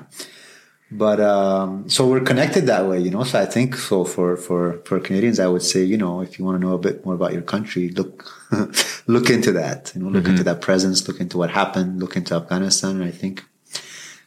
But 0.92 1.20
um, 1.20 1.88
so 1.88 2.08
we're 2.08 2.20
connected 2.20 2.66
that 2.66 2.86
way, 2.86 2.98
you 2.98 3.10
know. 3.10 3.22
So 3.22 3.40
I 3.40 3.46
think 3.46 3.76
so 3.76 4.04
for 4.04 4.36
for 4.36 4.80
for 4.84 4.98
Canadians, 4.98 5.38
I 5.38 5.46
would 5.46 5.62
say, 5.62 5.84
you 5.84 5.96
know, 5.96 6.20
if 6.20 6.36
you 6.38 6.44
want 6.44 6.60
to 6.60 6.66
know 6.66 6.74
a 6.74 6.78
bit 6.78 7.04
more 7.04 7.14
about 7.14 7.32
your 7.32 7.42
country, 7.42 7.90
look 7.90 8.28
look 9.06 9.30
into 9.30 9.52
that. 9.52 9.92
You 9.94 10.02
know, 10.02 10.08
look 10.08 10.26
into 10.26 10.42
that 10.42 10.60
presence, 10.60 11.06
look 11.06 11.20
into 11.20 11.38
what 11.38 11.50
happened, 11.50 12.00
look 12.00 12.16
into 12.16 12.34
Afghanistan. 12.34 12.96
And 12.96 13.04
I 13.04 13.12
think 13.12 13.44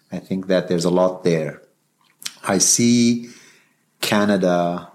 I 0.10 0.19
think 0.19 0.48
that 0.48 0.69
there's 0.69 0.85
a 0.85 0.90
lot 0.90 1.26
there. 1.26 1.61
I 2.48 2.60
see 2.60 3.30
Canada, 3.99 4.90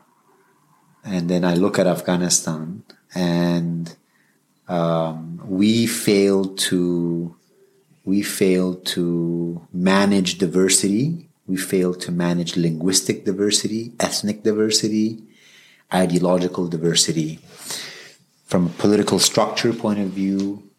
and 1.05 1.29
then 1.29 1.45
I 1.45 1.55
look 1.55 1.79
at 1.79 1.87
Afghanistan, 1.87 2.83
and 3.15 3.95
um, 4.69 5.41
we 5.45 5.87
failed 5.87 6.59
to 6.59 7.37
we 8.05 8.23
failed 8.23 8.87
to 8.87 9.67
manage 9.71 10.39
diversity. 10.39 11.28
We 11.49 11.57
fail 11.57 11.95
to 11.95 12.13
manage 12.13 12.57
linguistic 12.57 13.25
diversity, 13.25 13.93
ethnic 13.99 14.43
diversity, 14.45 15.23
ideological 15.93 16.69
diversity. 16.69 17.41
From 18.45 18.67
a 18.67 18.71
political 18.71 19.19
structure 19.19 19.73
point 19.73 19.99
of 19.99 20.09
view, 20.09 20.71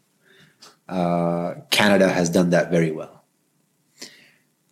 uh, 0.87 1.55
Canada 1.69 2.09
has 2.09 2.29
done 2.29 2.51
that 2.51 2.71
very 2.71 2.91
well. 2.91 3.23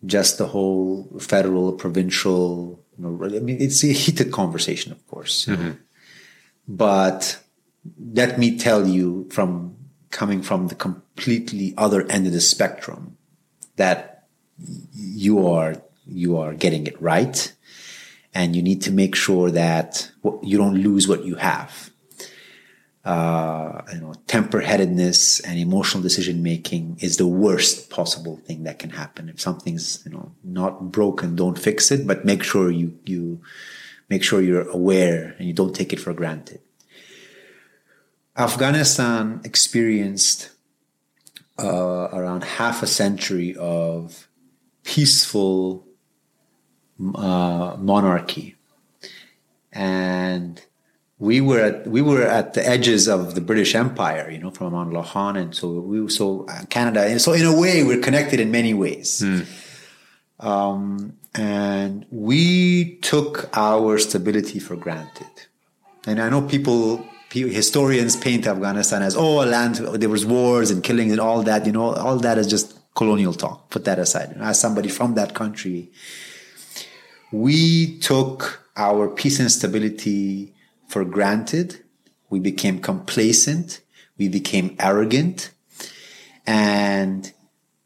Just 0.06 0.38
the 0.38 0.46
whole 0.46 1.08
federal, 1.20 1.72
provincial, 1.72 2.80
you 2.96 3.04
know, 3.04 3.24
I 3.24 3.40
mean, 3.40 3.60
it's 3.60 3.82
a 3.84 3.88
heated 3.88 4.32
conversation, 4.32 4.92
of 4.92 5.04
course. 5.08 5.48
know. 5.56 5.76
But 6.68 7.40
let 8.12 8.38
me 8.38 8.58
tell 8.58 8.86
you 8.86 9.28
from 9.30 9.76
coming 10.10 10.42
from 10.42 10.68
the 10.68 10.74
completely 10.74 11.74
other 11.76 12.06
end 12.10 12.26
of 12.26 12.32
the 12.32 12.40
spectrum 12.40 13.16
that 13.76 14.26
you 14.92 15.46
are 15.46 15.82
you 16.08 16.36
are 16.38 16.54
getting 16.54 16.86
it 16.86 17.00
right 17.00 17.52
and 18.34 18.54
you 18.54 18.62
need 18.62 18.82
to 18.82 18.90
make 18.92 19.14
sure 19.14 19.50
that 19.50 20.10
you 20.42 20.58
don't 20.58 20.74
lose 20.76 21.08
what 21.08 21.24
you 21.24 21.36
have. 21.36 21.90
Uh, 23.04 23.80
you 23.92 24.00
know 24.00 24.12
temper-headedness 24.26 25.40
and 25.40 25.58
emotional 25.58 26.02
decision 26.02 26.42
making 26.42 26.98
is 27.00 27.16
the 27.16 27.26
worst 27.26 27.88
possible 27.88 28.36
thing 28.44 28.64
that 28.64 28.78
can 28.78 28.90
happen. 28.90 29.28
If 29.28 29.40
something's 29.40 30.04
you 30.04 30.12
know 30.12 30.32
not 30.44 30.92
broken 30.92 31.34
don't 31.34 31.58
fix 31.58 31.90
it 31.90 32.06
but 32.06 32.26
make 32.26 32.42
sure 32.42 32.70
you 32.70 32.98
you 33.06 33.40
make 34.10 34.22
sure 34.22 34.42
you're 34.42 34.68
aware 34.68 35.34
and 35.38 35.46
you 35.48 35.54
don't 35.54 35.74
take 35.74 35.92
it 35.92 36.00
for 36.00 36.12
granted. 36.12 36.60
Afghanistan 38.36 39.40
experienced 39.42 40.50
uh, 41.58 42.08
around 42.12 42.44
half 42.44 42.82
a 42.82 42.86
century 42.86 43.56
of 43.56 44.28
peaceful 44.84 45.87
uh, 47.14 47.76
monarchy, 47.78 48.56
and 49.72 50.60
we 51.18 51.40
were 51.40 51.60
at 51.60 51.86
we 51.86 52.02
were 52.02 52.22
at 52.22 52.54
the 52.54 52.66
edges 52.66 53.08
of 53.08 53.34
the 53.34 53.40
British 53.40 53.74
Empire, 53.74 54.30
you 54.30 54.38
know, 54.38 54.50
from 54.50 54.72
Mount 54.72 54.92
Lohan, 54.92 55.36
and 55.38 55.54
so 55.54 55.68
we 55.80 56.08
so 56.08 56.46
uh, 56.48 56.64
Canada, 56.66 57.04
and 57.04 57.20
so 57.20 57.32
in 57.32 57.44
a 57.44 57.56
way 57.56 57.84
we're 57.84 58.00
connected 58.00 58.40
in 58.40 58.50
many 58.50 58.74
ways. 58.74 59.22
Um, 60.40 61.14
and 61.34 62.06
we 62.10 62.96
took 62.96 63.48
our 63.56 63.98
stability 63.98 64.58
for 64.58 64.76
granted. 64.76 65.26
And 66.06 66.20
I 66.20 66.28
know 66.28 66.42
people, 66.42 67.04
historians 67.30 68.16
paint 68.16 68.46
Afghanistan 68.46 69.02
as, 69.02 69.16
oh, 69.16 69.42
a 69.42 69.46
land, 69.46 69.76
there 69.76 70.08
was 70.08 70.24
wars 70.24 70.70
and 70.70 70.82
killings 70.82 71.12
and 71.12 71.20
all 71.20 71.42
that, 71.42 71.66
you 71.66 71.72
know, 71.72 71.92
all 71.94 72.18
that 72.18 72.38
is 72.38 72.46
just 72.46 72.78
colonial 72.94 73.34
talk. 73.34 73.70
Put 73.70 73.84
that 73.84 73.98
aside. 73.98 74.36
As 74.40 74.60
somebody 74.60 74.88
from 74.88 75.14
that 75.14 75.34
country, 75.34 75.90
we 77.32 77.98
took 77.98 78.64
our 78.76 79.08
peace 79.08 79.40
and 79.40 79.50
stability 79.50 80.54
for 80.86 81.04
granted. 81.04 81.84
We 82.30 82.40
became 82.40 82.80
complacent. 82.80 83.80
We 84.16 84.28
became 84.28 84.76
arrogant. 84.78 85.50
And 86.46 87.30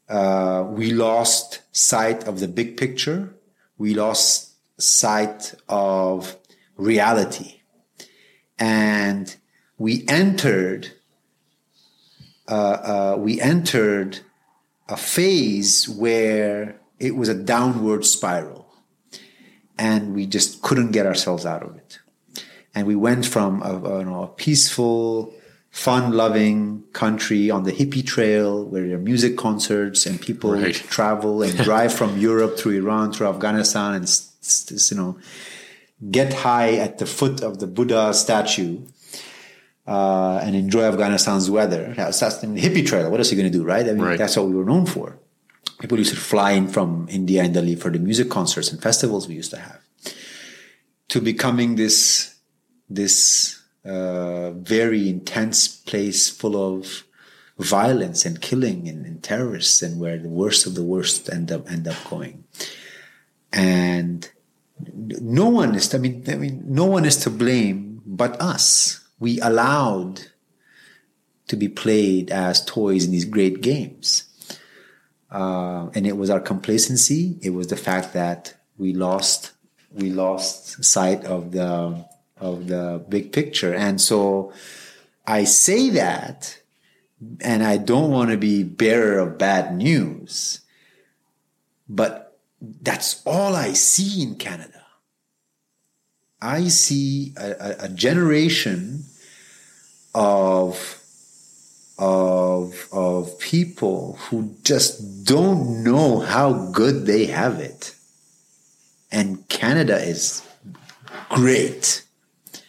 uh, 0.07 0.65
we 0.69 0.91
lost 0.91 1.61
sight 1.75 2.27
of 2.27 2.39
the 2.39 2.47
big 2.47 2.77
picture. 2.77 3.35
We 3.77 3.93
lost 3.93 4.53
sight 4.77 5.53
of 5.67 6.37
reality. 6.77 7.61
And 8.57 9.35
we 9.77 10.05
entered, 10.07 10.93
uh, 12.47 12.53
uh, 12.53 13.15
we 13.19 13.41
entered 13.41 14.19
a 14.87 14.95
phase 14.95 15.89
where 15.89 16.79
it 16.99 17.15
was 17.15 17.27
a 17.27 17.33
downward 17.33 18.05
spiral 18.05 18.62
and 19.77 20.13
we 20.13 20.25
just 20.25 20.61
couldn't 20.61 20.91
get 20.91 21.05
ourselves 21.05 21.45
out 21.45 21.63
of 21.63 21.75
it. 21.75 21.99
And 22.75 22.87
we 22.87 22.95
went 22.95 23.25
from 23.25 23.61
a, 23.61 23.75
a, 23.77 23.99
you 23.99 24.05
know, 24.05 24.23
a 24.23 24.27
peaceful, 24.27 25.33
fun-loving 25.71 26.83
country 26.93 27.49
on 27.49 27.63
the 27.63 27.71
hippie 27.71 28.05
trail 28.05 28.65
where 28.65 28.87
there 28.87 28.95
are 28.95 28.99
music 28.99 29.37
concerts 29.37 30.05
and 30.05 30.21
people 30.21 30.53
right. 30.53 30.75
travel 30.75 31.41
and 31.43 31.57
drive 31.69 31.93
from 31.93 32.17
Europe 32.17 32.57
through 32.57 32.77
Iran 32.77 33.11
through 33.11 33.27
Afghanistan 33.27 33.95
and 33.95 34.05
you 34.91 34.97
know 34.97 35.17
get 36.11 36.33
high 36.33 36.73
at 36.75 36.97
the 36.97 37.05
foot 37.05 37.41
of 37.41 37.59
the 37.59 37.67
Buddha 37.67 38.13
statue 38.13 38.81
uh, 39.87 40.39
and 40.43 40.55
enjoy 40.55 40.83
Afghanistan's 40.83 41.49
weather. 41.49 41.93
That's, 41.95 42.19
that's 42.19 42.37
the 42.39 42.47
hippie 42.47 42.85
trail. 42.85 43.09
What 43.09 43.19
else 43.19 43.31
are 43.31 43.35
you 43.35 43.41
going 43.41 43.51
to 43.51 43.57
do, 43.57 43.63
right? 43.63 43.87
I 43.87 43.93
mean, 43.93 44.01
right. 44.01 44.17
that's 44.17 44.35
what 44.37 44.47
we 44.47 44.55
were 44.55 44.65
known 44.65 44.85
for. 44.85 45.17
People 45.83 45.97
used 45.97 46.13
to 46.13 46.19
fly 46.19 46.51
in 46.51 46.69
from 46.69 47.07
India 47.09 47.43
and 47.43 47.53
Delhi 47.53 47.75
for 47.75 47.89
the 47.89 47.99
music 47.99 48.29
concerts 48.29 48.71
and 48.71 48.81
festivals 48.81 49.27
we 49.27 49.35
used 49.35 49.51
to 49.51 49.57
have. 49.57 49.81
To 51.09 51.19
becoming 51.19 51.75
this 51.75 52.39
this 52.89 53.61
uh, 53.83 54.51
very 54.51 55.09
intense 55.09 55.67
place 55.67 56.29
full 56.29 56.55
of 56.55 57.03
violence 57.59 58.25
and 58.25 58.39
killing 58.39 58.87
and, 58.87 59.05
and, 59.05 59.21
terrorists, 59.21 59.81
and 59.81 59.99
where 59.99 60.17
the 60.17 60.29
worst 60.29 60.65
of 60.65 60.75
the 60.75 60.83
worst 60.83 61.29
end 61.29 61.51
up 61.51 61.69
end 61.69 61.85
up 61.85 61.97
going. 62.09 62.45
And 63.51 64.29
no 64.87 65.49
one 65.49 65.75
is. 65.75 65.93
I 65.93 65.97
mean, 65.97 66.23
I 66.29 66.35
mean, 66.35 66.63
no 66.65 66.85
one 66.85 67.03
is 67.03 67.17
to 67.23 67.29
blame 67.29 68.01
but 68.05 68.41
us 68.41 69.05
we 69.19 69.37
allowed 69.41 70.27
to 71.49 71.57
be 71.57 71.67
played 71.67 72.31
as 72.31 72.63
toys 72.63 73.03
in 73.03 73.11
these 73.11 73.25
great 73.25 73.59
games. 73.59 74.29
Uh, 75.33 75.89
and 75.95 76.05
it 76.05 76.15
was 76.15 76.29
our 76.29 76.39
complacency. 76.39 77.39
It 77.41 77.49
was 77.49 77.67
the 77.67 77.75
fact 77.75 78.13
that 78.13 78.53
we 78.77 78.93
lost 78.93 79.51
we 79.91 80.09
lost 80.09 80.83
sight 80.83 81.23
of 81.25 81.51
the 81.51 82.05
of 82.37 82.67
the 82.67 83.03
big 83.09 83.31
picture. 83.31 83.73
And 83.73 83.99
so 83.99 84.53
I 85.25 85.45
say 85.45 85.89
that, 85.91 86.59
and 87.41 87.63
I 87.63 87.77
don't 87.77 88.11
want 88.11 88.31
to 88.31 88.37
be 88.37 88.63
bearer 88.63 89.19
of 89.19 89.37
bad 89.37 89.75
news, 89.75 90.61
but 91.87 92.37
that's 92.61 93.21
all 93.25 93.55
I 93.55 93.73
see 93.73 94.21
in 94.21 94.35
Canada. 94.35 94.83
I 96.41 96.67
see 96.67 97.33
a, 97.37 97.51
a, 97.51 97.75
a 97.85 97.89
generation 97.89 99.05
of 100.13 101.02
of 102.03 102.89
of 102.91 103.39
people 103.39 104.17
who 104.23 104.53
just 104.63 105.23
don't 105.23 105.83
know 105.85 106.19
how 106.19 106.69
good 106.71 107.05
they 107.05 107.27
have 107.27 107.59
it. 107.59 107.95
And 109.09 109.47
Canada 109.47 109.95
is 109.95 110.45
great. 111.29 112.03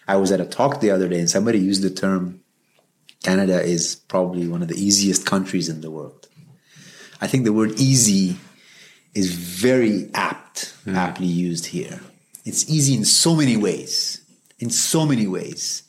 I 0.07 0.17
was 0.17 0.31
at 0.31 0.41
a 0.41 0.45
talk 0.45 0.81
the 0.81 0.93
other 0.93 1.09
day 1.09 1.19
and 1.19 1.29
somebody 1.29 1.59
used 1.59 1.83
the 1.83 1.91
term 1.91 2.41
Canada 3.25 3.61
is 3.61 3.97
probably 4.07 4.47
one 4.47 4.63
of 4.63 4.69
the 4.69 4.77
easiest 4.77 5.27
countries 5.27 5.69
in 5.69 5.81
the 5.81 5.91
world. 5.91 6.29
I 7.21 7.27
think 7.27 7.45
the 7.45 7.55
word 7.55 7.73
easy 7.81 8.37
is 9.15 9.35
very 9.35 10.11
apt, 10.15 10.75
mm. 10.87 10.95
aptly 10.95 11.27
used 11.27 11.67
here. 11.67 12.01
It's 12.45 12.69
easy 12.71 12.95
in 12.95 13.05
so 13.05 13.35
many 13.35 13.57
ways. 13.57 14.21
In 14.61 14.71
so 14.71 15.07
many 15.07 15.27
ways. 15.27 15.83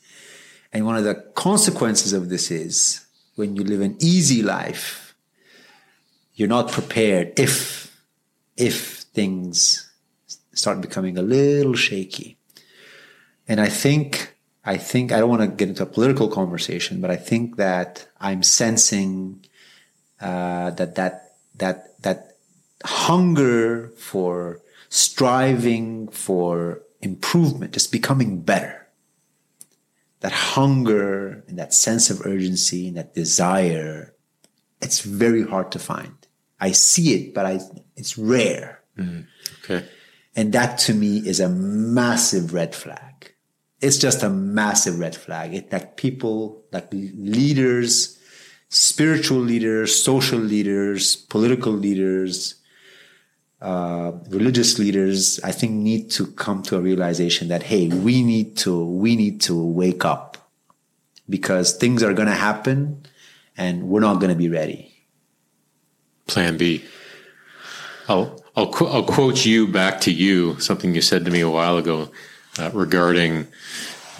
And 0.71 0.85
one 0.85 0.95
of 0.95 1.03
the 1.03 1.15
consequences 1.35 2.13
of 2.13 2.29
this 2.29 2.49
is 2.49 3.04
when 3.35 3.55
you 3.55 3.63
live 3.63 3.81
an 3.81 3.97
easy 3.99 4.41
life, 4.41 5.15
you're 6.33 6.47
not 6.47 6.71
prepared 6.71 7.39
if 7.39 8.01
if 8.57 9.01
things 9.13 9.91
start 10.53 10.81
becoming 10.81 11.17
a 11.17 11.21
little 11.21 11.75
shaky. 11.75 12.37
And 13.47 13.59
I 13.59 13.69
think 13.69 14.35
I 14.63 14.77
think 14.77 15.11
I 15.11 15.19
don't 15.19 15.29
want 15.29 15.41
to 15.41 15.47
get 15.47 15.69
into 15.69 15.83
a 15.83 15.85
political 15.85 16.27
conversation, 16.27 17.01
but 17.01 17.11
I 17.11 17.17
think 17.17 17.57
that 17.57 18.07
I'm 18.19 18.41
sensing 18.41 19.45
uh, 20.19 20.71
that 20.71 20.95
that 20.95 21.35
that 21.57 22.01
that 22.01 22.37
hunger 22.83 23.89
for 23.97 24.61
striving 24.89 26.07
for 26.07 26.81
improvement, 27.01 27.73
just 27.73 27.91
becoming 27.91 28.41
better 28.41 28.84
that 30.25 30.31
hunger 30.31 31.43
and 31.47 31.59
that 31.59 31.71
sense 31.71 32.09
of 32.09 32.25
urgency 32.25 32.87
and 32.87 32.97
that 32.97 33.13
desire, 33.13 34.15
it's 34.81 35.01
very 35.01 35.43
hard 35.43 35.71
to 35.71 35.77
find. 35.77 36.17
I 36.59 36.71
see 36.71 37.13
it, 37.13 37.35
but 37.35 37.45
I, 37.45 37.59
it's 37.95 38.17
rare. 38.17 38.81
Mm, 38.97 39.27
okay. 39.59 39.87
And 40.35 40.51
that 40.53 40.79
to 40.79 40.95
me 40.95 41.19
is 41.19 41.39
a 41.39 41.47
massive 41.47 42.55
red 42.55 42.73
flag. 42.73 43.35
It's 43.81 43.99
just 43.99 44.23
a 44.23 44.29
massive 44.29 44.97
red 44.97 45.15
flag. 45.15 45.53
It 45.53 45.71
like 45.71 45.95
people, 45.95 46.63
like 46.71 46.87
leaders, 46.91 48.19
spiritual 48.69 49.41
leaders, 49.41 49.93
social 49.93 50.39
leaders, 50.39 51.15
political 51.15 51.71
leaders, 51.71 52.55
uh, 53.65 54.11
religious 54.29 54.77
leaders, 54.77 55.39
I 55.43 55.51
think, 55.51 55.71
need 55.71 56.11
to 56.11 56.27
come 56.27 56.61
to 56.63 56.77
a 56.77 56.81
realization 56.81 57.47
that 57.47 57.63
hey, 57.63 57.87
we 57.87 58.21
need 58.21 58.57
to 58.57 58.85
we 58.85 59.15
need 59.15 59.41
to 59.41 59.55
wake 59.55 60.05
up 60.05 60.37
because 61.27 61.73
things 61.73 62.03
are 62.03 62.13
going 62.13 62.27
to 62.27 62.35
happen, 62.35 63.07
and 63.57 63.89
we're 63.89 64.01
not 64.01 64.19
going 64.19 64.29
to 64.29 64.37
be 64.37 64.49
ready. 64.49 64.93
Plan 66.27 66.57
B. 66.57 66.85
I'll 68.07 68.43
I'll, 68.55 68.71
qu- 68.71 68.85
I'll 68.85 69.03
quote 69.03 69.45
you 69.45 69.67
back 69.67 69.99
to 70.01 70.11
you 70.11 70.59
something 70.59 70.93
you 70.93 71.01
said 71.01 71.25
to 71.25 71.31
me 71.31 71.41
a 71.41 71.49
while 71.49 71.77
ago 71.77 72.11
uh, 72.59 72.69
regarding 72.71 73.47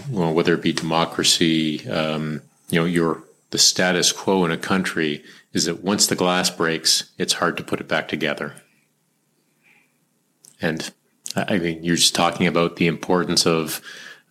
well, 0.09 0.33
whether 0.33 0.55
it 0.55 0.63
be 0.63 0.73
democracy, 0.73 1.87
um, 1.87 2.41
you 2.69 2.79
know, 2.79 2.85
your 2.85 3.23
the 3.51 3.59
status 3.59 4.11
quo 4.11 4.43
in 4.43 4.51
a 4.51 4.57
country 4.57 5.23
is 5.53 5.65
that 5.65 5.83
once 5.83 6.07
the 6.07 6.15
glass 6.15 6.49
breaks, 6.49 7.11
it's 7.19 7.33
hard 7.33 7.57
to 7.57 7.63
put 7.63 7.79
it 7.79 7.87
back 7.87 8.07
together. 8.07 8.55
And 10.65 10.91
I 11.35 11.59
mean, 11.59 11.83
you're 11.83 11.95
just 11.95 12.15
talking 12.15 12.47
about 12.47 12.77
the 12.77 12.87
importance 12.87 13.45
of, 13.45 13.81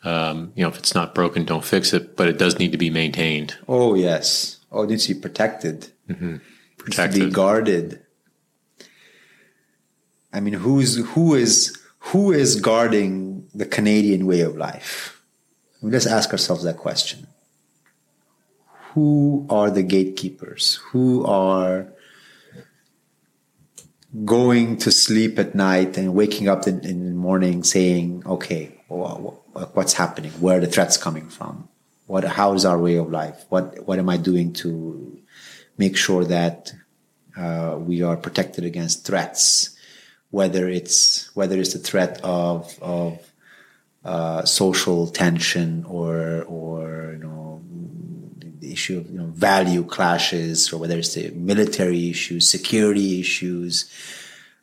um, 0.02 0.52
you 0.56 0.62
know, 0.62 0.68
if 0.68 0.78
it's 0.78 0.94
not 0.94 1.14
broken, 1.14 1.44
don't 1.44 1.64
fix 1.64 1.92
it, 1.92 2.16
but 2.16 2.28
it 2.28 2.38
does 2.38 2.58
need 2.58 2.72
to 2.72 2.78
be 2.78 2.90
maintained. 2.90 3.56
Oh, 3.68 3.94
yes. 3.94 4.58
Oh, 4.72 4.82
it 4.82 4.90
needs 4.90 5.06
to 5.06 5.14
be 5.14 5.20
protected. 5.20 5.92
Mm-hmm. 6.08 6.36
Protected. 6.78 7.20
to 7.20 7.26
be 7.28 7.32
guarded. 7.32 8.00
I 10.32 10.40
mean, 10.40 10.54
who's, 10.54 10.96
who 11.12 11.34
is, 11.34 11.78
who 12.10 12.32
is 12.32 12.60
guarding 12.60 13.48
the 13.54 13.66
Canadian 13.66 14.26
way 14.26 14.40
of 14.40 14.56
life? 14.56 15.22
I 15.80 15.86
mean, 15.86 15.92
let's 15.92 16.06
ask 16.06 16.32
ourselves 16.32 16.64
that 16.64 16.78
question. 16.78 17.28
Who 18.92 19.46
are 19.48 19.70
the 19.70 19.84
gatekeepers? 19.84 20.80
Who 20.90 21.24
are 21.26 21.93
going 24.24 24.76
to 24.78 24.92
sleep 24.92 25.38
at 25.38 25.54
night 25.54 25.96
and 25.96 26.14
waking 26.14 26.48
up 26.48 26.68
in, 26.68 26.84
in 26.84 27.08
the 27.08 27.14
morning 27.14 27.64
saying, 27.64 28.22
okay, 28.26 28.66
what's 28.88 29.94
happening? 29.94 30.30
Where 30.32 30.58
are 30.58 30.60
the 30.60 30.68
threats 30.68 30.96
coming 30.96 31.28
from? 31.28 31.68
What, 32.06 32.24
how 32.24 32.52
is 32.52 32.64
our 32.64 32.78
way 32.78 32.96
of 32.96 33.10
life? 33.10 33.44
What, 33.48 33.86
what 33.86 33.98
am 33.98 34.08
I 34.08 34.16
doing 34.18 34.52
to 34.54 35.18
make 35.78 35.96
sure 35.96 36.24
that 36.24 36.72
uh, 37.36 37.76
we 37.78 38.02
are 38.02 38.16
protected 38.16 38.64
against 38.64 39.04
threats? 39.06 39.76
Whether 40.30 40.68
it's, 40.68 41.34
whether 41.34 41.58
it's 41.58 41.72
the 41.72 41.78
threat 41.78 42.20
of, 42.22 42.78
of, 42.80 43.18
uh, 44.04 44.44
social 44.44 45.06
tension 45.06 45.84
or, 45.88 46.42
or, 46.42 47.12
you 47.12 47.18
know, 47.18 47.43
the 48.64 48.72
issue 48.72 48.98
of 48.98 49.10
you 49.10 49.18
know 49.18 49.26
value 49.26 49.84
clashes 49.84 50.72
or 50.72 50.78
whether 50.78 50.98
it's 50.98 51.14
the 51.14 51.30
military 51.30 52.08
issues, 52.10 52.48
security 52.48 53.20
issues, 53.20 53.90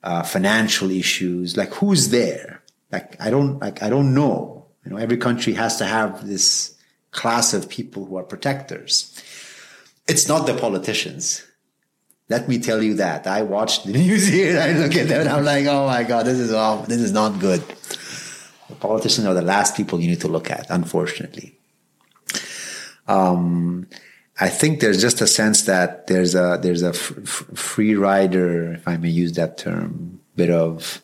uh, 0.04 0.24
financial 0.24 0.90
issues. 0.90 1.56
Like 1.56 1.74
who's 1.76 2.10
there? 2.10 2.62
Like 2.92 3.16
I 3.22 3.30
don't 3.30 3.60
like 3.60 3.84
I 3.84 3.90
don't 3.90 4.14
know. 4.14 4.66
You 4.84 4.92
know, 4.92 4.98
every 4.98 5.18
country 5.18 5.54
has 5.54 5.78
to 5.78 5.86
have 5.86 6.28
this 6.28 6.76
class 7.12 7.54
of 7.54 7.70
people 7.70 8.06
who 8.06 8.18
are 8.18 8.24
protectors. 8.24 9.22
It's 10.08 10.28
not 10.28 10.48
the 10.48 10.56
politicians. 10.56 11.46
Let 12.30 12.48
me 12.48 12.58
tell 12.60 12.82
you 12.82 12.96
that. 12.96 13.28
I 13.28 13.44
watched 13.44 13.86
the 13.86 13.92
news 14.04 14.28
here 14.28 14.60
I 14.60 14.72
look 14.72 14.96
at 14.96 15.08
them 15.10 15.22
and 15.22 15.30
I'm 15.30 15.46
like, 15.46 15.66
oh 15.68 15.86
my 15.86 16.04
God, 16.04 16.26
this 16.26 16.40
is 16.40 16.52
all 16.52 16.78
this 16.84 17.02
is 17.02 17.12
not 17.12 17.40
good. 17.40 17.62
The 18.70 18.76
politicians 18.80 19.28
are 19.28 19.36
the 19.36 19.42
last 19.42 19.76
people 19.76 20.00
you 20.00 20.08
need 20.08 20.22
to 20.22 20.30
look 20.30 20.50
at, 20.50 20.66
unfortunately. 20.70 21.61
Um, 23.12 23.88
I 24.40 24.50
think 24.50 24.80
there's 24.80 25.02
just 25.02 25.22
a 25.22 25.28
sense 25.28 25.64
that 25.64 26.08
there's 26.08 26.34
a 26.34 26.58
there's 26.62 26.84
a 26.84 26.90
f- 26.90 27.14
f- 27.18 27.46
free 27.54 27.96
rider, 27.96 28.74
if 28.74 28.88
I 28.88 28.98
may 28.98 29.10
use 29.10 29.34
that 29.34 29.58
term, 29.58 30.20
bit 30.36 30.50
of 30.50 31.02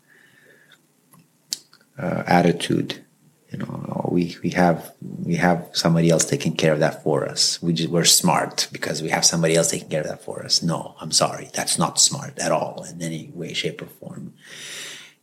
uh, 1.99 2.23
attitude. 2.25 3.03
You 3.51 3.59
know, 3.59 4.09
we 4.11 4.38
we 4.43 4.49
have 4.51 4.91
we 5.23 5.35
have 5.35 5.69
somebody 5.73 6.09
else 6.09 6.25
taking 6.25 6.55
care 6.55 6.73
of 6.73 6.79
that 6.79 7.03
for 7.03 7.27
us. 7.27 7.61
We 7.61 7.73
just, 7.73 7.89
we're 7.89 8.05
smart 8.05 8.67
because 8.71 9.01
we 9.01 9.09
have 9.09 9.25
somebody 9.25 9.55
else 9.55 9.71
taking 9.71 9.89
care 9.89 10.01
of 10.01 10.07
that 10.07 10.23
for 10.23 10.43
us. 10.43 10.63
No, 10.63 10.95
I'm 10.99 11.11
sorry, 11.11 11.49
that's 11.53 11.77
not 11.77 11.99
smart 11.99 12.39
at 12.39 12.51
all 12.51 12.85
in 12.89 13.01
any 13.01 13.31
way, 13.34 13.53
shape, 13.53 13.81
or 13.81 13.88
form. 13.88 14.34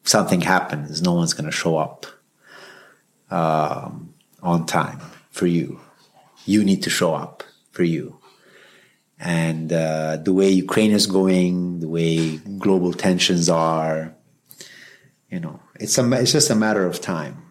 If 0.02 0.08
something 0.08 0.42
happens, 0.42 1.02
no 1.02 1.14
one's 1.14 1.34
going 1.34 1.46
to 1.46 1.50
show 1.50 1.78
up 1.78 2.06
um, 3.30 4.14
on 4.42 4.66
time 4.66 5.00
for 5.30 5.46
you. 5.46 5.80
You 6.44 6.64
need 6.64 6.82
to 6.82 6.90
show 6.90 7.14
up 7.14 7.42
for 7.72 7.84
you. 7.84 8.18
And 9.18 9.72
uh, 9.72 10.18
the 10.18 10.32
way 10.32 10.50
Ukraine 10.50 10.90
is 10.90 11.06
going, 11.06 11.80
the 11.80 11.88
way 11.88 12.36
global 12.36 12.92
tensions 12.92 13.48
are, 13.48 14.14
you 15.30 15.40
know, 15.40 15.60
it's 15.80 15.98
a, 15.98 16.12
it's 16.12 16.32
just 16.32 16.50
a 16.50 16.54
matter 16.54 16.86
of 16.86 17.00
time. 17.00 17.42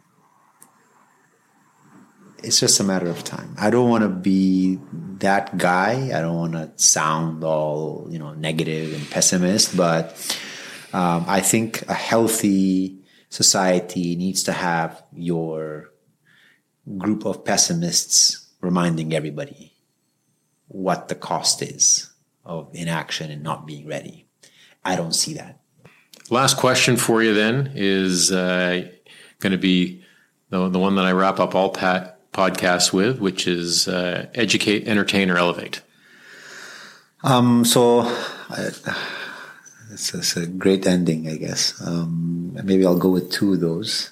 It's 2.43 2.59
just 2.59 2.79
a 2.79 2.83
matter 2.83 3.07
of 3.07 3.23
time. 3.23 3.55
I 3.57 3.69
don't 3.69 3.89
want 3.89 4.03
to 4.03 4.09
be 4.09 4.77
that 5.19 5.57
guy. 5.57 6.11
I 6.13 6.19
don't 6.21 6.35
want 6.35 6.53
to 6.53 6.71
sound 6.75 7.41
all 7.43 8.07
you 8.09 8.19
know 8.19 8.33
negative 8.33 8.93
and 8.93 9.09
pessimist, 9.09 9.77
but 9.77 10.11
um, 10.91 11.23
I 11.25 11.39
think 11.39 11.83
a 11.87 11.93
healthy 11.93 12.99
society 13.29 14.17
needs 14.17 14.43
to 14.43 14.51
have 14.51 15.03
your 15.13 15.91
group 16.97 17.25
of 17.25 17.45
pessimists 17.45 18.42
reminding 18.63 19.13
everybody 19.13 19.73
what 20.67 21.09
the 21.09 21.15
cost 21.15 21.61
is 21.61 22.11
of 22.45 22.69
inaction 22.73 23.29
and 23.29 23.43
not 23.43 23.67
being 23.67 23.85
ready. 23.87 24.25
I 24.83 24.95
don't 24.95 25.13
see 25.13 25.33
that. 25.35 25.59
Last 26.29 26.57
question 26.57 26.97
for 26.97 27.21
you 27.21 27.33
then 27.33 27.73
is 27.75 28.31
uh, 28.31 28.89
going 29.39 29.51
to 29.51 29.57
be 29.57 30.03
the, 30.49 30.69
the 30.69 30.79
one 30.79 30.95
that 30.95 31.05
I 31.05 31.11
wrap 31.11 31.39
up 31.39 31.53
all 31.53 31.69
pat, 31.69 32.31
podcasts 32.31 32.93
with, 32.93 33.19
which 33.19 33.47
is 33.47 33.87
uh, 33.87 34.27
educate, 34.33 34.87
entertain, 34.87 35.29
or 35.29 35.37
elevate. 35.37 35.81
Um, 37.23 37.65
so 37.65 37.99
uh, 38.49 38.71
it's, 39.91 40.13
it's, 40.13 40.35
a 40.35 40.47
great 40.47 40.87
ending, 40.87 41.27
I 41.27 41.35
guess. 41.35 41.81
Um, 41.85 42.57
maybe 42.63 42.85
I'll 42.85 42.97
go 42.97 43.09
with 43.09 43.31
two 43.31 43.53
of 43.53 43.59
those. 43.59 44.11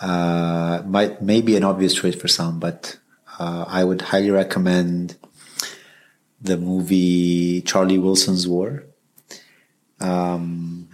Uh, 0.00 0.82
might 0.86 1.20
maybe 1.20 1.56
an 1.56 1.64
obvious 1.64 1.94
choice 1.94 2.14
for 2.14 2.28
some, 2.28 2.60
but 2.60 2.98
uh, 3.38 3.64
I 3.68 3.84
would 3.84 4.02
highly 4.02 4.30
recommend 4.30 5.16
the 6.40 6.56
movie 6.56 7.62
Charlie 7.62 7.98
Wilson's 7.98 8.46
War. 8.46 8.84
Um, 10.00 10.88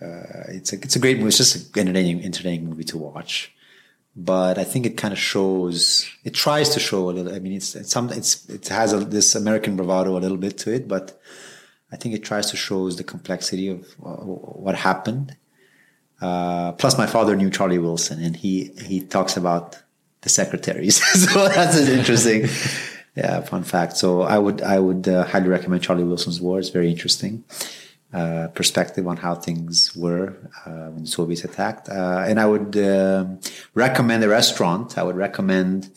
uh, 0.00 0.48
it's 0.48 0.72
a 0.72 0.76
it's 0.76 0.96
a 0.96 0.98
great 0.98 1.18
movie. 1.18 1.28
It's 1.28 1.38
just 1.38 1.56
an 1.56 1.80
entertaining 1.80 2.24
entertaining 2.24 2.68
movie 2.68 2.84
to 2.84 2.98
watch, 2.98 3.52
but 4.16 4.58
I 4.58 4.64
think 4.64 4.86
it 4.86 4.96
kind 4.96 5.12
of 5.12 5.18
shows. 5.18 6.10
It 6.24 6.34
tries 6.34 6.70
to 6.70 6.80
show 6.80 7.08
a 7.08 7.12
little. 7.12 7.34
I 7.34 7.38
mean, 7.38 7.54
it's, 7.54 7.74
it's 7.74 7.90
some 7.90 8.10
it's 8.10 8.48
it 8.48 8.68
has 8.68 8.92
a, 8.92 8.98
this 8.98 9.34
American 9.34 9.76
bravado 9.76 10.16
a 10.16 10.20
little 10.20 10.36
bit 10.36 10.58
to 10.58 10.74
it, 10.74 10.88
but 10.88 11.20
I 11.92 11.96
think 11.96 12.14
it 12.14 12.24
tries 12.24 12.50
to 12.50 12.56
shows 12.56 12.96
the 12.96 13.04
complexity 13.04 13.68
of 13.68 13.86
uh, 14.04 14.16
what 14.16 14.74
happened. 14.74 15.36
Uh, 16.20 16.72
plus, 16.72 16.98
my 16.98 17.06
father 17.06 17.36
knew 17.36 17.50
Charlie 17.50 17.78
Wilson, 17.78 18.22
and 18.22 18.36
he 18.36 18.72
he 18.82 19.00
talks 19.00 19.36
about 19.36 19.78
the 20.22 20.28
secretaries, 20.28 20.96
so 21.32 21.48
that's 21.48 21.76
an 21.78 21.98
interesting 21.98 22.48
yeah, 23.16 23.40
fun 23.42 23.62
fact. 23.62 23.96
So 23.96 24.22
I 24.22 24.38
would 24.38 24.62
I 24.62 24.78
would 24.78 25.06
uh, 25.08 25.24
highly 25.24 25.48
recommend 25.48 25.82
Charlie 25.82 26.04
Wilson's 26.04 26.40
War. 26.40 26.58
It's 26.58 26.70
very 26.70 26.90
interesting 26.90 27.44
uh, 28.12 28.48
perspective 28.54 29.06
on 29.06 29.18
how 29.18 29.34
things 29.34 29.94
were 29.94 30.36
uh, 30.66 30.90
when 30.90 31.02
the 31.02 31.06
Soviets 31.06 31.44
attacked. 31.44 31.88
Uh, 31.88 32.24
and 32.26 32.40
I 32.40 32.46
would 32.46 32.76
um, 32.76 33.40
recommend 33.74 34.24
a 34.24 34.28
restaurant. 34.28 34.96
I 34.96 35.02
would 35.02 35.16
recommend 35.16 35.90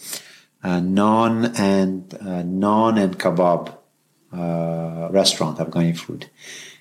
a 0.63 0.79
naan 0.81 1.57
and 1.59 2.09
naan 2.09 3.01
and 3.01 3.17
kebab 3.17 3.75
uh, 4.33 5.09
restaurant, 5.11 5.59
Afghani 5.59 5.97
food, 5.97 6.29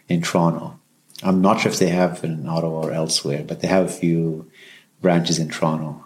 in 0.08 0.22
Toronto. 0.22 0.80
I'm 1.22 1.40
not 1.40 1.60
sure 1.60 1.70
if 1.70 1.78
they 1.78 1.88
have 1.88 2.24
in 2.24 2.48
Ottawa 2.48 2.86
or 2.86 2.92
elsewhere, 2.92 3.44
but 3.46 3.60
they 3.60 3.68
have 3.68 3.86
a 3.86 3.92
few 3.92 4.50
branches 5.00 5.38
in 5.38 5.48
Toronto. 5.48 6.03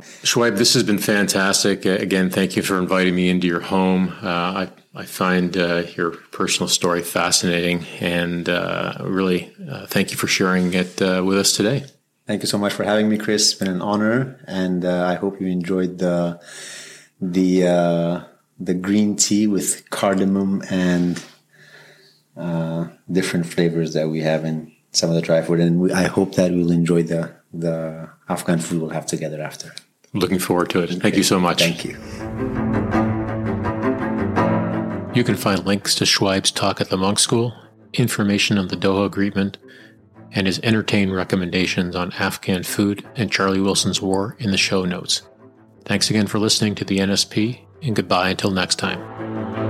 Shoaib, 0.00 0.56
this 0.56 0.74
has 0.74 0.82
been 0.82 0.98
fantastic. 0.98 1.86
Uh, 1.86 1.90
again, 1.90 2.28
thank 2.28 2.56
you 2.56 2.62
for 2.62 2.78
inviting 2.78 3.14
me 3.14 3.28
into 3.28 3.46
your 3.46 3.60
home. 3.60 4.08
Uh, 4.22 4.66
I, 4.66 4.68
I 4.94 5.04
find 5.04 5.56
uh, 5.56 5.84
your 5.96 6.10
personal 6.10 6.68
story 6.68 7.02
fascinating 7.02 7.86
and 8.00 8.48
uh, 8.48 8.96
really 9.02 9.52
uh, 9.70 9.86
thank 9.86 10.10
you 10.10 10.16
for 10.16 10.26
sharing 10.26 10.74
it 10.74 11.00
uh, 11.00 11.22
with 11.24 11.38
us 11.38 11.52
today. 11.52 11.84
Thank 12.26 12.42
you 12.42 12.48
so 12.48 12.58
much 12.58 12.72
for 12.72 12.84
having 12.84 13.08
me, 13.08 13.18
Chris. 13.18 13.52
It's 13.52 13.58
been 13.58 13.68
an 13.68 13.82
honor, 13.82 14.40
and 14.46 14.84
I 14.84 15.14
hope 15.14 15.40
you 15.40 15.46
enjoyed 15.46 15.98
the 15.98 16.40
the 17.20 18.24
the 18.58 18.74
green 18.74 19.16
tea 19.16 19.46
with 19.46 19.90
cardamom 19.90 20.62
and 20.70 21.22
different 23.12 23.44
flavors 23.46 23.92
that 23.92 24.08
we 24.08 24.22
have 24.22 24.46
in 24.46 24.72
some 24.90 25.10
of 25.10 25.16
the 25.16 25.20
dry 25.20 25.42
food. 25.42 25.60
And 25.60 25.80
we, 25.80 25.92
I 25.92 26.04
hope 26.04 26.36
that 26.36 26.50
we'll 26.50 26.70
enjoy 26.72 27.02
the 27.02 27.34
the 27.52 28.08
Afghan 28.28 28.58
food 28.58 28.80
we'll 28.80 28.90
have 28.90 29.04
together 29.04 29.42
after. 29.42 29.74
Looking 30.14 30.38
forward 30.38 30.70
to 30.70 30.80
it. 30.80 30.90
Thank 30.90 31.04
okay. 31.04 31.16
you 31.16 31.22
so 31.22 31.40
much. 31.40 31.60
Thank 31.60 31.84
you. 31.84 31.98
You 35.14 35.22
can 35.22 35.36
find 35.36 35.64
links 35.64 35.94
to 35.96 36.04
Shoaib's 36.04 36.50
talk 36.50 36.80
at 36.80 36.88
the 36.88 36.96
Munk 36.96 37.18
School, 37.18 37.54
information 37.92 38.58
on 38.58 38.68
the 38.68 38.76
Doha 38.76 39.06
Agreement, 39.06 39.58
and 40.32 40.46
his 40.46 40.60
entertain 40.62 41.10
recommendations 41.10 41.94
on 41.94 42.12
Afghan 42.14 42.62
food 42.64 43.06
and 43.14 43.30
Charlie 43.30 43.60
Wilson's 43.60 44.02
War 44.02 44.36
in 44.38 44.50
the 44.50 44.56
show 44.56 44.84
notes. 44.84 45.22
Thanks 45.84 46.10
again 46.10 46.26
for 46.26 46.38
listening 46.38 46.74
to 46.76 46.84
the 46.84 46.98
NSP, 46.98 47.60
and 47.82 47.94
goodbye 47.94 48.30
until 48.30 48.50
next 48.50 48.76
time. 48.76 49.63